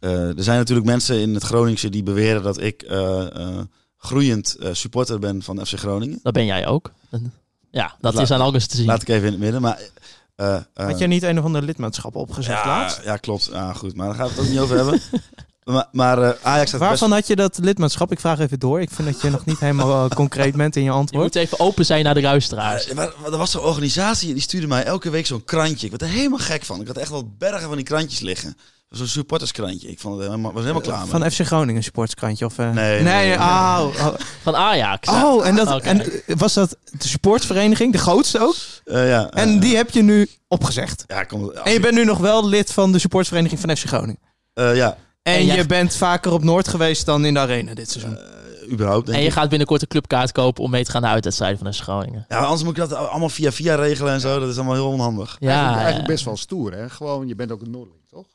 eh, 0.00 0.36
er 0.36 0.42
zijn 0.42 0.58
natuurlijk 0.58 0.86
mensen 0.86 1.18
in 1.20 1.34
het 1.34 1.42
Groningse 1.42 1.88
die 1.88 2.02
beweren 2.02 2.42
dat 2.42 2.60
ik 2.60 2.82
eh, 2.82 3.36
eh, 3.36 3.58
groeiend 3.98 4.54
eh, 4.60 4.68
supporter 4.72 5.18
ben 5.18 5.42
van 5.42 5.66
FC 5.66 5.78
Groningen. 5.78 6.20
Dat 6.22 6.32
ben 6.32 6.44
jij 6.46 6.66
ook. 6.66 6.92
Ja, 7.70 7.96
dat 8.00 8.18
is 8.18 8.30
aan 8.30 8.40
alles 8.40 8.66
te 8.66 8.76
zien. 8.76 8.86
Laat 8.86 9.02
ik 9.02 9.08
even 9.08 9.26
in 9.26 9.32
het 9.32 9.40
midden. 9.40 9.60
Maar, 9.62 9.80
Had 10.74 10.98
jij 10.98 11.06
niet 11.06 11.22
een 11.22 11.38
of 11.38 11.44
ander 11.44 11.62
lidmaatschap 11.62 12.14
opgezet 12.16 12.54
ja, 12.56 12.66
laatst? 12.66 13.00
ja, 13.04 13.16
klopt. 13.16 13.48
Ja, 13.52 13.72
goed. 13.72 13.96
Maar 13.96 14.06
daar 14.06 14.16
gaan 14.16 14.26
we 14.26 14.32
het 14.32 14.40
ook 14.40 14.48
niet 14.48 14.58
over 14.58 14.76
hebben. 14.76 15.00
Maar, 15.64 15.88
maar 15.92 16.22
eh, 16.22 16.30
Ajax 16.42 16.70
best... 16.70 16.82
Waarvan 16.82 17.12
had 17.12 17.26
je 17.26 17.36
dat 17.36 17.58
lidmaatschap? 17.58 18.12
Ik 18.12 18.20
vraag 18.20 18.38
even 18.38 18.58
door. 18.58 18.80
Ik 18.80 18.90
vind 18.90 19.08
dat 19.08 19.20
je 19.20 19.30
nog 19.30 19.44
niet 19.44 19.58
helemaal 19.58 20.04
eh, 20.04 20.16
concreet 20.16 20.56
bent 20.56 20.76
in 20.76 20.82
je 20.82 20.88
Je 20.88 20.94
antwoord. 20.94 21.22
moet 21.22 21.34
even 21.34 21.60
open 21.60 21.86
zijn 21.86 22.04
naar 22.04 22.14
de 22.14 22.20
luisteraars. 22.22 22.86
Eh, 22.88 22.96
maar, 22.96 23.12
maar 23.22 23.32
er 23.32 23.38
was 23.38 23.50
zo'n 23.50 23.62
organisatie 23.62 24.32
die 24.32 24.42
stuurde 24.42 24.66
mij 24.66 24.84
elke 24.84 25.10
week 25.10 25.26
zo'n 25.26 25.44
krantje. 25.44 25.84
Ik 25.84 25.90
werd 25.90 26.02
er 26.02 26.16
helemaal 26.18 26.38
gek 26.38 26.64
van. 26.64 26.80
Ik 26.80 26.86
had 26.86 26.96
echt 26.96 27.10
wel 27.10 27.32
bergen 27.38 27.68
van 27.68 27.76
die 27.76 27.84
krantjes 27.84 28.20
liggen. 28.20 28.56
Zo'n 28.90 29.06
supporterskrantje. 29.06 29.88
Ik 29.88 29.98
vond 30.00 30.14
het 30.18 30.24
helemaal, 30.26 30.52
was 30.52 30.60
helemaal 30.62 30.82
klaar. 30.82 31.00
mee. 31.00 31.08
Van 31.08 31.30
FC 31.30 31.40
Groningen 31.46 31.82
supportskrantje? 31.82 32.44
Of, 32.44 32.58
eh? 32.58 32.70
Nee, 32.70 33.02
nee. 33.02 33.26
nee, 33.26 33.36
oh, 33.36 33.86
oh. 33.98 34.14
Van 34.42 34.56
Ajax. 34.56 35.08
Oh, 35.08 35.46
en, 35.46 35.54
dat, 35.56 35.74
Oké. 35.74 35.88
en 35.88 36.04
was 36.38 36.54
dat 36.54 36.76
de 36.98 37.08
supportsvereniging, 37.08 37.92
de 37.92 37.98
grootste 37.98 38.40
ook? 38.40 38.54
Eh, 38.84 39.08
ja, 39.08 39.30
eh, 39.30 39.42
En 39.42 39.60
die 39.60 39.76
heb 39.76 39.90
je 39.90 40.02
nu 40.02 40.28
opgezegd. 40.48 41.04
Ja, 41.06 41.24
kom, 41.24 41.50
En 41.52 41.72
je 41.72 41.80
bent 41.80 41.94
nu 41.94 42.04
nog 42.04 42.18
wel 42.18 42.48
lid 42.48 42.72
van 42.72 42.92
de 42.92 42.98
supportsvereniging 42.98 43.60
van 43.60 43.76
FC 43.76 43.84
Groningen. 43.86 44.20
eh, 44.52 44.76
ja, 44.76 44.96
En, 45.22 45.34
En 45.34 45.44
jij- 45.44 45.56
je 45.56 45.66
bent 45.66 45.94
vaker 45.96 46.32
op 46.32 46.44
Noord 46.44 46.68
geweest 46.68 47.06
dan 47.06 47.24
in 47.24 47.34
de 47.34 47.40
arena 47.40 47.74
dit 47.74 47.90
seizoen. 47.90 48.16
eh, 48.18 48.72
überhaupt 48.72 49.04
denk 49.06 49.16
En 49.18 49.22
je 49.24 49.28
ik. 49.30 49.34
gaat 49.34 49.48
binnenkort 49.48 49.82
een 49.82 49.88
clubkaart 49.88 50.32
kopen 50.32 50.64
om 50.64 50.70
mee 50.70 50.84
te 50.84 50.90
gaan 50.90 51.00
naar 51.00 51.08
de 51.10 51.14
uitwedstrijden 51.16 51.58
van 51.58 51.72
FC 51.74 51.80
Groningen. 51.80 52.24
Ja, 52.28 52.38
anders 52.38 52.62
moet 52.62 52.76
ik 52.78 52.88
dat 52.88 52.94
allemaal 53.08 53.28
via 53.28 53.52
via 53.52 53.74
regelen 53.74 54.12
en 54.12 54.20
zo. 54.20 54.38
Dat 54.40 54.48
is 54.48 54.56
allemaal 54.56 54.74
heel 54.74 54.88
onhandig. 54.88 55.36
Ja, 55.40 55.48
eigenlijk, 55.48 55.74
ja. 55.76 55.78
eigenlijk 55.84 56.08
best 56.12 56.24
wel 56.24 56.36
stoer, 56.36 56.72
hè? 56.72 56.88
Gewoon, 56.90 57.28
je 57.28 57.34
bent 57.34 57.52
ook 57.52 57.60
een 57.62 57.70
Noorderling, 57.70 58.04
toch? 58.08 58.26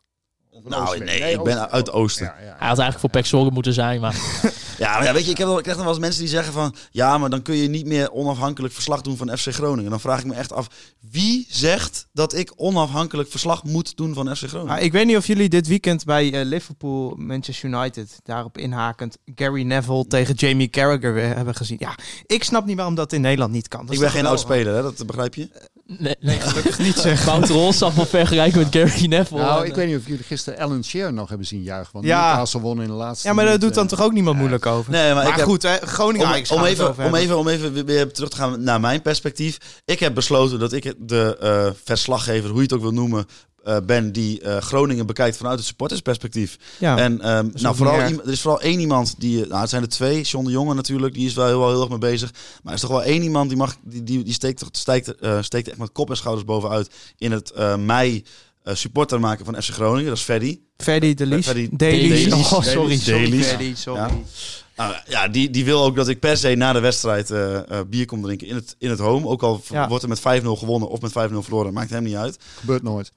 Nou, 0.64 1.04
nee, 1.04 1.32
ik 1.32 1.44
ben 1.44 1.72
uit 1.72 1.92
oosten. 1.92 2.26
Ja, 2.26 2.36
ja. 2.40 2.56
Hij 2.58 2.68
had 2.68 2.80
eigenlijk 2.80 3.00
voor 3.00 3.10
Pek 3.10 3.26
Zwolle 3.26 3.52
moeten 3.52 3.74
zijn, 3.74 4.02
maar 4.02 4.16
Ja, 4.78 4.94
maar 4.98 5.04
ja, 5.04 5.14
weet 5.14 5.26
je, 5.26 5.32
ik, 5.32 5.38
heb 5.38 5.48
wel, 5.48 5.58
ik 5.58 5.64
krijg 5.64 5.78
dan 5.78 5.86
wel 5.86 5.96
eens 5.96 6.04
mensen 6.04 6.22
die 6.22 6.30
zeggen 6.30 6.54
van... 6.54 6.76
Ja, 6.92 7.18
maar 7.18 7.30
dan 7.30 7.42
kun 7.42 7.56
je 7.56 7.68
niet 7.68 7.86
meer 7.86 8.12
onafhankelijk 8.12 8.74
verslag 8.74 9.02
doen 9.02 9.18
van 9.18 9.38
FC 9.38 9.54
Groningen. 9.54 9.90
Dan 9.90 10.00
vraag 10.00 10.20
ik 10.20 10.26
me 10.26 10.34
echt 10.34 10.54
af, 10.54 10.68
wie 11.12 11.46
zegt 11.50 12.08
dat 12.14 12.34
ik 12.34 12.54
onafhankelijk 12.56 13.30
verslag 13.30 13.64
moet 13.64 13.98
doen 13.98 14.14
van 14.14 14.36
FC 14.36 14.44
Groningen? 14.48 14.84
Ik 14.84 14.92
weet 14.92 15.06
niet 15.06 15.18
of 15.18 15.28
jullie 15.28 15.50
dit 15.50 15.68
weekend 15.68 16.06
bij 16.06 16.34
eh, 16.34 16.46
Liverpool, 16.46 17.16
Manchester 17.18 17.70
United, 17.70 18.20
daarop 18.24 18.58
inhakend 18.58 19.18
Gary 19.36 19.64
Neville 19.64 20.08
tegen 20.08 20.34
Jamie 20.34 20.70
Carragher 20.70 21.36
hebben 21.36 21.56
gezien. 21.56 21.78
Ja, 21.80 21.96
ik 22.26 22.44
snap 22.44 22.66
niet 22.66 22.76
waarom 22.76 22.96
dat 22.96 23.14
in 23.14 23.22
Nederland 23.22 23.52
niet 23.52 23.68
kan. 23.68 23.86
Dat 23.86 23.96
ik 23.96 24.02
ben 24.02 24.12
geen 24.12 24.26
oud 24.26 24.40
geweldig? 24.40 24.64
speler, 24.64 24.84
hè? 24.84 24.96
dat 24.96 25.08
begrijp 25.08 25.36
je? 25.36 25.50
Nee, 25.88 26.16
nee. 26.20 26.40
Gelukkig 26.40 26.80
niet 26.80 26.96
zeg. 26.96 27.26
Wouter 27.26 27.56
Holstam 27.56 27.92
van 27.92 28.08
vergelijken 28.08 28.60
met 28.60 28.76
Gary 28.76 29.06
Neville. 29.06 29.42
Nou, 29.42 29.62
En, 29.62 29.68
ik 29.68 29.76
weet 29.76 29.88
niet 29.88 29.98
of 29.98 30.08
jullie 30.08 30.24
gisteren 30.24 30.60
Alan 30.60 30.84
Shearer 30.84 31.14
nog 31.14 31.30
hebben 31.30 31.48
zien 31.48 31.64
juichen. 31.64 31.94
Want 31.94 32.06
Ja. 32.06 32.28
Newcastle 32.30 32.60
won 32.60 32.82
in 32.82 32.88
de 32.88 32.94
laatste 32.94 33.28
Ja, 33.28 33.34
maar 33.34 33.44
daar 33.46 33.54
minuut, 33.54 33.76
doet 33.76 33.76
dan 33.76 33.84
eh, 33.84 33.98
toch 33.98 34.08
ook 34.08 34.14
niemand 34.14 34.38
moeilijk 34.38 34.66
over? 34.66 34.92
Nee, 34.92 35.14
maar, 35.14 35.24
maar 35.24 35.28
ik 35.28 35.36
heb, 35.36 35.46
goed, 35.46 35.64
hè, 35.64 35.78
Groningen 35.78 36.28
om, 36.28 36.34
even, 36.34 36.56
om, 37.06 37.16
even, 37.16 37.38
om 37.38 37.48
even 37.48 37.86
weer 37.86 38.12
terug 38.12 38.30
te 38.30 38.36
gaan 38.36 38.64
naar 38.64 38.80
mijn 38.80 39.02
perspectief. 39.02 39.58
Ik 39.86 40.00
heb 40.00 40.14
besloten 40.14 40.60
dat 40.60 40.74
ik 40.74 40.94
de 40.98 41.38
eh, 41.40 41.68
verslaggever, 41.84 42.50
hoe 42.50 42.58
je 42.58 42.64
het 42.64 42.74
ook 42.74 42.82
wil 42.82 42.94
noemen, 42.94 43.26
eh, 43.66 43.78
ben 43.86 44.12
die 44.12 44.42
eh, 44.42 44.58
Groningen 44.58 45.06
bekijkt 45.06 45.38
vanuit 45.38 45.58
het 45.58 45.68
supportersperspectief. 45.68 46.58
Ja. 46.80 46.98
En 46.98 47.22
ehm, 47.22 47.50
nou, 47.54 47.76
vooral 47.76 48.00
er 48.00 48.30
is 48.30 48.42
vooral 48.42 48.62
één 48.62 48.80
iemand 48.80 49.16
die, 49.18 49.42
eh, 49.44 49.50
nou 49.50 49.62
het 49.62 49.70
zijn 49.70 49.82
er 49.82 49.90
twee, 49.90 50.22
John 50.22 50.46
de 50.46 50.52
Jonge 50.52 50.74
natuurlijk, 50.74 51.14
die 51.14 51.26
is 51.26 51.34
wel 51.34 51.48
heel, 51.48 51.70
heel 51.70 51.80
erg 51.80 51.90
mee 51.90 51.98
bezig. 51.98 52.32
Maar 52.32 52.62
er 52.64 52.74
is 52.74 52.82
toch 52.82 52.90
wel 52.90 53.04
één 53.04 53.24
iemand 53.24 53.50
die, 53.50 53.58
mag, 53.58 53.76
die, 53.84 54.04
die, 54.04 54.24
die 54.24 54.34
steekt, 54.34 54.64
steekt, 54.72 55.16
eh, 55.16 55.42
steekt 55.42 55.68
echt 55.68 55.78
met 55.78 55.92
kop 55.92 56.10
en 56.10 56.18
schouders 56.18 56.46
bovenuit 56.46 56.90
in 57.18 57.32
het 57.32 57.52
eh 57.52 57.76
mei 57.76 58.24
eh, 58.66 58.76
supporter 58.76 59.20
maken 59.20 59.46
van 59.46 59.62
FC 59.62 59.70
Groningen. 59.70 60.06
Dat 60.06 60.18
is 60.18 60.24
Ferdy. 60.24 60.60
Ferdy 60.78 61.14
de 61.14 61.26
Lies. 61.26 61.48
Oh, 61.48 62.62
sorry. 62.62 62.98
sorry 62.98 63.76
sorry. 63.76 63.76
Ja. 63.86 64.10
Nou, 64.76 64.96
ja, 65.08 65.28
die, 65.28 65.50
die 65.50 65.66
wil 65.66 65.84
ook 65.84 65.96
dat 65.96 66.08
ik 66.08 66.20
per 66.20 66.38
se 66.38 66.56
na 66.56 66.74
de 66.74 66.80
wedstrijd 66.80 67.32
eh, 67.32 67.56
eh, 67.58 67.86
bier 67.88 68.06
kom 68.06 68.22
drinken 68.22 68.48
in 68.48 68.56
het, 68.56 68.76
in 68.80 68.90
het 68.90 69.00
home. 69.00 69.28
Ook 69.28 69.44
al 69.44 69.62
Ja. 69.70 69.88
wordt 69.88 70.04
er 70.04 70.10
met 70.10 70.20
5-0 70.20 70.22
gewonnen 70.58 70.90
of 70.90 71.02
met 71.02 71.12
5-0 71.12 71.14
verloren, 71.14 71.74
maakt 71.74 71.90
hem 71.90 72.04
niet 72.04 72.16
uit. 72.16 72.38
Gebeurt 72.60 72.84
nooit. 72.84 73.12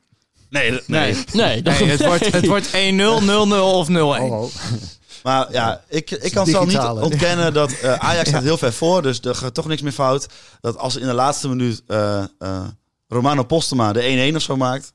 Nee, 0.51 0.71
nee. 0.71 0.81
Nee. 0.87 1.25
nee, 1.33 1.63
dat 1.63 1.79
Nee, 1.79 1.89
het 1.89 2.05
wordt, 2.05 2.33
het 2.33 2.47
wordt 2.47 2.67
1-0, 2.67 2.71
0-0 2.71 2.75
of 3.61 3.89
0-1. 3.89 3.93
Oh, 3.93 4.21
oh. 4.21 4.45
Maar 5.23 5.53
ja, 5.53 5.83
ik, 5.89 6.11
ik 6.11 6.33
kan 6.33 6.47
zelf 6.47 6.67
niet 6.67 7.03
ontkennen 7.03 7.53
dat 7.53 7.73
eh, 7.73 7.93
Ajax 8.09 8.29
staat 8.29 8.43
heel 8.43 8.59
ver 8.59 8.73
voor. 8.73 9.03
Dus 9.03 9.21
er 9.21 9.35
gaat 9.35 9.55
toch 9.55 9.67
niks 9.67 9.83
meer 9.83 9.93
fout. 9.93 10.27
Dat 10.61 10.77
als 10.77 10.97
in 10.97 11.07
de 11.07 11.13
laatste 11.13 11.49
minuut 11.49 11.83
eh, 11.87 12.25
eh, 12.39 12.65
Romano 13.09 13.43
Postema 13.43 13.93
de 13.93 14.31
1-1 14.33 14.35
of 14.37 14.43
zo 14.43 14.57
maakt, 14.57 14.93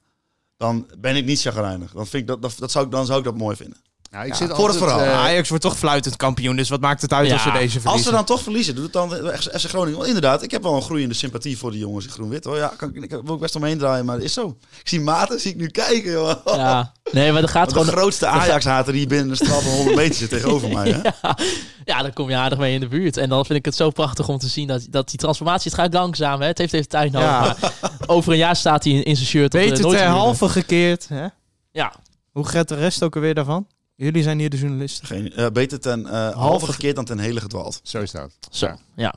dan 0.58 0.88
ben 0.98 1.16
ik 1.16 1.26
niet 1.26 1.42
chagrijnig. 1.42 1.92
Dan, 1.92 2.08
vind 2.08 2.22
ik 2.24 2.28
dat, 2.28 2.42
dat, 2.42 2.56
dat 2.58 2.72
zou 2.72 2.86
ik, 2.86 2.92
dan 2.92 3.06
zou 3.06 3.20
ik 3.20 3.26
dat 3.26 3.38
mooi 3.38 3.56
vinden. 3.56 3.78
Nou, 4.14 4.26
ik 4.26 4.32
Ja, 4.32 4.38
zit 4.38 4.56
voor 4.56 4.68
het 4.68 4.78
verhaal. 4.78 5.00
eh, 5.00 5.14
Ajax 5.20 5.50
wordt 5.50 5.64
toch 5.64 5.78
fluitend 5.78 6.16
kampioen, 6.16 6.56
dus 6.56 6.70
wat 6.70 6.82
maakt 6.82 7.02
het 7.02 7.14
uit 7.14 7.28
Ja, 7.28 7.34
als 7.34 7.44
we 7.44 7.52
deze 7.52 7.60
verliezen? 7.80 7.92
Als 7.92 8.04
we 8.06 8.12
dan 8.12 8.26
toch 8.26 8.42
verliezen, 8.42 8.76
doet 8.76 8.84
het 8.84 8.94
dan 8.94 9.10
FC 9.10 9.68
Groningen. 9.70 9.96
Want 9.98 10.08
inderdaad, 10.08 10.44
ik 10.44 10.52
heb 10.52 10.64
wel 10.64 10.76
een 10.76 10.82
groeiende 10.82 11.14
sympathie 11.16 11.58
voor 11.58 11.72
die 11.72 11.80
jongens 11.80 12.06
in 12.06 12.12
groen-wit. 12.12 12.44
Hoor. 12.44 12.58
Ja, 12.58 12.74
kan, 12.78 12.90
ik, 12.96 13.04
ik 13.04 13.10
wil 13.10 13.24
ook 13.28 13.40
best 13.40 13.56
omheen 13.56 13.78
draaien, 13.78 14.06
maar 14.06 14.16
het 14.16 14.24
is 14.24 14.34
zo. 14.34 14.58
Ik 14.82 14.88
zie 14.88 15.02
Maarten, 15.02 15.40
zie 15.40 15.52
ik 15.52 15.58
nu 15.58 15.68
kijken. 15.68 16.12
Joh. 16.12 16.34
Ja, 16.46 16.92
nee, 17.12 17.32
maar 17.32 17.42
er 17.42 17.48
gaat 17.50 17.66
Wat 17.72 17.74
de 17.74 17.80
gewoon... 17.90 18.00
grootste 18.00 18.28
Ajax-hater 18.28 18.94
die 18.94 19.08
binnen 19.08 19.30
een 19.30 19.36
straal 19.36 19.62
van 19.62 19.72
100 19.72 19.96
meter 19.96 20.16
zit 20.16 20.30
tegenover 20.30 20.70
mij. 20.78 20.90
Hè? 20.92 20.98
Ja, 21.02 21.38
ja, 21.86 22.02
daar 22.02 22.14
kom 22.14 22.30
je 22.30 22.36
aardig 22.36 22.60
mee 22.60 22.74
in 22.74 22.80
de 22.80 22.88
buurt. 22.88 23.18
En 23.18 23.30
dan 23.30 23.46
vind 23.46 23.60
ik 23.60 23.66
het 23.66 23.76
zo 23.76 23.90
prachtig 23.90 24.28
om 24.28 24.38
te 24.38 24.48
zien 24.48 24.68
dat, 24.68 24.86
dat 24.90 25.10
die 25.10 25.20
transformatie, 25.20 25.72
het 25.72 25.80
gaat 25.80 25.94
langzaam, 25.94 26.42
hè? 26.42 26.48
het 26.48 26.58
heeft 26.58 26.74
even 26.74 26.88
tijd 26.90 27.12
nodig. 27.12 27.30
Ja. 27.30 27.56
Maar 27.82 28.02
over 28.06 28.32
een 28.32 28.38
jaar 28.38 28.56
staat 28.56 28.84
hij 28.84 28.94
in, 28.94 29.04
in 29.04 29.16
zijn 29.16 29.28
shirt. 29.28 29.46
op 29.46 29.52
de 29.52 29.58
Beter 29.58 29.74
ter 29.76 29.84
Noordtribune. 29.84 30.18
halve 30.20 30.50
gekeerd. 30.50 31.08
Hè? 31.10 31.26
Ja, 31.72 31.94
Hoe 32.32 32.48
gaat 32.48 32.68
de 32.68 32.76
rest 32.76 33.04
ook 33.04 33.16
alweer 33.16 33.34
daarvan? 33.34 33.68
Jullie 33.96 34.24
zijn 34.24 34.40
hier 34.40 34.50
de 34.50 34.58
journalisten. 34.58 35.08
Geen, 35.08 35.34
eh, 35.34 35.48
beter 35.50 35.80
ten 35.80 36.06
eh, 36.08 36.30
halve 36.36 36.66
gekeerd 36.72 36.96
dan 36.96 37.06
ten 37.06 37.20
hele 37.20 37.40
gedwaald. 37.42 37.80
Zo 37.84 38.02
is 38.02 38.12
dat. 38.12 38.32
zo. 38.52 38.66
Ja. 38.66 38.78
Ja. 38.96 39.14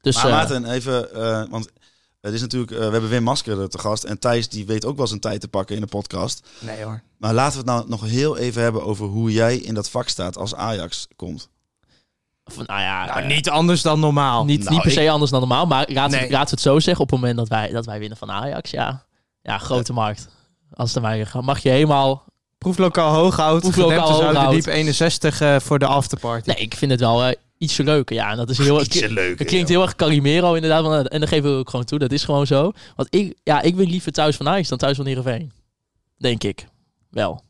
Dus 0.00 0.16
maar 0.16 0.24
eh, 0.24 0.30
Maarten, 0.32 0.64
even, 0.70 1.12
eh, 1.14 1.44
want 1.50 1.68
het 2.20 2.34
is 2.34 2.40
natuurlijk, 2.40 2.72
we 2.72 2.78
hebben 2.82 3.08
Wim 3.08 3.22
Masker 3.22 3.68
te 3.68 3.78
gast. 3.78 4.04
En 4.04 4.18
Thijs 4.18 4.48
die 4.48 4.66
weet 4.66 4.84
ook 4.84 4.96
wel 4.96 5.06
zijn 5.06 5.20
tijd 5.20 5.40
te 5.40 5.48
pakken 5.48 5.74
in 5.74 5.80
de 5.80 5.86
podcast. 5.86 6.48
Nee 6.58 6.82
hoor. 6.84 7.02
Maar 7.18 7.34
laten 7.34 7.52
we 7.52 7.58
het 7.58 7.66
nou 7.78 7.88
nog 7.88 8.02
heel 8.10 8.36
even 8.36 8.62
hebben 8.62 8.84
over 8.84 9.06
hoe 9.06 9.32
jij 9.32 9.56
in 9.56 9.74
dat 9.74 9.90
vak 9.90 10.08
staat 10.08 10.36
als 10.36 10.54
Ajax 10.54 11.08
komt. 11.16 11.48
van, 12.44 12.64
nou 12.66 12.80
ja, 12.80 13.04
Nou, 13.06 13.26
niet 13.26 13.48
anders 13.50 13.82
dan 13.82 14.00
normaal. 14.00 14.44
niet, 14.44 14.58
Nou, 14.60 14.70
niet 14.74 14.82
per 14.82 14.90
se 14.90 15.02
ik- 15.02 15.08
anders 15.08 15.30
dan 15.30 15.40
normaal. 15.40 15.66
Maar 15.66 15.88
laten, 15.92 16.18
Nee. 16.18 16.28
we 16.30 16.36
het 16.36 16.60
zo 16.60 16.78
zeggen. 16.80 17.04
Op 17.04 17.10
het 17.10 17.20
moment 17.20 17.38
dat 17.38 17.48
wij, 17.48 17.70
dat 17.70 17.86
wij 17.86 17.98
winnen 17.98 18.18
van 18.18 18.30
Ajax, 18.30 18.70
ja, 18.70 19.04
ja 19.42 19.58
grote 19.58 19.92
markt. 19.92 20.28
Als 20.72 20.94
het 20.94 21.28
gaat, 21.28 21.42
mag 21.42 21.58
je 21.58 21.68
helemaal... 21.68 22.24
Proeflokaal 22.64 23.14
Hooghout. 23.14 23.60
Proeflokaal 23.60 24.22
Hooghout. 24.22 24.50
Diep 24.50 24.66
61 24.66 25.40
eh, 25.40 25.60
voor 25.60 25.78
de 25.78 25.86
afterparty. 25.86 26.48
Nee, 26.48 26.56
ik 26.56 26.74
vind 26.74 26.90
het 26.90 27.00
wel 27.00 27.24
eh, 27.24 27.34
ietsje 27.58 27.84
leuker. 27.84 28.16
Ja, 28.16 28.30
en 28.30 28.36
dat 28.36 28.50
is 28.50 28.58
heel... 28.58 28.80
Ietsje 28.80 29.12
leuker, 29.12 29.38
Het 29.38 29.46
klinkt 29.46 29.68
heel 29.68 29.82
erg 29.82 29.96
Calimero 29.96 30.54
inderdaad. 30.54 30.82
want, 30.82 31.08
eh, 31.08 31.14
En 31.14 31.20
dat 31.20 31.28
geven 31.28 31.52
we 31.52 31.58
ook 31.58 31.70
gewoon 31.70 31.84
toe. 31.84 31.98
Dat 31.98 32.12
is 32.12 32.24
gewoon 32.24 32.46
zo. 32.46 32.72
Want 32.96 33.14
ik, 33.14 33.38
ja, 33.42 33.62
ik 33.62 33.76
ben 33.76 33.86
liever 33.86 34.12
thuis 34.12 34.36
van 34.36 34.48
Ajax 34.48 34.68
dan 34.68 34.78
thuis 34.78 34.96
van 34.96 35.06
Heerenveen. 35.06 35.52
Denk 36.18 36.44
ik. 36.44 36.66
Wel. 37.10 37.42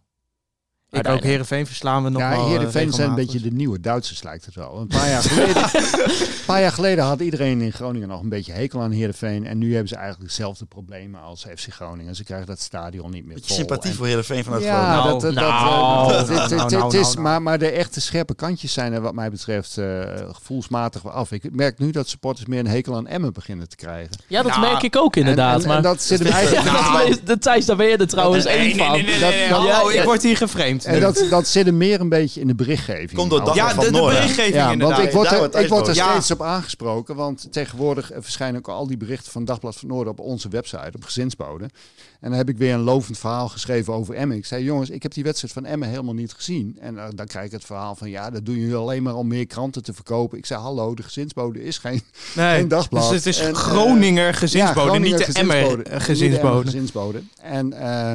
Ik 0.90 1.08
ook. 1.08 1.22
Heerenveen 1.22 1.66
verslaan 1.66 2.04
we 2.04 2.10
nog 2.10 2.20
Ja, 2.22 2.30
wel. 2.30 2.60
eh, 2.60 2.68
zijn 2.70 3.00
een 3.00 3.14
beetje 3.14 3.40
de 3.40 3.50
nieuwe 3.50 3.80
Duitsers, 3.80 4.22
lijkt 4.22 4.44
het 4.44 4.54
wel. 4.54 4.78
Een 4.80 4.86
paar 4.86 5.08
jaar 5.08 5.22
geleden, 5.22 5.56
een 5.72 6.26
paar 6.46 6.60
jaar 6.60 6.72
geleden 6.72 7.04
had 7.04 7.20
iedereen 7.20 7.60
in 7.60 7.72
Groningen 7.72 8.08
nog 8.08 8.22
een 8.22 8.28
beetje 8.28 8.52
hekel 8.52 8.80
aan 8.82 8.90
Heerenveen. 8.90 9.46
En 9.46 9.58
nu 9.58 9.70
hebben 9.70 9.88
ze 9.88 9.94
eigenlijk 9.96 10.28
dezelfde 10.28 10.64
problemen 10.66 11.20
als 11.22 11.46
FC 11.56 11.66
Groningen. 11.72 12.14
Ze 12.16 12.24
krijgen 12.24 12.46
dat 12.46 12.60
stadion 12.60 13.10
niet 13.10 13.24
meer 13.24 13.34
Beetje 13.34 13.48
vol. 13.48 13.56
sympathie 13.56 13.90
En- 13.90 13.96
voor 13.96 14.06
Heerenveen 14.06 14.44
vanuit 14.44 14.62
Ja, 14.62 14.76
Groningen. 15.00 15.04
Nou, 15.04 15.20
dat, 15.20 15.34
nou, 15.34 15.50
nou, 15.52 16.48
nou, 16.56 16.70
nou, 16.70 16.86
is, 16.98 17.02
nou, 17.02 17.14
nou. 17.14 17.20
maar, 17.20 17.42
maar 17.42 17.58
de 17.58 17.70
echte 17.70 18.00
scherpe 18.00 18.34
kantjes 18.34 18.72
zijn 18.72 18.92
er 18.92 19.00
wat 19.00 19.14
mij 19.14 19.30
betreft 19.30 19.78
eh, 19.78 20.00
gevoelsmatig 20.32 21.08
af. 21.08 21.32
Ik 21.32 21.54
merk 21.54 21.78
nu 21.78 21.90
dat 21.90 22.08
supporters 22.08 22.46
meer 22.46 22.58
een 22.58 22.66
hekel 22.66 22.96
aan 22.96 23.06
Emmen 23.06 23.32
beginnen 23.32 23.68
te 23.68 23.76
krijgen. 23.76 24.10
Ja, 24.26 24.42
dat 24.42 24.50
Nou, 24.52 24.62
merk 24.66 24.82
ik 24.82 24.96
ook 24.96 25.16
inderdaad. 25.16 25.54
En, 25.56 25.62
en, 25.62 25.68
maar 25.68 25.76
en 25.76 25.82
dat 25.82 26.02
zit 26.02 26.18
hem 26.18 26.32
eigenlijk... 26.40 26.64
dat 26.92 27.08
is- 27.08 27.20
de 27.30 27.38
Thijs, 27.38 27.64
daar 27.66 27.76
ben 27.76 27.86
je 27.86 27.96
er 27.96 28.06
trouwens 28.08 28.44
één 28.44 28.76
van. 28.76 28.94
ik 29.92 30.02
word 30.04 30.22
hier 30.22 30.36
geframed. 30.36 30.79
En 30.84 31.00
dat, 31.00 31.26
dat 31.30 31.48
zit 31.48 31.66
hem 31.66 31.76
meer 31.76 32.00
een 32.00 32.08
beetje 32.08 32.40
in 32.40 32.46
de 32.46 32.54
berichtgeving. 32.54 33.12
Komt 33.12 33.30
door 33.30 33.40
Nou, 33.42 33.54
ja, 33.54 33.74
van 33.74 33.84
de, 33.84 33.90
de 33.90 34.00
berichtgeving 34.00 34.54
Ja, 34.54 34.60
want 34.62 34.72
inderdaad. 34.80 35.04
ik 35.04 35.12
word 35.12 35.30
er, 35.30 35.60
ik 35.60 35.68
word 35.68 35.88
er 35.88 35.94
steeds 35.94 36.30
op 36.30 36.42
aangesproken. 36.42 37.14
Want 37.16 37.46
tegenwoordig 37.52 38.10
eh, 38.12 38.18
verschijnen 38.20 38.58
ook 38.58 38.68
al 38.68 38.86
die 38.86 38.96
berichten 38.96 39.32
van 39.32 39.44
Dagblad 39.44 39.76
van 39.76 39.88
Noorden 39.88 40.12
op 40.12 40.20
onze 40.20 40.48
website, 40.48 40.90
op 40.94 41.04
gezinsbode. 41.04 41.64
En 42.20 42.28
dan 42.28 42.38
heb 42.38 42.48
ik 42.48 42.58
weer 42.58 42.74
een 42.74 42.80
lovend 42.80 43.18
verhaal 43.18 43.48
geschreven 43.48 43.92
over 43.92 44.14
Emmen. 44.14 44.36
Ik 44.36 44.46
zei, 44.46 44.64
jongens, 44.64 44.90
ik 44.90 45.02
heb 45.02 45.12
die 45.14 45.24
wedstrijd 45.24 45.52
van 45.54 45.64
Emmen 45.64 45.88
helemaal 45.88 46.14
niet 46.14 46.32
gezien. 46.32 46.76
En 46.80 46.98
eh, 46.98 47.04
dan 47.14 47.26
krijg 47.26 47.46
ik 47.46 47.52
het 47.52 47.64
verhaal 47.64 47.94
van, 47.94 48.10
ja, 48.10 48.30
dat 48.30 48.46
doen 48.46 48.56
jullie 48.58 48.74
alleen 48.74 49.02
maar 49.02 49.14
om 49.14 49.26
meer 49.28 49.46
kranten 49.46 49.82
te 49.82 49.92
verkopen. 49.92 50.38
Ik 50.38 50.46
zei, 50.46 50.60
hallo, 50.60 50.94
de 50.94 51.02
gezinsbode 51.02 51.62
is 51.64 51.78
geen, 51.78 52.02
Nee, 52.34 52.56
geen 52.58 52.68
dagblad. 52.68 53.02
Dus 53.02 53.16
het 53.16 53.26
is 53.26 53.38
En, 53.38 53.48
eh, 53.48 53.54
Groninger 53.54 54.34
gezinsbode, 54.34 54.80
ja, 54.80 54.86
Groninger 54.86 55.18
niet 55.18 55.34
de 55.34 55.40
Emmer 55.40 55.56
gezinsbode. 56.00 56.64
gezinsbode. 56.64 57.22
En 57.42 57.72
eh, 57.72 58.12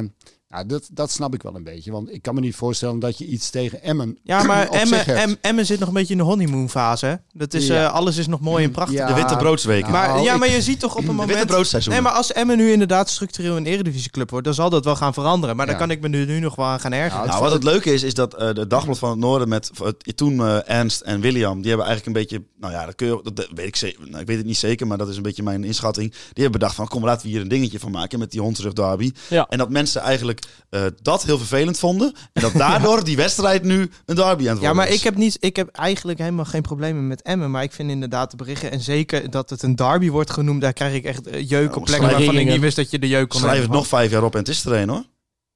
Ja, 0.56 0.64
dat, 0.64 0.88
dat 0.92 1.10
snap 1.10 1.34
ik 1.34 1.42
wel 1.42 1.54
een 1.54 1.62
beetje. 1.64 1.90
Want 1.92 2.12
ik 2.12 2.22
kan 2.22 2.34
me 2.34 2.40
niet 2.40 2.54
voorstellen 2.54 2.98
dat 2.98 3.18
je 3.18 3.26
iets 3.26 3.50
tegen 3.50 3.82
Emmen 3.82 4.18
Ja, 4.22 4.42
maar 4.50 4.68
Emmen, 4.68 4.86
zich 4.88 5.04
hebt. 5.04 5.18
Em- 5.18 5.36
Emmen 5.40 5.66
zit 5.66 5.78
nog 5.78 5.88
een 5.88 5.94
beetje 5.94 6.12
in 6.12 6.18
de 6.18 6.24
honeymoon 6.24 6.70
fase. 6.70 7.20
Dat 7.32 7.54
is, 7.54 7.66
Ja. 7.66 7.84
eh, 7.84 7.92
alles 7.92 8.16
is 8.16 8.26
nog 8.26 8.40
mooi 8.40 8.64
en 8.64 8.70
prachtig. 8.70 8.96
Ja, 8.98 9.06
De 9.06 9.14
witte 9.14 9.36
broodsweken. 9.36 9.90
Maar, 9.92 10.08
Nou, 10.08 10.22
ja, 10.24 10.32
ik- 10.32 10.38
maar 10.38 10.50
je 10.50 10.62
ziet 10.62 10.80
toch 10.80 10.92
op 10.96 10.98
een 11.00 11.04
de 11.10 11.12
moment... 11.12 11.30
witte 11.38 11.46
broodseizoen. 11.52 11.92
Nee, 11.92 12.02
maar 12.02 12.12
als 12.12 12.32
Emmen 12.32 12.56
nu 12.56 12.72
inderdaad 12.72 13.08
structureel 13.10 13.56
een 13.56 13.66
eredivisieclub 13.66 14.30
wordt, 14.30 14.44
dan 14.44 14.54
zal 14.54 14.70
dat 14.70 14.84
wel 14.84 14.96
gaan 14.96 15.14
veranderen. 15.14 15.56
Maar 15.56 15.66
Ja. 15.66 15.70
dan 15.72 15.80
kan 15.80 15.90
ik 15.90 16.00
me 16.00 16.08
nu, 16.08 16.24
nu 16.26 16.40
nog 16.40 16.54
wel 16.54 16.66
aan 16.66 16.80
gaan 16.80 16.92
ergeren. 16.92 17.16
Nou, 17.16 17.28
Nou, 17.28 17.42
wat 17.42 17.52
het 17.52 17.62
leuke 17.62 17.92
is, 17.92 18.02
is 18.02 18.14
dat 18.14 18.34
eh, 18.34 18.54
de 18.54 18.66
Dagblad 18.66 18.98
van 18.98 19.10
het 19.10 19.18
Noorden 19.18 19.48
met 19.48 19.70
eh, 19.82 19.88
toen 20.14 20.40
eh, 20.40 20.70
Ernst 20.70 21.00
en 21.00 21.20
William, 21.20 21.60
die 21.60 21.68
hebben 21.68 21.86
eigenlijk 21.86 22.06
een 22.16 22.22
beetje, 22.22 22.42
nou 22.60 22.72
ja, 22.72 22.86
dat, 22.86 22.94
kun 22.94 23.06
je, 23.06 23.20
dat 23.32 23.48
weet 23.54 23.66
ik, 23.66 23.76
ze- 23.76 23.96
nou, 24.04 24.20
ik 24.20 24.26
weet 24.26 24.36
het 24.36 24.46
niet 24.46 24.56
zeker, 24.56 24.86
maar 24.86 24.98
dat 24.98 25.08
is 25.08 25.16
een 25.16 25.22
beetje 25.22 25.42
mijn 25.42 25.64
inschatting. 25.64 26.10
Die 26.10 26.20
hebben 26.42 26.52
bedacht 26.60 26.74
van, 26.74 26.88
kom, 26.88 27.04
laten 27.04 27.22
we 27.26 27.32
hier 27.32 27.40
een 27.40 27.48
dingetje 27.48 27.78
van 27.78 27.90
maken 27.90 28.18
met 28.18 28.30
die 28.30 28.40
Hondsrug 28.40 28.72
derby. 28.72 29.12
Ja. 29.28 29.46
En 29.48 29.58
dat 29.58 29.70
mensen 29.70 30.00
eigenlijk 30.00 30.40
eh, 30.70 30.84
dat 31.02 31.22
heel 31.22 31.38
vervelend 31.38 31.78
vonden 31.78 32.14
en 32.32 32.42
dat 32.42 32.52
daardoor 32.64 33.04
die 33.04 33.16
wedstrijd 33.16 33.62
nu 33.62 33.90
een 34.04 34.14
derby 34.14 34.22
aan 34.22 34.30
het 34.30 34.44
worden 34.46 34.60
Ja, 34.60 34.72
maar 34.72 34.88
is. 34.88 34.94
ik 34.94 35.02
heb, 35.02 35.16
niet, 35.16 35.36
ik 35.40 35.56
heb 35.56 35.68
eigenlijk 35.68 36.18
helemaal 36.18 36.44
geen 36.44 36.62
problemen 36.62 37.06
met 37.06 37.22
Emmen. 37.22 37.50
Maar 37.50 37.62
ik 37.62 37.72
vind 37.72 37.90
inderdaad 37.90 38.30
de 38.30 38.36
berichten. 38.36 38.70
En 38.70 38.80
zeker 38.80 39.30
dat 39.30 39.50
het 39.50 39.62
een 39.62 39.76
derby 39.76 40.10
wordt 40.10 40.30
genoemd. 40.30 40.60
Daar 40.60 40.72
krijg 40.72 40.94
ik 40.94 41.04
echt 41.04 41.26
eh, 41.26 41.48
jeuk 41.48 41.76
op 41.76 41.84
plekken 41.84 42.10
waarvan 42.10 42.36
ik 42.36 42.46
niet 42.46 42.60
wist 42.60 42.76
dat 42.76 42.90
je 42.90 42.98
de 42.98 43.08
jeuk 43.08 43.28
kon 43.28 43.40
Schrijf 43.40 43.62
het 43.62 43.70
nog 43.70 43.86
vijf 43.86 44.10
jaar 44.10 44.24
op 44.24 44.32
en 44.32 44.38
het 44.38 44.48
is 44.48 44.64
er 44.64 44.72
een 44.72 44.88
hoor. 44.88 45.04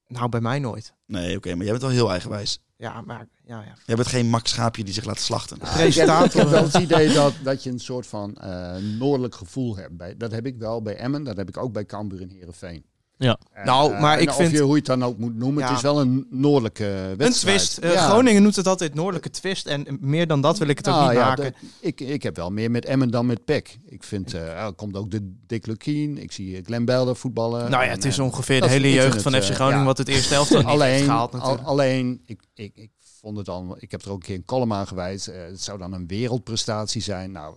Nou, 0.07 0.28
bij 0.28 0.41
mij 0.41 0.59
nooit. 0.59 0.95
Nee, 1.07 1.36
oké, 1.36 1.49
maar 1.49 1.64
jij 1.64 1.70
bent 1.70 1.82
wel 1.82 1.91
heel 1.93 2.11
eigenwijs. 2.11 2.61
Ja, 2.76 3.01
maar 3.01 3.26
ja, 3.45 3.62
ja. 3.62 3.74
Jij 3.86 3.97
bent 3.97 4.09
geen 4.09 4.26
Max 4.26 4.51
Schaapje 4.51 4.84
die 4.84 4.95
zich 4.95 5.05
laat 5.05 5.20
slachten. 5.20 5.57
Ik 5.86 5.95
heb, 5.95 6.24
ik 6.24 6.32
heb 6.32 6.49
wel 6.49 6.62
het 6.62 6.74
idee 6.74 7.12
dat, 7.12 7.34
dat 7.43 7.62
je 7.62 7.70
een 7.70 7.78
soort 7.78 8.07
van 8.07 8.36
eh, 8.36 8.76
noordelijk 8.76 9.34
gevoel 9.34 9.76
hebt. 9.76 9.97
Bij, 9.97 10.16
dat 10.16 10.30
heb 10.30 10.47
ik 10.47 10.57
wel 10.59 10.82
bij 10.82 10.97
Emmen, 10.97 11.24
dat 11.24 11.36
heb 11.36 11.49
ik 11.49 11.57
ook 11.57 11.72
bij 11.72 11.86
Cambuur 11.86 12.20
en 12.20 12.30
Heerenveen. 12.30 12.84
Ja. 13.22 13.38
En, 13.52 13.66
Nou, 13.66 13.92
eh, 13.92 14.00
maar 14.00 14.16
en 14.16 14.22
ik 14.22 14.28
of 14.28 14.36
vind- 14.36 14.50
je, 14.50 14.58
hoe 14.60 14.70
je 14.70 14.76
het 14.76 14.86
dan 14.86 15.04
ook 15.04 15.18
moet 15.18 15.34
noemen, 15.36 15.62
Ja. 15.62 15.68
het 15.68 15.76
is 15.76 15.82
wel 15.82 16.00
een 16.00 16.26
noordelijke 16.30 16.84
wedstrijd. 17.16 17.20
Een 17.20 17.32
twist. 17.32 17.78
Eh, 17.78 17.92
Ja. 17.92 18.08
Groningen 18.08 18.42
noemt 18.42 18.56
het 18.56 18.66
altijd 18.66 18.94
noordelijke 18.94 19.30
twist. 19.30 19.66
En 19.66 19.98
meer 20.00 20.26
dan 20.26 20.40
dat 20.40 20.58
wil 20.58 20.68
ik 20.68 20.78
het 20.78 20.88
ook 20.88 20.94
Nou 20.94 21.08
niet 21.08 21.18
ja, 21.18 21.24
maken. 21.26 21.44
dat- 21.44 21.52
ik, 21.80 22.00
ik 22.00 22.22
heb 22.22 22.36
wel 22.36 22.50
meer 22.50 22.70
met 22.70 22.84
Emmen 22.84 23.10
dan 23.10 23.26
met 23.26 23.44
PEC. 23.44 23.76
Ik 23.86 24.02
vind, 24.04 24.34
eh 24.34 24.64
er 24.64 24.72
komt 24.72 24.96
ook 24.96 25.10
de 25.10 25.32
Dick 25.46 25.66
Lukien. 25.66 26.18
Ik 26.18 26.32
zie 26.32 26.60
Glenn 26.64 26.84
Belder 26.84 27.16
voetballen. 27.16 27.70
nou 27.70 27.82
ja, 27.82 27.88
En, 27.88 27.94
het 27.94 28.04
is 28.04 28.18
ongeveer 28.18 28.60
de 28.60 28.68
hele 28.68 28.92
jeugd 28.92 29.22
van 29.22 29.32
FC 29.32 29.50
Groningen 29.54 29.78
ja. 29.78 29.84
wat 29.84 29.98
het 29.98 30.08
eerste 30.08 30.34
helft 30.34 30.54
alleen, 30.64 30.90
heeft 30.90 31.04
gehaald 31.04 31.40
al- 31.40 31.58
alleen 31.60 32.22
ik, 32.26 32.40
ik, 32.54 32.72
ik 32.76 32.90
vond 33.20 33.36
het 33.36 33.48
al, 33.48 33.76
ik 33.78 33.90
heb 33.90 34.02
er 34.02 34.10
ook 34.10 34.16
een 34.16 34.22
keer 34.26 34.34
een 34.36 34.44
column 34.44 34.72
aan 34.72 34.86
gewijd. 34.86 35.26
eh, 35.26 35.42
het 35.42 35.62
zou 35.62 35.78
dan 35.78 35.92
een 35.92 36.06
wereldprestatie 36.06 37.02
zijn. 37.02 37.32
Nou, 37.32 37.56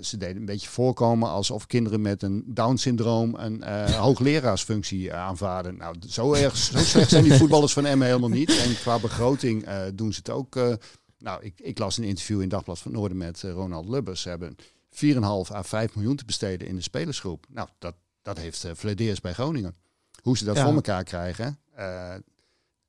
ze 0.00 0.16
deden 0.16 0.36
een 0.36 0.44
beetje 0.44 0.68
voorkomen 0.68 1.28
alsof 1.28 1.66
kinderen 1.66 2.00
met 2.00 2.22
een 2.22 2.44
Down-syndroom 2.46 3.34
een 3.34 3.62
eh, 3.62 3.84
hoogleraarsfunctie 4.04 5.10
eh, 5.10 5.18
aanvaarden. 5.18 5.76
Nou, 5.76 5.96
zo 6.08 6.32
erg, 6.32 6.56
zo 6.56 6.78
slecht 6.78 7.10
zijn 7.10 7.24
die 7.24 7.32
voetballers 7.34 7.72
van 7.72 7.86
Emmen 7.86 8.06
helemaal 8.06 8.28
niet. 8.28 8.58
En 8.58 8.74
qua 8.74 8.98
begroting 8.98 9.64
eh, 9.64 9.82
doen 9.94 10.12
ze 10.12 10.18
het 10.18 10.30
ook. 10.30 10.54
nou, 11.18 11.42
ik, 11.44 11.60
ik 11.60 11.78
las 11.78 11.96
een 11.98 12.04
interview 12.04 12.40
in 12.40 12.48
Dagblad 12.48 12.78
van 12.78 12.92
Noorden 12.92 13.16
met 13.16 13.40
Ronald 13.42 13.88
Lubbers. 13.88 14.20
Ze 14.22 14.28
hebben 14.28 14.56
4,5 14.90 15.20
à 15.52 15.62
5 15.62 15.94
miljoen 15.94 16.16
te 16.16 16.24
besteden 16.24 16.68
in 16.68 16.74
de 16.74 16.82
spelersgroep. 16.82 17.46
Nou, 17.48 17.68
dat, 17.78 17.94
dat 18.22 18.38
heeft 18.38 18.64
uh, 18.64 18.70
Vladeers 18.74 19.20
bij 19.20 19.32
Groningen. 19.32 19.76
Hoe 20.22 20.36
ze 20.36 20.44
dat 20.44 20.56
Ja. 20.56 20.64
voor 20.64 20.74
elkaar 20.74 21.04
krijgen. 21.04 21.58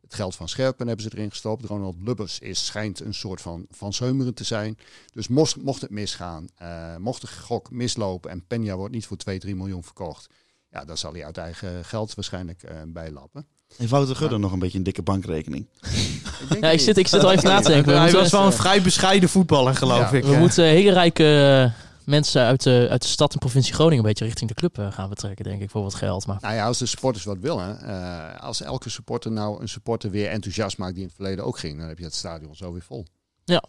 Het 0.05 0.13
geld 0.13 0.35
van 0.35 0.49
Scherpen 0.49 0.87
hebben 0.87 1.05
ze 1.05 1.11
erin 1.17 1.29
gestopt. 1.29 1.65
Ronald 1.65 1.95
Lubbers 2.03 2.39
is, 2.39 2.65
schijnt 2.65 2.99
een 2.99 3.13
soort 3.13 3.41
van 3.41 3.65
Van 3.71 3.93
Seumeren 3.93 4.33
te 4.33 4.43
zijn. 4.43 4.77
Dus 5.13 5.27
mocht, 5.27 5.61
mocht 5.61 5.81
het 5.81 5.91
misgaan, 5.91 6.47
eh, 6.55 6.95
mocht 6.97 7.21
de 7.21 7.27
gok 7.27 7.71
mislopen 7.71 8.31
en 8.31 8.45
Penja 8.47 8.75
wordt 8.75 8.93
niet 8.93 9.05
voor 9.05 9.17
2, 9.17 9.39
3 9.39 9.55
miljoen 9.55 9.83
verkocht. 9.83 10.27
Ja, 10.71 10.85
dan 10.85 10.97
zal 10.97 11.13
hij 11.13 11.25
uit 11.25 11.37
eigen 11.37 11.85
geld 11.85 12.15
waarschijnlijk 12.15 12.63
eh, 12.63 12.75
bijlappen. 12.87 13.45
En 13.77 13.87
Wouter 13.87 14.15
Gudde 14.15 14.37
nog 14.37 14.51
een 14.51 14.59
beetje 14.59 14.77
een 14.77 14.83
dikke 14.83 15.01
bankrekening. 15.01 15.67
Ik 15.81 16.49
denk 16.49 16.63
Ja, 16.63 16.69
ik 16.69 16.79
zit, 16.79 16.97
ik 16.97 17.07
zit 17.07 17.23
al 17.23 17.31
even 17.31 17.43
na 17.49 17.59
te 17.59 17.69
denken. 17.69 17.99
Hij 18.01 18.11
was 18.11 18.31
wel 18.31 18.45
een 18.45 18.53
vrij 18.53 18.81
bescheiden 18.81 19.29
voetballer, 19.29 19.75
geloof 19.75 20.11
Ja. 20.11 20.17
ik. 20.17 20.23
we 20.23 20.35
moeten 20.35 20.63
hele 20.65 20.91
rijke 20.93 21.23
eh, 21.23 21.84
mensen 22.05 22.41
uit 22.43 22.63
de, 22.63 22.87
uit 22.89 23.01
de 23.01 23.07
stad 23.07 23.33
en 23.33 23.39
provincie 23.39 23.73
Groningen 23.73 23.97
een 24.03 24.09
beetje 24.09 24.25
richting 24.25 24.49
de 24.49 24.55
club 24.55 24.77
eh, 24.79 24.91
gaan 24.91 25.09
betrekken, 25.09 25.45
denk 25.45 25.61
ik, 25.61 25.69
voor 25.69 25.81
wat 25.83 25.93
geld. 25.95 26.25
Maar 26.25 26.37
Nou 26.41 26.53
ja, 26.55 26.65
als 26.65 26.77
de 26.77 26.85
supporters 26.85 27.23
wat 27.23 27.37
willen. 27.39 27.81
eh, 27.81 28.39
als 28.41 28.61
elke 28.61 28.89
supporter 28.89 29.31
nou 29.31 29.61
een 29.61 29.69
supporter 29.69 30.09
weer 30.11 30.27
enthousiast 30.29 30.77
maakt 30.77 30.93
die 30.93 31.01
in 31.01 31.07
het 31.07 31.15
verleden 31.15 31.45
ook 31.45 31.59
ging, 31.59 31.79
dan 31.79 31.87
heb 31.87 31.97
je 31.97 32.03
het 32.03 32.15
stadion 32.15 32.55
zo 32.55 32.71
weer 32.71 32.81
vol. 32.81 33.05
Ja. 33.43 33.63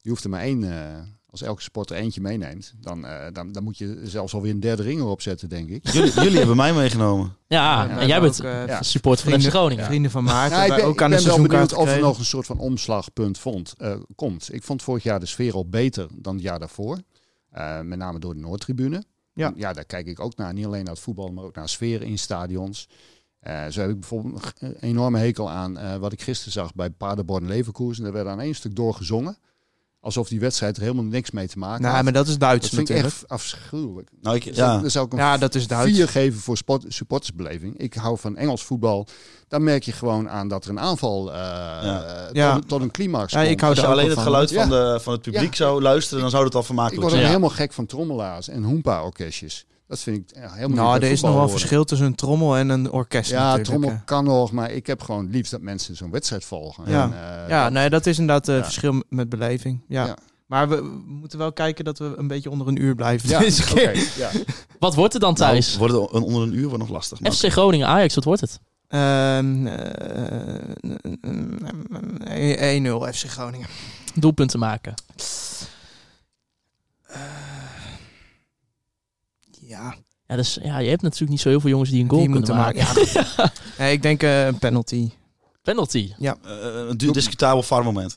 Je 0.00 0.10
hoeft 0.10 0.24
er 0.24 0.30
maar 0.30 0.40
één, 0.40 0.72
eh, 0.72 0.98
als 1.30 1.42
elke 1.42 1.62
supporter 1.62 1.96
eentje 1.96 2.20
meeneemt, 2.20 2.74
dan, 2.80 3.06
eh, 3.06 3.26
dan, 3.32 3.52
dan 3.52 3.62
moet 3.62 3.78
je 3.78 4.00
zelfs 4.04 4.34
alweer 4.34 4.50
een 4.50 4.60
derde 4.60 4.82
ring 4.82 5.00
erop 5.00 5.20
zetten, 5.22 5.48
denk 5.48 5.68
ik. 5.68 5.88
Jullie, 5.92 6.12
jullie 6.22 6.38
hebben 6.38 6.56
mij 6.56 6.72
meegenomen. 6.74 7.36
ja, 7.46 7.84
Ja, 7.84 7.98
en 7.98 8.06
jij 8.06 8.20
bent 8.20 8.40
ook, 8.44 8.52
eh, 8.52 8.66
ja. 8.66 8.82
supporter 8.82 9.24
van 9.24 9.32
FC 9.32 9.38
vrienden- 9.38 9.58
Groningen. 9.60 9.84
Vrienden 9.84 10.10
van 10.10 10.24
Maarten. 10.24 10.56
Ja, 10.56 10.62
ik 10.62 10.68
wij 10.68 10.78
ben, 10.78 10.86
ook 10.86 10.94
ik 10.94 11.02
aan 11.02 11.10
de 11.10 11.16
ben 11.16 11.24
wel 11.26 11.42
benieuwd 11.42 11.72
of 11.74 11.88
er 11.88 12.00
nog 12.00 12.18
een 12.18 12.24
soort 12.24 12.46
van 12.46 12.58
omslagpunt 12.58 13.38
vond, 13.38 13.74
eh, 13.78 13.94
komt. 14.14 14.52
Ik 14.52 14.62
vond 14.62 14.82
vorig 14.82 15.02
jaar 15.02 15.20
de 15.20 15.26
sfeer 15.26 15.54
al 15.54 15.68
beter 15.68 16.06
dan 16.14 16.34
het 16.34 16.42
jaar 16.42 16.58
daarvoor. 16.58 16.98
Eh, 17.54 17.80
met 17.80 17.98
name 17.98 18.18
door 18.18 18.34
de 18.34 18.40
Noordtribune. 18.40 19.04
Ja. 19.32 19.52
ja, 19.56 19.72
daar 19.72 19.84
kijk 19.84 20.06
ik 20.06 20.20
ook 20.20 20.36
naar. 20.36 20.52
Niet 20.52 20.66
alleen 20.66 20.84
naar 20.84 20.94
het 20.94 21.02
voetbal, 21.02 21.32
maar 21.32 21.44
ook 21.44 21.54
naar 21.54 21.68
sfeer 21.68 22.02
in 22.02 22.18
stadions. 22.18 22.88
Eh, 23.38 23.66
zo 23.66 23.80
heb 23.80 23.90
ik 23.90 24.00
bijvoorbeeld 24.00 24.52
een 24.58 24.76
enorme 24.80 25.18
hekel 25.18 25.50
aan 25.50 25.78
eh, 25.78 25.96
wat 25.96 26.12
ik 26.12 26.22
gisteren 26.22 26.52
zag 26.52 26.74
bij 26.74 26.90
Paderborn 26.90 27.46
Leverkusen. 27.46 28.04
Er 28.04 28.12
werd 28.12 28.26
aan 28.26 28.40
één 28.40 28.54
stuk 28.54 28.76
doorgezongen. 28.76 29.36
Alsof 30.04 30.28
die 30.28 30.40
wedstrijd 30.40 30.76
er 30.76 30.82
helemaal 30.82 31.04
niks 31.04 31.30
mee 31.30 31.48
te 31.48 31.58
maken 31.58 31.82
Nou, 31.82 32.02
maar 32.04 32.12
dat 32.12 32.26
is 32.28 32.38
Duits 32.38 32.70
dat 32.70 32.74
vind 32.74 32.88
ik 32.98 33.04
echt 33.04 33.28
afschuwelijk. 33.28 34.08
Nou, 34.20 34.36
ik, 34.36 34.44
Dus 34.44 34.56
ja. 34.56 34.88
Zou 34.88 35.06
ik 35.06 35.12
een 35.12 35.18
Ja, 35.18 35.36
dat 35.36 35.54
is 35.54 35.66
Duits. 35.66 35.92
vier 35.92 36.08
geven 36.08 36.40
voor 36.40 36.56
sport, 36.56 36.84
supportersbeleving. 36.88 37.78
Ik 37.78 37.94
hou 37.94 38.18
van 38.18 38.36
Engels 38.36 38.62
voetbal. 38.64 39.06
Dan 39.48 39.62
merk 39.64 39.82
je 39.82 39.92
gewoon 39.92 40.28
aan 40.30 40.48
dat 40.48 40.64
er 40.64 40.70
een 40.70 40.80
aanval 40.80 41.32
eh, 41.32 41.38
Ja. 41.38 42.24
Tot, 42.26 42.36
Ja. 42.36 42.58
tot 42.66 42.80
een 42.82 42.90
climax 42.90 43.32
Ja, 43.32 43.38
komt. 43.38 43.50
ik 43.50 43.60
hou 43.60 43.72
Als 43.72 43.80
je 43.80 43.86
alleen 43.90 44.04
het 44.04 44.14
van. 44.14 44.22
geluid 44.22 44.50
Ja. 44.50 44.60
van, 44.60 44.70
de, 44.70 44.98
van 45.02 45.12
het 45.12 45.22
publiek 45.22 45.50
Ja. 45.50 45.56
zou 45.56 45.82
luisteren, 45.82 46.20
dan 46.22 46.30
zou 46.30 46.44
het 46.44 46.54
al 46.54 46.60
Ik 46.60 46.66
vermakelijk 46.66 47.00
word 47.00 47.12
ook 47.12 47.18
zijn. 47.18 47.30
helemaal 47.32 47.56
gek 47.56 47.72
van 47.72 47.86
trommelaars 47.86 48.48
en 48.48 48.62
hoempa-orkestjes. 48.62 49.66
Dat 49.86 50.00
vind 50.00 50.16
ik 50.30 50.36
ja, 50.36 50.52
helemaal 50.52 50.84
Nou, 50.84 50.96
er 50.96 51.02
is 51.10 51.20
nog 51.20 51.30
wel 51.30 51.40
horen. 51.40 51.50
verschil 51.58 51.84
tussen 51.84 52.06
een 52.06 52.14
trommel 52.14 52.56
en 52.56 52.68
een 52.68 52.90
orkest 52.90 53.30
Ja, 53.30 53.36
natuurlijk, 53.38 53.64
trommel 53.68 53.90
eh. 53.90 53.96
kan 54.04 54.24
nog, 54.24 54.52
maar 54.52 54.70
ik 54.70 54.86
heb 54.86 55.02
gewoon 55.02 55.30
liefst 55.30 55.50
dat 55.50 55.60
mensen 55.60 55.96
zo'n 55.96 56.10
wedstrijd 56.10 56.44
volgen. 56.44 56.84
Ja. 56.90 57.02
En, 57.02 57.12
eh, 57.12 57.48
Ja, 57.48 57.62
dat- 57.64 57.72
nee, 57.72 57.90
dat 57.90 58.06
is 58.06 58.18
inderdaad 58.18 58.46
het 58.46 58.56
Ja. 58.56 58.62
verschil 58.64 59.02
met 59.08 59.28
beleving. 59.28 59.84
Ja. 59.88 60.06
Ja. 60.06 60.16
Maar 60.46 60.68
we, 60.68 60.76
we 60.76 61.02
moeten 61.06 61.38
wel 61.38 61.52
kijken 61.52 61.84
dat 61.84 61.98
we 61.98 62.14
een 62.16 62.26
beetje 62.26 62.50
onder 62.50 62.68
een 62.68 62.82
uur 62.82 62.94
blijven. 62.94 63.28
ja, 63.28 63.38
deze 63.38 63.62
oké, 63.62 63.74
keer. 63.74 64.08
ja. 64.16 64.30
Wat 64.78 64.94
wordt 64.94 65.12
het 65.12 65.22
dan 65.22 65.34
Nou, 65.34 65.50
thuis? 65.50 65.76
wordt 65.76 65.94
het 65.94 66.12
een- 66.12 66.22
onder 66.22 66.42
een 66.42 66.54
uur 66.54 66.66
wordt 66.68 66.82
nog 66.82 66.88
lastig. 66.92 67.18
FC 67.18 67.52
Groningen, 67.52 67.86
Ajax, 67.86 68.14
wat 68.14 68.24
wordt 68.24 68.40
het? 68.40 68.60
Ehm, 68.88 69.66
eh, 69.66 70.64
1-0 72.74 73.12
FC 73.12 73.24
Groningen. 73.28 73.66
Doelpunten 74.14 74.58
maken. 74.58 74.94
Ja, 79.66 79.94
Ja, 80.26 80.36
dus, 80.36 80.58
ja, 80.62 80.78
je 80.78 80.88
hebt 80.88 81.02
natuurlijk 81.02 81.30
niet 81.30 81.40
zo 81.40 81.48
heel 81.48 81.60
veel 81.60 81.70
jongens 81.70 81.90
die 81.90 82.02
een 82.02 82.08
goal 82.10 82.22
die 82.26 82.30
kunnen 82.30 82.54
moeten 82.54 82.84
maken. 82.84 83.04
maken. 83.14 83.32
Ja. 83.36 83.52
Nee, 83.78 83.92
ik 83.92 84.02
denk 84.02 84.22
eh, 84.22 84.46
een 84.46 84.58
penalty. 84.58 85.10
Penalty. 85.62 86.12
Eh, 86.20 86.32
een 86.88 86.96
du- 86.96 87.10
discutabel 87.10 87.62
VAR-moment. 87.62 88.16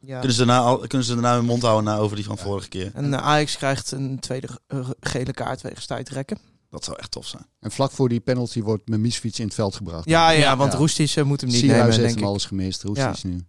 Ja. 0.00 0.18
Kunnen, 0.18 0.36
ze 0.36 0.44
daarna, 0.44 0.62
al- 0.62 0.78
kunnen 0.78 1.06
ze 1.06 1.12
daarna 1.12 1.34
hun 1.34 1.44
mond 1.44 1.62
houden 1.62 1.84
na 1.84 1.98
over 1.98 2.16
die 2.16 2.24
van 2.24 2.38
vorige 2.38 2.68
keer? 2.68 2.90
En 2.94 3.14
eh, 3.14 3.22
Ajax 3.22 3.56
krijgt 3.56 3.90
een 3.90 4.18
tweede 4.20 4.48
eh, 4.66 4.88
gele 5.00 5.32
kaart 5.32 5.60
wegens 5.60 5.86
tijdrekken. 5.86 6.38
Dat 6.70 6.84
zou 6.84 6.98
echt 6.98 7.10
tof 7.10 7.26
zijn. 7.26 7.46
En 7.60 7.70
vlak 7.70 7.90
voor 7.90 8.08
die 8.08 8.20
penalty 8.20 8.62
wordt 8.62 8.88
Memisfiets 8.88 9.38
in 9.38 9.44
het 9.46 9.54
veld 9.54 9.74
gebracht. 9.76 10.08
Ja, 10.08 10.30
ja, 10.30 10.38
Ja. 10.38 10.56
want 10.56 10.72
Ja. 10.72 10.78
Roestic 10.78 11.10
eh, 11.10 11.24
moet 11.24 11.40
hem 11.40 11.50
niet 11.50 11.58
Sierhuis 11.58 11.80
nemen, 11.82 11.94
heeft 11.94 12.02
denk 12.04 12.14
hem 12.14 12.22
ik. 12.24 12.28
alles 12.30 12.44
gemist. 12.44 12.82
Roestic 12.82 13.24
nu. 13.24 13.44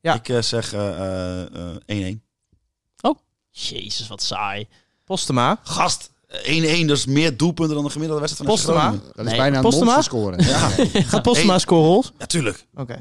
Ja. 0.00 0.14
Ik 0.14 0.28
eh, 0.28 0.42
zeg 0.42 0.72
eh, 0.72 0.88
eh, 1.44 1.76
eh, 1.86 2.16
1-1. 2.16 2.20
Jezus, 3.52 4.08
wat 4.08 4.22
saai. 4.22 4.68
Postema. 5.04 5.60
Gast, 5.62 6.10
1-1, 6.30 6.86
dus 6.86 7.06
meer 7.06 7.36
doelpunten 7.36 7.74
dan 7.74 7.84
de 7.84 7.90
gemiddelde 7.90 8.20
wedstrijd 8.22 8.50
van 8.50 8.58
Postema? 8.58 8.80
Groningen. 8.80 9.06
Dat 9.14 9.24
is 9.24 9.30
Nee, 9.30 9.40
bijna 9.40 9.56
een 9.56 9.62
Postema? 9.62 9.84
monster 9.92 10.04
scoren. 10.04 10.44
Ja. 10.44 10.58
Gaat 11.10 11.22
Postema 11.22 11.58
scoren, 11.58 11.88
Hols? 11.88 12.12
Ja, 12.18 12.26
tuurlijk. 12.26 12.66
Oké. 12.74 12.96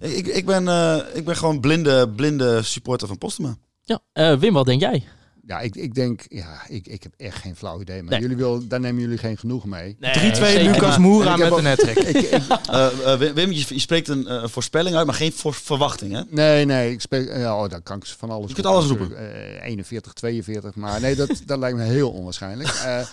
ik, 0.00 0.26
ik, 0.26 0.46
ben, 0.46 0.68
eh, 0.68 0.96
ik 1.14 1.24
ben 1.24 1.36
gewoon 1.36 1.60
blinde, 1.60 2.08
blinde 2.08 2.62
supporter 2.62 3.08
van 3.08 3.18
Postema. 3.18 3.56
Ja. 3.84 4.00
Eh, 4.12 4.34
Wim, 4.38 4.52
wat 4.52 4.66
denk 4.66 4.80
jij? 4.80 5.04
Ja, 5.46 5.60
ik, 5.60 5.76
ik 5.76 5.94
denk, 5.94 6.24
ja, 6.28 6.60
ik, 6.68 6.86
ik 6.86 7.02
heb 7.02 7.12
echt 7.16 7.38
geen 7.38 7.56
flauw 7.56 7.80
idee. 7.80 8.02
Maar 8.02 8.12
Nee. 8.12 8.20
jullie 8.20 8.36
wil, 8.36 8.68
daar 8.68 8.80
nemen 8.80 9.00
jullie 9.00 9.18
geen 9.18 9.38
genoegen 9.38 9.68
mee. 9.68 9.94
3-2 9.94 9.98
zeker 10.00 10.62
Lucas. 10.62 10.98
Moura 10.98 11.36
met 11.36 11.52
een 11.52 11.66
ik, 12.08 12.16
Eh, 12.70 13.12
eh, 13.12 13.34
Wim, 13.34 13.52
je, 13.52 13.64
je 13.68 13.80
spreekt 13.80 14.08
een 14.08 14.26
eh, 14.26 14.46
voorspelling 14.46 14.96
uit, 14.96 15.06
maar 15.06 15.14
geen 15.14 15.32
voor, 15.32 15.54
verwachting, 15.54 16.12
hè? 16.12 16.22
nee, 16.28 16.64
nee, 16.64 16.90
ik 16.90 17.00
speel, 17.00 17.38
ja, 17.38 17.62
oh, 17.62 17.68
dan 17.68 17.82
kan 17.82 17.96
ik 17.96 18.06
van 18.06 18.30
alles 18.30 18.48
Je 18.48 18.54
kunt 18.54 18.66
roepen 18.66 18.82
alles 18.82 18.98
natuurlijk. 18.98 19.60
Eh, 19.60 19.66
41, 19.66 20.12
42, 20.12 20.74
maar 20.74 21.00
nee, 21.00 21.14
dat, 21.14 21.42
dat 21.46 21.58
lijkt 21.58 21.76
me 21.76 21.84
heel 21.84 22.10
onwaarschijnlijk. 22.10 22.68
Eh 22.84 23.06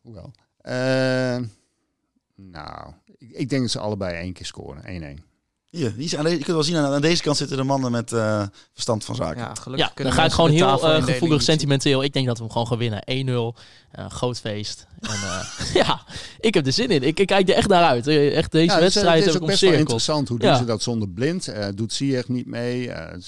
hoewel. 0.00 0.32
Nou, 2.36 2.92
ik, 3.18 3.30
ik 3.30 3.48
denk 3.48 3.62
dat 3.62 3.70
ze 3.70 3.78
allebei 3.78 4.16
één 4.16 4.32
keer 4.32 4.46
scoren, 4.46 5.18
1-1. 5.18 5.29
Hier, 5.70 5.92
hier 5.96 6.04
is 6.04 6.16
aan 6.16 6.24
deze, 6.24 6.36
je 6.38 6.42
kunt 6.44 6.56
wel 6.56 6.64
zien, 6.64 6.76
aan, 6.76 6.92
aan 6.92 7.00
deze 7.00 7.22
kant 7.22 7.36
zitten 7.36 7.56
de 7.56 7.62
mannen 7.62 7.90
met 7.92 8.12
eh, 8.12 8.42
verstand 8.72 9.04
van 9.04 9.14
zaken. 9.14 9.40
Ja, 9.40 9.54
gelukkig 9.54 9.88
Ja, 9.96 10.02
dan 10.04 10.12
ga 10.12 10.24
ik 10.24 10.32
gewoon 10.32 10.50
heel 10.50 10.66
eh, 10.66 10.72
tafelindeling 10.72 11.12
gevoelig 11.12 11.42
sentimenteel. 11.42 12.02
Ik 12.02 12.12
denk 12.12 12.26
dat 12.26 12.36
we 12.38 12.42
hem 12.42 12.52
gewoon 12.52 12.66
gaan 12.66 12.78
winnen. 12.78 13.54
1-0. 13.54 13.60
eh, 13.90 14.10
groot 14.10 14.40
feest. 14.40 14.86
En, 15.00 15.10
eh, 15.10 15.74
ja, 15.84 16.02
ik 16.40 16.54
heb 16.54 16.66
er 16.66 16.72
zin 16.72 16.88
in. 16.88 17.02
Ik, 17.02 17.20
ik 17.20 17.26
kijk 17.26 17.48
er 17.48 17.54
echt 17.54 17.68
naar 17.68 17.84
uit. 17.84 18.06
Echt 18.06 18.52
deze 18.52 18.74
Ja, 18.74 18.80
wedstrijd 18.80 19.08
het 19.08 19.18
is 19.18 19.24
heb 19.24 19.34
ook 19.34 19.40
ik 19.42 19.46
best 19.48 19.60
wel 19.60 19.72
interessant. 19.72 20.28
Hoe 20.28 20.38
Ja. 20.40 20.48
doen 20.48 20.56
ze 20.58 20.64
dat 20.64 20.82
zonder 20.82 21.08
blind? 21.08 21.48
Eh 21.48 21.66
doet 21.74 21.92
Ziyech 21.92 22.28
niet 22.28 22.46
mee? 22.46 22.86
Nou, 22.88 23.20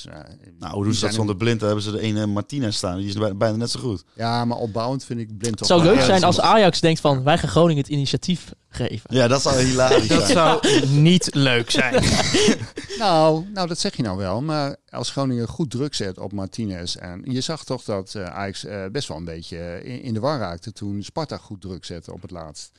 die 0.59 0.69
hoe 0.73 0.85
doen 0.85 0.95
ze 0.95 1.01
dat 1.05 1.15
zonder 1.15 1.37
blind? 1.37 1.59
Daar 1.61 1.69
hebben 1.69 1.85
ze 1.87 1.93
de 1.93 2.01
ene 2.01 2.27
Martinez 2.27 2.77
staan. 2.77 2.97
Die 2.97 3.07
is 3.09 3.15
bij- 3.15 3.37
bijna 3.37 3.57
net 3.57 3.71
zo 3.71 3.81
goed. 3.81 4.05
Ja, 4.15 4.45
maar 4.45 4.59
opbouwend 4.59 5.05
vind 5.05 5.21
ik 5.21 5.27
blind 5.27 5.47
Het 5.47 5.59
toch 5.59 5.67
zou 5.69 5.83
leuk 5.83 6.01
zijn 6.01 6.25
als 6.25 6.41
Ajax 6.41 6.81
denkt 6.81 7.01
van 7.01 7.23
wij 7.25 7.39
gaan 7.39 7.49
Groningen 7.49 7.83
het 7.83 7.93
initiatief 7.93 8.53
geven. 8.75 9.15
Ja, 9.15 9.29
dat 9.29 9.43
zou 9.43 9.61
hilarisch 9.63 10.09
Dat 10.09 10.23
zijn. 10.23 10.33
zou 10.33 10.87
niet 10.87 11.35
leuk 11.35 11.71
zijn. 11.71 12.03
Nou, 12.99 13.45
nou, 13.53 13.69
dat 13.69 13.79
zeg 13.79 13.97
je 13.97 14.03
nou 14.03 14.17
wel. 14.19 14.43
Maar 14.43 14.77
als 14.91 15.11
Groningen 15.11 15.49
goed 15.49 15.71
druk 15.71 15.95
zet 15.95 16.19
op 16.19 16.33
Martinez. 16.33 16.97
En 16.97 17.23
je 17.25 17.41
zag 17.41 17.65
toch 17.65 17.83
dat 17.85 18.15
eh, 18.15 18.25
Ajax 18.25 18.65
eh, 18.65 18.85
best 18.93 19.09
wel 19.09 19.17
een 19.17 19.25
beetje 19.25 19.59
eh, 19.59 19.93
in, 19.95 20.03
in 20.03 20.15
de 20.15 20.21
war 20.21 20.39
raakte 20.39 20.73
toen 20.73 21.03
Sparta 21.03 21.37
goed 21.37 21.61
druk 21.61 21.85
zette 21.85 22.13
op 22.13 22.23
het 22.23 22.31
laatst. 22.31 22.71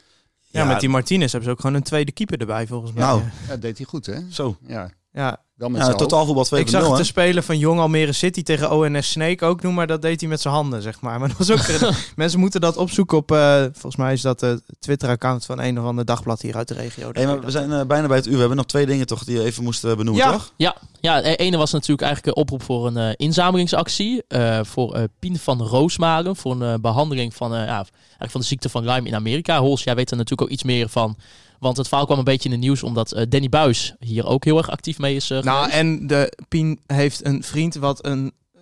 Ja, 0.49 0.61
Ja. 0.61 0.67
met 0.67 0.79
die 0.79 0.89
Martinez 0.89 1.31
hebben 1.31 1.49
ze 1.49 1.55
ook 1.55 1.61
gewoon 1.61 1.75
een 1.75 1.83
tweede 1.83 2.11
keeper 2.11 2.39
erbij 2.39 2.67
volgens 2.67 2.91
mij. 2.93 3.03
Nou. 3.03 3.21
Ja, 3.47 3.55
deed 3.55 3.77
hij 3.77 3.85
goed, 3.85 4.05
hè? 4.05 4.19
Zo. 4.31 4.57
Ja, 4.67 4.89
Ja, 5.11 5.41
wel 5.63 5.71
met 5.71 5.79
Ja, 5.81 5.85
zijn 5.85 5.97
totaalvoetbal 5.97 6.45
2.0. 6.45 6.57
ik 6.59 6.69
zag 6.69 6.87
het 6.87 6.95
te 6.95 7.03
spelen 7.03 7.43
van 7.43 7.57
Jong 7.57 7.79
Almere 7.79 8.11
City 8.11 8.43
tegen 8.43 8.71
ONS 8.71 9.11
Snake 9.11 9.45
ook 9.45 9.61
doen, 9.61 9.73
maar 9.73 9.87
dat 9.87 10.01
deed 10.01 10.19
hij 10.19 10.29
met 10.29 10.41
zijn 10.41 10.53
handen, 10.53 10.81
zeg 10.81 11.01
maar. 11.01 11.19
Maar 11.19 11.27
dat 11.27 11.37
was 11.37 11.51
ook 11.51 11.93
mensen 12.15 12.39
moeten 12.39 12.61
dat 12.61 12.77
opzoeken 12.77 13.17
op, 13.17 13.31
eh, 13.31 13.61
volgens 13.61 13.95
mij 13.95 14.13
is 14.13 14.21
dat 14.21 14.41
het 14.41 14.61
Twitter-account 14.79 15.45
van 15.45 15.59
een 15.59 15.79
of 15.79 15.85
ander 15.85 16.05
dagblad 16.05 16.41
hier 16.41 16.55
uit 16.55 16.67
de 16.67 16.73
regio. 16.73 17.09
Hey, 17.13 17.25
maar 17.25 17.39
we 17.41 17.51
zijn 17.51 17.71
eh, 17.71 17.81
bijna 17.85 18.07
bij 18.07 18.17
het 18.17 18.25
uur. 18.25 18.33
We 18.33 18.39
hebben 18.39 18.57
nog 18.57 18.65
twee 18.65 18.85
dingen 18.85 19.07
toch 19.07 19.23
die 19.23 19.35
je 19.39 19.43
even 19.43 19.63
moest 19.63 19.83
eh, 19.83 19.95
benoemen, 19.95 20.23
Ja. 20.25 20.31
toch? 20.31 20.51
Ja, 20.55 20.75
ja, 21.01 21.21
de 21.21 21.35
ene 21.35 21.57
was 21.57 21.71
natuurlijk 21.71 22.01
eigenlijk 22.01 22.35
een 22.37 22.43
oproep 22.43 22.63
voor 22.63 22.87
een 22.87 22.97
eh, 22.97 23.09
inzamelingsactie. 23.15 24.23
eh, 24.27 24.59
voor 24.63 24.93
eh, 24.95 25.03
Pien 25.19 25.37
van 25.39 25.61
Roosmalen. 25.61 26.35
Voor 26.35 26.51
een 26.51 26.61
eh, 26.61 26.79
behandeling 26.81 27.33
van, 27.35 27.53
eh, 27.53 27.65
ja, 27.65 27.75
eigenlijk 27.75 28.31
van 28.31 28.41
de 28.41 28.47
ziekte 28.47 28.69
van 28.69 28.85
Lyme 28.85 29.07
in 29.07 29.15
Amerika. 29.15 29.59
Hols, 29.59 29.83
jij 29.83 29.95
weet 29.95 30.11
er 30.11 30.17
natuurlijk 30.17 30.41
ook 30.49 30.53
iets 30.53 30.63
meer 30.63 30.89
van. 30.89 31.17
Want 31.63 31.77
het 31.77 31.87
verhaal 31.87 32.05
kwam 32.05 32.17
een 32.17 32.23
beetje 32.23 32.49
in 32.49 32.55
de 32.59 32.65
nieuws 32.65 32.83
omdat 32.83 33.11
eh, 33.11 33.25
Danny 33.29 33.49
Buis 33.49 33.95
hier 33.99 34.25
ook 34.25 34.43
heel 34.45 34.57
erg 34.57 34.69
actief 34.69 34.97
mee 34.99 35.15
is 35.15 35.29
eh, 35.29 35.41
Nou, 35.43 35.57
geweest. 35.57 35.77
en 35.79 36.07
de 36.07 36.37
Pien 36.47 36.79
heeft 36.87 37.25
een 37.25 37.43
vriend 37.43 37.75
wat 37.75 38.05
een 38.05 38.31
eh, 38.53 38.61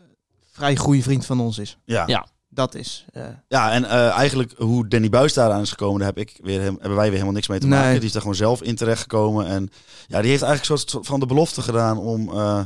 vrij 0.51 0.75
goede 0.75 1.01
vriend 1.01 1.25
van 1.25 1.39
ons 1.39 1.57
is. 1.57 1.77
Ja. 1.85 2.03
Ja. 2.07 2.27
Dat 2.53 2.75
is. 2.75 3.05
eh, 3.13 3.23
Ja, 3.47 3.71
en 3.71 3.85
eh, 3.85 4.09
eigenlijk 4.09 4.53
hoe 4.57 4.87
Danny 4.87 5.09
Buis 5.09 5.33
daar 5.33 5.51
aan 5.51 5.61
is 5.61 5.69
gekomen, 5.69 5.99
daar 5.99 6.07
heb 6.07 6.17
ik 6.17 6.39
weer, 6.43 6.61
hem- 6.61 6.77
hebben 6.79 6.95
wij 6.95 7.03
weer 7.03 7.11
helemaal 7.13 7.33
niks 7.33 7.47
mee 7.47 7.59
te 7.59 7.67
Nee. 7.67 7.79
maken. 7.79 7.95
Die 7.95 8.05
is 8.05 8.11
daar 8.11 8.21
gewoon 8.21 8.35
zelf 8.37 8.61
in 8.61 8.75
terecht 8.75 9.01
gekomen. 9.01 9.45
En 9.47 9.69
ja, 10.07 10.21
die 10.21 10.29
heeft 10.29 10.43
eigenlijk 10.43 10.81
een 10.81 10.89
soort 10.89 11.05
van 11.07 11.19
de 11.19 11.25
belofte 11.25 11.61
gedaan 11.61 11.97
om 11.97 12.29
eh, 12.29 12.61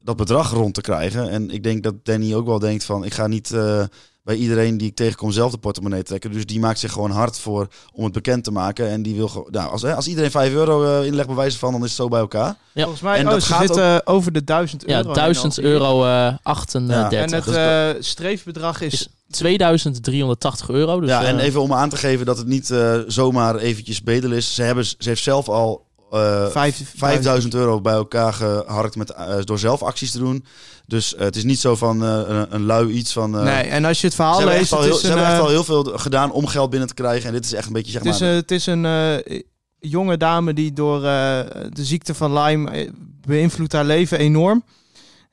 dat 0.00 0.16
bedrag 0.16 0.50
rond 0.50 0.74
te 0.74 0.80
krijgen. 0.80 1.30
En 1.30 1.50
ik 1.50 1.62
denk 1.62 1.82
dat 1.82 1.94
Danny 2.04 2.34
ook 2.34 2.46
wel 2.46 2.58
denkt 2.58 2.84
van, 2.84 3.04
ik 3.04 3.14
ga 3.14 3.26
niet 3.26 3.50
eh, 3.52 3.84
bij 4.24 4.36
iedereen 4.36 4.78
die 4.78 4.88
ik 4.88 4.94
tegenkom 4.94 5.30
zelf 5.30 5.50
de 5.50 5.58
portemonnee 5.58 6.02
trekken. 6.02 6.32
Dus 6.32 6.46
die 6.46 6.60
maakt 6.60 6.78
zich 6.78 6.92
gewoon 6.92 7.10
hard 7.10 7.38
voor 7.38 7.68
om 7.92 8.04
het 8.04 8.12
bekend 8.12 8.44
te 8.44 8.50
maken. 8.50 8.88
En 8.88 9.02
die 9.02 9.14
wil 9.14 9.28
gewoon, 9.28 9.48
nou, 9.50 9.70
als, 9.70 9.82
hè, 9.82 9.94
als 9.94 10.06
iedereen 10.06 10.30
5 10.30 10.52
euro 10.52 10.84
eh, 10.84 11.06
inlegt 11.06 11.26
bij 11.26 11.36
wijze 11.36 11.58
van, 11.58 11.72
dan 11.72 11.80
is 11.80 11.88
het 11.88 11.96
zo 11.96 12.08
bij 12.08 12.20
elkaar. 12.20 12.56
Ja. 12.72 12.82
Volgens 12.82 13.02
mij 13.02 13.18
En 13.18 13.26
oh, 13.26 13.32
dat 13.32 13.42
ze 13.42 13.52
gaat 13.52 13.66
zitten 13.66 14.06
over 14.06 14.32
de 14.32 14.44
1000 14.44 14.82
ja, 14.86 14.96
euro. 14.96 15.04
heen 15.04 15.14
1000 15.14 15.56
alweer. 15.56 15.72
euro 15.72 16.04
eh 16.04 16.34
38. 16.42 17.18
En 17.18 17.32
het 17.32 17.44
Dus 17.44 17.54
eh, 17.54 18.02
streefbedrag 18.02 18.80
is, 18.80 18.92
Is 18.92 19.08
2380 19.30 20.68
euro. 20.68 21.00
Dus, 21.00 21.08
ja, 21.08 21.24
en 21.24 21.38
eh, 21.38 21.44
even 21.44 21.60
om 21.60 21.72
aan 21.72 21.88
te 21.88 21.96
geven 21.96 22.26
dat 22.26 22.38
het 22.38 22.46
niet 22.46 22.70
eh, 22.70 22.98
zomaar 23.06 23.56
eventjes 23.56 24.02
bedel 24.02 24.32
is. 24.32 24.54
Ze, 24.54 24.62
hebben, 24.62 24.84
ze 24.84 24.96
heeft 24.98 25.22
zelf 25.22 25.48
al 25.48 25.86
eh, 26.14 26.46
Vijf- 26.46 26.92
5000 26.96 27.54
euro 27.54 27.80
bij 27.80 27.92
elkaar 27.94 28.32
geharkt 28.32 28.96
met, 28.96 29.10
eh, 29.10 29.34
door 29.44 29.58
zelf 29.58 29.82
acties 29.82 30.10
te 30.10 30.18
doen. 30.18 30.44
Dus 30.86 31.14
eh, 31.14 31.20
het 31.24 31.36
is 31.36 31.44
niet 31.44 31.58
zo 31.60 31.76
van 31.76 32.04
eh, 32.04 32.20
een, 32.26 32.46
een 32.54 32.64
lui 32.64 32.90
iets 32.92 33.12
van... 33.12 33.38
eh, 33.38 33.44
nee, 33.44 33.62
en 33.62 33.84
als 33.84 34.00
je 34.00 34.06
het 34.06 34.16
ze 34.16 34.22
verhaal 34.22 34.38
hebben, 34.38 34.56
leest, 34.58 34.70
heel, 34.70 34.80
is 34.94 35.00
ze 35.00 35.06
een, 35.06 35.08
hebben 35.08 35.26
echt 35.26 35.36
eh, 35.38 35.44
al 35.44 35.48
heel 35.50 35.64
veel 35.64 35.82
gedaan 35.84 36.32
om 36.32 36.46
geld 36.46 36.70
binnen 36.70 36.88
te 36.88 36.94
krijgen. 36.94 37.26
En 37.28 37.32
dit 37.34 37.44
is 37.44 37.52
echt 37.52 37.66
een 37.66 37.72
beetje, 37.72 37.90
zeg 37.92 38.02
Het 38.02 38.14
is, 38.14 38.20
maar... 38.20 38.30
eh, 38.30 38.36
het 38.36 38.50
is 38.50 38.66
een 38.66 38.84
eh, 38.84 39.40
jonge 39.78 40.16
dame 40.16 40.52
die 40.52 40.72
door 40.72 40.96
eh, 40.96 41.40
de 41.70 41.84
ziekte 41.84 42.14
van 42.14 42.32
Lyme 42.38 42.70
eh, 42.70 42.90
beïnvloedt 43.26 43.72
haar 43.72 43.84
leven 43.84 44.18
enorm. 44.18 44.64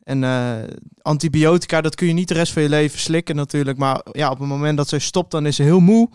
En 0.03 0.23
eh, 0.23 0.51
antibiotica, 1.01 1.81
dat 1.81 1.95
kun 1.95 2.07
je 2.07 2.13
niet 2.13 2.27
de 2.27 2.33
rest 2.33 2.53
van 2.53 2.61
je 2.61 2.69
leven 2.69 2.99
slikken 2.99 3.35
natuurlijk. 3.35 3.77
Maar 3.77 4.01
ja, 4.11 4.29
op 4.31 4.39
het 4.39 4.47
moment 4.47 4.77
dat 4.77 4.89
zij 4.89 4.99
stopt, 4.99 5.31
dan 5.31 5.45
is 5.45 5.55
ze 5.55 5.63
heel 5.63 5.79
moe. 5.79 6.09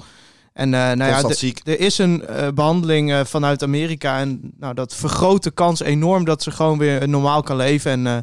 En 0.57 0.75
eh, 0.75 0.81
nou 0.81 0.97
ja, 0.99 1.07
constant 1.09 1.33
de- 1.33 1.39
ziek. 1.39 1.61
er 1.65 1.81
is 1.81 1.99
een 1.99 2.27
eh, 2.27 2.49
behandeling 2.55 3.13
eh, 3.13 3.25
vanuit 3.25 3.63
Amerika. 3.63 4.19
En 4.19 4.53
nou, 4.59 4.75
dat 4.75 4.95
vergroot 4.95 5.43
de 5.43 5.51
kans 5.51 5.81
enorm 5.81 6.25
dat 6.25 6.43
ze 6.43 6.51
gewoon 6.51 6.79
weer 6.79 7.09
normaal 7.09 7.43
kan 7.43 7.57
leven. 7.57 7.91
En 7.91 8.07
eh, 8.07 8.17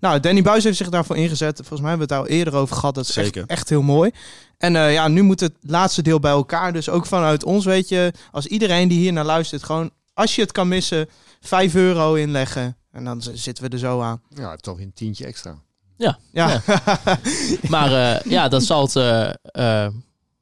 nou, 0.00 0.20
Danny 0.20 0.42
Buis 0.42 0.64
heeft 0.64 0.76
zich 0.76 0.88
daarvoor 0.88 1.16
ingezet. 1.16 1.56
Volgens 1.56 1.80
mij 1.80 1.88
hebben 1.90 2.08
we 2.08 2.14
het 2.14 2.22
al 2.24 2.28
eerder 2.30 2.54
over 2.54 2.76
gehad. 2.76 2.94
Dat 2.94 3.08
is 3.08 3.16
echt, 3.16 3.24
Zeker. 3.26 3.44
echt 3.46 3.68
heel 3.68 3.82
mooi. 3.82 4.10
En 4.58 4.76
eh, 4.76 4.92
ja, 4.92 5.08
nu 5.08 5.22
moet 5.22 5.40
het 5.40 5.52
laatste 5.60 6.02
deel 6.02 6.20
bij 6.20 6.30
elkaar. 6.30 6.72
Dus 6.72 6.88
ook 6.88 7.06
vanuit 7.06 7.44
ons 7.44 7.64
weet 7.64 7.88
je, 7.88 8.12
als 8.30 8.46
iedereen 8.46 8.88
die 8.88 8.98
hier 8.98 9.12
naar 9.12 9.24
luistert, 9.24 9.62
gewoon 9.64 9.90
als 10.14 10.34
je 10.34 10.40
het 10.42 10.52
kan 10.52 10.68
missen, 10.68 11.08
5 11.40 11.74
euro 11.74 12.14
inleggen. 12.14 12.76
En 12.92 13.04
dan 13.04 13.22
zitten 13.32 13.64
we 13.64 13.70
er 13.70 13.78
zo 13.78 14.00
aan. 14.00 14.20
Ja, 14.28 14.56
toch 14.56 14.80
een 14.80 14.92
tientje 14.94 15.26
extra. 15.26 15.54
Ja, 15.96 16.18
Ja. 16.32 16.60
Maar 17.68 17.92
eh, 18.16 18.30
ja, 18.30 18.48
dat 18.48 18.62
zal 18.64 18.82
het. 18.92 18.94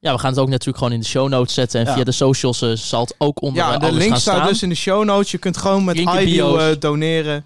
Ja, 0.02 0.12
we 0.12 0.18
gaan 0.18 0.30
het 0.30 0.38
ook 0.38 0.48
natuurlijk 0.48 0.78
gewoon 0.78 0.92
in 0.92 1.00
de 1.00 1.06
show 1.06 1.28
notes 1.28 1.54
zetten. 1.54 1.80
En 1.80 1.86
Ja. 1.86 1.94
via 1.94 2.04
de 2.04 2.12
socials 2.12 2.62
eh, 2.62 2.70
zal 2.72 3.00
het 3.02 3.14
ook 3.18 3.42
onder 3.42 3.62
ja 3.62 3.74
eh, 3.74 3.80
de 3.80 3.92
link 3.92 4.16
staat 4.16 4.20
staan. 4.20 4.46
dus 4.46 4.62
in 4.62 4.68
de 4.68 4.74
show 4.74 5.04
notes. 5.04 5.30
Je 5.30 5.38
kunt 5.38 5.56
gewoon 5.56 5.84
met 5.84 5.94
bio's. 6.24 6.60
eh, 6.62 6.80
doneren. 6.80 7.44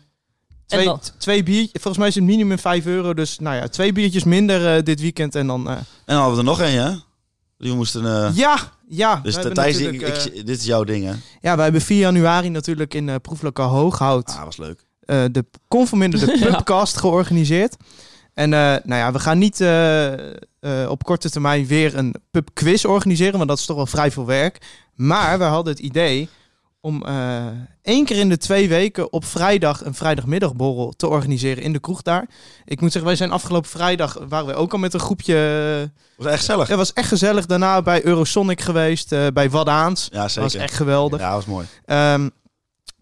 Twee, 0.67 0.85
dan- 0.85 1.01
twee 1.19 1.43
biertjes, 1.43 1.71
volgens 1.73 1.99
mij 1.99 2.09
is 2.09 2.15
het 2.15 2.25
minimum 2.25 2.59
5 2.59 2.87
euro. 2.87 3.15
Dus 3.15 3.39
nou 3.39 3.57
ja, 3.57 3.69
twee 3.69 3.93
biertjes 3.93 4.25
minder 4.25 4.85
dit 4.85 5.01
weekend. 5.01 5.35
En 5.35 5.47
dan. 5.47 5.69
eh, 5.69 5.73
En 5.77 5.85
dan 6.05 6.17
hadden 6.17 6.33
we 6.35 6.39
er 6.41 6.45
nog 6.47 6.61
een, 6.61 6.73
hè? 6.79 6.91
Die 7.59 7.73
moesten... 7.75 8.07
eh, 8.25 8.37
ja, 8.37 8.59
ja. 8.89 9.21
dus 9.23 9.37
we 9.37 9.53
Thijs, 9.53 9.79
ik, 9.79 10.01
ik- 10.01 10.47
dit 10.47 10.59
is 10.59 10.65
jouw 10.65 10.85
ding, 10.85 11.05
hè? 11.05 11.13
ja, 11.41 11.55
wij 11.55 11.65
hebben 11.65 11.81
4 11.83 11.99
januari 11.99 12.49
natuurlijk 12.49 12.95
in 12.95 13.09
eh 13.09 13.15
proeflokaal 13.23 13.69
Hooghout. 13.69 14.29
Ah, 14.29 14.45
was 14.45 14.57
leuk. 14.57 14.85
eh, 15.01 15.25
de 15.33 15.45
Conforminder 15.69 16.21
de 16.27 16.39
Ja. 16.39 16.47
Pubcast 16.47 16.97
georganiseerd. 16.97 17.77
En 18.37 18.53
eh, 18.53 18.59
nou 18.61 19.01
ja, 19.01 19.13
we 19.13 19.19
gaan 19.19 19.39
niet 19.39 19.61
eh, 19.61 20.13
eh, 20.13 20.89
op 20.89 21.05
korte 21.05 21.31
termijn 21.31 21.67
weer 21.67 21.97
een 21.97 22.15
pubquiz 22.31 22.85
organiseren, 22.85 23.37
want 23.37 23.49
dat 23.49 23.59
is 23.59 23.67
toch 23.67 23.77
wel 23.77 23.87
vrij 23.87 24.11
veel 24.11 24.27
werk. 24.27 24.59
Maar 24.95 25.39
we 25.39 25.45
hadden 25.45 25.73
het 25.73 25.83
idee 25.83 26.29
om 26.81 27.05
één 27.83 28.05
keer 28.05 28.17
in 28.17 28.29
de 28.29 28.37
twee 28.37 28.69
weken 28.69 29.13
op 29.13 29.25
vrijdag 29.25 29.85
een 29.85 29.95
vrijdagmiddagborrel 29.95 30.93
te 30.97 31.09
organiseren 31.09 31.63
in 31.63 31.73
de 31.73 31.79
kroeg 31.79 32.03
daar. 32.03 32.29
Ik 32.65 32.81
moet 32.81 32.93
zeggen, 32.93 33.11
wij 33.11 33.17
zijn 33.19 33.31
afgelopen 33.31 33.71
vrijdag, 33.71 34.19
waren 34.29 34.47
we 34.47 34.55
ook 34.55 34.73
al 34.73 34.79
met 34.79 34.95
een 34.95 35.01
groepje... 35.01 35.91
Was 36.17 36.27
echt 36.27 36.39
gezellig. 36.39 36.69
Het 36.69 36.77
was 36.77 36.93
echt 36.93 37.09
gezellig. 37.09 37.47
Daarna 37.47 37.83
bij 37.83 38.05
Eurosonic 38.05 38.61
geweest, 38.61 39.09
bij 39.33 39.51
Waddaans. 39.51 40.09
Ja, 40.13 40.21
Dat 40.21 40.31
zeker. 40.31 40.43
was 40.43 40.55
echt 40.55 40.75
geweldig. 40.75 41.21
Ja, 41.21 41.33
was 41.35 41.47
mooi. 41.47 41.67
Ehm, 41.85 42.29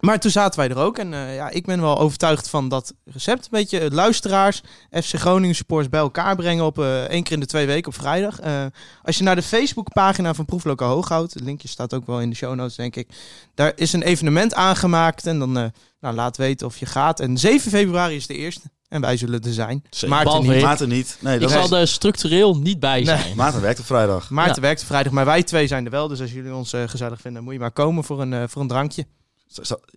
maar 0.05 0.21
toen 0.21 0.31
zaten 0.31 0.59
wij 0.61 0.69
er 0.69 0.77
ook. 0.79 0.99
En 0.99 1.15
eh, 1.15 1.35
ja, 1.35 1.51
ik 1.51 1.67
ben 1.67 1.81
wel 1.81 1.99
overtuigd 1.99 2.49
van 2.49 2.69
dat 2.69 2.95
recept. 3.05 3.45
Een 3.45 3.49
beetje 3.51 3.79
eh, 3.81 3.91
luisteraars, 3.91 4.63
FC 5.03 5.15
Groningen 5.15 5.55
supporters 5.55 5.89
bij 5.91 6.01
elkaar 6.01 6.37
brengen 6.37 6.65
op 6.65 6.79
eh, 6.79 7.03
één 7.03 7.23
keer 7.23 7.33
in 7.33 7.41
de 7.41 7.47
twee 7.47 7.67
weken 7.67 7.89
op 7.89 7.95
vrijdag. 7.99 8.41
Eh, 8.41 8.65
als 9.03 9.19
je 9.19 9.25
naar 9.25 9.37
de 9.37 9.43
Facebookpagina 9.43 10.35
van 10.35 10.45
Proeflokaal 10.45 10.89
Hooghout, 10.95 11.35
het 11.35 11.43
linkje 11.43 11.69
staat 11.69 11.95
ook 11.95 12.07
wel 12.07 12.21
in 12.21 12.31
de 12.31 12.37
show 12.37 12.55
notes 12.55 12.75
denk 12.77 12.97
ik. 12.97 13.09
Daar 13.55 13.73
is 13.77 13.93
een 13.93 14.03
evenement 14.03 14.55
aangemaakt 14.55 15.27
en 15.27 15.39
dan 15.39 15.59
eh, 15.59 15.65
nou, 16.01 16.15
laat 16.15 16.37
weten 16.37 16.67
of 16.67 16.77
je 16.77 16.87
gaat. 16.87 17.21
En 17.21 17.39
7 17.39 17.71
februari 17.71 18.17
is 18.17 18.27
de 18.27 18.35
eerste. 18.35 18.73
En 18.89 19.01
wij 19.01 19.17
zullen 19.17 19.41
er 19.41 19.53
zijn. 19.53 19.83
Zeker. 19.91 20.09
Maarten 20.17 20.43
niet. 20.43 20.51
ik. 20.53 20.63
Maarten 20.63 20.89
niet. 20.89 21.17
Nee, 21.21 21.35
Ik 21.35 21.41
dat 21.41 21.51
zal 21.51 21.69
was... 21.69 21.81
er 21.81 21.89
structureel 21.89 22.57
niet 22.57 22.81
bij 22.81 22.95
Nee. 23.03 23.05
zijn. 23.05 23.37
Maarten 23.37 23.61
werkt 23.61 23.79
op 23.79 23.85
vrijdag. 23.87 24.31
Maarten 24.31 24.55
Ja. 24.55 24.61
werkt 24.61 24.85
vrijdag, 24.85 25.13
maar 25.13 25.25
wij 25.25 25.43
twee 25.43 25.67
zijn 25.67 25.85
er 25.85 25.91
wel. 25.91 26.09
Dus 26.09 26.21
als 26.21 26.33
jullie 26.33 26.55
ons 26.55 26.73
gezellig 26.87 27.21
vinden, 27.21 27.45
moet 27.45 27.53
je 27.53 27.59
maar 27.59 27.73
komen 27.73 28.05
voor 28.05 28.21
een, 28.21 28.49
voor 28.49 28.63
een 28.63 28.69
drankje. 28.69 29.07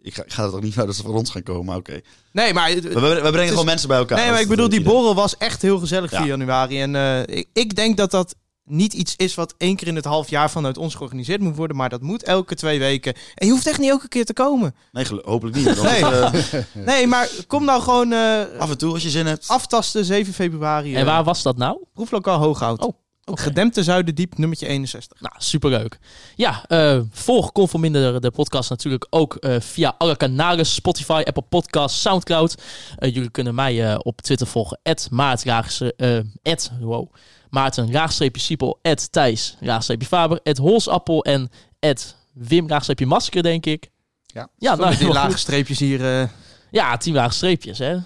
Ik 0.02 0.14
ga, 0.14 0.24
ik 0.24 0.34
ga 0.34 0.44
het 0.46 0.54
ook 0.54 0.62
niet 0.64 0.78
uit 0.78 0.88
dat 0.88 0.96
ze 0.96 1.04
voor 1.04 1.14
ons 1.16 1.30
gaan 1.32 1.44
komen, 1.44 1.66
maar 1.66 1.78
oké. 1.78 2.02
Nee, 2.32 2.54
maar... 2.54 2.74
We, 2.74 3.28
brengen 3.32 3.48
gewoon 3.50 3.66
mensen 3.66 3.88
bij 3.88 3.98
elkaar. 3.98 4.18
Nee, 4.18 4.32
maar 4.32 4.42
ik 4.42 4.48
bedoel, 4.48 4.70
die 4.70 4.80
idee. 4.80 4.94
borrel 4.94 5.16
was 5.16 5.38
echt 5.38 5.62
heel 5.62 5.80
gezellig 5.80 6.10
4 6.10 6.20
Ja. 6.20 6.26
januari. 6.26 6.82
En 6.82 6.96
eh, 6.96 7.38
ik, 7.38 7.48
ik 7.54 7.76
denk 7.76 7.98
dat 7.98 8.12
dat 8.12 8.36
niet 8.64 8.94
iets 8.94 9.16
is 9.16 9.36
wat 9.36 9.54
één 9.58 9.76
keer 9.76 9.88
in 9.88 9.96
het 9.96 10.06
half 10.06 10.30
jaar 10.30 10.52
vanuit 10.52 10.78
ons 10.78 10.96
georganiseerd 10.96 11.42
moet 11.42 11.56
worden. 11.56 11.78
Maar 11.78 11.90
dat 11.90 12.02
moet 12.02 12.24
elke 12.24 12.56
twee 12.56 12.80
weken. 12.80 13.14
En 13.36 13.46
je 13.46 13.52
hoeft 13.54 13.68
echt 13.68 13.80
niet 13.80 13.90
elke 13.90 14.08
keer 14.08 14.26
te 14.26 14.34
komen. 14.34 14.76
Nee, 14.92 15.06
hopelijk 15.24 15.56
niet. 15.56 15.66
want 15.66 15.82
Nee. 15.82 16.02
eh, 16.04 16.34
Nee, 16.86 17.08
maar 17.08 17.30
kom 17.48 17.66
nou 17.66 17.82
gewoon 17.82 18.12
eh, 18.12 18.42
af 18.60 18.70
en 18.70 18.78
toe 18.78 18.94
als 18.94 19.04
je 19.04 19.10
zin 19.10 19.26
hebt. 19.26 19.48
aftasten 19.48 20.06
7 20.06 20.34
februari. 20.34 20.96
En 20.96 21.06
waar 21.06 21.24
was 21.24 21.42
dat 21.44 21.58
nou? 21.58 21.78
Proeflokaal 21.94 22.40
Hooghout. 22.40 22.86
Oh, 22.86 22.94
oké. 23.28 23.42
Gedempte 23.42 23.84
Zuiderdiep, 23.84 24.38
nummertje 24.38 24.68
61. 24.68 25.22
Nou, 25.22 25.34
superleuk. 25.38 26.00
Ja, 26.36 26.66
eh 26.68 27.02
volg 27.12 27.52
Conforminder 27.52 28.22
de 28.22 28.32
podcast 28.32 28.70
natuurlijk 28.70 29.08
ook 29.10 29.36
eh, 29.36 29.60
via 29.60 29.96
alle 29.98 30.16
kanalen. 30.16 30.66
Spotify, 30.66 31.22
Apple 31.26 31.44
Podcasts, 31.50 32.02
Soundcloud. 32.02 32.56
Eh, 32.98 33.14
jullie 33.14 33.30
kunnen 33.30 33.56
mij 33.56 33.98
op 33.98 34.22
Twitter 34.22 34.48
volgen. 34.48 34.80
At, 34.84 35.08
wow, 36.80 37.14
Maarten, 37.50 37.92
raagstreepje 37.92 38.42
Siepel, 38.42 38.80
at 38.82 39.12
Thijs, 39.12 39.56
raagstreepje 39.60 40.08
Faber, 40.08 40.40
at 40.44 40.58
Holsappel 40.58 41.24
en 41.24 41.50
at 41.80 42.16
Wim, 42.34 42.68
raagstreepje 42.68 43.06
Masker, 43.06 43.44
denk 43.44 43.66
ik. 43.66 43.90
Ja. 44.26 44.50
ja 44.58 44.76
Met 44.76 44.90
die 44.98 45.00
nou, 45.08 45.14
lage 45.14 45.30
goed. 45.30 45.40
streepjes 45.40 45.80
hier. 45.80 46.30
Ja, 46.72 46.98
tien 46.98 47.14
lage 47.14 47.34
streepjes, 47.34 47.78
hè. 47.78 47.98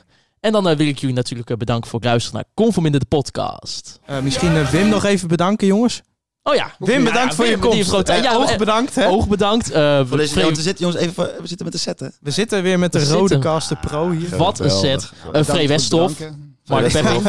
En 0.42 0.52
dan 0.52 0.68
eh, 0.70 0.76
wil 0.78 0.88
ik 0.88 1.00
jullie 1.00 1.16
natuurlijk 1.16 1.50
eh, 1.50 1.58
bedanken 1.58 1.90
voor 1.90 2.00
het 2.00 2.08
luisteren 2.08 2.36
naar 2.40 2.50
Conforminder 2.54 3.00
de 3.02 3.06
podcast. 3.06 4.00
Eh, 4.06 4.20
misschien 4.20 4.66
Wim 4.70 4.90
nog 4.90 5.04
even 5.04 5.28
bedanken, 5.28 5.68
jongens. 5.68 6.02
Oh 6.44 6.56
ja. 6.56 6.72
Wim, 6.80 7.04
bedankt 7.04 7.30
Ja, 7.30 7.36
voor 7.36 7.46
je 7.46 7.52
Wim, 7.52 7.62
die 7.62 7.74
heeft 7.74 7.90
komst. 7.90 8.10
grote- 8.10 8.24
ja, 8.24 8.36
Oog 8.36 8.58
bedankt, 8.58 8.96
hè. 8.96 9.08
Oog 9.08 9.28
bedankt. 9.28 9.72
Eh, 9.72 10.02
Voor 10.06 10.18
deze, 10.18 10.48
we 10.50 10.62
zitten, 10.62 10.86
jongens, 10.86 11.02
even, 11.04 11.24
we 11.42 11.48
zitten 11.48 11.66
met 11.66 11.74
de 11.76 11.80
set, 11.82 12.00
hè? 12.00 12.08
We 12.22 12.32
zitten 12.32 12.64
weer 12.64 12.80
met 12.80 12.92
de 12.92 13.00
We 13.00 13.06
zitten. 13.06 13.28
Rodecaster 13.28 13.78
Pro 13.78 14.10
hier. 14.10 14.38
Wat 14.38 14.60
een 14.60 14.70
set. 14.72 15.12
Uh, 15.36 15.44
Free 15.44 15.68
Westhoff. 15.68 16.20
Mark 16.66 16.92
Perry. 16.92 17.22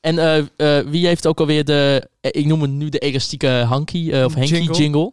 En 0.00 0.18
eh, 0.18 0.38
eh, 0.78 0.86
wie 0.86 1.06
heeft 1.06 1.26
ook 1.26 1.40
alweer 1.40 1.64
de, 1.64 2.08
ik 2.20 2.46
noem 2.46 2.62
het 2.62 2.70
nu 2.70 2.88
de 2.88 2.98
elastieke 2.98 3.48
Hanky, 3.68 4.10
eh, 4.12 4.24
of 4.24 4.34
Henky 4.34 4.54
Jingle. 4.54 4.76
jingle. 4.76 5.12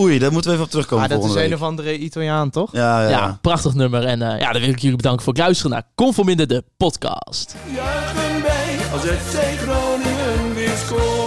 Oei, 0.00 0.18
daar 0.18 0.32
moeten 0.32 0.50
we 0.50 0.54
even 0.56 0.64
op 0.64 0.70
terugkomen 0.72 1.04
Ah, 1.04 1.10
dat 1.10 1.24
is 1.24 1.34
een 1.34 1.54
of 1.54 1.62
andere 1.62 1.98
Italiaan, 1.98 2.50
toch? 2.50 2.72
Ja, 2.72 3.02
ja, 3.02 3.08
Ja, 3.08 3.38
prachtig 3.40 3.74
nummer. 3.74 4.04
En 4.04 4.22
eh, 4.22 4.40
ja, 4.40 4.52
dan 4.52 4.60
wil 4.60 4.70
ik 4.70 4.78
jullie 4.78 4.96
bedanken 4.96 5.24
voor 5.24 5.32
het 5.32 5.42
luisteren 5.42 5.70
naar 5.72 5.82
Conforminder 5.94 6.46
de 6.46 6.64
podcast. 6.76 7.54
Juichen 7.74 8.42
wij 8.42 8.76
als 8.92 9.02
FC 9.02 9.38
Groningen 9.60 10.54
weer 10.54 10.76
scoort. 10.86 11.25